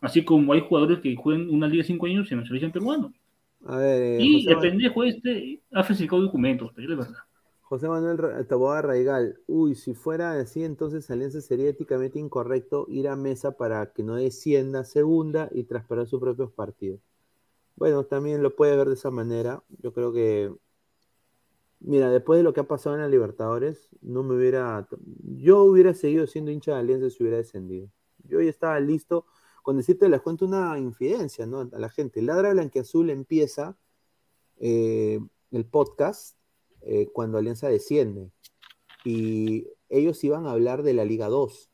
Así 0.00 0.24
como 0.24 0.54
hay 0.54 0.62
jugadores 0.62 1.00
que 1.00 1.14
juegan 1.14 1.50
una 1.50 1.68
liga 1.68 1.82
de 1.82 1.88
5 1.88 2.06
años 2.06 2.24
y 2.24 2.28
se 2.30 2.36
nacionalizan 2.36 2.72
peruanos. 2.72 3.12
A 3.66 3.76
ver, 3.76 4.18
eh, 4.18 4.24
y 4.24 4.48
el 4.48 4.56
pendejo 4.56 5.04
este 5.04 5.60
ha 5.72 5.84
falsificado 5.84 6.22
documentos, 6.22 6.72
pero 6.74 6.90
es 6.90 6.98
verdad. 6.98 7.18
José 7.70 7.88
Manuel 7.88 8.18
Taboada 8.48 8.82
Raigal, 8.82 9.38
uy, 9.46 9.76
si 9.76 9.94
fuera 9.94 10.32
así, 10.32 10.64
entonces 10.64 11.08
Alianza 11.08 11.40
sería 11.40 11.68
éticamente 11.68 12.18
incorrecto 12.18 12.86
ir 12.88 13.06
a 13.06 13.14
mesa 13.14 13.52
para 13.52 13.92
que 13.92 14.02
no 14.02 14.16
descienda 14.16 14.82
segunda 14.82 15.48
y 15.52 15.62
trasparar 15.62 16.08
sus 16.08 16.18
propios 16.18 16.50
partidos. 16.50 17.00
Bueno, 17.76 18.02
también 18.02 18.42
lo 18.42 18.56
puede 18.56 18.76
ver 18.76 18.88
de 18.88 18.94
esa 18.94 19.12
manera. 19.12 19.62
Yo 19.78 19.92
creo 19.92 20.12
que, 20.12 20.52
mira, 21.78 22.10
después 22.10 22.38
de 22.38 22.42
lo 22.42 22.52
que 22.52 22.58
ha 22.58 22.64
pasado 22.64 22.96
en 22.96 23.02
la 23.02 23.08
Libertadores, 23.08 23.88
no 24.02 24.24
me 24.24 24.34
hubiera, 24.34 24.88
yo 25.22 25.62
hubiera 25.62 25.94
seguido 25.94 26.26
siendo 26.26 26.50
hincha 26.50 26.72
de 26.72 26.80
Alianza 26.80 27.08
si 27.08 27.22
hubiera 27.22 27.38
descendido. 27.38 27.88
Yo 28.24 28.40
ya 28.40 28.50
estaba 28.50 28.80
listo 28.80 29.26
con 29.62 29.76
decirte, 29.76 30.08
les 30.08 30.22
cuento 30.22 30.44
una 30.44 30.76
infidencia, 30.76 31.46
¿no? 31.46 31.60
A 31.72 31.78
la 31.78 31.88
gente. 31.88 32.20
Ladra 32.20 32.50
Blanquiazul 32.50 33.10
empieza 33.10 33.78
eh, 34.58 35.20
el 35.52 35.64
podcast 35.66 36.39
eh, 36.82 37.08
cuando 37.12 37.38
Alianza 37.38 37.68
desciende. 37.68 38.30
Y 39.04 39.66
ellos 39.88 40.22
iban 40.24 40.46
a 40.46 40.52
hablar 40.52 40.82
de 40.82 40.94
la 40.94 41.04
Liga 41.04 41.28
2. 41.28 41.70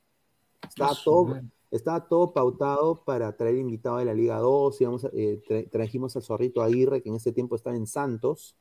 Estaba 0.69 0.93
todo, 1.05 1.41
estaba 1.71 2.09
todo 2.09 2.33
pautado 2.33 3.05
para 3.05 3.37
traer 3.37 3.57
invitado 3.57 3.99
de 3.99 4.05
la 4.05 4.15
Liga 4.15 4.39
2. 4.39 4.81
Íbamos, 4.81 5.07
eh, 5.13 5.69
trajimos 5.71 6.17
al 6.17 6.23
Zorrito 6.23 6.63
Aguirre, 6.63 7.03
que 7.03 7.09
en 7.09 7.17
ese 7.17 7.33
tiempo 7.33 7.57
estaba 7.57 7.77
en 7.77 7.87
Santos, 7.87 8.57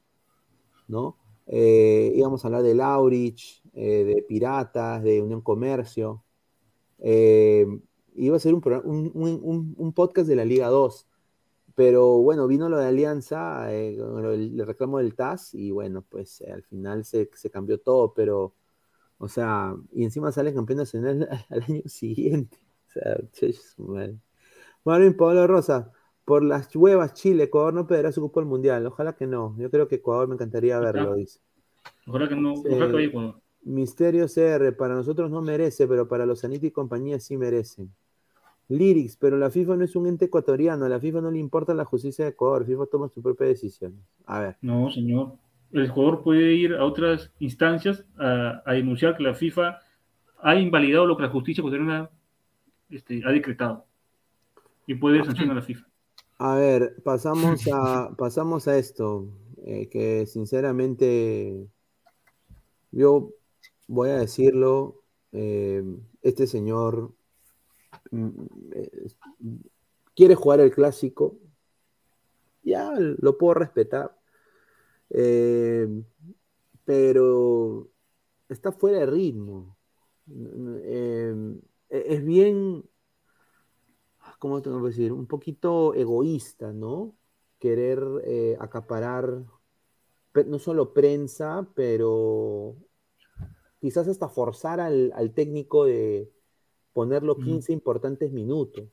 ¿no? 0.88 1.18
Eh, 1.48 2.12
íbamos 2.16 2.44
a 2.44 2.48
hablar 2.48 2.64
de 2.64 2.74
Laurich, 2.74 3.62
de 3.72 4.26
Piratas, 4.28 5.04
de 5.04 5.22
Unión 5.22 5.42
Comercio. 5.42 6.24
iba 7.00 8.36
a 8.36 8.40
ser 8.40 8.54
un, 8.54 9.12
un, 9.14 9.76
un, 9.78 9.94
podcast 9.94 10.28
de 10.28 10.36
la 10.36 10.46
Liga 10.46 10.70
2. 10.70 11.08
Pero 11.76 12.20
bueno, 12.20 12.48
vino 12.48 12.70
lo 12.70 12.78
de 12.78 12.88
Alianza, 12.88 13.74
eh, 13.74 13.98
le 13.98 14.66
reclamo 14.66 15.00
del 15.00 15.14
TAS 15.14 15.54
y 15.54 15.72
bueno, 15.72 16.06
pues 16.08 16.40
eh, 16.42 16.52
al 16.52 16.64
final 16.64 17.04
se, 17.04 17.30
cambió 17.52 17.80
todo, 17.80 18.14
pero, 18.14 18.56
o 19.18 19.28
sea, 19.28 19.76
y 19.92 20.06
encima 20.06 20.32
sale 20.32 20.54
campeón 20.54 20.80
nacional 20.80 21.28
al 21.50 21.64
año 21.64 21.82
siguiente. 21.86 22.58
O 22.88 22.92
sea, 22.92 23.18
Marvin 24.86 25.18
Pablo 25.18 25.48
Rosa, 25.48 25.92
por 26.24 26.44
las 26.44 26.74
huevas 26.74 27.14
Chile, 27.14 27.44
Ecuador 27.44 27.74
no 27.74 27.86
perderá 27.88 28.14
su 28.14 28.22
cupo 28.22 28.40
al 28.40 28.46
mundial. 28.46 28.86
Ojalá 28.86 29.14
que 29.14 29.28
no. 29.28 29.56
Yo 29.58 29.70
creo 29.70 29.90
que 29.90 29.96
Ecuador 29.96 30.30
me 30.30 30.36
encantaría 30.36 30.80
verlo, 30.80 31.16
dice. 31.16 31.42
Ojalá 32.08 32.30
que 32.30 32.36
no, 32.36 32.54
ojalá 32.54 32.88
que 32.88 32.94
vaya 32.94 33.08
Ecuador. 33.08 33.42
Misterio 33.64 34.28
CR, 34.28 34.76
para 34.78 34.94
nosotros 34.94 35.30
no 35.30 35.42
merece, 35.42 35.88
pero 35.88 36.08
para 36.08 36.26
los 36.26 36.46
Anita 36.46 36.68
y 36.68 36.72
compañía 36.72 37.20
sí 37.20 37.36
merecen. 37.36 37.92
Lyrics, 38.70 39.18
pero 39.18 39.38
la 39.38 39.50
FIFA 39.50 39.78
no 39.78 39.86
es 39.86 39.96
un 39.96 40.08
ente 40.08 40.26
ecuatoriano, 40.26 40.86
a 40.86 40.90
la 40.90 41.00
FIFA 41.00 41.22
no 41.22 41.32
le 41.32 41.40
importa 41.40 41.74
la 41.74 41.86
justicia 41.86 42.26
de 42.26 42.32
Ecuador, 42.32 42.66
FIFA 42.66 42.86
toma 42.88 43.10
su 43.10 43.22
propia 43.22 43.48
decisión. 43.48 44.02
A 44.26 44.40
ver. 44.40 44.58
No, 44.62 44.90
señor. 44.92 45.34
El 45.72 45.90
jugador 45.90 46.24
puede 46.24 46.54
ir 46.54 46.74
a 46.74 46.86
otras 46.86 47.32
instancias 47.40 48.06
a, 48.18 48.62
denunciar 48.68 49.18
que 49.18 49.24
la 49.24 49.34
FIFA 49.34 49.80
ha 50.42 50.56
invalidado 50.56 51.06
lo 51.06 51.18
que 51.18 51.24
la 51.24 51.30
justicia 51.30 51.62
ecuatoriana 51.62 52.10
este, 52.90 53.22
ha 53.26 53.32
decretado. 53.32 53.86
Y 54.88 54.96
puede 54.96 55.24
sancionar 55.24 55.58
a 55.58 55.60
la 55.60 55.66
FIFA. 55.66 55.86
A 56.38 56.56
ver, 56.56 56.96
pasamos 57.04 57.68
a, 57.74 58.16
pasamos 58.18 58.68
a 58.68 58.78
esto, 58.78 59.28
eh, 59.66 59.90
que 59.90 60.26
sinceramente 60.26 61.68
yo 62.92 63.32
voy 63.88 64.10
a 64.10 64.18
decirlo, 64.18 65.04
eh, 65.32 65.84
este 66.22 66.48
señor 66.48 67.12
quiere 70.16 70.36
jugar 70.36 70.60
el 70.62 70.72
clásico, 70.72 71.38
ya 72.64 72.94
lo 72.98 73.38
puedo 73.38 73.56
respetar. 73.56 74.18
Eh, 75.10 75.88
pero 76.84 77.90
está 78.50 78.72
fuera 78.72 79.00
de 79.00 79.06
ritmo. 79.06 79.78
Eh, 80.30 81.60
es 81.90 82.26
bien, 82.26 82.84
¿cómo 84.40 84.62
tengo 84.62 84.82
que 84.82 84.90
decir? 84.90 85.14
Un 85.14 85.28
poquito 85.28 85.94
egoísta, 85.94 86.74
¿no? 86.74 87.16
Querer 87.60 88.04
eh, 88.24 88.58
acaparar 88.60 89.44
no 90.48 90.60
solo 90.60 90.94
prensa, 90.94 91.68
pero 91.76 92.76
quizás 93.80 94.08
hasta 94.08 94.28
forzar 94.28 94.82
al 94.82 95.32
técnico 95.34 95.86
de 95.86 96.35
poner 96.96 97.24
los 97.24 97.38
15 97.40 97.74
importantes 97.74 98.32
minutos. 98.32 98.86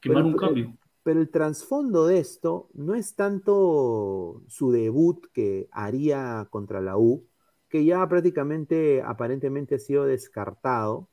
Quemar 0.00 0.24
Pero- 0.24 0.26
un 0.26 0.36
cambio. 0.36 0.76
pero 1.04 1.20
el 1.20 1.30
trasfondo 1.30 2.04
de 2.08 2.18
esto 2.18 2.68
no 2.74 2.94
es 2.96 3.14
tanto 3.14 4.42
su 4.48 4.72
debut 4.72 5.24
que 5.32 5.68
haría 5.70 6.48
contra 6.50 6.80
la 6.80 6.98
U, 6.98 7.24
que 7.68 7.84
ya 7.84 8.04
prácticamente 8.08 9.00
aparentemente 9.02 9.76
ha 9.76 9.78
sido 9.78 10.04
descartado, 10.06 11.08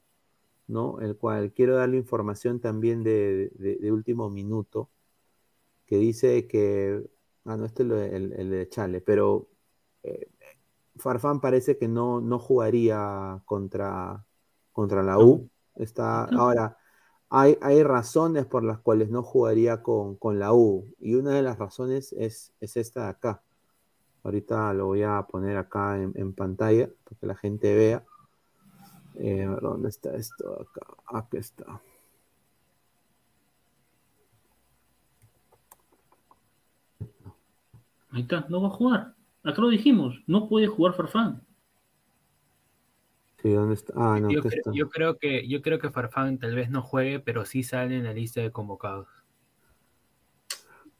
¿no? 0.68 1.00
El 1.02 1.16
cual 1.18 1.52
quiero 1.54 1.76
darle 1.76 1.98
información 1.98 2.60
también 2.60 3.04
de, 3.04 3.52
de- 3.54 3.76
de 3.80 3.92
último 3.92 4.32
minuto, 4.32 4.90
que 5.86 5.98
dice 5.98 6.48
que, 6.48 7.08
ah, 7.46 7.56
no, 7.58 7.66
este 7.66 7.84
es 7.84 7.92
el, 8.14 8.34
el 8.34 8.50
de 8.50 8.68
Chale, 8.70 9.02
pero 9.02 9.50
eh, 10.02 10.28
Farfán 10.96 11.40
parece 11.40 11.78
que 11.78 11.88
no, 11.88 12.20
no 12.22 12.40
jugaría 12.40 13.42
contra, 13.46 14.26
contra 14.72 15.04
la 15.04 15.20
U. 15.20 15.50
Está, 15.76 16.26
ahora, 16.26 16.78
hay, 17.30 17.58
hay 17.62 17.84
razones 17.84 18.46
por 18.46 18.64
las 18.64 18.80
cuales 18.80 19.10
no 19.10 19.24
jugaría 19.24 19.82
con, 19.82 20.16
con 20.16 20.40
la 20.40 20.54
U. 20.54 20.94
Y 21.00 21.16
una 21.16 21.32
de 21.32 21.42
las 21.42 21.58
razones 21.58 22.14
es, 22.14 22.54
es 22.60 22.78
esta 22.78 23.04
de 23.04 23.10
acá. 23.10 23.42
Ahorita 24.24 24.74
lo 24.74 24.88
voy 24.88 25.04
a 25.04 25.22
poner 25.24 25.58
acá 25.58 25.98
en, 25.98 26.14
en 26.16 26.34
pantalla 26.34 26.90
para 27.04 27.20
que 27.20 27.28
la 27.28 27.36
gente 27.36 27.76
vea. 27.76 28.06
Eh, 29.16 29.48
¿Dónde 29.62 29.90
está 29.90 30.16
esto? 30.16 30.62
Acá. 30.62 30.88
Aquí 31.08 31.38
está. 31.38 31.82
Ahí 38.12 38.22
está, 38.22 38.46
no 38.48 38.62
va 38.62 38.68
a 38.68 38.72
jugar. 38.72 39.16
Acá 39.44 39.62
lo 39.62 39.70
dijimos, 39.70 40.22
no 40.28 40.48
puede 40.48 40.68
jugar 40.68 40.94
Farfán. 40.94 41.42
Sí, 43.44 43.52
¿dónde 43.52 43.74
está? 43.76 43.94
Ah, 43.98 44.20
no, 44.22 44.32
yo, 44.32 44.40
está. 44.40 44.72
creo 44.90 45.18
que 45.18 45.46
yo 45.50 45.62
creo 45.62 45.78
que 45.78 45.92
Farfán 45.92 46.40
tal 46.40 46.56
vez 46.56 46.70
no 46.70 46.82
juegue, 46.82 47.20
pero 47.20 47.44
sí 47.44 47.62
sale 47.62 47.98
en 47.98 48.06
la 48.06 48.14
lista 48.14 48.40
de 48.40 48.52
convocados. 48.52 49.08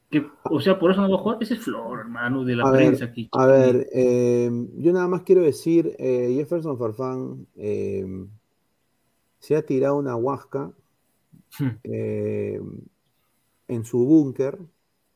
Que, 0.10 0.28
o 0.44 0.60
sea, 0.60 0.78
por 0.78 0.92
eso 0.92 1.02
no 1.02 1.10
va 1.10 1.16
a 1.16 1.20
jugar. 1.20 1.38
Ese 1.40 1.54
es 1.54 1.62
Flor, 1.62 2.02
hermano, 2.02 2.44
de 2.44 2.58
la 2.58 2.66
A 2.66 2.72
ver, 2.72 2.82
prensa 2.88 3.06
aquí. 3.06 3.30
a 3.32 3.46
ver, 3.46 3.88
eh, 3.94 4.52
yo 4.76 4.92
nada 4.92 5.08
más 5.08 5.22
quiero 5.22 5.42
decir, 5.42 5.96
eh, 5.98 6.34
Jefferson 6.36 6.78
Farfán 6.78 7.48
eh, 7.56 8.06
se 9.40 9.56
ha 9.56 9.66
tirado 9.66 9.96
una 9.96 10.18
huasca 10.18 10.72
eh, 11.86 12.60
en 13.70 13.86
su 13.86 14.06
búnker, 14.06 14.60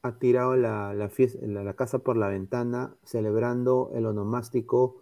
ha 0.02 0.18
tirado 0.18 0.56
la, 0.56 0.94
la, 0.94 1.10
fies- 1.10 1.38
la- 1.42 1.66
la 1.66 1.74
casa 1.76 2.00
por 2.00 2.16
la 2.16 2.30
ventana 2.30 2.96
celebrando 3.04 3.92
el 3.94 4.06
onomástico 4.06 5.02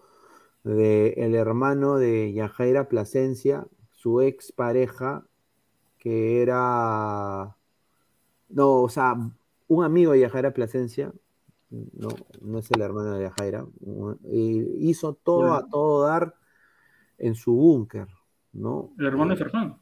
de 0.66 1.10
el 1.18 1.36
hermano 1.36 1.98
de 1.98 2.34
Yajaira 2.34 2.90
Plasencia, 2.90 3.66
su 3.92 4.22
ex 4.22 4.52
pareja, 4.52 5.26
que 5.98 6.42
era, 6.42 7.56
no, 8.50 8.82
o 8.84 8.90
sea, 8.90 9.16
un 9.68 9.84
amigo 9.84 10.12
de 10.14 10.22
Yajaira 10.22 10.54
Plasencia, 10.54 11.14
no, 11.70 12.10
no 12.42 12.60
es 12.60 12.72
el 12.72 12.82
hermano 12.82 13.14
de 13.14 13.24
Yajaira, 13.24 13.66
hizo 14.32 15.14
todo 15.14 15.54
a 15.54 15.68
todo 15.68 16.04
dar 16.08 16.36
en 17.18 17.36
su 17.36 17.54
búnker, 17.54 18.08
¿no? 18.54 18.92
El 18.98 19.06
hermano 19.08 19.34
Eh, 19.34 19.36
de 19.36 19.44
Farfán. 19.44 19.78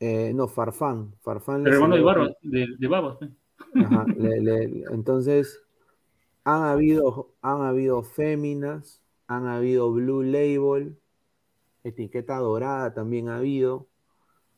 eh, 0.00 0.32
no, 0.34 0.48
Farfán. 0.48 1.14
Farfán 1.22 1.66
El 1.66 1.72
hermano 1.74 1.96
de, 1.96 2.02
Barba, 2.02 2.28
de, 2.42 2.66
de 2.78 2.88
Babas. 2.88 3.18
Ajá, 3.74 4.06
le- 4.18 4.40
le- 4.40 4.84
entonces, 4.92 5.60
han 6.44 6.62
habido, 6.62 7.34
han 7.42 7.62
habido 7.62 8.02
féminas, 8.02 9.02
han 9.26 9.46
habido 9.46 9.92
Blue 9.92 10.22
Label, 10.22 10.98
etiqueta 11.84 12.38
dorada 12.38 12.94
también 12.94 13.28
ha 13.28 13.36
habido, 13.38 13.88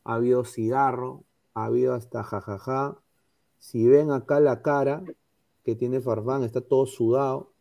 ha 0.03 0.15
habido 0.15 0.43
cigarro, 0.45 1.23
ha 1.53 1.65
habido 1.65 1.93
hasta 1.93 2.23
jajaja. 2.23 2.97
Si 3.59 3.87
ven 3.87 4.11
acá 4.11 4.39
la 4.39 4.61
cara 4.61 5.03
que 5.63 5.75
tiene 5.75 6.01
Farfán, 6.01 6.43
está 6.43 6.61
todo 6.61 6.85
sudado, 6.85 7.53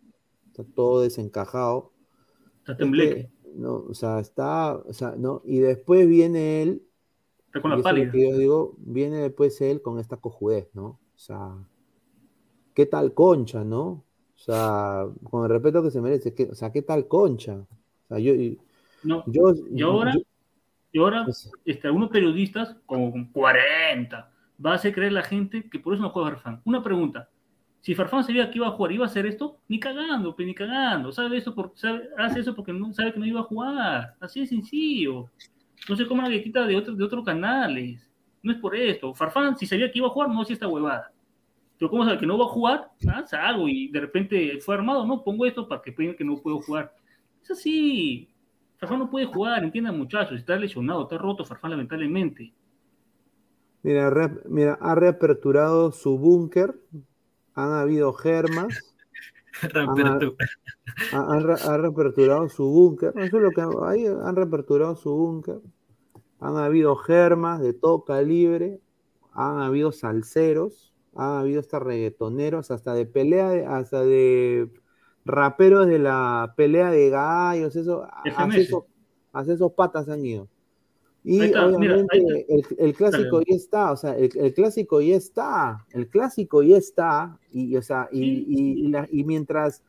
está 0.47 0.65
todo 0.65 1.01
desencajado. 1.03 1.93
Está 2.61 2.73
Es 2.73 2.79
tembleque. 2.79 3.31
que, 3.43 3.51
no, 3.55 3.85
o 3.89 3.95
sea, 3.95 4.21
está, 4.21 4.77
o 4.77 4.93
sea, 4.93 5.15
no, 5.17 5.43
y 5.45 5.59
después 5.61 6.07
viene 6.09 6.63
él 6.63 6.83
Está 7.47 7.63
con 7.63 7.71
la 7.71 7.83
pálida. 7.83 8.13
que 8.13 8.31
yo 8.31 8.37
digo, 8.37 8.75
viene 8.79 9.19
después 9.19 9.61
él 9.63 9.81
con 9.81 9.99
esta 9.99 10.19
cojudez, 10.19 10.69
¿no? 10.75 10.87
O 10.87 11.19
sea, 11.19 11.57
¿qué 12.75 12.87
tal 12.87 13.15
concha, 13.15 13.65
no? 13.65 14.05
O 14.39 14.40
sea, 14.40 15.05
con 15.24 15.43
el 15.44 15.51
respeto 15.51 15.82
que 15.82 15.90
se 15.90 16.01
merece, 16.01 16.32
¿qué- 16.32 16.48
o 16.51 16.55
sea, 16.55 16.70
¿qué 16.70 16.82
tal 16.82 17.09
concha? 17.09 17.55
O 17.56 17.66
sea, 18.09 18.19
yo, 18.20 18.32
No. 19.02 19.24
yo, 19.27 19.52
Y 19.74 19.82
ahora, 19.82 20.12
yo- 20.15 20.20
y 20.93 20.98
ahora 21.01 21.27
este, 21.65 21.86
algunos 21.89 22.10
periodistas, 22.10 22.77
con 22.86 23.27
40, 23.32 24.31
va 24.65 24.73
a 24.73 24.74
hacer 24.74 24.94
creer 24.94 25.12
la 25.12 25.23
gente 25.23 25.69
que 25.69 25.81
por 25.81 25.94
eso 25.94 26.02
no 26.02 26.10
juega 26.10 26.31
Farfán. 26.31 26.60
Una 26.65 26.82
pregunta. 26.82 27.28
Si 27.81 27.94
Farfán 27.94 28.24
sabía 28.24 28.51
que 28.51 28.59
iba 28.59 28.69
a 28.69 28.73
jugar, 28.73 28.93
¿iba 28.93 29.05
a 29.05 29.09
hacer 29.09 29.27
esto? 29.27 29.59
Ni 29.69 29.78
cagando, 29.81 30.35
ni 30.39 30.55
cagando. 30.55 31.12
Sabe 31.12 31.36
eso 31.36 31.55
por, 31.55 31.73
sabe- 31.74 32.09
hace 32.16 32.40
eso 32.40 32.55
porque 32.55 32.73
no 32.73 32.93
sabe 32.93 33.12
que 33.12 33.19
no 33.20 33.27
iba 33.27 33.40
a 33.40 33.44
jugar. 33.44 34.15
Así 34.20 34.40
de 34.40 34.47
sencillo. 34.47 35.27
No 35.89 35.97
se 35.97 36.06
coma 36.06 36.24
la 36.24 36.28
galletita 36.28 36.65
de 36.66 36.77
otros 36.77 36.97
de 36.98 37.05
otros 37.05 37.24
canales. 37.24 38.09
No 38.43 38.52
es 38.52 38.59
por 38.59 38.74
esto. 38.77 39.15
Farfán, 39.15 39.56
si 39.56 39.66
sabía 39.66 39.90
que 39.90 39.98
iba 39.98 40.06
a 40.09 40.10
jugar, 40.10 40.28
no 40.28 40.43
hacía 40.43 40.55
esta 40.55 40.69
huevada. 40.69 41.12
Pero 41.79 41.91
¿cómo 41.91 42.05
sabe 42.05 42.19
que 42.19 42.27
no 42.27 42.39
va 42.39 42.45
a 42.47 42.49
jugar? 42.49 42.91
Ah, 43.09 43.25
salgo 43.27 43.69
y 43.69 43.89
de 43.89 44.01
repente 44.01 44.59
fue 44.61 44.75
armado. 44.75 45.07
No, 45.07 45.23
pongo 45.25 45.47
esto 45.47 45.69
para 45.69 45.83
que 45.83 45.93
vean 45.93 46.17
que 46.17 46.25
no 46.25 46.41
puedo 46.43 46.61
jugar. 46.61 46.95
Es 47.43 47.51
así. 47.53 48.29
Farfán 48.79 48.99
no 49.01 49.11
puede 49.11 49.27
jugar, 49.27 49.65
entiendan 49.65 49.99
muchachos. 49.99 50.39
Está 50.39 50.57
lesionado, 50.57 51.03
está 51.03 51.19
roto 51.19 51.45
Farfán 51.45 51.73
lamentablemente. 51.73 52.53
mira, 53.83 54.11
re- 54.11 54.43
mira, 54.49 54.79
ha 54.81 54.95
reaperturado 54.95 55.93
su 55.93 56.19
búnker, 56.19 56.79
han 57.55 57.73
habido 57.73 58.13
germas, 58.13 58.97
han, 61.11 61.43
re- 61.43 61.59
ha 61.63 61.77
reaperturado 61.79 62.49
su 62.49 62.65
búnker, 62.71 63.15
eso 63.19 63.37
es 63.39 63.43
lo 63.43 63.53
que 63.55 63.63
ahí 63.87 64.07
han 64.07 64.37
reaperturado 64.37 64.97
su 64.97 65.11
búnker, 65.15 65.61
han 66.41 66.57
habido 66.57 66.97
germas 66.97 67.61
de 67.61 67.73
todo 67.75 68.05
calibre, 68.05 68.81
han 69.33 69.59
habido 69.61 69.93
salseros, 69.93 70.88
han 71.19 71.32
habido 71.40 71.61
hasta 71.61 71.81
reggaetoneros, 71.81 72.70
hasta 72.73 72.95
de 72.95 73.07
pelea, 73.07 73.77
hasta 73.78 74.05
de 74.05 74.70
raperos 75.27 75.86
de 75.89 75.99
la 76.01 76.55
pelea 76.57 76.90
de 76.93 77.11
gallos, 77.11 77.77
eso, 77.77 78.07
hace 78.36 78.62
esos, 78.62 78.85
hace 79.32 79.55
esos 79.55 79.73
patas 79.74 80.09
han 80.09 80.24
ido. 80.27 80.49
Y 81.24 81.47
está, 81.47 81.66
obviamente 81.66 82.47
el, 82.49 82.65
el 82.78 82.95
clásico 82.95 83.40
ya 83.43 83.57
está, 83.57 83.93
o 83.93 83.97
sea, 83.97 84.16
el, 84.16 84.31
el 84.36 84.55
clásico 84.55 85.01
ya 85.03 85.16
está, 85.16 85.86
el 85.93 86.09
clásico 86.09 86.62
ya 86.62 86.77
está, 86.78 87.39
y, 87.53 87.77
o 87.77 87.82
sea, 87.82 88.09
y, 88.12 88.20
y- 88.49 88.86
y 88.86 88.89
la- 88.89 89.09
y 89.11 89.24
mientras 89.24 89.82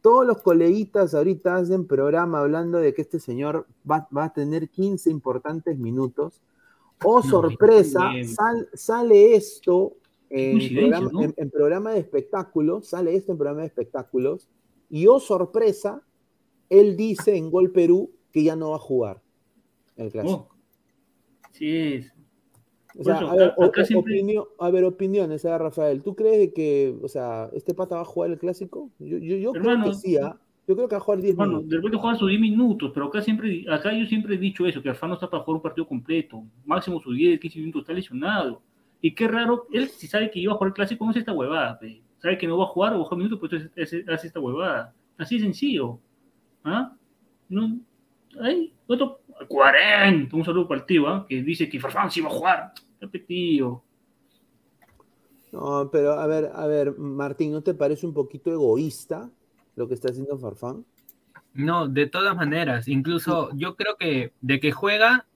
todos 0.00 0.26
los 0.26 0.42
coleguitas 0.42 1.14
ahorita 1.14 1.56
hacen 1.56 1.86
programa 1.86 2.40
hablando 2.40 2.78
de 2.78 2.94
que 2.94 3.02
este 3.02 3.20
señor 3.20 3.66
va, 3.90 4.08
va 4.16 4.24
a 4.26 4.32
tener 4.32 4.70
15 4.70 5.10
importantes 5.10 5.78
minutos, 5.78 6.42
oh 7.04 7.22
sorpresa, 7.22 8.18
sal- 8.22 8.68
sale 8.74 9.34
esto 9.36 9.96
en 10.30 10.58
programa, 10.74 11.10
¿no? 11.12 11.22
en- 11.22 11.34
en 11.36 11.50
programa 11.50 11.92
de 11.92 12.00
espectáculos, 12.00 12.88
sale 12.88 13.14
esto 13.14 13.32
en 13.32 13.38
programa 13.38 13.60
de 13.62 13.66
espectáculos, 13.68 14.48
y 14.90 15.06
oh 15.06 15.20
sorpresa, 15.20 16.02
él 16.68 16.96
dice 16.96 17.36
en 17.36 17.50
Gol 17.50 17.70
Perú 17.70 18.10
que 18.32 18.42
ya 18.42 18.56
no 18.56 18.70
va 18.70 18.76
a 18.76 18.80
jugar 18.80 19.22
el 19.96 20.10
clásico. 20.10 20.48
Oh, 20.50 20.54
sí 21.52 21.76
es. 21.76 22.12
O 22.98 23.04
sea, 23.04 23.16
eso, 23.16 23.28
a, 23.30 23.34
ver, 23.36 23.52
o- 23.56 23.72
siempre- 23.84 24.14
opinio- 24.20 24.48
a 24.58 24.70
ver, 24.70 24.84
opiniones, 24.84 25.44
a 25.44 25.50
ver, 25.52 25.60
Rafael. 25.62 26.02
¿Tú 26.02 26.14
crees 26.16 26.38
de 26.38 26.52
que, 26.52 26.96
o 27.02 27.08
sea, 27.08 27.50
este 27.52 27.74
pata 27.74 27.96
va 27.96 28.02
a 28.02 28.06
jugar 28.06 28.30
el 28.30 28.38
clásico? 28.38 28.90
Yo, 28.98 29.18
yo, 29.18 29.36
yo 29.36 29.52
creo 29.52 29.82
que 29.84 29.94
sí, 29.94 30.16
¿ah? 30.16 30.38
Yo 30.66 30.74
creo 30.74 30.88
que 30.88 30.94
va 30.96 31.00
a 31.00 31.04
jugar 31.04 31.20
10 31.20 31.36
Bueno, 31.36 31.52
minutos. 31.52 31.70
de 31.70 31.76
repente 31.76 31.96
juega 31.98 32.16
sus 32.16 32.28
10 32.28 32.40
minutos, 32.40 32.90
pero 32.92 33.06
acá 33.06 33.20
siempre, 33.22 33.64
acá 33.70 33.92
yo 33.96 34.04
siempre 34.06 34.34
he 34.34 34.38
dicho 34.38 34.66
eso, 34.66 34.82
que 34.82 34.88
Alfano 34.88 35.14
está 35.14 35.30
para 35.30 35.42
jugar 35.44 35.56
un 35.56 35.62
partido 35.62 35.86
completo, 35.86 36.42
máximo 36.64 37.00
sus 37.00 37.14
10, 37.14 37.38
15 37.38 37.58
minutos, 37.60 37.82
está 37.82 37.92
lesionado. 37.92 38.62
Y 39.06 39.14
qué 39.14 39.28
raro, 39.28 39.68
él 39.72 39.88
si 39.90 40.08
sabe 40.08 40.32
que 40.32 40.40
iba 40.40 40.52
a 40.52 40.56
jugar 40.56 40.70
el 40.70 40.74
clásico, 40.74 41.04
no 41.04 41.12
hace 41.12 41.20
esta 41.20 41.32
huevada, 41.32 41.78
pe. 41.78 42.02
sabe 42.18 42.36
que 42.36 42.48
no 42.48 42.58
va 42.58 42.64
a 42.64 42.66
jugar 42.66 42.92
o 42.92 43.04
baja 43.04 43.14
minutos, 43.14 43.38
pues 43.38 43.52
entonces 43.52 43.70
hace, 43.80 44.12
hace 44.12 44.26
esta 44.26 44.40
huevada. 44.40 44.92
Así 45.16 45.36
de 45.36 45.44
sencillo. 45.44 46.00
¿Ah? 46.64 46.92
No, 47.48 47.78
hay 48.40 48.74
otro 48.88 49.20
40, 49.46 50.34
un 50.34 50.44
saludo 50.44 50.66
para 50.66 50.80
el 50.80 50.86
tío, 50.88 51.06
¿ah? 51.06 51.24
que 51.28 51.40
dice 51.40 51.68
que 51.68 51.78
Farfán 51.78 52.10
sí 52.10 52.20
va 52.20 52.30
a 52.30 52.32
jugar. 52.32 52.72
Repetido. 53.00 53.84
No, 55.52 55.88
pero 55.92 56.14
a 56.14 56.26
ver, 56.26 56.50
a 56.52 56.66
ver, 56.66 56.98
Martín, 56.98 57.52
¿no 57.52 57.62
te 57.62 57.74
parece 57.74 58.08
un 58.08 58.12
poquito 58.12 58.50
egoísta 58.50 59.30
lo 59.76 59.86
que 59.86 59.94
está 59.94 60.10
haciendo 60.10 60.36
Farfán? 60.36 60.84
No, 61.54 61.86
de 61.86 62.08
todas 62.08 62.34
maneras, 62.34 62.88
incluso 62.88 63.50
yo 63.54 63.76
creo 63.76 63.96
que 63.96 64.32
de 64.40 64.58
que 64.58 64.72
juega, 64.72 65.28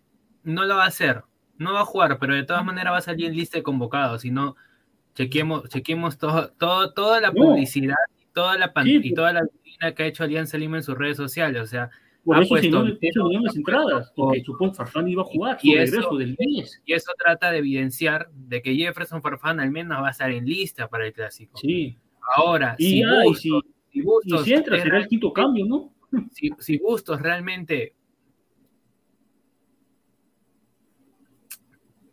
no 0.42 0.64
lo 0.64 0.74
va 0.74 0.86
a 0.86 0.88
hacer, 0.88 1.22
no 1.60 1.72
va 1.74 1.80
a 1.82 1.84
jugar, 1.84 2.18
pero 2.18 2.34
de 2.34 2.42
todas 2.44 2.64
maneras 2.64 2.92
va 2.92 2.98
a 2.98 3.02
salir 3.02 3.26
en 3.26 3.36
lista 3.36 3.58
de 3.58 3.62
convocados, 3.62 4.22
si 4.22 4.30
no, 4.30 4.56
chequemos, 5.14 5.68
chequemos 5.68 6.18
todo, 6.18 6.48
todo, 6.58 6.92
toda 6.92 7.20
la 7.20 7.28
No. 7.28 7.34
publicidad 7.34 7.96
y 8.20 8.24
toda 8.32 8.56
la 8.58 8.72
pan- 8.72 8.84
Sí, 8.86 8.96
y 8.96 9.00
pues. 9.00 9.14
toda 9.14 9.32
la 9.32 9.42
vitrina 9.42 9.94
que 9.94 10.02
ha 10.02 10.06
hecho 10.06 10.24
Alianza 10.24 10.56
Lima 10.58 10.76
en 10.78 10.82
sus 10.82 10.96
redes 10.96 11.16
sociales, 11.16 11.62
o 11.62 11.66
sea, 11.66 11.90
Por 12.24 12.36
ha 12.36 12.40
eso 12.42 12.54
se 12.56 12.60
puesto- 12.68 12.84
no, 12.84 12.88
eso 13.00 13.28
dieron 13.28 13.44
las 13.44 13.56
entradas, 13.56 14.12
porque 14.16 14.42
supongo 14.44 14.74
Farfán 14.74 15.08
iba 15.08 15.22
a 15.22 15.24
jugar 15.26 15.60
su 15.60 15.66
y 15.66 15.74
eso, 15.74 15.92
regreso 15.96 16.16
del 16.16 16.36
10. 16.36 16.82
y 16.84 16.92
eso 16.92 17.12
trata 17.18 17.50
de 17.50 17.58
evidenciar 17.58 18.30
de 18.32 18.62
que 18.62 18.74
Jefferson 18.74 19.20
Farfán 19.22 19.60
al 19.60 19.70
menos 19.70 20.02
va 20.02 20.08
a 20.08 20.10
estar 20.10 20.30
en 20.30 20.44
lista 20.46 20.88
para 20.88 21.06
el 21.06 21.12
clásico. 21.12 21.58
Sí. 21.58 21.96
Ahora, 22.36 22.74
Y, 22.78 22.84
si, 22.90 23.02
ah, 23.02 23.22
y 23.24 23.28
Bustos, 23.28 23.40
si, 23.42 23.50
si 23.50 23.98
y 23.98 24.02
Bustos 24.02 24.44
si 24.44 24.52
entra, 24.52 24.80
será 24.80 24.98
el 24.98 25.08
quinto 25.08 25.32
cambio, 25.32 25.66
¿no? 25.66 25.92
si, 26.30 26.50
si 26.58 26.78
Bustos 26.78 27.20
realmente 27.20 27.94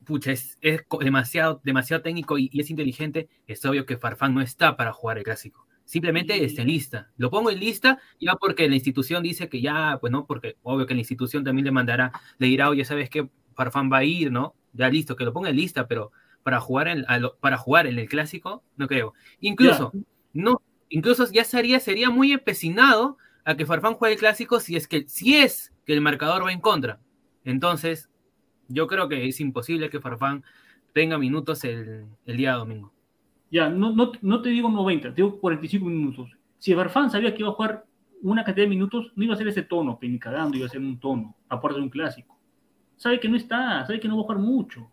pucha, 0.07 0.31
es, 0.31 0.57
es 0.61 0.81
demasiado, 1.01 1.61
demasiado 1.63 2.01
técnico 2.01 2.37
y, 2.37 2.49
y 2.51 2.61
es 2.61 2.69
inteligente, 2.69 3.29
es 3.45 3.63
obvio 3.65 3.85
que 3.85 3.97
Farfán 3.97 4.33
no 4.33 4.41
está 4.41 4.75
para 4.77 4.93
jugar 4.93 5.17
el 5.17 5.23
clásico. 5.23 5.67
Simplemente 5.85 6.43
está 6.43 6.63
en 6.63 6.67
lista. 6.69 7.11
Lo 7.17 7.29
pongo 7.29 7.49
en 7.51 7.59
lista 7.59 7.99
ya 8.19 8.35
porque 8.35 8.67
la 8.67 8.75
institución 8.75 9.23
dice 9.23 9.47
que 9.49 9.61
ya, 9.61 9.97
pues 10.01 10.11
no, 10.11 10.25
porque 10.25 10.57
obvio 10.63 10.85
que 10.85 10.93
la 10.93 10.99
institución 11.01 11.43
también 11.43 11.65
le 11.65 11.71
mandará, 11.71 12.11
le 12.39 12.47
dirá, 12.47 12.69
oye, 12.69 12.83
¿sabes 12.83 13.09
qué? 13.09 13.29
Farfán 13.55 13.89
va 13.91 13.97
a 13.97 14.03
ir, 14.03 14.31
¿no? 14.31 14.55
Ya 14.73 14.89
listo, 14.89 15.15
que 15.15 15.23
lo 15.25 15.33
ponga 15.33 15.49
en 15.49 15.55
lista, 15.55 15.87
pero 15.87 16.11
para 16.43 16.59
jugar 16.59 16.87
en, 16.89 17.05
lo- 17.21 17.35
para 17.37 17.57
jugar 17.57 17.87
en 17.87 17.99
el 17.99 18.07
clásico, 18.09 18.63
no 18.75 18.87
creo. 18.87 19.13
Incluso, 19.39 19.91
no, 20.33 20.61
incluso 20.89 21.31
ya 21.31 21.43
sería, 21.43 21.79
sería 21.79 22.09
muy 22.09 22.31
empecinado 22.33 23.17
a 23.45 23.55
que 23.55 23.65
Farfán 23.65 23.93
juegue 23.93 24.15
el 24.15 24.19
clásico 24.19 24.59
si 24.59 24.75
es 24.75 24.87
que, 24.87 25.05
si 25.07 25.37
es 25.37 25.73
que 25.85 25.93
el 25.93 26.01
marcador 26.01 26.45
va 26.45 26.51
en 26.51 26.59
contra. 26.59 26.99
Entonces, 27.45 28.09
yo 28.67 28.87
creo 28.87 29.07
que 29.07 29.27
es 29.27 29.39
imposible 29.39 29.89
que 29.89 29.99
Farfán 29.99 30.43
tenga 30.93 31.17
minutos 31.17 31.63
el, 31.63 32.05
el 32.25 32.37
día 32.37 32.53
domingo. 32.53 32.91
Ya, 33.51 33.69
no, 33.69 33.93
no, 33.93 34.11
no 34.21 34.41
te 34.41 34.49
digo 34.49 34.69
90, 34.69 35.09
te 35.09 35.15
digo 35.15 35.39
45 35.39 35.85
minutos. 35.85 36.31
Si 36.59 36.73
Farfán 36.73 37.09
sabía 37.09 37.33
que 37.33 37.41
iba 37.41 37.49
a 37.49 37.53
jugar 37.53 37.85
una 38.21 38.43
cantidad 38.43 38.65
de 38.65 38.69
minutos, 38.69 39.11
no 39.15 39.23
iba 39.23 39.33
a 39.33 39.37
ser 39.37 39.47
ese 39.47 39.63
tono, 39.63 39.97
ni 40.01 40.19
cagando, 40.19 40.57
iba 40.57 40.65
a 40.65 40.69
ser 40.69 40.81
un 40.81 40.99
tono, 40.99 41.35
aparte 41.49 41.77
de 41.77 41.83
un 41.83 41.89
clásico. 41.89 42.37
Sabe 42.97 43.19
que 43.19 43.29
no 43.29 43.37
está, 43.37 43.85
sabe 43.85 43.99
que 43.99 44.07
no 44.07 44.15
va 44.15 44.21
a 44.21 44.23
jugar 44.23 44.39
mucho. 44.39 44.89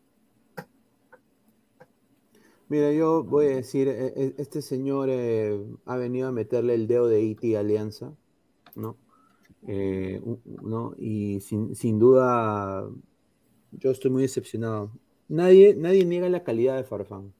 Mira, 2.68 2.92
yo 2.92 3.24
voy 3.24 3.46
a 3.46 3.56
decir, 3.56 3.88
eh, 3.88 4.12
eh, 4.16 4.34
este 4.38 4.62
señor 4.62 5.08
eh, 5.10 5.58
ha 5.86 5.96
venido 5.96 6.28
a 6.28 6.32
meterle 6.32 6.74
el 6.74 6.86
dedo 6.86 7.08
de 7.08 7.22
IT 7.22 7.56
a 7.56 7.60
Alianza, 7.60 8.12
¿no? 8.74 8.96
Eh, 9.66 10.20
¿no? 10.62 10.94
Y 10.98 11.40
sin, 11.40 11.74
sin 11.74 11.98
duda, 11.98 12.86
yo 13.78 13.90
estoy 13.90 14.10
muy 14.10 14.22
decepcionado. 14.22 14.90
Nadie, 15.28 15.74
nadie 15.74 16.04
niega 16.04 16.28
la 16.28 16.44
calidad 16.44 16.76
de 16.76 16.84
Farfán. 16.84 17.32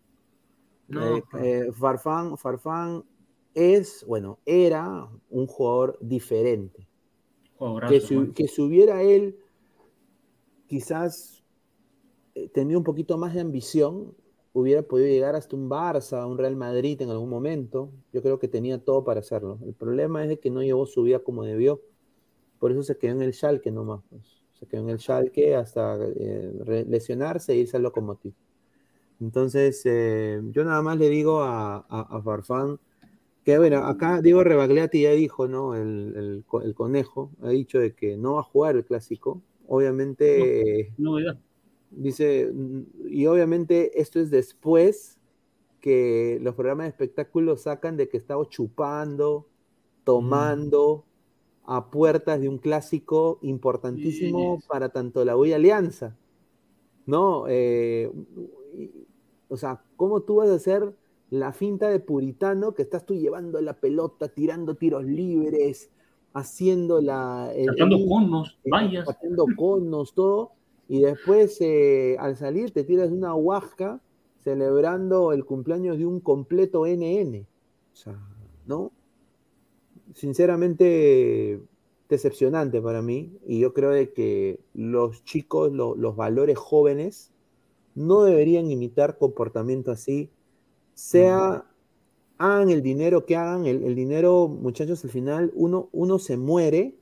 No, 0.88 1.16
Eh, 1.16 1.22
eh, 1.40 1.72
Farfán, 1.72 2.36
Farfán 2.36 3.04
es, 3.54 4.04
bueno, 4.06 4.38
era 4.44 5.08
un 5.30 5.46
jugador 5.46 5.98
diferente. 6.00 6.86
Jugadorazo, 7.56 7.92
Que 7.92 8.00
si, 8.00 8.32
que 8.32 8.48
si 8.48 8.62
hubiera 8.62 9.02
él 9.02 9.38
quizás 10.66 11.44
eh, 12.34 12.48
tenido 12.48 12.78
un 12.78 12.84
poquito 12.84 13.16
más 13.16 13.34
de 13.34 13.40
ambición, 13.40 14.14
hubiera 14.52 14.82
podido 14.82 15.08
llegar 15.08 15.34
hasta 15.34 15.56
un 15.56 15.68
Barça, 15.68 16.26
un 16.28 16.38
Real 16.38 16.56
Madrid 16.56 17.00
en 17.02 17.10
algún 17.10 17.28
momento. 17.30 17.90
Yo 18.12 18.22
creo 18.22 18.38
que 18.38 18.48
tenía 18.48 18.78
todo 18.78 19.04
para 19.04 19.20
hacerlo. 19.20 19.58
El 19.64 19.74
problema 19.74 20.22
es 20.22 20.28
de 20.28 20.38
que 20.38 20.50
no 20.50 20.62
llevó 20.62 20.86
su 20.86 21.02
vida 21.02 21.18
como 21.20 21.44
debió. 21.44 21.80
Por 22.58 22.72
eso 22.72 22.82
se 22.82 22.96
quedó 22.96 23.12
en 23.12 23.22
el 23.22 23.34
Schalke 23.34 23.70
nomás. 23.70 24.02
pues. 24.08 24.43
Se 24.64 24.70
quedó 24.70 24.82
en 24.82 24.90
el 24.90 24.98
Schalke 25.00 25.54
hasta 25.56 25.96
eh, 26.00 26.84
lesionarse 26.88 27.52
e 27.52 27.56
irse 27.56 27.76
al 27.76 27.82
Lokomotiv. 27.84 28.34
Entonces, 29.20 29.82
eh, 29.86 30.40
yo 30.52 30.64
nada 30.64 30.82
más 30.82 30.98
le 30.98 31.08
digo 31.08 31.42
a, 31.42 31.76
a, 31.88 32.00
a 32.18 32.22
Farfán 32.22 32.78
que, 33.44 33.58
bueno, 33.58 33.78
acá 33.78 34.22
Diego 34.22 34.44
Rebagliati 34.44 35.02
ya 35.02 35.12
dijo, 35.12 35.48
¿no? 35.48 35.74
El, 35.74 36.14
el 36.16 36.44
co- 36.46 36.62
el 36.62 36.74
conejo 36.74 37.30
ha 37.42 37.50
dicho 37.50 37.78
de 37.78 37.94
que 37.94 38.16
no 38.16 38.34
va 38.34 38.40
a 38.40 38.44
jugar 38.44 38.76
el 38.76 38.84
clásico. 38.84 39.42
Obviamente, 39.68 40.92
Novedad. 40.98 41.38
dice, 41.90 42.50
mm, 42.52 42.82
y 43.08 43.26
obviamente 43.26 44.00
esto 44.00 44.20
es 44.20 44.30
después 44.30 45.18
que 45.80 46.38
los 46.42 46.54
programas 46.54 46.86
de 46.86 46.90
espectáculos 46.90 47.62
sacan 47.62 47.96
de 47.96 48.08
que 48.08 48.16
estaba 48.16 48.46
chupando, 48.48 49.46
tomando 50.04 51.04
a 51.64 51.90
puertas 51.90 52.40
de 52.40 52.48
un 52.48 52.58
clásico 52.58 53.38
importantísimo 53.42 54.60
para 54.68 54.90
tanto 54.90 55.24
la 55.24 55.36
U 55.36 55.46
y 55.46 55.52
Alianza. 55.52 56.16
¿No? 57.06 57.44
Eh, 57.48 58.10
o 59.48 59.56
sea, 59.56 59.82
¿cómo 59.96 60.20
tú 60.22 60.36
vas 60.36 60.48
a 60.48 60.54
hacer 60.54 60.94
la 61.30 61.52
finta 61.52 61.88
de 61.88 62.00
puritano 62.00 62.74
que 62.74 62.82
estás 62.82 63.04
tú 63.04 63.14
llevando 63.14 63.60
la 63.60 63.74
pelota, 63.74 64.28
tirando 64.28 64.76
tiros 64.76 65.04
libres, 65.04 65.90
haciendo 66.32 67.00
la... 67.00 67.52
Sacando 67.66 67.98
conos, 68.06 68.58
eh, 68.64 68.70
vallas. 68.70 69.08
Haciendo 69.08 69.46
conos, 69.56 70.14
todo, 70.14 70.52
y 70.88 71.00
después 71.00 71.60
eh, 71.60 72.16
al 72.18 72.36
salir 72.36 72.72
te 72.72 72.84
tiras 72.84 73.10
una 73.10 73.34
huasca 73.34 74.00
celebrando 74.40 75.32
el 75.32 75.44
cumpleaños 75.44 75.98
de 75.98 76.06
un 76.06 76.20
completo 76.20 76.86
NN. 76.86 77.46
O 77.92 77.96
sea, 77.96 78.18
¿no? 78.66 78.92
Sinceramente, 80.12 81.60
decepcionante 82.08 82.80
para 82.80 83.02
mí, 83.02 83.32
y 83.46 83.58
yo 83.60 83.72
creo 83.74 83.90
de 83.90 84.12
que 84.12 84.60
los 84.74 85.24
chicos, 85.24 85.72
lo- 85.72 85.96
los 85.96 86.14
valores 86.16 86.58
jóvenes, 86.58 87.32
no 87.94 88.24
deberían 88.24 88.70
imitar 88.70 89.18
comportamiento 89.18 89.90
así, 89.92 90.30
sea 90.94 91.66
hagan 92.38 92.70
el 92.70 92.82
dinero 92.82 93.26
que 93.26 93.36
hagan, 93.36 93.66
el, 93.66 93.84
el 93.84 93.94
dinero, 93.96 94.48
muchachos, 94.48 95.04
al 95.04 95.10
final 95.10 95.52
uno, 95.56 95.88
uno 95.92 96.18
se 96.20 96.36
muere 96.38 96.94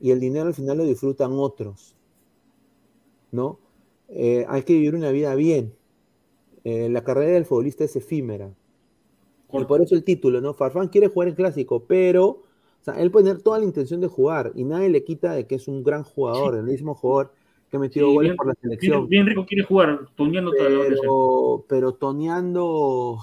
y 0.00 0.12
el 0.12 0.20
dinero 0.20 0.46
al 0.48 0.54
final 0.54 0.78
lo 0.78 0.84
disfrutan 0.86 1.32
otros, 1.34 1.96
¿no? 3.30 3.58
Eh, 4.08 4.44
hay 4.48 4.62
que 4.62 4.74
vivir 4.74 4.94
una 4.94 5.10
vida 5.10 5.34
bien. 5.34 5.74
Eh, 6.64 6.88
la 6.90 7.04
carrera 7.04 7.32
del 7.32 7.46
futbolista 7.46 7.84
es 7.84 7.96
efímera. 7.96 8.52
Y 9.52 9.64
por 9.64 9.82
eso 9.82 9.94
el 9.94 10.04
título, 10.04 10.40
¿no? 10.40 10.54
Farfán 10.54 10.88
quiere 10.88 11.08
jugar 11.08 11.28
en 11.28 11.34
clásico, 11.34 11.84
pero 11.86 12.26
o 12.82 12.84
sea, 12.84 12.94
él 12.94 13.10
puede 13.10 13.26
tener 13.26 13.42
toda 13.42 13.58
la 13.58 13.64
intención 13.64 14.00
de 14.00 14.08
jugar 14.08 14.52
y 14.54 14.64
nadie 14.64 14.88
le 14.88 15.04
quita 15.04 15.32
de 15.32 15.46
que 15.46 15.54
es 15.54 15.68
un 15.68 15.84
gran 15.84 16.02
jugador, 16.02 16.56
el 16.56 16.64
mismo 16.64 16.94
jugador 16.94 17.32
que 17.70 17.76
ha 17.76 17.80
metido 17.80 18.08
Sí, 18.08 18.14
goles 18.14 18.30
bien, 18.30 18.36
por 18.36 18.46
la 18.48 18.54
selección. 18.60 19.08
bien 19.08 19.26
rico 19.26 19.46
quiere 19.46 19.64
jugar, 19.64 20.00
toneando. 20.16 20.50
Pero, 20.50 21.64
pero 21.68 21.94
toneando, 21.94 23.18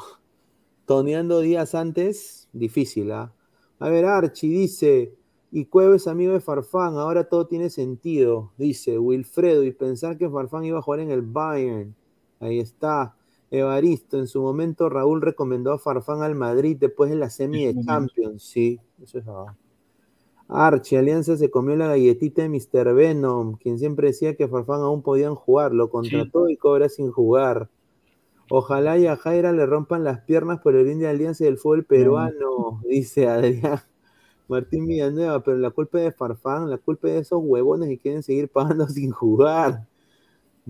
toneando 0.86 1.42
días 1.42 1.76
antes, 1.76 2.48
difícil, 2.54 3.12
¿ah? 3.12 3.34
A 3.80 3.90
ver, 3.90 4.06
Archie 4.06 4.50
dice, 4.50 5.14
y 5.52 5.66
Cuevo 5.66 5.94
es 5.94 6.08
amigo 6.08 6.34
de 6.34 6.40
Farfán, 6.40 6.96
ahora 6.96 7.26
todo 7.26 7.48
tiene 7.48 7.70
sentido, 7.70 8.52
dice 8.58 8.98
Wilfredo, 8.98 9.64
y 9.64 9.72
pensar 9.72 10.18
que 10.18 10.30
Farfán 10.30 10.66
iba 10.66 10.80
a 10.80 10.82
jugar 10.82 11.02
en 11.02 11.12
el 11.12 11.22
Bayern. 11.22 11.96
Ahí 12.40 12.60
está. 12.60 13.16
Evaristo, 13.52 14.20
en 14.20 14.28
su 14.28 14.42
momento 14.42 14.90
Raúl 14.90 15.22
recomendó 15.22 15.74
a 15.74 15.80
Farfán 15.80 16.22
al 16.22 16.36
Madrid 16.36 16.78
después 16.80 17.10
de 17.10 17.16
la 17.16 17.30
semi 17.30 17.66
de 17.66 17.84
Champions, 17.84 18.44
sí, 18.44 18.80
eso 19.02 19.20
es 19.20 19.26
verdad. 19.26 19.56
Archie, 20.48 20.98
Alianza 20.98 21.38
se 21.38 21.52
comió 21.52 21.76
la 21.76 21.88
galletita 21.88 22.42
de 22.42 22.50
Mr. 22.50 22.94
Venom, 22.94 23.56
quien 23.58 23.78
siempre 23.78 24.08
decía 24.08 24.36
que 24.36 24.48
Farfán 24.48 24.82
aún 24.82 25.04
podían 25.04 25.36
jugar, 25.36 25.74
lo 25.74 25.90
contrató 25.90 26.50
y 26.50 26.58
cobra 26.58 26.90
sin 26.90 27.12
jugar. 27.12 27.70
Ojalá 28.52 28.98
y 28.98 29.06
a 29.06 29.16
Jaira 29.16 29.52
le 29.52 29.68
rompan 29.68 30.04
las 30.04 30.22
piernas 30.22 30.60
por 30.62 30.76
el 30.76 30.84
bien 30.84 31.00
de 31.00 31.08
Alianza 31.08 31.44
y 31.44 31.46
del 31.46 31.58
fútbol 31.58 31.86
peruano, 31.86 32.82
dice 32.84 33.28
Adrián 33.28 33.80
Martín 34.48 34.88
Villanueva, 34.88 35.44
pero 35.44 35.58
la 35.58 35.70
culpa 35.70 36.00
es 36.00 36.06
de 36.06 36.12
Farfán, 36.12 36.70
la 36.70 36.80
culpa 36.80 37.08
es 37.10 37.14
de 37.14 37.20
esos 37.20 37.40
huevones 37.44 37.88
que 37.90 38.00
quieren 38.00 38.24
seguir 38.24 38.50
pagando 38.50 38.88
sin 38.90 39.12
jugar. 39.12 39.88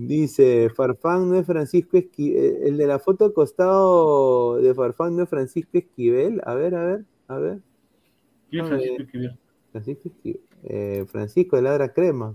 Dice, 0.06 0.70
Farfán 0.70 1.28
no 1.28 1.38
es 1.38 1.44
Francisco 1.46 1.96
Esquivel, 1.98 2.58
el 2.64 2.76
de 2.76 2.86
la 2.86 2.98
foto 2.98 3.26
al 3.26 3.32
costado 3.32 4.56
de 4.56 4.74
Farfán 4.74 5.16
no 5.16 5.24
es 5.24 5.28
Francisco 5.28 5.76
Esquivel. 5.78 6.40
A 6.44 6.54
ver, 6.54 6.74
a 6.74 6.84
ver, 6.86 7.04
a 7.28 7.38
ver. 7.38 7.58
¿Quién 8.48 8.62
es. 8.64 8.68
Francisco 8.68 9.02
Esquivel? 9.02 9.38
Francisco, 9.72 10.08
Esqui- 10.08 10.40
eh, 10.64 11.04
Francisco 11.06 11.56
de 11.56 11.62
Ladra 11.62 11.92
Crema. 11.92 12.34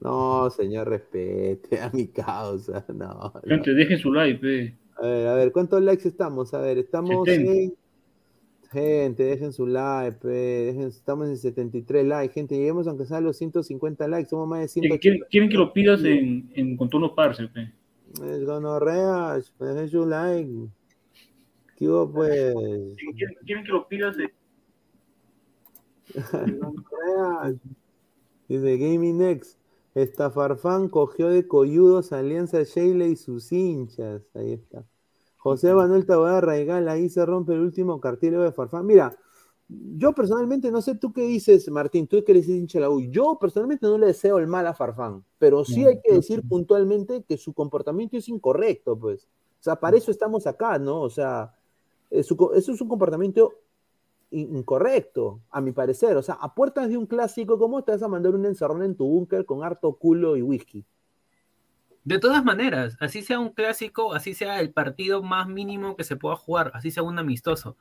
No, 0.00 0.50
señor, 0.50 0.88
respete 0.88 1.80
a 1.80 1.90
mi 1.90 2.06
causa. 2.08 2.84
No, 2.88 2.94
no. 3.34 3.40
Gente, 3.44 3.74
dejen 3.74 3.98
su 3.98 4.12
like, 4.12 4.38
pe. 4.40 4.74
A 4.96 5.06
ver, 5.06 5.26
a 5.28 5.34
ver, 5.34 5.52
¿cuántos 5.52 5.82
likes 5.82 6.08
estamos? 6.08 6.54
A 6.54 6.60
ver, 6.60 6.78
estamos 6.78 7.26
70. 7.28 7.52
en. 7.52 7.74
Gente, 8.76 9.22
dejen 9.24 9.54
su 9.54 9.66
like, 9.66 10.18
dejen- 10.28 10.88
estamos 10.88 11.28
en 11.28 11.38
73 11.38 12.04
likes. 12.04 12.34
Gente, 12.34 12.56
lleguemos 12.56 12.86
aunque 12.86 13.06
sea 13.06 13.16
a 13.16 13.20
los 13.22 13.38
150 13.38 14.06
likes. 14.06 14.28
Somos 14.28 14.46
más 14.46 14.60
de 14.60 14.68
Quieren, 14.68 14.90
180. 14.90 15.00
quieren- 15.00 15.20
quieren 15.30 15.48
que 15.48 15.56
lo 15.56 15.72
pidas 15.72 16.04
en, 16.04 16.50
en 16.54 16.76
contorno 16.76 17.14
parse, 17.14 17.48
pe. 17.48 17.72
Es 18.22 18.44
gonorrea, 18.44 19.38
dejen 19.58 19.88
su 19.88 20.04
like. 20.04 20.68
¿Qué 21.76 21.88
hubo, 21.88 22.12
pues? 22.12 22.54
¿Quieren, 22.54 23.34
quieren 23.46 23.64
que 23.64 23.72
lo 23.72 23.88
pidas 23.88 24.14
de 24.18 24.30
Gonorrea. 26.60 27.54
Dice 28.48 28.76
Gaming 28.76 29.16
Next. 29.18 29.58
Esta 29.94 30.30
Farfán 30.30 30.90
cogió 30.90 31.30
de 31.30 31.48
coyudos 31.48 32.12
Alianza 32.12 32.62
Sheila 32.62 33.06
y 33.06 33.16
sus 33.16 33.50
hinchas. 33.52 34.20
Ahí 34.34 34.52
está. 34.52 34.84
José 35.46 35.72
Manuel 35.74 36.04
Taboada 36.06 36.40
Raigal, 36.40 36.88
ahí 36.88 37.08
se 37.08 37.24
rompe 37.24 37.52
el 37.54 37.60
último 37.60 38.00
cartílago 38.00 38.42
de 38.42 38.50
Farfán. 38.52 38.84
Mira, 38.84 39.16
yo 39.68 40.12
personalmente 40.12 40.70
no 40.72 40.82
sé 40.82 40.96
tú 40.96 41.12
qué 41.12 41.22
dices, 41.22 41.68
Martín, 41.70 42.08
tú 42.08 42.22
que 42.24 42.32
eres 42.32 42.48
hincha 42.48 42.78
de 42.78 42.82
la 42.82 42.90
U. 42.90 43.00
Yo 43.00 43.38
personalmente 43.40 43.86
no 43.86 43.96
le 43.98 44.06
deseo 44.08 44.38
el 44.38 44.48
mal 44.48 44.66
a 44.66 44.74
Farfán, 44.74 45.24
pero 45.38 45.64
sí 45.64 45.84
hay 45.86 46.00
que 46.00 46.12
decir 46.14 46.42
puntualmente 46.42 47.22
que 47.22 47.36
su 47.36 47.52
comportamiento 47.52 48.16
es 48.16 48.28
incorrecto, 48.28 48.98
pues. 48.98 49.28
O 49.60 49.62
sea, 49.62 49.76
para 49.78 49.96
eso 49.96 50.10
estamos 50.10 50.46
acá, 50.48 50.78
¿no? 50.78 51.00
O 51.00 51.10
sea, 51.10 51.54
eh, 52.10 52.20
eso 52.20 52.52
es 52.54 52.80
un 52.80 52.88
comportamiento 52.88 53.52
in- 54.30 54.56
incorrecto, 54.56 55.40
a 55.50 55.60
mi 55.60 55.72
parecer. 55.72 56.16
O 56.16 56.22
sea, 56.22 56.36
a 56.36 56.54
puertas 56.54 56.88
de 56.88 56.96
un 56.96 57.06
clásico, 57.06 57.58
¿cómo 57.58 57.84
te 57.84 57.92
vas 57.92 58.02
a 58.02 58.08
mandar 58.08 58.34
un 58.34 58.46
encerrón 58.46 58.82
en 58.82 58.96
tu 58.96 59.06
búnker 59.06 59.46
con 59.46 59.64
harto 59.64 59.92
culo 59.94 60.36
y 60.36 60.42
whisky? 60.42 60.84
De 62.06 62.20
todas 62.20 62.44
maneras, 62.44 62.96
así 63.00 63.20
sea 63.20 63.40
un 63.40 63.50
clásico, 63.50 64.14
así 64.14 64.32
sea 64.32 64.60
el 64.60 64.70
partido 64.70 65.24
más 65.24 65.48
mínimo 65.48 65.96
que 65.96 66.04
se 66.04 66.14
pueda 66.14 66.36
jugar, 66.36 66.70
así 66.72 66.92
sea 66.92 67.02
un 67.02 67.18
amistoso. 67.18 67.76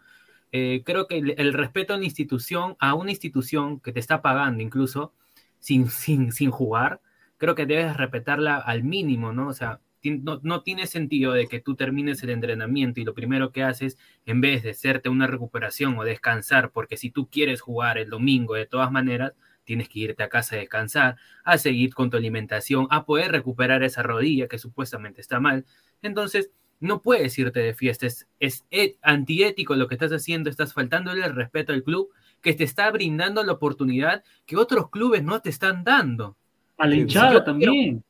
Eh, 0.52 0.82
creo 0.84 1.06
que 1.06 1.20
el, 1.20 1.54
respeto 1.54 1.94
a 1.94 1.98
una 1.98 2.06
institución, 2.06 2.76
a 2.80 2.96
una 2.96 3.12
institución 3.12 3.80
que 3.80 3.94
te 3.94 4.00
está 4.00 4.24
pagando 4.24 4.64
incluso, 4.64 5.14
sin, 5.60 5.90
sin, 5.92 6.32
sin 6.32 6.50
jugar, 6.50 7.02
creo 7.38 7.54
que 7.54 7.68
debes 7.68 7.96
respetarla 7.96 8.58
al 8.58 8.84
mínimo, 8.84 9.32
¿no? 9.32 9.48
O 9.50 9.54
sea, 9.54 9.80
no, 10.04 10.40
no 10.42 10.64
tiene 10.64 10.88
sentido 10.88 11.34
de 11.34 11.48
que 11.48 11.60
tú 11.60 11.76
termines 11.76 12.24
el 12.24 12.32
entrenamiento 12.32 13.00
y 13.00 13.04
lo 13.04 13.14
primero 13.14 13.52
que 13.52 13.62
haces, 13.62 13.96
en 14.26 14.42
vez 14.42 14.64
de 14.64 14.72
hacerte 14.72 15.10
una 15.10 15.28
recuperación 15.28 16.00
o 16.00 16.04
descansar, 16.04 16.72
porque 16.72 16.98
si 16.98 17.12
tú 17.12 17.30
quieres 17.30 17.62
jugar 17.62 18.00
el 18.00 18.10
domingo 18.10 18.56
de 18.56 18.66
todas 18.66 18.92
maneras, 18.92 19.34
tienes 19.66 19.90
que 19.90 20.00
irte 20.00 20.24
a 20.24 20.30
casa 20.30 20.56
a 20.56 20.60
descansar, 20.60 21.18
a 21.44 21.58
seguir 21.58 21.94
con 21.94 22.10
tu 22.10 22.18
alimentación, 22.18 22.88
a 22.90 23.06
poder 23.06 23.32
recuperar 23.32 23.84
esa 23.84 24.04
rodilla 24.04 24.48
que 24.48 24.58
supuestamente 24.58 25.20
está 25.20 25.40
mal. 25.40 25.66
Entonces, 26.02 26.52
no 26.80 27.02
puedes 27.02 27.38
irte 27.38 27.60
de 27.60 27.74
fiesta, 27.74 28.06
es, 28.06 28.28
es 28.40 28.98
antiético 29.02 29.76
lo 29.76 29.88
que 29.88 29.96
estás 29.96 30.12
haciendo, 30.12 30.50
estás 30.50 30.74
faltándole 30.74 31.26
el 31.26 31.36
respeto 31.36 31.74
al 31.74 31.84
club 31.84 32.10
que 32.42 32.54
te 32.54 32.64
está 32.64 32.92
brindando 32.92 33.44
la 33.44 33.54
oportunidad 33.54 34.24
que 34.46 34.58
otros 34.58 34.90
clubes 34.90 35.24
no 35.24 35.42
te 35.42 35.50
están 35.50 35.84
dando. 35.84 36.38
a 36.78 36.88
la 36.88 36.96
yo 36.96 37.44
también? 37.44 38.04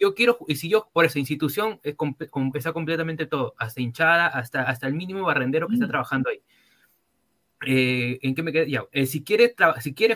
Yo 0.00 0.14
quiero, 0.14 0.38
y 0.48 0.56
si 0.56 0.68
yo, 0.68 0.88
por 0.92 1.04
esa 1.04 1.18
institución, 1.18 1.78
es 1.82 1.94
está 2.54 2.72
completamente 2.72 3.26
todo, 3.26 3.54
hasta 3.56 3.80
hinchada, 3.80 4.26
hasta, 4.26 4.62
hasta 4.62 4.88
el 4.88 4.94
mínimo 4.94 5.22
barrendero 5.22 5.68
que 5.68 5.74
está 5.74 5.86
trabajando 5.86 6.30
ahí. 6.30 6.40
Eh, 7.64 8.18
¿En 8.22 8.34
qué 8.34 8.42
me 8.42 8.52
quedé? 8.52 8.66
Eh, 8.92 9.06
si, 9.06 9.22
quiere 9.22 9.54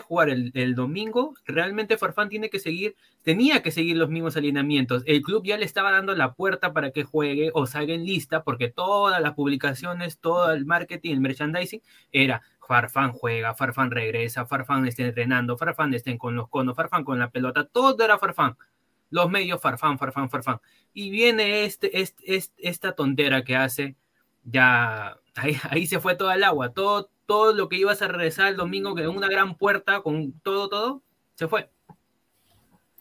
jugar 0.01 0.29
el, 0.29 0.75
domingo, 0.75 1.33
realmente 1.45 1.97
Farfán 1.97 2.29
tiene 2.29 2.49
que 2.49 2.59
seguir, 2.59 2.95
tenía 3.23 3.63
que 3.63 3.71
seguir 3.71 3.97
los 3.97 4.09
mismos 4.09 4.35
alineamientos. 4.35 5.03
El 5.05 5.21
club 5.21 5.45
ya 5.45 5.57
le 5.57 5.65
estaba 5.65 5.91
dando 5.91 6.13
la 6.15 6.33
puerta 6.33 6.73
para 6.73 6.91
que 6.91 7.03
juegue 7.03 7.51
o 7.53 7.65
salga 7.65 7.93
en 7.93 8.05
lista, 8.05 8.43
porque 8.43 8.69
todas 8.69 9.21
las 9.21 9.33
publicaciones, 9.33 10.19
todo 10.19 10.51
el 10.51 10.65
marketing, 10.65 11.13
el 11.13 11.21
merchandising, 11.21 11.81
era 12.11 12.41
Farfán 12.67 13.13
juega, 13.13 13.53
Farfán 13.53 13.91
regresa, 13.91 14.45
Farfán 14.45 14.85
está 14.85 15.03
entrenando, 15.03 15.57
Farfán 15.57 15.93
está 15.93 16.15
con 16.17 16.35
los 16.35 16.49
conos, 16.49 16.75
Farfán 16.75 17.05
con 17.05 17.17
la 17.19 17.29
pelota, 17.29 17.65
todo 17.65 18.03
era 18.03 18.17
Farfán. 18.17 18.57
Los 19.09 19.29
medios, 19.29 19.61
Farfán, 19.61 19.97
Farfán, 19.97 20.29
Farfán. 20.29 20.59
Y 20.93 21.09
viene 21.11 21.63
este, 21.63 22.01
este, 22.01 22.35
este- 22.35 22.67
esta 22.67 22.91
tontera 22.93 23.43
que 23.45 23.55
hace, 23.55 23.95
ya 24.43 25.17
ahí, 25.35 25.57
ahí 25.69 25.87
se 25.87 25.99
fue 26.01 26.15
todo 26.15 26.31
el 26.31 26.43
agua, 26.43 26.73
todo, 26.73 27.09
todo 27.27 27.53
lo 27.53 27.69
que 27.69 27.77
ibas 27.77 28.01
a 28.01 28.07
regresar 28.07 28.47
el 28.47 28.57
domingo, 28.57 28.95
que 28.95 29.07
una 29.07 29.27
gran 29.27 29.55
puerta 29.55 30.01
con 30.01 30.31
todo, 30.41 30.69
todo, 30.69 31.03
se 31.35 31.47
fue. 31.47 31.69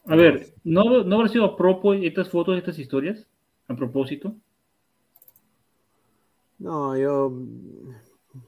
A 0.05 0.15
ver, 0.15 0.55
¿no, 0.63 1.03
no 1.05 1.17
habrá 1.17 1.29
sido 1.29 1.45
a 1.45 1.57
propósito 1.57 2.07
estas 2.07 2.29
fotos, 2.29 2.59
estas 2.59 2.79
historias? 2.79 3.27
A 3.69 3.75
propósito. 3.75 4.37
No, 6.59 6.97
yo. 6.97 7.33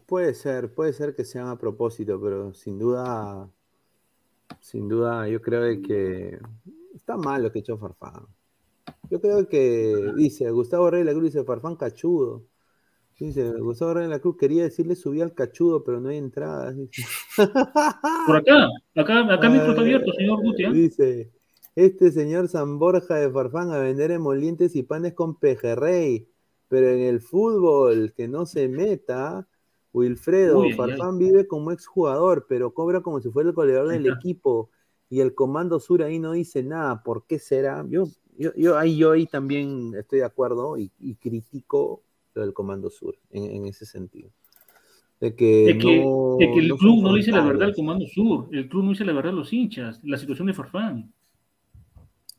Puede 0.06 0.34
ser, 0.34 0.72
puede 0.74 0.92
ser 0.92 1.14
que 1.14 1.24
sean 1.24 1.48
a 1.48 1.58
propósito, 1.58 2.20
pero 2.20 2.52
sin 2.52 2.78
duda. 2.78 3.48
Sin 4.60 4.88
duda, 4.88 5.28
yo 5.28 5.40
creo 5.40 5.62
de 5.62 5.80
que. 5.82 6.38
Está 6.94 7.16
mal 7.16 7.42
lo 7.42 7.50
que 7.50 7.58
ha 7.58 7.62
hecho 7.62 7.78
Farfán. 7.78 8.26
Yo 9.10 9.20
creo 9.20 9.48
que. 9.48 10.12
Dice 10.16 10.50
Gustavo 10.50 10.90
Rey 10.90 11.00
de 11.00 11.06
la 11.06 11.12
Cruz, 11.12 11.32
dice 11.32 11.44
Farfán 11.44 11.76
cachudo. 11.76 12.44
Dice 13.18 13.50
Gustavo 13.58 13.94
Rey 13.94 14.04
de 14.04 14.10
la 14.10 14.20
Cruz, 14.20 14.36
quería 14.36 14.62
decirle 14.62 14.94
subí 14.94 15.20
al 15.20 15.34
cachudo, 15.34 15.82
pero 15.82 16.00
no 16.00 16.08
hay 16.08 16.18
entradas. 16.18 16.76
Por 18.26 18.36
acá, 18.36 18.68
acá, 18.94 19.34
acá 19.34 19.50
mi 19.50 19.58
está 19.58 19.80
abierto, 19.80 20.12
señor 20.12 20.40
Guti. 20.40 20.64
¿eh? 20.64 20.72
Dice, 20.72 21.32
este 21.74 22.12
señor 22.12 22.46
San 22.46 22.78
Borja 22.78 23.16
de 23.16 23.28
Farfán 23.28 23.72
a 23.72 23.78
vender 23.78 24.12
emolientes 24.12 24.76
y 24.76 24.84
panes 24.84 25.14
con 25.14 25.34
pejerrey, 25.34 26.28
pero 26.68 26.88
en 26.90 27.00
el 27.00 27.20
fútbol, 27.20 28.12
que 28.16 28.28
no 28.28 28.46
se 28.46 28.68
meta, 28.68 29.48
Wilfredo, 29.92 30.62
Farfán 30.76 31.18
vive 31.18 31.48
como 31.48 31.72
exjugador, 31.72 32.46
pero 32.48 32.72
cobra 32.72 33.00
como 33.00 33.20
si 33.20 33.30
fuera 33.30 33.48
el 33.48 33.54
goleador 33.54 33.88
del 33.88 34.06
equipo, 34.06 34.70
y 35.10 35.20
el 35.20 35.34
Comando 35.34 35.80
Sur 35.80 36.04
ahí 36.04 36.20
no 36.20 36.32
dice 36.32 36.62
nada, 36.62 37.02
¿por 37.02 37.26
qué 37.26 37.40
será? 37.40 37.84
Yo, 37.88 38.04
yo, 38.36 38.52
yo 38.54 38.78
ahí, 38.78 38.96
yo 38.96 39.10
ahí 39.10 39.26
también 39.26 39.92
estoy 39.98 40.20
de 40.20 40.24
acuerdo 40.24 40.78
y, 40.78 40.92
y 41.00 41.16
critico 41.16 42.02
lo 42.34 42.42
del 42.42 42.52
Comando 42.54 42.90
Sur, 42.90 43.16
en, 43.30 43.44
en 43.44 43.66
ese 43.66 43.86
sentido. 43.86 44.30
De 45.20 45.34
que, 45.36 45.70
Es 45.70 45.76
que, 45.78 46.00
no, 46.02 46.36
es 46.38 46.48
que 46.52 46.58
el 46.60 46.68
no 46.68 46.76
club 46.76 47.02
no 47.02 47.12
le 47.12 47.18
dice 47.18 47.30
la 47.32 47.42
verdad 47.42 47.68
al 47.68 47.74
Comando 47.74 48.06
Sur, 48.08 48.48
el 48.52 48.68
club 48.68 48.84
no 48.84 48.90
dice 48.90 49.04
la 49.04 49.12
verdad 49.12 49.32
a 49.32 49.36
los 49.36 49.52
hinchas, 49.52 50.00
la 50.04 50.16
situación 50.18 50.46
de 50.48 50.54
Farfán. 50.54 51.12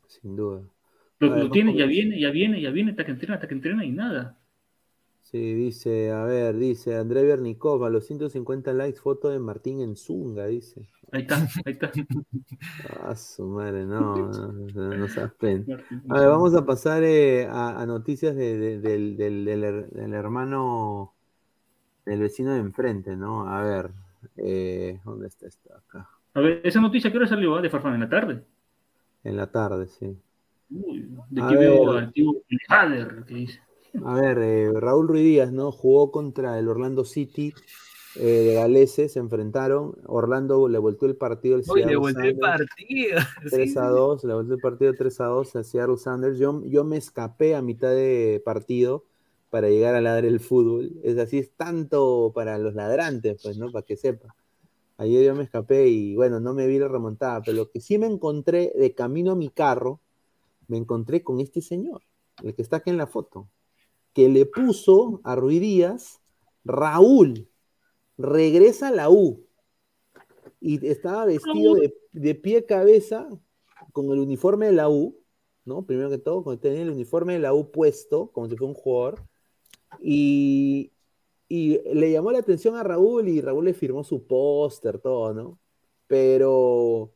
sin 0.08 0.36
duda. 0.36 0.62
Lo, 1.20 1.28
A 1.28 1.36
ver, 1.36 1.44
lo 1.44 1.50
tiene, 1.52 1.76
ya 1.76 1.86
viene, 1.86 2.20
ya 2.20 2.32
viene, 2.32 2.62
ya 2.62 2.72
viene, 2.72 2.92
hasta 2.92 3.06
que 3.06 3.12
entrena, 3.12 3.36
hasta 3.36 3.48
que 3.48 3.54
entrena 3.54 3.86
y 3.86 3.92
nada. 3.92 4.38
Sí, 5.22 5.54
dice, 5.54 6.12
a 6.12 6.24
ver, 6.26 6.58
dice 6.58 6.96
André 6.98 7.24
Bernikov, 7.24 7.86
a 7.86 7.90
los 7.90 8.06
150 8.06 8.74
likes, 8.74 9.00
foto 9.00 9.30
de 9.30 9.40
Martín 9.40 9.80
en 9.82 9.96
Zunga, 9.96 10.48
dice. 10.48 10.90
Ahí 11.12 11.22
está, 11.22 11.36
ahí 11.66 11.74
está. 11.74 11.92
Ah, 13.02 13.16
su 13.16 13.46
madre, 13.48 13.86
no, 13.86 14.16
no, 14.16 14.96
no, 14.96 15.08
seas 15.08 15.34
pen. 15.40 15.66
A 16.10 16.20
ver, 16.20 16.30
vamos 16.30 16.54
a 16.56 16.66
pasar 16.66 17.04
eh, 17.04 17.46
a, 17.48 17.82
a 17.82 17.86
noticias 17.86 18.36
de- 18.36 18.58
de- 18.58 18.80
del, 18.80 19.18
del- 19.18 19.46
del 19.46 19.90
del 19.90 20.14
hermano, 20.14 21.14
del 22.06 22.20
vecino 22.22 22.54
de 22.54 22.60
enfrente, 22.60 23.16
¿no? 23.16 23.48
A 23.48 23.62
ver, 23.64 23.92
eh, 24.38 25.00
¿dónde 25.06 25.28
está 25.28 25.48
esto? 25.48 25.74
Acá, 25.76 26.10
A 26.34 26.40
ver, 26.42 26.62
esa 26.64 26.80
noticia 26.82 27.10
que 27.12 27.18
ahora 27.18 27.28
salió 27.28 27.56
ah, 27.56 27.62
de 27.62 27.70
Farfán 27.70 27.96
en 27.96 28.02
la 28.02 28.10
tarde. 28.10 28.44
en 29.24 29.38
la 29.38 29.48
tarde, 29.52 29.88
sí. 29.88 30.18
Uy, 30.72 31.10
de 31.30 31.42
aquí 31.42 31.56
veo 31.56 31.92
al 31.94 32.12
tío 32.14 32.32
Jader, 32.68 33.24
que 33.26 33.34
dice. 33.34 33.60
A 34.06 34.14
ver, 34.14 34.38
eh, 34.38 34.72
Raúl 34.76 35.08
Ruiz 35.08 35.24
Díaz, 35.24 35.52
¿no? 35.52 35.72
Jugó 35.72 36.12
contra 36.12 36.60
el 36.60 36.68
Orlando 36.68 37.04
City 37.06 37.54
eh, 38.16 38.24
de 38.24 38.54
Galese, 38.54 39.10
se 39.10 39.20
enfrentaron. 39.20 39.96
Orlando 40.06 40.68
le 40.68 40.78
volteó 40.78 41.08
el 41.08 41.16
partido 41.16 41.56
al 41.56 41.62
Uy, 41.62 41.82
le 41.82 41.88
Seattle 41.88 41.96
volteó 41.98 42.24
el 42.24 42.38
partido. 42.38 43.20
3 43.50 43.78
a 43.78 43.88
2, 43.88 44.24
le 44.24 44.34
volteó 44.34 44.56
el 44.56 44.62
partido 44.62 44.94
3 44.98 45.22
a 45.22 45.26
2 45.26 45.56
a 45.56 45.64
Seattle 45.64 45.98
Sanders. 45.98 46.38
Yo, 46.38 46.64
yo 46.66 46.84
me 46.84 46.98
escapé 46.98 47.56
a 47.56 47.62
mitad 47.62 47.92
de 47.92 48.42
partido 48.44 49.06
para 49.50 49.70
llegar 49.70 49.96
a 49.96 50.02
ladrar 50.02 50.26
el 50.26 50.40
fútbol. 50.40 50.92
Es 51.04 51.18
así, 51.18 51.40
es 51.40 51.52
tanto 51.52 52.32
para 52.34 52.58
los 52.58 52.76
ladrantes, 52.76 53.42
pues, 53.42 53.58
¿no? 53.58 53.72
Para 53.72 53.86
que 53.86 53.96
sepa. 53.96 54.36
Ayer 54.98 55.26
yo 55.26 55.34
me 55.34 55.44
escapé 55.44 55.88
y 55.88 56.16
bueno, 56.16 56.40
no 56.40 56.54
me 56.54 56.68
vi 56.68 56.78
la 56.78 56.90
remontada, 56.90 57.42
pero 57.42 57.56
lo 57.56 57.72
que 57.72 57.80
sí 57.80 57.98
me 57.98 58.06
encontré 58.06 58.74
de 58.76 58.94
camino 58.94 59.32
a 59.32 59.36
mi 59.36 59.50
carro, 59.50 60.02
me 60.68 60.78
encontré 60.78 61.24
con 61.24 61.40
este 61.40 61.62
señor, 61.62 62.02
el 62.44 62.54
que 62.54 62.62
está 62.62 62.78
aquí 62.78 62.90
en 62.90 62.98
la 62.98 63.08
foto, 63.08 63.48
que 64.14 64.28
le 64.28 64.46
puso 64.46 65.22
a 65.24 65.36
Ruiz 65.36 65.62
Díaz, 65.62 66.22
Raúl, 66.66 67.49
regresa 68.20 68.90
a 68.90 68.92
la 68.92 69.10
U. 69.10 69.46
Y 70.62 70.86
estaba 70.86 71.26
vestido 71.26 71.76
de, 71.76 71.96
de 72.12 72.36
pie 72.36 72.58
a 72.58 72.66
cabeza 72.66 73.28
con 73.94 74.12
el 74.12 74.20
uniforme 74.20 74.68
de 74.68 74.74
la 74.74 74.90
U, 74.90 75.18
¿no? 75.64 75.86
Primero 75.86 76.10
que 76.10 76.18
todo, 76.18 76.58
tenía 76.60 76.82
el 76.82 76.92
uniforme 76.92 77.34
de 77.34 77.40
la 77.40 77.54
U 77.54 77.72
puesto, 77.72 78.30
como 78.32 78.48
si 78.50 78.58
fuera 78.58 78.74
un 78.74 78.76
jugador. 78.76 79.24
Y, 80.02 80.92
y 81.48 81.80
le 81.94 82.12
llamó 82.12 82.32
la 82.32 82.40
atención 82.40 82.76
a 82.76 82.84
Raúl 82.84 83.30
y 83.30 83.42
Raúl 83.42 83.66
le 83.66 83.74
firmó 83.74 84.04
su 84.04 84.28
póster, 84.28 85.00
todo, 85.00 85.34
¿no? 85.34 85.60
Pero 86.08 87.14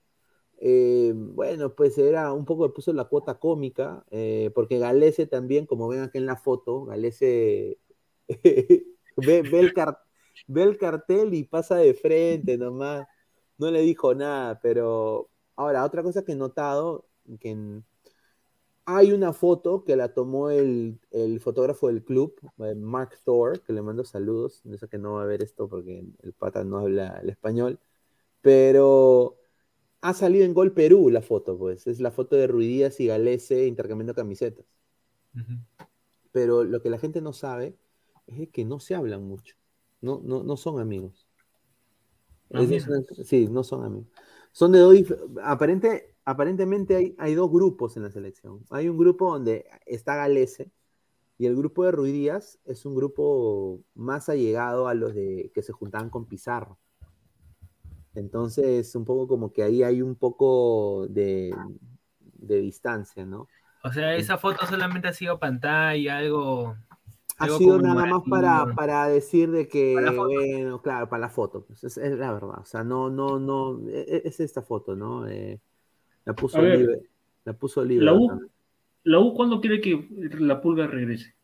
eh, 0.59 1.11
bueno, 1.13 1.75
pues 1.75 1.97
era 1.97 2.31
un 2.31 2.45
poco, 2.45 2.65
le 2.67 2.73
puso 2.73 2.93
la 2.93 3.05
cuota 3.05 3.39
cómica, 3.39 4.05
eh, 4.09 4.51
porque 4.55 4.79
Galese 4.79 5.27
también, 5.27 5.65
como 5.65 5.89
ven 5.89 5.99
aquí 6.01 6.17
en 6.17 6.25
la 6.25 6.37
foto, 6.37 6.85
Galese 6.85 7.77
ve, 8.27 8.85
ve 9.17 9.59
el 9.59 9.73
car- 9.73 9.99
ve 10.47 10.63
el 10.63 10.77
cartel 10.77 11.33
y 11.33 11.43
pasa 11.43 11.77
de 11.77 11.93
frente 11.93 12.57
nomás, 12.57 13.07
no 13.57 13.71
le 13.71 13.81
dijo 13.81 14.13
nada, 14.15 14.59
pero 14.61 15.29
ahora, 15.55 15.83
otra 15.85 16.03
cosa 16.03 16.23
que 16.23 16.33
he 16.33 16.35
notado, 16.35 17.05
que 17.39 17.51
en- 17.51 17.85
Hay 18.85 19.13
una 19.13 19.31
foto 19.33 19.85
que 19.85 19.95
la 19.95 20.13
tomó 20.13 20.49
el, 20.49 20.99
el 21.11 21.39
fotógrafo 21.39 21.87
del 21.87 22.03
club, 22.03 22.35
eh, 22.59 22.75
Mark 22.75 23.17
Thor, 23.23 23.61
que 23.63 23.71
le 23.73 23.81
mando 23.81 24.03
saludos. 24.03 24.61
No 24.65 24.77
sé 24.77 24.89
que 24.89 24.97
no 24.97 25.13
va 25.13 25.23
a 25.23 25.25
ver 25.25 25.41
esto 25.41 25.69
porque 25.69 26.03
el 26.21 26.33
pata 26.33 26.63
no 26.65 26.79
habla 26.79 27.19
el 27.23 27.29
español. 27.29 27.79
Pero 28.41 29.39
ha 30.01 30.13
salido 30.13 30.45
en 30.45 30.53
Gol 30.55 30.73
Perú 30.73 31.09
la 31.11 31.21
foto, 31.23 31.57
pues. 31.57 31.87
Es 31.87 31.99
la 32.01 32.11
foto 32.11 32.35
de 32.37 32.47
Ruidías 32.47 32.99
y 33.01 33.07
Galese 33.07 33.67
intercambiando 33.67 34.15
camisetas. 34.15 34.65
Pero 36.33 36.65
lo 36.65 36.81
que 36.81 36.89
la 36.89 36.99
gente 36.99 37.21
no 37.21 37.31
sabe 37.31 37.77
es 38.27 38.49
que 38.49 38.65
no 38.65 38.79
se 38.81 38.93
hablan 38.95 39.23
mucho. 39.23 39.55
No, 40.03 40.21
no, 40.23 40.43
no 40.43 40.55
son 40.57 40.79
amigos. 40.79 41.27
Ah, 42.53 42.61
Es- 42.61 42.85
sí, 43.25 43.47
no 43.47 43.63
son 43.63 43.83
amigos. 43.85 44.07
Son 44.51 44.71
de 44.71 44.79
dos. 44.79 44.95
Aparente, 45.43 46.15
aparentemente 46.25 46.95
hay, 46.95 47.15
hay 47.17 47.33
dos 47.35 47.51
grupos 47.51 47.97
en 47.97 48.03
la 48.03 48.11
selección. 48.11 48.63
Hay 48.69 48.89
un 48.89 48.97
grupo 48.97 49.31
donde 49.31 49.65
está 49.85 50.15
Galese 50.15 50.71
y 51.37 51.47
el 51.47 51.55
grupo 51.55 51.85
de 51.85 51.91
Ruidías 51.91 52.59
es 52.65 52.85
un 52.85 52.95
grupo 52.95 53.81
más 53.95 54.29
allegado 54.29 54.87
a 54.87 54.93
los 54.95 55.15
de 55.15 55.51
que 55.55 55.63
se 55.63 55.73
juntaban 55.73 56.09
con 56.09 56.27
Pizarro. 56.27 56.79
Entonces, 58.15 58.95
un 58.95 59.05
poco 59.05 59.27
como 59.27 59.51
que 59.51 59.63
ahí 59.63 59.81
hay 59.83 60.01
un 60.01 60.15
poco 60.15 61.07
de, 61.09 61.53
de 62.19 62.57
distancia, 62.59 63.25
¿no? 63.25 63.47
O 63.83 63.91
sea, 63.91 64.15
esa 64.15 64.37
foto 64.37 64.65
solamente 64.65 65.07
ha 65.09 65.13
sido 65.13 65.39
pantalla, 65.39 66.17
algo. 66.17 66.75
Ha 67.43 67.49
sido 67.49 67.79
nada 67.79 68.05
más 68.05 68.23
para, 68.29 68.65
para 68.75 69.07
decir 69.07 69.51
de 69.51 69.67
que, 69.67 69.95
Para 69.95 70.11
bueno, 70.11 70.81
claro, 70.81 71.09
para 71.09 71.21
la 71.21 71.29
foto, 71.29 71.65
pues, 71.65 71.83
es, 71.83 71.97
es 71.97 72.17
la 72.17 72.31
verdad. 72.33 72.59
O 72.59 72.65
sea, 72.65 72.83
no, 72.83 73.09
no, 73.09 73.39
no, 73.39 73.79
e- 73.89 74.05
e- 74.07 74.21
es 74.25 74.39
esta 74.39 74.61
foto, 74.61 74.95
¿no? 74.95 75.27
Eh, 75.27 75.59
la 76.25 76.33
puso 76.33 76.61
ver. 76.61 76.79
libre. 76.79 77.01
La 77.45 77.53
puso 77.53 77.83
libre. 77.83 78.05
La 78.05 78.13
U, 78.13 78.49
la 79.03 79.19
U 79.19 79.33
¿cuándo 79.33 79.59
quiere 79.59 79.81
que 79.81 80.07
la 80.39 80.61
pulga 80.61 80.87
regrese? 80.87 81.35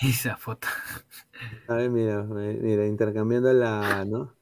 Esa 0.00 0.36
foto. 0.36 0.68
A 1.68 1.74
ver, 1.74 1.90
mira, 1.90 2.26
eh, 2.38 2.58
mira, 2.60 2.86
intercambiando 2.86 3.52
la, 3.52 4.04
¿no? 4.04 4.32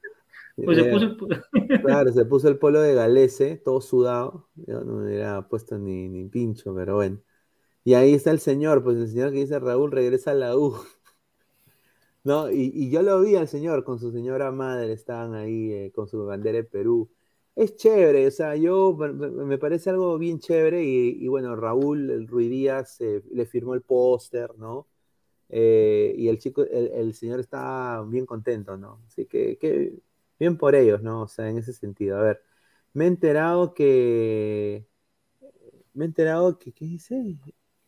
Pues 0.63 0.77
se 0.77 0.85
Mira, 0.85 0.85
puso- 0.85 1.17
Claro, 1.81 2.13
se 2.13 2.25
puso 2.25 2.47
el 2.49 2.59
polo 2.59 2.81
de 2.81 2.93
Galese, 2.95 3.57
todo 3.57 3.81
sudado. 3.81 4.49
Yo 4.55 4.81
no 4.83 4.95
me 4.97 5.05
hubiera 5.07 5.47
puesto 5.49 5.77
ni, 5.79 6.09
ni 6.09 6.25
pincho, 6.29 6.73
pero 6.75 6.95
bueno. 6.95 7.21
Y 7.85 7.95
ahí 7.95 8.13
está 8.15 8.31
el 8.31 8.39
señor, 8.41 8.83
pues 8.83 8.97
el 8.97 9.09
señor 9.09 9.31
que 9.31 9.39
dice 9.39 9.59
Raúl 9.59 9.91
regresa 9.91 10.31
a 10.31 10.35
la 10.35 10.57
U. 10.57 10.75
No, 12.23 12.49
y, 12.49 12.71
y 12.73 12.89
yo 12.89 13.01
lo 13.01 13.21
vi 13.21 13.35
al 13.35 13.47
señor 13.49 13.83
con 13.83 13.99
su 13.99 14.11
señora 14.11 14.51
madre, 14.51 14.93
estaban 14.93 15.33
ahí 15.35 15.71
eh, 15.73 15.91
con 15.93 16.07
su 16.07 16.25
bandera 16.25 16.57
de 16.59 16.63
Perú. 16.63 17.09
Es 17.55 17.75
chévere, 17.75 18.27
o 18.27 18.31
sea, 18.31 18.55
yo 18.55 18.95
me 18.95 19.57
parece 19.57 19.89
algo 19.89 20.17
bien 20.17 20.39
chévere 20.39 20.83
y, 20.83 21.17
y 21.23 21.27
bueno, 21.27 21.55
Raúl 21.55 22.09
el 22.09 22.27
Ruiz 22.27 22.49
Díaz 22.49 23.01
eh, 23.01 23.21
le 23.31 23.45
firmó 23.45 23.73
el 23.75 23.81
póster, 23.83 24.55
¿no? 24.57 24.87
Eh, 25.49 26.15
y 26.17 26.29
el 26.29 26.39
chico, 26.39 26.63
el, 26.63 26.87
el 26.93 27.13
señor 27.15 27.39
está 27.41 28.03
bien 28.07 28.25
contento, 28.25 28.77
¿no? 28.77 29.01
Así 29.07 29.25
que, 29.27 29.57
que 29.59 29.93
bien 30.39 30.57
por 30.57 30.75
ellos, 30.75 31.01
¿no? 31.01 31.21
O 31.23 31.27
sea, 31.27 31.49
en 31.49 31.57
ese 31.57 31.73
sentido. 31.73 32.17
A 32.17 32.21
ver, 32.21 32.41
me 32.93 33.05
he 33.05 33.07
enterado 33.07 33.73
que, 33.73 34.87
me 35.93 36.05
he 36.05 36.07
enterado 36.07 36.59
que, 36.59 36.73
¿qué 36.73 36.85
dice? 36.85 37.37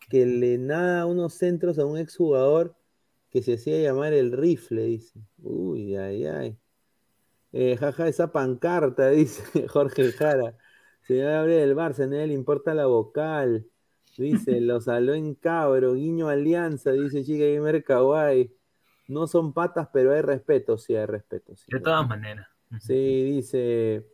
Que 0.09 0.25
le 0.25 0.57
nada 0.57 1.05
unos 1.05 1.33
centros 1.35 1.79
a 1.79 1.85
un 1.85 1.97
exjugador 1.97 2.75
que 3.29 3.41
se 3.41 3.55
hacía 3.55 3.79
llamar 3.81 4.13
el 4.13 4.31
rifle, 4.31 4.83
dice. 4.85 5.19
Uy, 5.39 5.95
ay, 5.95 6.25
ay. 6.25 6.57
Eh, 7.51 7.77
jaja, 7.77 8.07
esa 8.07 8.31
pancarta, 8.31 9.09
dice 9.11 9.67
Jorge 9.67 10.11
Jara. 10.11 10.57
Señor 11.01 11.31
Gabriel 11.31 11.69
del 11.69 11.77
Barça, 11.77 12.03
a 12.03 12.07
nadie 12.07 12.27
le 12.27 12.33
importa 12.33 12.73
la 12.73 12.87
vocal. 12.87 13.67
Dice, 14.17 14.61
lo 14.61 14.79
saló 14.81 15.13
en 15.13 15.35
cabro, 15.35 15.93
guiño 15.93 16.29
alianza, 16.29 16.91
dice 16.91 17.23
Chica 17.23 17.45
Gamer 17.45 17.83
Kawaii. 17.83 18.51
No 19.07 19.27
son 19.27 19.53
patas, 19.53 19.89
pero 19.93 20.13
hay 20.13 20.21
respeto, 20.21 20.77
sí 20.77 20.95
hay 20.95 21.05
respeto. 21.05 21.55
Sí, 21.55 21.65
De 21.71 21.79
todas 21.79 22.07
maneras. 22.07 22.47
Sí, 22.79 23.23
dice 23.23 24.05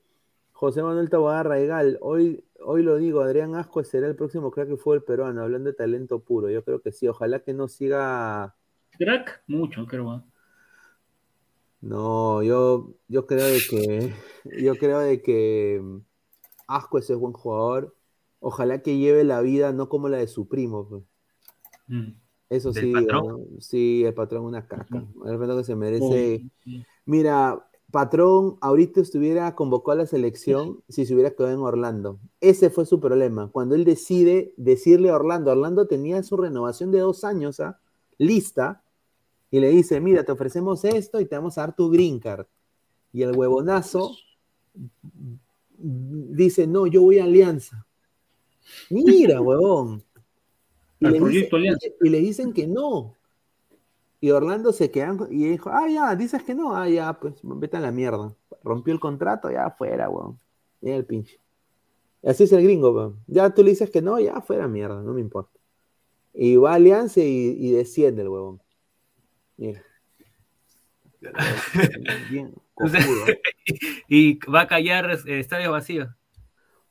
José 0.52 0.84
Manuel 0.84 1.10
Taboada 1.10 1.44
Raigal, 1.44 1.98
hoy, 2.02 2.46
hoy 2.64 2.84
lo 2.84 2.98
digo, 2.98 3.22
Adrián 3.22 3.56
Asco 3.56 3.84
será 3.84 4.08
el 4.08 4.16
próximo 4.16 4.52
crack 4.52 4.68
que 4.68 4.78
fue 4.78 4.96
el 4.96 5.04
peruano, 5.04 5.42
hablando 5.42 5.72
de 5.72 5.76
talento 5.76 6.20
puro. 6.20 6.50
Yo 6.50 6.64
creo 6.64 6.82
que 6.82 6.92
sí, 6.92 7.08
ojalá 7.08 7.40
que 7.40 7.54
no 7.54 7.68
siga. 7.68 8.56
Crack, 8.92 9.44
mucho, 9.48 9.88
creo. 9.88 10.12
¿ah? 10.12 10.26
No, 11.82 12.44
yo, 12.44 12.94
yo 13.08 13.26
creo 13.26 13.48
de 13.48 13.60
que 13.68 14.14
yo 14.62 14.76
creo 14.76 15.00
de 15.00 15.22
que 15.24 15.82
Asco 16.68 17.00
es 17.00 17.10
buen 17.16 17.34
jugador. 17.34 17.96
Ojalá 18.40 18.82
que 18.82 18.98
lleve 18.98 19.24
la 19.24 19.42
vida 19.42 19.72
no 19.72 19.90
como 19.90 20.10
la 20.10 20.18
de 20.18 20.28
su 20.28 20.48
primo. 20.48 20.88
pues. 20.88 21.04
Mm. 21.88 22.12
Eso 22.52 22.74
¿Del 22.74 22.84
sí, 22.84 22.88
digo, 22.90 23.00
patrón? 23.00 23.28
¿no? 23.28 23.62
sí, 23.62 24.04
el 24.04 24.14
patrón 24.14 24.44
una 24.44 24.68
caca. 24.68 25.06
El 25.26 25.40
patrón 25.40 25.58
que 25.60 25.64
se 25.64 25.76
merece. 25.78 26.44
Mira, 27.06 27.66
patrón, 27.92 28.58
ahorita 28.60 29.00
estuviera 29.00 29.56
convocado 29.56 29.94
a 29.94 30.04
la 30.04 30.06
selección 30.06 30.84
si 30.90 31.06
se 31.06 31.14
hubiera 31.14 31.32
quedado 31.32 31.54
en 31.54 31.62
Orlando. 31.62 32.20
Ese 32.42 32.70
fue 32.70 32.86
su 32.86 33.00
problema. 33.00 33.50
Cuando 33.54 33.74
él 33.74 33.86
decide 33.86 34.54
decirle 34.58 35.12
a 35.12 35.16
Orlando, 35.16 35.50
Orlando 35.50 35.88
tenía 35.88 36.22
su 36.24 36.36
renovación 36.36 36.92
de 36.92 37.00
dos 37.00 37.24
años 37.24 37.62
¿ah? 37.62 37.80
lista 38.18 38.84
y 39.50 39.62
le 39.62 39.70
dice, 39.70 40.02
mira, 40.02 40.26
te 40.26 40.34
ofrecemos 40.34 40.84
esto 40.84 41.22
y 41.22 41.26
te 41.26 41.38
vamos 41.38 41.58
a 41.58 41.62
dar 41.62 41.74
tu 41.74 41.90
green 41.90 42.20
card. 42.20 42.48
Y 43.14 43.22
el 43.22 43.34
huevonazo 43.34 44.12
dice, 45.78 46.68
no, 46.68 46.86
yo 46.86 47.02
voy 47.02 47.20
a 47.20 47.24
Alianza. 47.24 47.86
Mira, 48.90 49.40
huevón. 49.40 50.04
Y 51.02 51.06
Al 51.08 51.14
le, 51.14 51.20
proyecto 51.20 51.58
dice- 51.58 51.68
Alianza. 51.68 51.88
y 52.02 52.10
le 52.10 52.20
dicen 52.20 52.54
que 52.54 52.68
no. 52.68 53.16
Y 54.22 54.30
Orlando 54.32 54.72
se 54.72 54.90
quedan 54.92 55.20
y 55.32 55.46
dijo, 55.50 55.70
ah, 55.72 55.90
ya, 55.90 56.16
dices 56.16 56.44
que 56.44 56.54
no, 56.56 56.76
ah, 56.76 56.88
ya, 56.88 57.20
pues 57.20 57.34
vete 57.44 57.78
a 57.78 57.80
la 57.82 57.92
mierda. 57.92 58.34
Rompió 58.64 58.94
el 58.94 59.00
contrato, 59.00 59.50
ya 59.52 59.66
afuera, 59.66 60.10
weón. 60.10 60.40
Ya 60.82 60.96
el 60.96 61.06
pinche. 61.06 61.40
Así 62.24 62.44
es 62.44 62.52
el 62.52 62.64
gringo, 62.64 62.92
weón. 62.92 63.20
Ya 63.28 63.50
tú 63.52 63.64
le 63.64 63.72
dices 63.72 63.90
que 63.90 64.02
no, 64.02 64.20
ya 64.20 64.40
fuera 64.42 64.68
mierda, 64.68 65.02
no 65.02 65.14
me 65.14 65.22
importa. 65.22 65.60
Y 66.34 66.56
va 66.56 66.72
a 66.72 66.76
Alianza 66.76 67.20
y, 67.20 67.56
y 67.60 67.72
desciende 67.72 68.22
el 68.22 68.30
huevón. 68.30 68.62
Mira. 69.58 69.84
Bien, 72.30 72.54
cojudo. 72.74 73.26
y 74.08 74.40
va 74.48 74.62
a 74.62 74.68
callar 74.68 75.10
eh, 75.28 75.40
estadios 75.40 75.72
vacíos. 75.72 76.10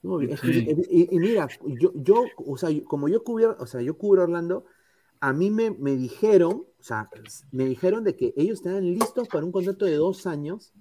No, 0.03 0.21
es 0.21 0.41
que- 0.41 0.87
y, 0.91 1.15
y 1.15 1.19
mira, 1.19 1.49
yo, 1.79 1.93
yo, 1.95 2.25
o 2.37 2.57
sea, 2.57 2.71
como 2.85 3.09
yo 3.09 3.23
cubro, 3.23 3.57
o 3.59 3.67
sea, 3.67 3.83
yo 3.83 3.99
cubro 3.99 4.23
Orlando, 4.23 4.65
a 5.21 5.33
mí 5.33 5.51
me, 5.51 5.71
me 5.71 5.97
dijeron, 5.97 6.65
o 6.79 6.83
sea, 6.83 7.11
me 7.53 7.67
dijeron 7.67 8.05
de 8.05 8.17
que 8.17 8.33
ellos 8.37 8.59
estaban 8.59 8.85
listos 8.85 9.29
para 9.29 9.45
un 9.45 9.53
contrato 9.53 9.85
de 9.85 9.97
dos 9.97 10.27
años. 10.27 10.73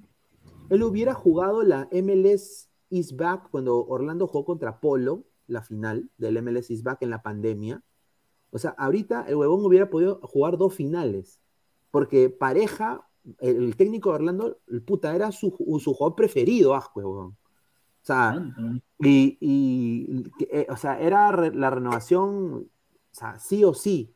Él 0.70 0.84
hubiera 0.84 1.14
jugado 1.14 1.64
la 1.64 1.88
MLS 1.92 2.70
East 2.90 3.14
Back 3.18 3.50
cuando 3.52 3.86
Orlando 3.86 4.28
jugó 4.28 4.46
contra 4.46 4.80
Polo, 4.80 5.26
la 5.48 5.62
final 5.64 6.10
del 6.18 6.42
MLS 6.42 6.70
East 6.72 6.84
Back 6.84 7.00
en 7.02 7.10
la 7.10 7.22
pandemia. 7.22 7.84
O 8.52 8.58
sea, 8.60 8.72
ahorita 8.72 9.26
el 9.28 9.36
huevón 9.36 9.66
hubiera 9.66 9.90
podido 9.90 10.20
jugar 10.24 10.58
dos 10.58 10.74
finales. 10.76 11.40
Porque 11.92 12.30
pareja, 12.30 13.08
el, 13.40 13.64
el 13.64 13.76
técnico 13.76 14.10
de 14.10 14.16
Orlando, 14.16 14.60
el 14.68 14.82
puta, 14.84 15.16
era 15.16 15.32
su, 15.32 15.50
su 15.80 15.94
jugador 15.94 16.16
preferido, 16.16 16.76
Asco, 16.76 17.00
huevón. 17.02 17.36
O 18.04 18.06
sea, 18.06 18.42
y, 19.00 19.38
y, 19.42 20.24
eh, 20.52 20.68
o 20.70 20.78
sea, 20.78 21.00
era 21.00 21.32
re- 21.32 21.54
la 21.54 21.70
renovación, 21.70 22.56
o 22.64 22.68
sea, 23.12 23.40
sí 23.40 23.64
o 23.64 23.74
sí. 23.74 24.16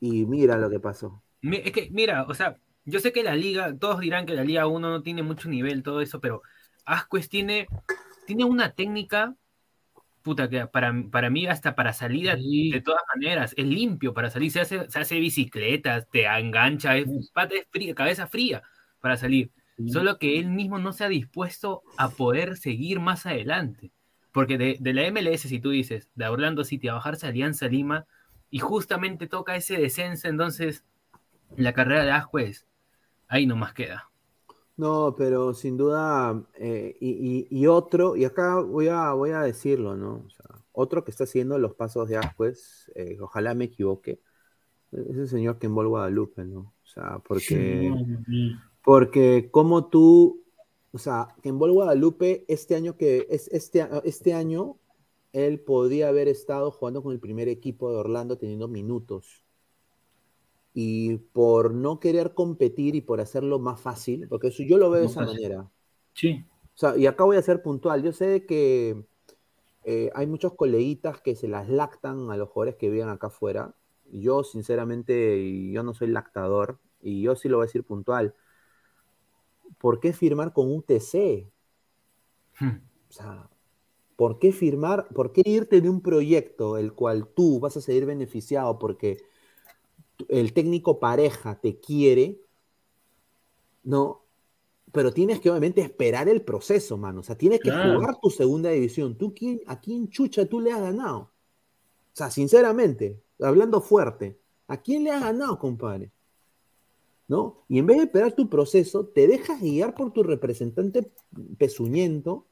Y 0.00 0.26
mira 0.26 0.56
lo 0.56 0.70
que 0.70 0.80
pasó. 0.80 1.22
Es 1.42 1.72
que, 1.72 1.88
mira, 1.92 2.24
o 2.24 2.34
sea, 2.34 2.58
yo 2.84 2.98
sé 3.00 3.12
que 3.12 3.22
la 3.22 3.34
liga, 3.36 3.76
todos 3.78 4.00
dirán 4.00 4.26
que 4.26 4.34
la 4.34 4.44
liga 4.44 4.66
1 4.66 4.90
no 4.90 5.02
tiene 5.02 5.22
mucho 5.22 5.48
nivel, 5.48 5.82
todo 5.82 6.00
eso, 6.00 6.20
pero 6.20 6.42
Asquez 6.84 7.28
tiene, 7.28 7.68
tiene 8.26 8.44
una 8.44 8.74
técnica, 8.74 9.36
puta, 10.22 10.48
que 10.50 10.66
para, 10.68 10.92
para 11.12 11.30
mí 11.30 11.46
hasta 11.48 11.74
para 11.76 11.92
salida, 11.94 12.36
de 12.36 12.82
todas 12.84 13.02
maneras, 13.16 13.54
es 13.58 13.66
limpio 13.66 14.14
para 14.14 14.30
salir, 14.30 14.52
se 14.52 14.60
hace, 14.62 14.90
se 14.90 15.00
hace 15.00 15.20
bicicletas, 15.20 16.08
te 16.10 16.26
engancha, 16.26 16.96
es, 16.96 17.06
pata 17.34 17.56
es 17.56 17.66
fría, 17.70 17.94
cabeza 17.94 18.26
fría 18.28 18.62
para 19.00 19.16
salir. 19.18 19.52
Solo 19.86 20.18
que 20.18 20.38
él 20.38 20.48
mismo 20.48 20.78
no 20.78 20.92
se 20.92 21.04
ha 21.04 21.08
dispuesto 21.08 21.82
a 21.96 22.10
poder 22.10 22.56
seguir 22.56 23.00
más 23.00 23.26
adelante. 23.26 23.90
Porque 24.32 24.58
de, 24.58 24.76
de 24.80 24.92
la 24.92 25.04
MLS, 25.06 25.48
si 25.48 25.60
tú 25.60 25.70
dices, 25.70 26.08
de 26.14 26.26
Orlando 26.28 26.64
City 26.64 26.88
a 26.88 26.94
bajarse 26.94 27.26
a 27.26 27.30
Alianza 27.30 27.68
Lima, 27.68 28.06
y 28.50 28.58
justamente 28.60 29.26
toca 29.26 29.56
ese 29.56 29.76
descenso, 29.78 30.28
entonces 30.28 30.84
la 31.56 31.72
carrera 31.72 32.04
de 32.04 32.10
Asquez 32.12 32.66
ahí 33.28 33.46
nomás 33.46 33.72
queda. 33.74 34.10
No, 34.76 35.14
pero 35.18 35.54
sin 35.54 35.76
duda, 35.76 36.40
eh, 36.54 36.96
y, 37.00 37.46
y- 37.50 37.60
y 37.62 37.66
otro, 37.66 38.14
y 38.16 38.24
acá 38.24 38.60
voy 38.60 38.88
a, 38.88 39.12
voy 39.12 39.30
a 39.30 39.40
decirlo, 39.40 39.96
¿no? 39.96 40.22
O 40.26 40.30
sea, 40.30 40.46
otro 40.72 41.04
que 41.04 41.10
está 41.10 41.26
siguiendo 41.26 41.58
los 41.58 41.74
pasos 41.74 42.08
de 42.08 42.16
Ascuez, 42.16 42.90
eh, 42.94 43.16
ojalá 43.20 43.54
me 43.54 43.64
equivoque, 43.64 44.20
es 44.92 45.16
el 45.16 45.28
señor 45.28 45.58
Kembol 45.58 45.88
Guadalupe, 45.88 46.44
¿no? 46.44 46.60
O 46.60 46.86
sea, 46.86 47.18
porque, 47.20 47.44
Sí. 48.26 48.56
Porque 48.82 49.48
como 49.50 49.86
tú 49.86 50.44
o 50.92 50.98
sea, 50.98 51.28
que 51.42 51.50
en 51.50 51.58
Bol 51.58 51.72
Guadalupe 51.72 52.44
este 52.48 52.74
año 52.74 52.96
que 52.96 53.26
es 53.30 53.48
este, 53.48 53.86
este 54.04 54.32
año 54.34 54.78
él 55.32 55.60
podría 55.60 56.08
haber 56.08 56.28
estado 56.28 56.70
jugando 56.70 57.02
con 57.02 57.12
el 57.12 57.20
primer 57.20 57.48
equipo 57.48 57.90
de 57.90 57.98
Orlando 57.98 58.38
teniendo 58.38 58.68
minutos. 58.68 59.44
Y 60.74 61.16
por 61.32 61.74
no 61.74 62.00
querer 62.00 62.34
competir 62.34 62.94
y 62.94 63.00
por 63.00 63.20
hacerlo 63.20 63.58
más 63.58 63.80
fácil, 63.80 64.26
porque 64.28 64.48
eso 64.48 64.62
yo 64.62 64.78
lo 64.78 64.90
veo 64.90 65.02
de 65.02 65.06
esa 65.06 65.20
fácil. 65.20 65.34
manera. 65.34 65.70
Sí. 66.14 66.44
O 66.74 66.78
sea, 66.78 66.96
y 66.96 67.06
acá 67.06 67.24
voy 67.24 67.36
a 67.36 67.42
ser 67.42 67.62
puntual. 67.62 68.02
Yo 68.02 68.12
sé 68.12 68.46
que 68.46 69.04
eh, 69.84 70.10
hay 70.14 70.26
muchos 70.26 70.54
coleguitas 70.54 71.20
que 71.20 71.36
se 71.36 71.48
las 71.48 71.68
lactan 71.68 72.30
a 72.30 72.36
los 72.36 72.48
jugadores 72.48 72.76
que 72.76 72.90
viven 72.90 73.08
acá 73.08 73.26
afuera. 73.26 73.74
Yo, 74.10 74.44
sinceramente, 74.44 75.70
yo 75.70 75.82
no 75.82 75.94
soy 75.94 76.08
lactador, 76.08 76.78
y 77.02 77.22
yo 77.22 77.36
sí 77.36 77.48
lo 77.48 77.58
voy 77.58 77.64
a 77.64 77.66
decir 77.66 77.84
puntual. 77.84 78.34
¿Por 79.78 80.00
qué 80.00 80.12
firmar 80.12 80.52
con 80.52 80.72
UTC? 80.72 81.50
Hmm. 82.58 82.78
O 83.08 83.12
sea, 83.12 83.48
¿por 84.16 84.38
qué 84.38 84.52
firmar, 84.52 85.08
por 85.08 85.32
qué 85.32 85.42
irte 85.44 85.80
de 85.80 85.88
un 85.88 86.00
proyecto 86.00 86.76
el 86.76 86.92
cual 86.94 87.28
tú 87.28 87.60
vas 87.60 87.76
a 87.76 87.80
seguir 87.80 88.06
beneficiado 88.06 88.78
porque 88.78 89.18
el 90.28 90.52
técnico 90.52 90.98
pareja 90.98 91.60
te 91.60 91.78
quiere, 91.78 92.40
¿no? 93.84 94.24
Pero 94.92 95.12
tienes 95.12 95.40
que 95.40 95.50
obviamente 95.50 95.80
esperar 95.82 96.28
el 96.28 96.42
proceso, 96.42 96.96
mano. 96.96 97.20
O 97.20 97.22
sea, 97.22 97.36
tienes 97.36 97.60
que 97.60 97.70
Claro. 97.70 97.94
jugar 97.94 98.16
tu 98.20 98.30
segunda 98.30 98.70
división. 98.70 99.16
¿Tú 99.16 99.34
quién, 99.34 99.60
¿A 99.66 99.80
quién 99.80 100.08
chucha 100.08 100.46
tú 100.46 100.60
le 100.60 100.72
has 100.72 100.80
ganado? 100.80 101.18
O 101.20 101.30
sea, 102.18 102.30
sinceramente, 102.30 103.22
hablando 103.40 103.80
fuerte, 103.80 104.40
¿a 104.66 104.78
quién 104.82 105.04
le 105.04 105.10
has 105.10 105.22
ganado, 105.22 105.58
compadre? 105.58 106.10
¿No? 107.28 107.62
Y 107.68 107.78
en 107.78 107.86
vez 107.86 107.98
de 107.98 108.04
esperar 108.04 108.32
tu 108.32 108.48
proceso, 108.48 109.04
te 109.06 109.26
dejas 109.26 109.60
guiar 109.60 109.94
por 109.94 110.12
tu 110.12 110.22
representante 110.22 111.12
pezuñento 111.58 112.46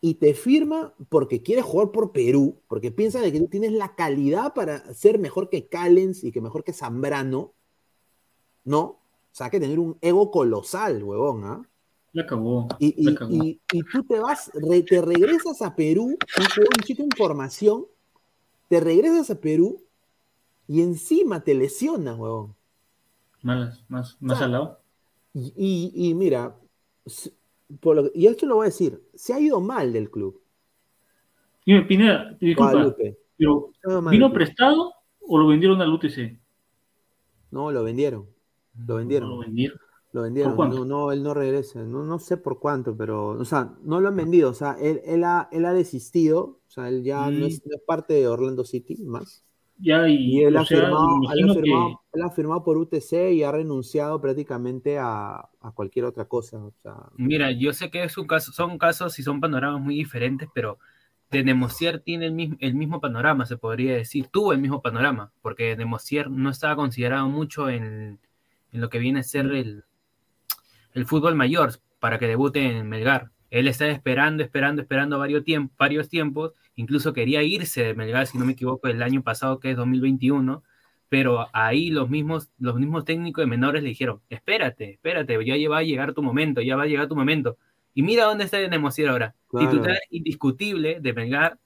y 0.00 0.14
te 0.14 0.34
firma 0.34 0.92
porque 1.08 1.40
quiere 1.42 1.62
jugar 1.62 1.92
por 1.92 2.10
Perú, 2.10 2.56
porque 2.66 2.90
piensa 2.90 3.20
de 3.20 3.30
que 3.32 3.38
tú 3.38 3.46
tienes 3.46 3.70
la 3.72 3.94
calidad 3.94 4.54
para 4.54 4.92
ser 4.92 5.20
mejor 5.20 5.48
que 5.48 5.68
Callens 5.68 6.24
y 6.24 6.32
que 6.32 6.40
mejor 6.40 6.64
que 6.64 6.72
Zambrano, 6.72 7.52
¿no? 8.64 8.80
O 8.80 8.98
sea, 9.30 9.46
hay 9.46 9.50
que 9.52 9.60
tener 9.60 9.78
un 9.78 9.96
ego 10.00 10.32
colosal, 10.32 11.02
huevón, 11.04 11.44
¿ah? 11.44 11.68
La 12.12 12.22
acabó. 12.24 12.66
Y, 12.80 12.94
y- 13.00 13.04
la 13.04 13.12
acabó. 13.12 13.32
y- 13.32 13.60
y 13.72 13.82
tú 13.84 14.02
te 14.02 14.18
vas, 14.18 14.50
re- 14.54 14.82
te 14.82 15.00
regresas 15.00 15.62
a 15.62 15.76
Perú, 15.76 16.06
un 16.08 16.82
chico 16.84 17.02
en 17.04 17.10
formación, 17.16 17.86
te 18.68 18.80
regresas 18.80 19.30
a 19.30 19.40
Perú 19.40 19.80
y 20.66 20.82
encima 20.82 21.44
te 21.44 21.54
lesionas, 21.54 22.18
huevón. 22.18 22.56
Más, 23.42 23.84
más, 23.88 24.16
más 24.20 24.40
al 24.40 24.52
lado. 24.52 24.80
Y, 25.34 25.52
y- 25.56 26.08
y 26.10 26.14
mira, 26.14 26.56
por 27.80 27.96
lo 27.96 28.04
que- 28.04 28.18
y 28.18 28.26
esto 28.26 28.46
lo 28.46 28.56
voy 28.56 28.64
a 28.64 28.68
decir, 28.70 29.02
se 29.14 29.32
ha 29.34 29.40
ido 29.40 29.60
mal 29.60 29.92
del 29.92 30.10
club. 30.10 30.40
Dime, 31.64 31.82
Pineda, 31.82 32.36
disculpa, 32.40 32.72
Guadalupe. 32.72 33.18
pero 33.38 33.72
¿vino 34.10 34.32
prestado 34.32 34.92
o 35.20 35.38
lo 35.38 35.46
vendieron 35.46 35.80
al 35.80 35.92
UTC? 35.92 36.38
No, 37.50 37.70
lo 37.70 37.82
vendieron. 37.84 38.26
Lo 38.86 38.96
vendieron. 38.96 39.28
Lo 39.30 39.38
vendieron. 39.38 39.78
Lo 40.12 40.22
vendieron. 40.22 40.56
No, 40.56 40.84
no, 40.84 41.12
él 41.12 41.22
no 41.22 41.32
regresa. 41.34 41.82
No, 41.84 42.02
no 42.04 42.18
sé 42.18 42.36
por 42.36 42.58
cuánto, 42.58 42.96
pero, 42.96 43.28
o 43.28 43.44
sea, 43.44 43.74
no 43.82 44.00
lo 44.00 44.08
han 44.08 44.16
vendido. 44.16 44.50
O 44.50 44.54
sea, 44.54 44.76
él, 44.80 45.00
él 45.04 45.24
ha, 45.24 45.48
él 45.52 45.64
ha 45.64 45.72
desistido. 45.72 46.60
O 46.66 46.70
sea, 46.70 46.88
él 46.88 47.02
ya 47.02 47.30
no, 47.30 47.40
Mm. 47.46 47.48
es, 47.48 47.66
no 47.66 47.76
es 47.76 47.82
parte 47.86 48.14
de 48.14 48.26
Orlando 48.28 48.64
City 48.64 49.02
más. 49.04 49.44
Ya, 49.82 50.08
y, 50.08 50.14
Y 50.14 50.42
él 50.44 50.56
ha, 50.56 50.64
sea, 50.64 50.78
firmado, 50.78 51.08
él, 51.32 51.50
ha 51.50 51.54
que- 51.54 51.60
firmado, 51.60 52.00
él 52.12 52.22
ha 52.22 52.30
firmado 52.30 52.64
por 52.64 52.76
UTC 52.78 53.32
y 53.32 53.42
ha 53.42 53.50
renunciado 53.50 54.20
prácticamente 54.20 54.98
a, 54.98 55.48
a 55.60 55.72
cualquier 55.74 56.04
otra 56.04 56.24
cosa. 56.26 56.58
O 56.64 56.72
sea, 56.82 56.94
Mira, 57.16 57.50
yo 57.50 57.72
sé 57.72 57.90
que 57.90 58.04
es 58.04 58.16
un 58.16 58.26
caso, 58.26 58.52
son 58.52 58.78
casos 58.78 59.18
y 59.18 59.22
son 59.22 59.40
panoramas 59.40 59.80
muy 59.80 59.96
diferentes, 59.96 60.48
pero 60.54 60.78
de 61.30 61.42
Nemocier 61.42 62.00
tiene 62.00 62.26
el 62.26 62.32
mismo, 62.32 62.56
el 62.60 62.74
mismo 62.74 63.00
panorama, 63.00 63.44
se 63.46 63.56
podría 63.56 63.94
decir. 63.94 64.28
Tuvo 64.28 64.52
el 64.52 64.60
mismo 64.60 64.82
panorama, 64.82 65.32
porque 65.42 65.74
Nemocier 65.76 66.30
no 66.30 66.50
estaba 66.50 66.76
considerado 66.76 67.28
mucho 67.28 67.68
en, 67.70 68.20
en 68.72 68.80
lo 68.80 68.88
que 68.88 68.98
viene 68.98 69.20
a 69.20 69.22
ser 69.24 69.46
el, 69.46 69.84
el 70.94 71.06
fútbol 71.06 71.34
mayor 71.34 71.72
para 72.00 72.18
que 72.18 72.26
debute 72.26 72.60
en 72.64 72.88
Melgar. 72.88 73.30
Él 73.50 73.68
estaba 73.68 73.90
esperando, 73.90 74.42
esperando, 74.42 74.82
esperando 74.82 75.18
varios, 75.18 75.44
tiemp- 75.44 75.70
varios 75.78 76.08
tiempos. 76.08 76.52
Incluso 76.74 77.12
quería 77.12 77.42
irse 77.42 77.82
de 77.82 77.94
Melgar, 77.94 78.26
si 78.26 78.38
no 78.38 78.44
me 78.44 78.52
equivoco, 78.52 78.88
el 78.88 79.02
año 79.02 79.22
pasado, 79.22 79.60
que 79.60 79.70
es 79.70 79.76
2021. 79.76 80.62
Pero 81.08 81.46
ahí 81.52 81.90
los 81.90 82.08
mismos, 82.08 82.50
los 82.58 82.76
mismos 82.76 83.04
técnicos 83.04 83.42
de 83.42 83.46
menores 83.46 83.82
le 83.82 83.90
dijeron, 83.90 84.22
espérate, 84.30 84.92
espérate, 84.92 85.38
ya 85.44 85.68
va 85.68 85.78
a 85.78 85.82
llegar 85.82 86.14
tu 86.14 86.22
momento, 86.22 86.62
ya 86.62 86.74
va 86.76 86.84
a 86.84 86.86
llegar 86.86 87.08
tu 87.08 87.16
momento. 87.16 87.58
Y 87.92 88.02
mira 88.02 88.24
dónde 88.24 88.44
está 88.44 88.66
Nemocier 88.66 89.08
ahora. 89.08 89.34
Claro. 89.48 89.70
Titular 89.70 89.98
indiscutible 90.08 91.00
de 91.00 91.12
Melgar, 91.12 91.58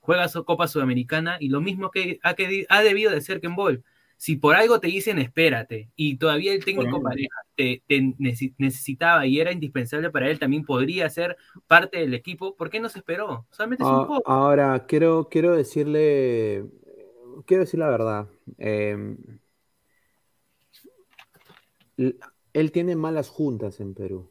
juega 0.00 0.28
su 0.28 0.44
Copa 0.44 0.68
Sudamericana 0.68 1.36
y 1.40 1.48
lo 1.50 1.60
mismo 1.60 1.90
que 1.90 2.18
ha, 2.22 2.34
que 2.34 2.64
ha 2.68 2.82
debido 2.82 3.10
de 3.10 3.20
ser 3.20 3.40
Ken 3.40 3.54
Ball. 3.54 3.84
Si 4.16 4.36
por 4.36 4.56
algo 4.56 4.80
te 4.80 4.88
dicen 4.88 5.18
espérate 5.18 5.90
y 5.96 6.16
todavía 6.18 6.52
el 6.54 6.64
técnico 6.64 7.02
pareja 7.02 7.36
te, 7.54 7.82
te 7.86 8.00
necesi- 8.00 8.54
necesitaba 8.58 9.26
y 9.26 9.40
era 9.40 9.52
indispensable 9.52 10.10
para 10.10 10.30
él, 10.30 10.38
también 10.38 10.64
podría 10.64 11.08
ser 11.10 11.36
parte 11.66 11.98
del 11.98 12.14
equipo, 12.14 12.56
¿por 12.56 12.70
qué 12.70 12.80
no 12.80 12.88
se 12.88 12.98
esperó? 13.00 13.46
Solamente 13.50 13.84
es 13.84 13.92
un 13.92 14.02
poco. 14.04 14.24
ahora 14.24 14.86
quiero, 14.86 15.28
quiero 15.30 15.54
decirle, 15.56 16.64
quiero 17.46 17.64
decir 17.64 17.80
la 17.80 17.88
verdad. 17.88 18.28
eh, 18.58 19.16
l- 21.98 22.16
él 22.54 22.72
tiene 22.72 22.96
malas 22.96 23.28
juntas 23.28 23.80
en 23.80 23.94
Perú. 23.94 24.30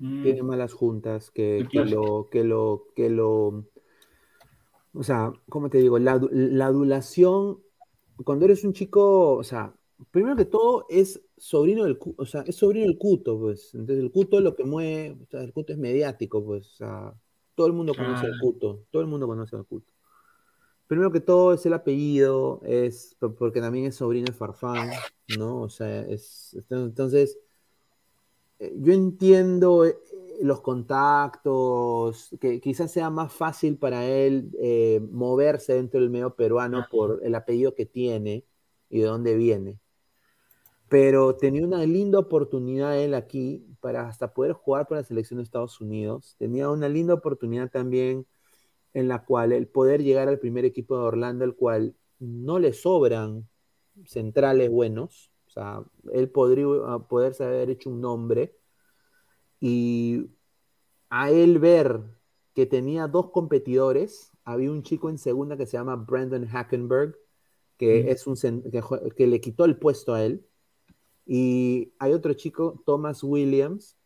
Mm, 0.00 0.36
tiene 0.36 0.42
malas 0.42 0.72
juntas 0.74 1.30
que, 1.32 1.68
lo, 1.84 2.28
que 2.30 2.44
lo, 2.44 2.86
que 2.96 3.10
lo, 3.10 3.66
o 4.94 5.02
sea, 5.02 5.32
¿cómo 5.48 5.68
te 5.70 5.78
digo? 5.78 5.98
La 5.98 6.12
adulación, 6.66 7.60
cuando 8.24 8.44
eres 8.46 8.64
un 8.64 8.72
chico, 8.72 9.34
o 9.34 9.44
sea, 9.44 9.74
primero 10.10 10.36
que 10.36 10.44
todo 10.44 10.86
es 10.88 11.20
sobrino 11.36 11.84
del, 11.84 11.98
o 12.16 12.26
sea, 12.26 12.42
es 12.42 12.56
sobrino 12.56 12.86
del 12.86 12.98
cuto, 12.98 13.38
pues, 13.38 13.74
entonces 13.74 14.02
el 14.04 14.10
cuto 14.10 14.38
es 14.38 14.44
lo 14.44 14.54
que 14.54 14.64
mueve, 14.64 15.16
o 15.22 15.26
sea, 15.30 15.42
el 15.42 15.52
cuto 15.52 15.72
es 15.72 15.78
mediático, 15.78 16.44
pues, 16.44 16.66
o 16.72 16.76
sea, 16.76 17.14
todo 17.54 17.66
el 17.66 17.72
mundo 17.72 17.94
conoce 17.94 18.26
al 18.26 18.38
cuto, 18.40 18.84
todo 18.90 19.02
el 19.02 19.08
mundo 19.08 19.26
conoce 19.26 19.56
al 19.56 19.64
cuto. 19.66 19.92
Primero 20.86 21.10
que 21.10 21.20
todo 21.20 21.52
es 21.52 21.66
el 21.66 21.72
apellido, 21.72 22.60
es 22.64 23.16
por- 23.18 23.34
porque 23.34 23.60
también 23.60 23.86
es 23.86 23.96
sobrino 23.96 24.26
de 24.26 24.32
Farfán, 24.32 24.90
¿no? 25.38 25.62
O 25.62 25.68
sea, 25.68 26.02
es, 26.02 26.56
entonces, 26.70 27.38
eh, 28.58 28.72
yo 28.78 28.92
entiendo 28.92 29.84
eh, 29.84 29.98
los 30.42 30.60
contactos, 30.60 32.30
que 32.40 32.60
quizás 32.60 32.90
sea 32.92 33.10
más 33.10 33.32
fácil 33.32 33.78
para 33.78 34.06
él 34.06 34.50
eh, 34.60 35.00
moverse 35.10 35.74
dentro 35.74 36.00
del 36.00 36.10
medio 36.10 36.34
peruano 36.34 36.86
por 36.90 37.20
el 37.22 37.34
apellido 37.34 37.74
que 37.74 37.86
tiene 37.86 38.44
y 38.88 39.00
de 39.00 39.06
dónde 39.06 39.36
viene. 39.36 39.78
Pero 40.88 41.36
tenía 41.36 41.64
una 41.64 41.84
linda 41.84 42.18
oportunidad 42.18 42.98
él 42.98 43.14
aquí 43.14 43.66
para 43.80 44.08
hasta 44.08 44.32
poder 44.32 44.52
jugar 44.52 44.86
por 44.86 44.96
la 44.96 45.04
selección 45.04 45.38
de 45.38 45.44
Estados 45.44 45.80
Unidos. 45.80 46.36
Tenía 46.38 46.70
una 46.70 46.88
linda 46.88 47.14
oportunidad 47.14 47.70
también 47.70 48.26
en 48.94 49.08
la 49.08 49.24
cual 49.24 49.52
el 49.52 49.66
poder 49.68 50.02
llegar 50.02 50.28
al 50.28 50.38
primer 50.38 50.64
equipo 50.64 50.96
de 50.96 51.04
Orlando, 51.04 51.44
el 51.44 51.54
cual 51.54 51.94
no 52.18 52.58
le 52.58 52.72
sobran 52.72 53.48
centrales 54.04 54.70
buenos. 54.70 55.30
O 55.46 55.50
sea, 55.50 55.82
él 56.12 56.30
podría 56.30 56.66
ah, 56.86 57.06
poderse 57.08 57.44
haber 57.44 57.70
hecho 57.70 57.90
un 57.90 58.00
nombre 58.00 58.54
y 59.60 60.26
a 61.10 61.30
él 61.30 61.58
ver 61.58 62.02
que 62.54 62.66
tenía 62.66 63.06
dos 63.06 63.30
competidores, 63.30 64.32
había 64.44 64.70
un 64.70 64.82
chico 64.82 65.10
en 65.10 65.18
segunda 65.18 65.56
que 65.56 65.66
se 65.66 65.76
llama 65.76 65.96
Brandon 65.96 66.46
Hackenberg, 66.46 67.16
que, 67.76 68.04
Mm. 68.04 68.08
es 68.08 68.26
un, 68.26 68.62
que, 69.16 69.26
le 69.26 69.40
quitó 69.40 69.64
el 69.64 69.78
puesto 69.78 70.14
a 70.14 70.24
él, 70.24 70.44
y 71.26 71.92
hay 71.98 72.12
otro 72.12 72.32
chico, 72.34 72.82
Thomas 72.86 73.22
Williams, 73.22 73.96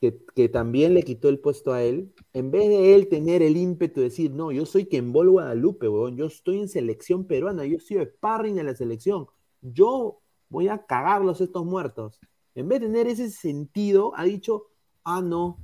que, 0.00 0.18
que 0.34 0.48
también 0.48 0.94
le 0.94 1.02
quitó 1.04 1.28
el 1.28 1.38
puesto 1.38 1.72
a 1.72 1.82
él, 1.82 2.12
en 2.32 2.50
vez 2.50 2.68
de 2.68 2.94
él 2.94 3.08
tener 3.08 3.40
el 3.40 3.56
ímpetu 3.56 4.00
de 4.00 4.08
decir, 4.08 4.32
no, 4.32 4.50
yo 4.50 4.66
soy 4.66 4.86
Kembol 4.86 5.30
Guadalupe, 5.30 5.88
weón, 5.88 6.16
yo 6.16 6.26
estoy 6.26 6.58
en 6.58 6.68
selección 6.68 7.24
peruana, 7.24 7.64
yo 7.64 7.78
soy 7.78 8.04
sparring 8.04 8.56
de 8.56 8.64
la 8.64 8.74
selección, 8.74 9.28
yo 9.62 10.20
voy 10.48 10.68
a 10.68 10.84
cagarlos 10.84 11.40
estos 11.40 11.64
muertos. 11.64 12.20
En 12.54 12.68
vez 12.68 12.80
de 12.80 12.86
tener 12.86 13.06
ese 13.06 13.30
sentido, 13.30 14.12
ha 14.16 14.24
dicho, 14.24 14.66
ah, 15.04 15.22
no, 15.22 15.58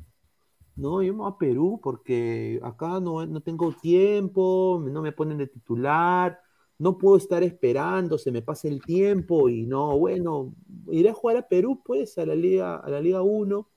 no, 0.77 1.02
yo 1.02 1.12
me 1.12 1.20
voy 1.20 1.32
a 1.32 1.39
Perú 1.39 1.81
porque 1.82 2.60
acá 2.62 3.01
no, 3.01 3.27
no 3.27 3.40
tengo 3.40 3.73
tiempo, 3.73 4.82
no 4.89 5.02
me 5.02 5.12
ponen 5.12 5.39
de 5.39 5.48
titular, 5.48 6.40
no 6.78 6.97
puedo 6.97 7.16
estar 7.16 7.43
esperando, 7.43 8.16
se 8.16 8.31
me 8.31 8.43
pasa 8.43 8.69
el 8.69 8.81
tiempo 8.81 9.48
y 9.48 9.66
no, 9.66 9.98
bueno, 9.98 10.55
iré 10.90 11.10
a 11.10 11.15
jugar 11.15 11.39
a 11.39 11.48
Perú, 11.48 11.82
pues, 11.85 12.16
a 12.19 12.27
la 12.27 12.36
Liga, 12.36 12.77
a 12.77 12.89
la 12.89 13.01
Liga 13.01 13.23
1, 13.23 13.69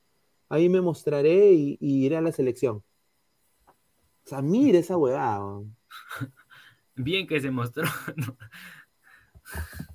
ahí 0.50 0.70
me 0.70 0.82
mostraré 0.82 1.54
y, 1.54 1.78
iré 1.80 2.18
a 2.18 2.22
la 2.22 2.32
selección. 2.32 2.84
O 3.68 4.30
sea, 4.30 4.42
mire 4.42 4.80
esa 4.80 4.98
huevada. 4.98 5.64
Bien 6.96 7.28
que 7.28 7.42
se 7.42 7.50
mostró. 7.50 7.86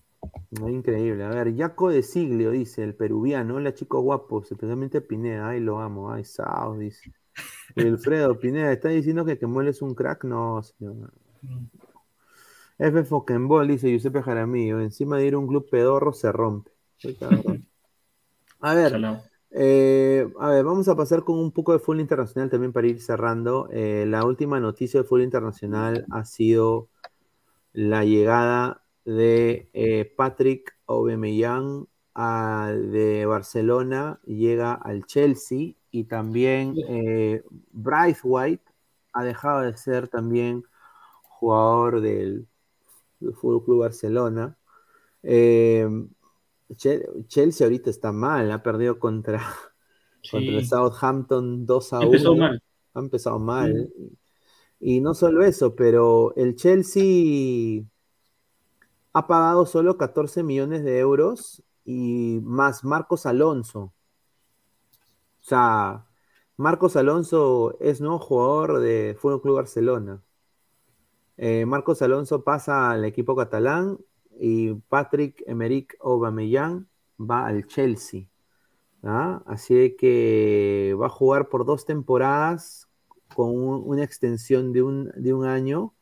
increíble. 0.69 1.25
A 1.25 1.29
ver, 1.29 1.57
Jaco 1.57 1.91
de 1.91 2.03
Siglio 2.03 2.51
dice, 2.51 2.83
el 2.83 2.95
peruviano. 2.95 3.57
Hola, 3.57 3.75
chicos 3.75 4.03
guapos, 4.03 4.51
especialmente 4.51 5.01
Pineda. 5.01 5.51
Ay, 5.51 5.61
lo 5.61 5.81
amo. 5.81 6.13
Ay, 6.13 6.25
Sao, 6.25 6.77
dice. 6.79 7.13
Wilfredo 7.77 8.39
Pineda, 8.39 8.73
¿está 8.73 8.89
diciendo 8.89 9.25
que 9.25 9.39
Kemuel 9.39 9.69
es 9.69 9.83
un 9.83 9.95
crack? 9.95 10.25
No, 10.25 10.63
señor. 10.63 11.13
F. 12.79 13.05
Fokenbol 13.05 13.69
dice 13.69 13.91
Giuseppe 13.91 14.23
Jaramillo. 14.23 14.81
Encima 14.81 15.19
de 15.19 15.27
ir 15.27 15.35
a 15.35 15.39
un 15.39 15.47
club 15.47 15.69
pedorro 15.71 16.13
se 16.13 16.31
rompe. 16.33 16.71
A 18.61 18.75
ver, 18.75 18.95
eh, 19.51 20.29
a 20.39 20.49
ver, 20.51 20.65
vamos 20.65 20.89
a 20.89 20.97
pasar 20.97 21.25
con 21.25 21.39
un 21.39 21.53
poco 21.53 21.73
de 21.73 21.79
fútbol 21.79 22.01
internacional 22.01 22.51
también 22.51 22.73
para 22.73 22.87
ir 22.87 23.01
cerrando. 23.01 23.69
Eh, 23.71 24.05
la 24.07 24.25
última 24.25 24.61
noticia 24.61 25.01
de 25.01 25.05
fútbol 25.05 25.23
internacional 25.23 26.07
ha 26.11 26.25
sido 26.25 26.89
la 27.73 28.05
llegada 28.05 28.83
de 29.07 29.71
eh, 29.75 30.13
Patrick 30.17 30.75
Aubameyang 30.89 31.87
a- 32.15 32.73
de 32.75 33.27
Barcelona, 33.27 34.21
llega 34.27 34.75
al 34.75 35.07
Chelsea 35.07 35.75
y 35.93 36.05
también 36.05 36.75
eh, 36.89 37.43
Bryce 37.73 38.21
White 38.25 38.65
ha 39.15 39.25
dejado 39.25 39.63
de 39.63 39.77
ser 39.79 40.09
también 40.09 40.65
jugador 41.25 42.03
del, 42.03 42.49
del 43.21 43.35
Fútbol 43.35 43.65
Club 43.65 43.81
Barcelona. 43.81 44.57
Eh, 45.23 45.89
Che- 46.77 47.07
Chelsea 47.29 47.65
ahorita 47.67 47.91
está 47.91 48.13
mal, 48.13 48.51
ha 48.51 48.63
perdido 48.63 48.99
contra, 48.99 49.41
contra 50.31 50.59
el. 50.59 50.67
Southampton 50.67 51.67
2 51.67 51.93
a 51.93 52.01
1. 52.01 52.07
Empezó 52.07 52.35
mal. 52.37 52.63
Ha 52.95 53.01
empezado 53.01 53.39
mal. 53.39 53.93
Y 54.81 55.01
no 55.01 55.15
solo 55.15 55.45
eso, 55.45 55.75
pero 55.77 56.35
el 56.37 56.57
Chelsea 56.57 57.83
ha 59.17 59.27
pagado 59.27 59.67
solo 59.67 59.97
14 59.97 60.43
millones 60.43 60.85
de 60.85 60.99
euros 60.99 61.63
y 61.85 62.41
más 62.45 62.85
Marcos 62.85 63.27
Alonso. 63.27 63.81
O 65.41 65.45
sea, 65.49 66.07
Marcos 66.57 66.97
Alonso 66.97 67.77
es 67.81 68.01
nuevo 68.01 68.19
jugador 68.19 68.81
de 68.81 69.17
Fútbol 69.19 69.41
Club 69.43 69.57
Barcelona. 69.57 70.23
Eh, 71.39 71.67
Marcos 71.67 72.03
Alonso 72.03 72.45
pasa 72.45 72.91
al 72.91 73.05
equipo 73.05 73.37
catalán 73.37 73.99
y 74.39 74.75
Patrick 74.75 75.43
Emerick 75.47 75.97
Aubameyang 76.03 76.87
va 77.19 77.47
al 77.47 77.67
Chelsea. 77.67 78.29
¿ah? 79.05 79.43
Así 79.47 79.97
que 79.99 80.97
va 81.01 81.07
a 81.07 81.11
jugar 81.11 81.49
por 81.49 81.67
dos 81.67 81.87
temporadas 81.87 82.89
con 83.35 83.51
un- 83.51 83.83
una 83.87 84.05
extensión 84.05 84.73
de 84.73 84.83
un 84.83 85.47
año. 85.47 85.96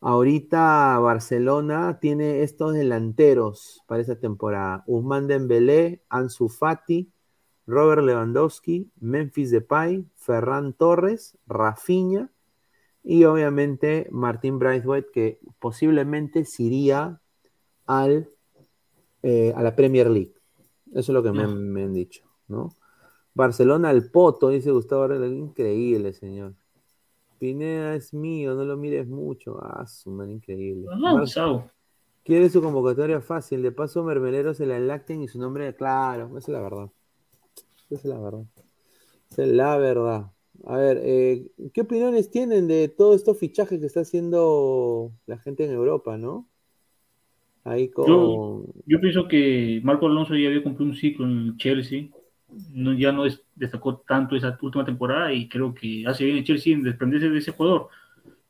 Ahorita 0.00 0.98
Barcelona 1.00 1.98
tiene 2.00 2.42
estos 2.42 2.74
delanteros 2.74 3.82
para 3.86 4.00
esta 4.00 4.18
temporada. 4.18 4.84
Usman 4.86 5.26
Dembélé, 5.26 6.02
Ansu 6.08 6.48
Fati, 6.48 7.10
Robert 7.66 8.02
Lewandowski, 8.02 8.90
Memphis 9.00 9.50
Depay, 9.50 10.06
Ferran 10.16 10.72
Torres, 10.72 11.36
Rafinha 11.46 12.30
y 13.02 13.24
obviamente 13.24 14.08
Martín 14.10 14.58
Braithwaite 14.58 15.10
que 15.12 15.40
posiblemente 15.58 16.44
se 16.44 16.62
iría 16.64 17.20
al, 17.86 18.28
eh, 19.22 19.52
a 19.56 19.62
la 19.62 19.74
Premier 19.74 20.08
League. 20.10 20.34
Eso 20.92 21.12
es 21.12 21.14
lo 21.14 21.22
que 21.22 21.32
me, 21.32 21.42
han- 21.42 21.72
me 21.72 21.82
han 21.84 21.92
dicho, 21.92 22.24
¿no? 22.48 22.70
Barcelona 23.34 23.90
al 23.90 24.10
poto, 24.10 24.48
dice 24.48 24.70
Gustavo. 24.70 25.12
Increíble, 25.24 26.12
señor. 26.12 26.54
Pineda 27.38 27.94
es 27.94 28.12
mío, 28.12 28.54
no 28.54 28.64
lo 28.64 28.76
mires 28.76 29.06
mucho. 29.06 29.58
Ah, 29.62 29.86
su 29.86 30.10
man, 30.10 30.30
increíble. 30.30 30.86
Ah. 30.90 31.70
Quiere 32.24 32.50
su 32.50 32.60
convocatoria 32.60 33.20
fácil. 33.20 33.62
De 33.62 33.72
paso, 33.72 34.04
Mermelero 34.04 34.52
se 34.54 34.66
la 34.66 34.76
enlacten 34.76 35.22
y 35.22 35.28
su 35.28 35.38
nombre, 35.38 35.74
claro, 35.74 36.28
esa 36.36 36.38
es 36.38 36.48
la 36.48 36.60
verdad. 36.60 36.90
Esa 37.90 38.00
es 38.02 38.04
la 38.04 38.20
verdad. 38.20 38.44
Esa 39.30 39.42
es 39.44 39.48
la 39.48 39.78
verdad. 39.78 40.30
A 40.66 40.76
ver, 40.76 41.00
eh, 41.02 41.46
¿qué 41.72 41.82
opiniones 41.82 42.30
tienen 42.30 42.66
de 42.66 42.88
todos 42.88 43.16
estos 43.16 43.38
fichajes 43.38 43.78
que 43.80 43.86
está 43.86 44.00
haciendo 44.00 45.12
la 45.26 45.38
gente 45.38 45.64
en 45.64 45.70
Europa, 45.70 46.18
no? 46.18 46.48
Ahí 47.64 47.88
con. 47.88 48.06
Yo, 48.06 48.64
yo 48.86 49.00
pienso 49.00 49.28
que 49.28 49.80
Marco 49.84 50.06
Alonso 50.06 50.34
ya 50.34 50.48
había 50.48 50.62
cumplido 50.62 50.90
un 50.90 50.96
ciclo 50.96 51.26
en 51.26 51.38
el 51.38 51.56
Chelsea. 51.56 52.08
No, 52.72 52.92
ya 52.94 53.12
no 53.12 53.26
es- 53.26 53.44
destacó 53.54 53.98
tanto 53.98 54.34
esa 54.36 54.56
última 54.62 54.84
temporada 54.84 55.32
y 55.32 55.48
creo 55.48 55.74
que 55.74 56.04
hace 56.06 56.24
bien 56.24 56.38
el 56.38 56.44
Chelsea 56.44 56.72
en 56.74 56.82
desprenderse 56.82 57.28
de 57.28 57.38
ese 57.38 57.52
jugador. 57.52 57.88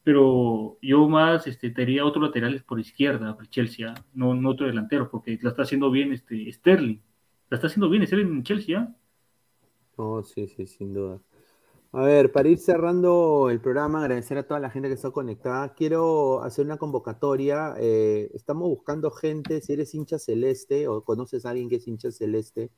Pero 0.04 0.78
yo 0.80 1.08
más 1.08 1.46
este, 1.46 1.70
tendría 1.70 2.04
otros 2.04 2.24
laterales 2.24 2.62
por 2.62 2.80
izquierda 2.80 3.32
para 3.34 3.44
el 3.44 3.50
Chelsea, 3.50 3.90
¿ah? 3.90 4.04
no, 4.14 4.34
no 4.34 4.50
otro 4.50 4.66
delantero, 4.66 5.10
porque 5.10 5.38
la 5.42 5.50
está 5.50 5.62
haciendo 5.62 5.90
bien 5.90 6.12
este, 6.12 6.50
Sterling. 6.52 7.00
La 7.50 7.56
está 7.56 7.66
haciendo 7.66 7.88
bien 7.90 8.06
Sterling 8.06 8.26
en 8.26 8.42
Chelsea. 8.44 8.78
¿ah? 8.80 8.94
Oh, 9.96 10.22
sí, 10.22 10.46
sí, 10.48 10.66
sin 10.66 10.94
duda. 10.94 11.20
A 11.92 12.02
ver, 12.02 12.30
para 12.32 12.48
ir 12.48 12.58
cerrando 12.58 13.48
el 13.50 13.60
programa, 13.60 14.00
agradecer 14.02 14.38
a 14.38 14.46
toda 14.46 14.60
la 14.60 14.70
gente 14.70 14.88
que 14.88 14.94
está 14.94 15.10
conectada. 15.10 15.74
Quiero 15.74 16.42
hacer 16.42 16.64
una 16.66 16.76
convocatoria. 16.76 17.74
eh, 17.78 18.30
estamos 18.34 18.68
buscando 18.68 19.10
gente, 19.10 19.60
si 19.60 19.72
eres 19.72 19.94
hincha 19.94 20.18
celeste 20.18 20.86
o 20.86 21.02
conoces 21.02 21.44
a 21.44 21.50
alguien 21.50 21.68
que 21.68 21.76
es 21.76 21.88
hincha 21.88 22.10
celeste 22.12 22.70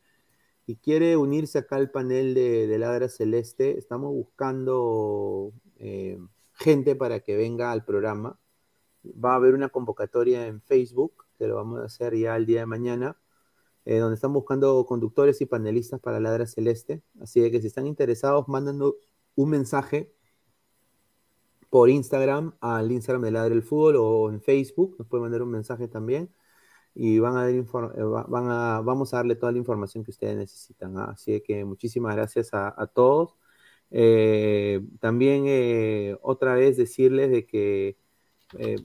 y 0.70 0.76
quiere 0.76 1.16
unirse 1.16 1.58
acá 1.58 1.74
al 1.74 1.90
panel 1.90 2.32
de, 2.32 2.68
de 2.68 2.78
Ladra 2.78 3.08
Celeste, 3.08 3.76
estamos 3.76 4.12
buscando 4.12 5.52
eh, 5.78 6.16
gente 6.52 6.94
para 6.94 7.18
que 7.18 7.36
venga 7.36 7.72
al 7.72 7.84
programa. 7.84 8.38
Va 9.04 9.32
a 9.32 9.34
haber 9.34 9.54
una 9.54 9.70
convocatoria 9.70 10.46
en 10.46 10.60
Facebook, 10.62 11.26
que 11.38 11.48
lo 11.48 11.56
vamos 11.56 11.80
a 11.80 11.86
hacer 11.86 12.16
ya 12.16 12.36
el 12.36 12.46
día 12.46 12.60
de 12.60 12.66
mañana 12.66 13.16
eh, 13.84 13.98
donde 13.98 14.14
están 14.14 14.32
buscando 14.32 14.86
conductores 14.86 15.40
y 15.40 15.46
panelistas 15.46 15.98
para 15.98 16.20
Ladra 16.20 16.46
Celeste. 16.46 17.02
Así 17.20 17.50
que 17.50 17.60
si 17.60 17.66
están 17.66 17.88
interesados, 17.88 18.46
mándanos 18.46 18.94
un 19.34 19.50
mensaje 19.50 20.14
por 21.68 21.90
Instagram 21.90 22.54
al 22.60 22.92
Instagram 22.92 23.22
de 23.22 23.30
Ladra 23.32 23.54
el 23.54 23.64
Fútbol 23.64 23.96
o 23.96 24.30
en 24.30 24.40
Facebook, 24.40 24.94
nos 25.00 25.08
pueden 25.08 25.22
mandar 25.22 25.42
un 25.42 25.50
mensaje 25.50 25.88
también 25.88 26.30
y 26.94 27.18
van 27.18 27.36
a 27.36 27.44
ver 27.44 27.54
eh, 27.56 28.02
va- 28.02 28.24
van 28.28 28.48
a, 28.50 28.80
vamos 28.82 29.14
a 29.14 29.18
darle 29.18 29.36
toda 29.36 29.52
la 29.52 29.58
información 29.58 30.04
que 30.04 30.10
ustedes 30.10 30.36
necesitan. 30.36 30.96
¿ah? 30.98 31.10
Así 31.14 31.40
que 31.42 31.64
muchísimas 31.64 32.14
gracias 32.16 32.50
a, 32.52 32.74
todos. 32.88 33.36
Eh, 33.90 34.80
también 35.00 35.44
eh, 35.46 36.16
otra 36.22 36.54
vez 36.54 36.76
decirles 36.76 37.30
de 37.30 37.46
que 37.46 37.96
eh, 38.58 38.76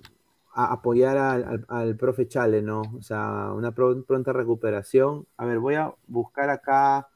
a- 0.54 0.74
apoyar 0.74 1.18
al, 1.18 1.66
profe 1.98 2.28
Chale, 2.28 2.62
¿no? 2.62 2.82
O 2.98 3.02
sea, 3.02 3.52
una 3.54 3.72
pro- 3.74 4.04
pronta 4.06 4.34
recuperación. 4.34 5.28
A 5.38 5.46
ver, 5.46 5.60
voy 5.60 5.76
a 5.76 5.94
buscar 6.08 6.50
acá 6.50 7.10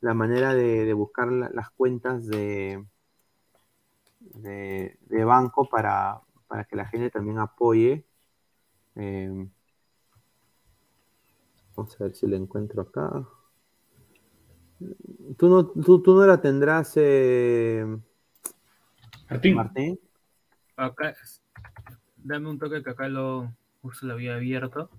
la 0.00 0.14
manera 0.14 0.54
de, 0.54 0.92
buscar 0.94 1.30
la- 1.32 1.50
las 1.54 1.70
cuentas 1.70 2.26
de, 2.26 2.84
de, 4.20 4.98
de 5.02 5.24
banco 5.24 5.68
para, 5.68 6.20
para 6.48 6.64
que 6.64 6.76
la 6.76 6.86
gente 6.86 7.10
también 7.10 7.38
apoye. 7.38 8.04
Vamos 11.80 11.98
a 11.98 12.04
ver 12.04 12.14
si 12.14 12.26
la 12.26 12.36
encuentro 12.36 12.82
acá. 12.82 13.26
Tú 15.38 15.48
no, 15.48 15.66
tú, 15.66 16.02
tú 16.02 16.14
no 16.14 16.26
la 16.26 16.38
tendrás, 16.38 16.92
eh, 16.96 17.86
Martín. 19.30 19.54
Martín. 19.54 20.00
Acá, 20.76 21.14
dame 22.18 22.50
un 22.50 22.58
toque 22.58 22.82
que 22.82 22.90
acá 22.90 23.08
lo 23.08 23.50
justo 23.80 24.04
lo 24.04 24.12
había 24.12 24.34
abierto. 24.34 24.90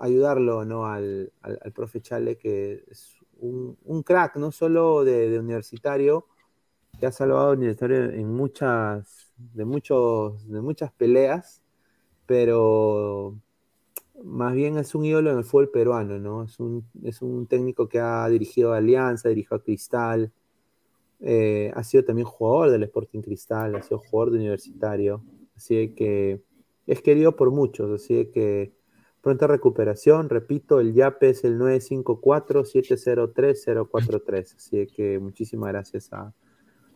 ayudarlo 0.00 0.64
¿no? 0.64 0.86
al, 0.86 1.32
al, 1.42 1.58
al 1.62 1.72
profe 1.72 2.00
Chale, 2.00 2.36
que 2.36 2.84
es 2.90 3.18
un, 3.40 4.02
crack, 4.04 4.36
no 4.36 4.52
solo 4.52 5.04
de, 5.04 5.30
de 5.30 5.38
universitario, 5.38 6.26
que 6.98 7.06
ha 7.06 7.12
salvado 7.12 7.50
al 7.50 7.58
universitario 7.58 8.10
en 8.10 8.32
muchas, 8.32 9.27
de 9.54 9.64
muchos, 9.64 10.48
de 10.48 10.60
muchas 10.60 10.92
peleas, 10.92 11.62
pero 12.26 13.36
más 14.22 14.54
bien 14.54 14.78
es 14.78 14.94
un 14.94 15.04
ídolo 15.04 15.30
en 15.30 15.38
el 15.38 15.44
fútbol 15.44 15.70
peruano, 15.70 16.18
¿no? 16.18 16.44
Es 16.44 16.58
un, 16.60 16.84
es 17.02 17.22
un 17.22 17.46
técnico 17.46 17.88
que 17.88 18.00
ha 18.00 18.28
dirigido 18.28 18.72
a 18.72 18.78
Alianza, 18.78 19.28
dirigió 19.28 19.56
a 19.56 19.62
Cristal, 19.62 20.32
eh, 21.20 21.72
ha 21.74 21.82
sido 21.84 22.04
también 22.04 22.26
jugador 22.26 22.70
del 22.70 22.82
Sporting 22.84 23.20
Cristal, 23.22 23.74
ha 23.76 23.82
sido 23.82 23.98
jugador 23.98 24.32
de 24.32 24.38
universitario, 24.38 25.22
así 25.56 25.94
que 25.94 26.42
es 26.86 27.02
querido 27.02 27.36
por 27.36 27.50
muchos, 27.50 27.90
así 27.90 28.26
que 28.26 28.72
pronta 29.20 29.46
recuperación, 29.46 30.28
repito, 30.28 30.80
el 30.80 30.94
YAPE 30.94 31.30
es 31.30 31.44
el 31.44 31.58
954-703-043, 31.58 34.56
así 34.56 34.86
que 34.86 35.18
muchísimas 35.18 35.70
gracias 35.70 36.12
a, 36.12 36.32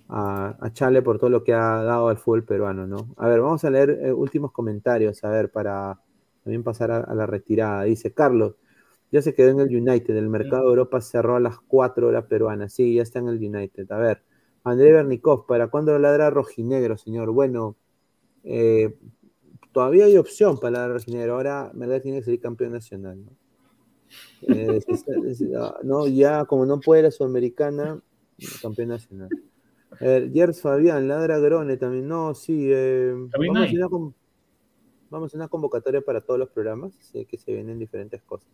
a, 0.08 0.56
a, 0.60 0.72
Chale 0.72 1.02
por 1.02 1.18
todo 1.18 1.30
lo 1.30 1.44
que 1.44 1.52
ha 1.54 1.82
dado 1.82 2.08
al 2.08 2.18
fútbol 2.18 2.44
peruano, 2.44 2.86
¿no? 2.86 3.14
A 3.16 3.28
ver, 3.28 3.40
vamos 3.40 3.64
a 3.64 3.70
leer 3.70 3.90
eh, 4.02 4.12
últimos 4.12 4.52
comentarios, 4.52 5.22
a 5.24 5.30
ver, 5.30 5.50
para 5.50 6.00
también 6.42 6.62
pasar 6.62 6.90
a, 6.90 7.14
la 7.14 7.26
retirada. 7.26 7.84
Dice 7.84 8.12
Carlos, 8.12 8.56
ya 9.10 9.22
se 9.22 9.34
quedó 9.34 9.50
en 9.50 9.60
el 9.60 9.76
United, 9.76 10.16
el 10.16 10.28
mercado 10.28 10.64
de 10.64 10.68
Europa 10.70 11.00
cerró 11.00 11.36
a 11.36 11.40
las 11.40 11.58
4 11.60 12.08
horas 12.08 12.24
peruanas, 12.26 12.72
sí, 12.72 12.94
ya 12.94 13.02
está 13.02 13.18
en 13.18 13.28
el 13.28 13.36
United. 13.36 13.90
A 13.92 13.98
ver, 13.98 14.22
André 14.64 14.92
Bernikov, 14.92 15.46
¿para 15.46 15.68
cuándo 15.68 15.98
ladra 15.98 16.30
rojinegro, 16.30 16.96
señor? 16.96 17.30
Bueno, 17.30 17.76
eh, 18.44 18.96
todavía 19.72 20.06
hay 20.06 20.16
opción 20.16 20.58
para 20.58 20.72
ladrar 20.72 20.92
rojinegro, 20.92 21.34
ahora 21.34 21.70
verdad 21.74 22.00
tiene 22.00 22.18
que 22.18 22.24
ser 22.24 22.40
campeón 22.40 22.72
nacional, 22.72 23.24
¿no? 23.24 23.32
Eh, 24.42 24.80
no, 25.84 26.06
ya 26.06 26.44
como 26.44 26.66
no 26.66 26.80
puede 26.80 27.02
la 27.02 27.10
sudamericana, 27.10 28.00
campeón 28.60 28.88
nacional. 28.88 29.28
Eh, 30.04 30.30
Gers 30.34 30.60
Fabián, 30.60 31.06
Ladra 31.06 31.38
Grone 31.38 31.76
también. 31.76 32.08
No, 32.08 32.34
sí. 32.34 32.66
Eh, 32.70 33.14
¿También 33.30 33.54
vamos, 33.54 33.68
hay? 33.68 33.80
a 33.80 33.86
una, 33.86 34.12
vamos 35.10 35.34
a 35.34 35.36
una 35.36 35.48
convocatoria 35.48 36.00
para 36.00 36.20
todos 36.20 36.40
los 36.40 36.48
programas. 36.50 36.92
Sé 36.98 37.24
que 37.24 37.38
se 37.38 37.52
vienen 37.52 37.78
diferentes 37.78 38.20
cosas. 38.22 38.48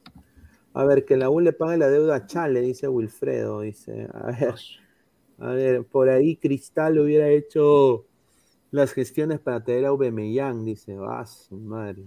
A 0.75 0.85
ver, 0.85 1.07
que 1.07 1.17
la 1.17 1.31
U 1.31 1.41
le 1.41 1.55
pague 1.55 1.79
la 1.79 1.89
deuda 1.89 2.17
a 2.17 2.27
Chale, 2.27 2.61
dice 2.61 2.87
Wilfredo. 2.87 3.63
Dice, 3.63 4.09
a 4.13 4.27
ver, 4.27 4.55
a 5.39 5.53
ver, 5.53 5.85
por 5.85 6.11
ahí 6.11 6.37
Cristal 6.37 6.99
hubiera 6.99 7.29
hecho 7.29 8.05
las 8.71 8.93
gestiones 8.93 9.41
para 9.41 9.65
traer 9.65 9.87
a 9.87 9.89
Aubameyang, 9.89 10.67
dice, 10.67 10.99
ah, 11.01 11.25
su 11.25 11.57
madre. 11.57 12.05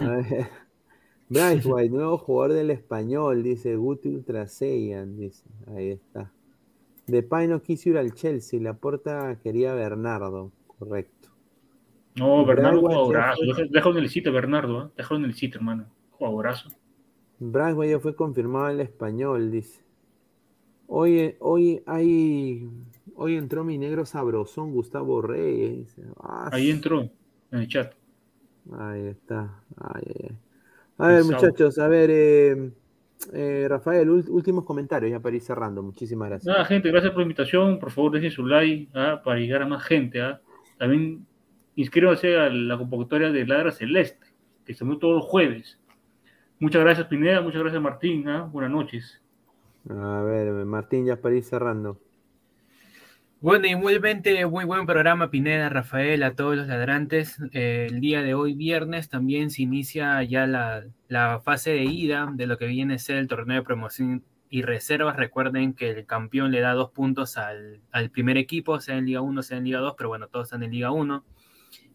A 0.00 0.10
ver, 0.16 0.46
Bryce 1.28 1.68
White, 1.68 1.90
nuevo 1.90 2.18
jugador 2.18 2.52
del 2.52 2.70
español, 2.70 3.42
dice 3.42 3.74
Guti 3.74 4.10
Ultraseyan, 4.10 5.16
dice, 5.16 5.42
ahí 5.66 5.90
está. 5.90 6.30
Depay 7.06 7.48
no 7.48 7.62
quiso 7.62 7.90
ir 7.90 7.98
al 7.98 8.14
Chelsea, 8.14 8.60
la 8.60 8.74
porta 8.74 9.38
quería 9.42 9.74
Bernardo, 9.74 10.52
correcto. 10.66 11.28
No, 12.16 12.44
Bernardo, 12.46 12.80
jugadorazo. 12.80 13.40
Déjalo 13.70 13.98
en 13.98 14.04
el 14.04 14.10
sitio, 14.10 14.32
Bernardo. 14.32 14.86
¿eh? 14.86 14.90
Déjalo 14.96 15.20
en 15.20 15.26
el 15.26 15.34
sitio, 15.34 15.58
hermano. 15.58 15.86
Jugadorazo. 16.12 16.70
Brian 17.40 17.82
ya 17.82 17.98
fue 17.98 18.14
confirmado 18.14 18.68
en 18.68 18.74
el 18.76 18.80
español, 18.80 19.50
dice. 19.50 19.82
Hoy, 20.86 21.34
hoy 21.40 21.82
hay, 21.86 22.68
hoy 23.16 23.36
entró 23.36 23.64
mi 23.64 23.78
negro 23.78 24.06
sabrosón, 24.06 24.72
Gustavo 24.72 25.20
Reyes. 25.22 25.78
dice. 25.96 26.02
Ah, 26.20 26.50
Ahí 26.52 26.70
entró, 26.70 27.00
en 27.50 27.58
el 27.58 27.68
chat. 27.68 27.94
Ahí 28.78 29.08
está. 29.08 29.62
Ay, 29.76 30.04
ay. 30.22 30.36
A 30.96 31.08
ver, 31.08 31.24
muchachos, 31.24 31.78
a 31.78 31.88
ver, 31.88 32.10
eh, 32.12 32.70
eh, 33.32 33.66
Rafael, 33.68 34.08
últimos 34.10 34.64
comentarios 34.64 35.10
ya 35.10 35.20
para 35.20 35.36
ir 35.36 35.42
cerrando. 35.42 35.82
Muchísimas 35.82 36.28
gracias. 36.28 36.52
Nada, 36.52 36.64
gente, 36.64 36.90
gracias 36.90 37.12
por 37.12 37.20
la 37.20 37.24
invitación. 37.24 37.78
Por 37.78 37.90
favor, 37.90 38.12
dejen 38.12 38.30
su 38.30 38.46
like 38.46 38.88
¿ah? 38.94 39.20
para 39.24 39.38
llegar 39.38 39.62
a 39.62 39.66
más 39.66 39.82
gente. 39.84 40.20
¿ah? 40.20 40.40
También 40.78 41.26
inscríbanse 41.76 42.36
a 42.36 42.50
la 42.50 42.76
convocatoria 42.76 43.30
de 43.30 43.46
Ladra 43.46 43.72
Celeste, 43.72 44.26
que 44.64 44.74
se 44.74 44.84
mueve 44.84 45.00
todos 45.00 45.16
los 45.16 45.24
jueves. 45.24 45.78
Muchas 46.58 46.82
gracias, 46.82 47.06
Pineda. 47.06 47.40
Muchas 47.40 47.62
gracias, 47.62 47.82
Martín. 47.82 48.28
¿ah? 48.28 48.48
Buenas 48.50 48.70
noches. 48.70 49.20
A 49.88 50.22
ver, 50.22 50.52
Martín, 50.64 51.06
ya 51.06 51.16
para 51.16 51.34
ir 51.34 51.42
cerrando. 51.42 51.98
Bueno, 53.44 53.66
igualmente 53.66 54.46
muy 54.46 54.64
buen 54.64 54.86
programa, 54.86 55.28
Pineda, 55.28 55.68
Rafael, 55.68 56.22
a 56.22 56.34
todos 56.34 56.56
los 56.56 56.66
ladrantes. 56.66 57.36
El 57.52 58.00
día 58.00 58.22
de 58.22 58.32
hoy, 58.32 58.54
viernes, 58.54 59.10
también 59.10 59.50
se 59.50 59.60
inicia 59.60 60.22
ya 60.22 60.46
la, 60.46 60.86
la 61.08 61.40
fase 61.40 61.72
de 61.72 61.84
ida 61.84 62.32
de 62.32 62.46
lo 62.46 62.56
que 62.56 62.66
viene 62.66 62.94
a 62.94 62.98
ser 62.98 63.18
el 63.18 63.28
torneo 63.28 63.58
de 63.58 63.62
promoción 63.62 64.24
y 64.48 64.62
reservas. 64.62 65.16
Recuerden 65.16 65.74
que 65.74 65.90
el 65.90 66.06
campeón 66.06 66.52
le 66.52 66.60
da 66.62 66.72
dos 66.72 66.92
puntos 66.92 67.36
al, 67.36 67.82
al 67.92 68.08
primer 68.08 68.38
equipo, 68.38 68.80
sea 68.80 68.96
en 68.96 69.04
Liga 69.04 69.20
1, 69.20 69.42
sea 69.42 69.58
en 69.58 69.64
Liga 69.64 69.80
2, 69.80 69.94
pero 69.98 70.08
bueno, 70.08 70.28
todos 70.28 70.46
están 70.46 70.62
en 70.62 70.70
Liga 70.70 70.90
1. 70.90 71.22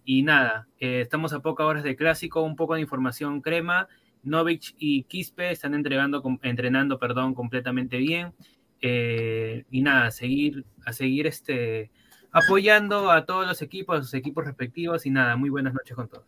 Y 0.05 0.21
nada, 0.21 0.67
eh, 0.77 1.01
estamos 1.01 1.34
a 1.34 1.39
pocas 1.39 1.65
horas 1.65 1.84
de 1.84 1.95
clásico, 1.95 2.43
un 2.43 2.55
poco 2.55 2.76
de 2.76 2.81
información 2.81 3.41
crema. 3.41 3.88
Novich 4.21 4.76
y 4.77 5.05
Quispe 5.05 5.49
están 5.49 5.73
entregando, 5.73 6.21
entrenando 6.43 6.99
perdón, 6.99 7.34
completamente 7.34 7.97
bien. 7.97 8.35
Eh, 8.81 9.65
y 9.72 9.81
nada, 9.81 10.07
a 10.07 10.11
seguir, 10.11 10.65
a 10.85 10.93
seguir 10.93 11.27
este, 11.27 11.91
apoyando 12.31 13.11
a 13.11 13.26
todos 13.26 13.47
los 13.47 13.61
equipos, 13.61 13.99
a 13.99 14.03
sus 14.03 14.14
equipos 14.14 14.45
respectivos. 14.45 15.06
Y 15.06 15.10
nada, 15.10 15.35
muy 15.35 15.49
buenas 15.49 15.73
noches 15.73 15.95
con 15.95 16.07
todos. 16.07 16.26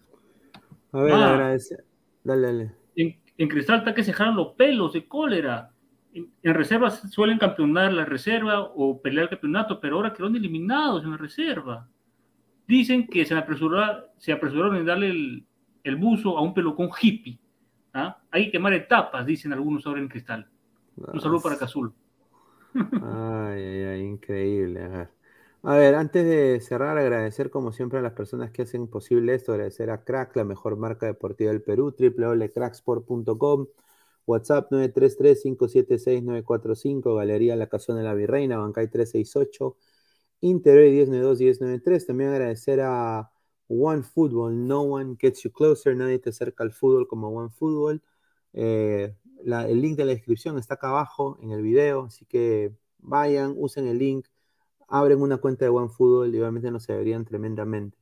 A 0.92 1.00
ver, 1.02 1.14
Ah. 1.14 1.34
agradecer. 1.34 1.86
Dale, 2.24 2.48
dale. 2.48 2.72
En, 2.96 3.18
en 3.38 3.48
Cristal 3.48 3.80
está 3.80 3.94
que 3.94 4.04
se 4.04 4.14
jalan 4.14 4.36
los 4.36 4.50
pelos 4.56 4.94
de 4.94 5.08
cólera. 5.08 5.72
En, 6.14 6.30
en 6.44 6.54
reservas 6.54 7.10
suelen 7.12 7.38
campeonar 7.38 7.94
la 7.94 8.04
reserva 8.06 8.60
o 8.62 9.02
pelear 9.02 9.24
el 9.24 9.30
campeonato, 9.30 9.80
pero 9.80 9.96
ahora 9.96 10.12
quedaron 10.14 10.36
eliminados 10.36 11.04
en 11.06 11.12
la 11.12 11.18
reserva. 11.18 11.88
Dicen 12.68 13.08
que 13.08 13.26
se, 13.26 13.34
apresuró- 13.36 14.08
se 14.18 14.32
apresuraron 14.34 14.76
en 14.76 14.86
darle 14.86 15.10
el, 15.10 15.46
el 15.84 15.96
buzo 15.96 16.38
a 16.38 16.42
un 16.42 16.54
pelocón 16.54 16.90
hippie. 17.02 17.40
¿ah? 17.94 18.18
Hay 18.30 18.46
que 18.46 18.52
quemar 18.52 18.74
etapas, 18.74 19.26
dicen 19.26 19.54
algunos 19.54 19.86
ahora 19.88 20.02
en 20.02 20.10
Cristal. 20.10 20.48
Un 20.98 21.20
saludo 21.22 21.42
para 21.42 21.58
Cazul. 21.58 21.94
Ay, 23.00 23.64
ay, 23.64 23.84
ay, 23.84 24.02
increíble. 24.02 24.84
A 24.84 24.88
ver. 24.90 25.10
A 25.64 25.76
ver, 25.78 25.94
antes 25.96 26.26
de 26.26 26.60
cerrar, 26.62 26.98
agradecer 26.98 27.50
como 27.52 27.72
siempre 27.72 28.00
a 28.00 28.02
las 28.02 28.14
personas 28.14 28.52
que 28.52 28.64
hacen 28.64 28.88
posible 28.88 29.36
esto, 29.36 29.52
agradecer 29.54 29.92
a 29.92 30.04
Crack, 30.04 30.36
la 30.36 30.44
mejor 30.44 30.76
marca 30.78 31.06
deportiva 31.06 31.52
del 31.52 31.62
Perú, 31.62 31.94
www.cracksport.com, 31.98 33.68
WhatsApp 34.26 34.72
933-576-945, 34.72 37.16
Galería 37.16 37.56
La 37.56 37.68
Casona 37.70 38.00
de 38.00 38.06
la 38.06 38.14
Virreina, 38.16 38.58
Bancay 38.58 38.88
368, 38.90 39.78
Interior 40.42 41.08
1092-1093. 41.08 42.08
También 42.08 42.32
agradecer 42.32 42.82
a 42.82 43.32
One 43.68 44.02
Football, 44.04 44.68
no 44.68 44.82
one 44.82 45.16
gets 45.20 45.44
you 45.44 45.52
closer, 45.52 45.96
nadie 45.96 46.18
te 46.20 46.32
acerca 46.32 46.64
al 46.64 46.72
fútbol 46.74 47.08
como 47.08 47.30
One 47.30 47.50
Football. 47.52 48.02
Eh, 48.54 49.16
el 49.46 49.82
link 49.82 49.98
de 49.98 50.06
la 50.06 50.14
descripción 50.14 50.58
está 50.58 50.76
acá 50.76 50.90
abajo 50.90 51.38
en 51.42 51.52
el 51.52 51.62
video, 51.62 52.06
así 52.06 52.26
que 52.26 52.74
vayan, 53.00 53.54
usen 53.58 53.88
el 53.88 53.98
link, 53.98 54.28
abren 54.88 55.22
una 55.22 55.38
cuenta 55.38 55.66
de 55.66 55.70
OneFootball 55.70 56.34
y 56.34 56.40
obviamente 56.40 56.72
nos 56.72 56.90
ayudarían 56.90 57.26
tremendamente. 57.26 57.98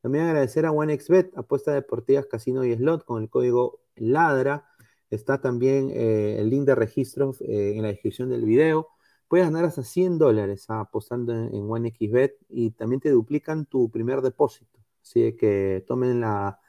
También 0.00 0.26
agradecer 0.26 0.66
a 0.66 0.72
OneXBet, 0.72 1.36
apuestas 1.36 1.74
deportivas, 1.74 2.26
casino 2.26 2.64
y 2.64 2.74
slot 2.74 3.04
con 3.04 3.22
el 3.22 3.30
código 3.30 3.80
LADRA. 3.96 4.66
Está 5.10 5.40
también 5.40 5.90
eh, 5.90 6.36
el 6.38 6.50
link 6.50 6.66
de 6.66 6.74
registro 6.74 7.32
eh, 7.40 7.72
en 7.76 7.82
la 7.82 7.88
descripción 7.88 8.28
del 8.28 8.44
video. 8.44 8.88
Puedes 9.28 9.46
ganar 9.46 9.64
hasta 9.64 9.82
100 9.82 10.18
dólares 10.18 10.66
ah, 10.68 10.80
apostando 10.80 11.32
en, 11.32 11.54
en 11.54 11.70
OneXBet 11.70 12.36
y 12.50 12.72
también 12.72 13.00
te 13.00 13.10
duplican 13.10 13.64
tu 13.64 13.90
primer 13.90 14.20
depósito. 14.20 14.78
Así 15.02 15.36
que 15.36 15.84
tomen 15.86 16.20
la, 16.20 16.60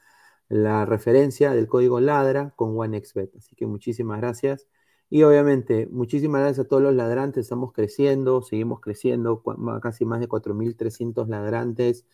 la 0.49 0.85
referencia 0.85 1.51
del 1.51 1.67
código 1.67 1.99
LADRA 1.99 2.51
con 2.55 2.77
OneXBet. 2.77 3.35
Así 3.37 3.55
que 3.55 3.65
muchísimas 3.65 4.19
gracias. 4.19 4.67
Y 5.09 5.23
obviamente, 5.23 5.87
muchísimas 5.91 6.41
gracias 6.41 6.65
a 6.65 6.67
todos 6.67 6.81
los 6.83 6.93
ladrantes. 6.95 7.45
Estamos 7.45 7.73
creciendo, 7.73 8.41
seguimos 8.41 8.79
creciendo, 8.81 9.43
casi 9.81 10.05
más 10.05 10.19
de 10.19 10.27
4.300 10.27 11.27
ladrantes. 11.27 12.05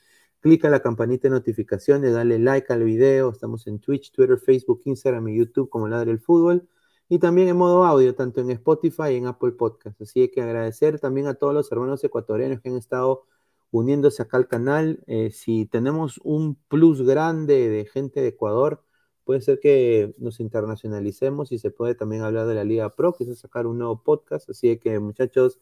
Clica 0.42 0.70
la 0.70 0.82
campanita 0.82 1.28
de 1.28 1.36
notificaciones, 1.36 2.14
dale 2.14 2.40
like 2.40 2.72
al 2.74 2.84
video. 2.84 3.30
Estamos 3.30 3.68
en 3.68 3.80
Twitch, 3.80 4.12
Twitter, 4.12 4.38
Facebook, 4.40 4.82
Instagram 4.86 5.28
y 5.30 5.38
YouTube 5.38 5.70
como 5.70 5.88
Ladre 5.88 6.12
el 6.12 6.20
Fútbol. 6.20 6.68
Y 7.08 7.20
también 7.20 7.50
en 7.50 7.58
modo 7.58 7.86
audio, 7.86 8.16
tanto 8.16 8.42
en 8.42 8.52
Spotify 8.52 9.12
y 9.12 9.16
en 9.18 9.28
Apple 9.28 9.52
Podcast. 9.52 10.02
Así 10.02 10.30
que 10.30 10.42
agradecer 10.42 11.00
también 11.00 11.28
a 11.28 11.34
todos 11.36 11.54
los 11.54 11.72
hermanos 11.72 12.04
ecuatorianos 12.04 12.62
que 12.62 12.70
han 12.70 12.78
estado 12.78 13.24
uniéndose 13.72 14.22
acá 14.22 14.38
al 14.38 14.48
canal. 14.48 15.04
Eh, 15.08 15.32
si 15.32 15.66
tenemos 15.66 16.20
un 16.24 16.56
plus 16.68 17.02
grande 17.02 17.70
de 17.70 17.86
gente 17.86 18.22
de 18.22 18.30
Ecuador, 18.30 18.84
puede 19.24 19.42
ser 19.42 19.60
que 19.60 20.14
nos 20.18 20.40
internacionalicemos 20.40 21.52
y 21.52 21.60
se 21.60 21.72
puede 21.72 21.96
también 21.96 22.24
hablar 22.24 22.48
de 22.48 22.56
la 22.56 22.64
Liga 22.64 22.96
Pro, 22.96 23.14
quizás 23.14 23.40
sacar 23.40 23.66
un 23.68 23.80
nuevo 23.80 24.04
podcast, 24.04 24.50
así 24.50 24.78
que 24.78 25.00
muchachos, 25.00 25.60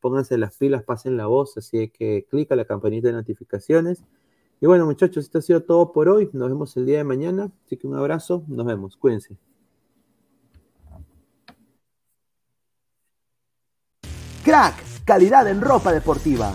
pónganse 0.00 0.36
las 0.38 0.56
pilas, 0.56 0.82
pasen 0.82 1.16
la 1.16 1.26
voz, 1.26 1.56
así 1.56 1.88
que 1.88 2.26
clica 2.28 2.56
la 2.56 2.64
campanita 2.64 3.08
de 3.08 3.14
notificaciones. 3.14 4.04
Y 4.60 4.66
bueno, 4.66 4.86
muchachos, 4.86 5.24
esto 5.24 5.38
ha 5.38 5.42
sido 5.42 5.62
todo 5.62 5.92
por 5.92 6.08
hoy. 6.08 6.30
Nos 6.32 6.48
vemos 6.48 6.76
el 6.76 6.86
día 6.86 6.98
de 6.98 7.04
mañana. 7.04 7.50
Así 7.66 7.76
que 7.76 7.88
un 7.88 7.96
abrazo, 7.96 8.44
nos 8.46 8.64
vemos. 8.64 8.96
Cuídense. 8.96 9.36
Crack, 14.44 15.04
calidad 15.04 15.48
en 15.48 15.60
ropa 15.60 15.92
deportiva. 15.92 16.54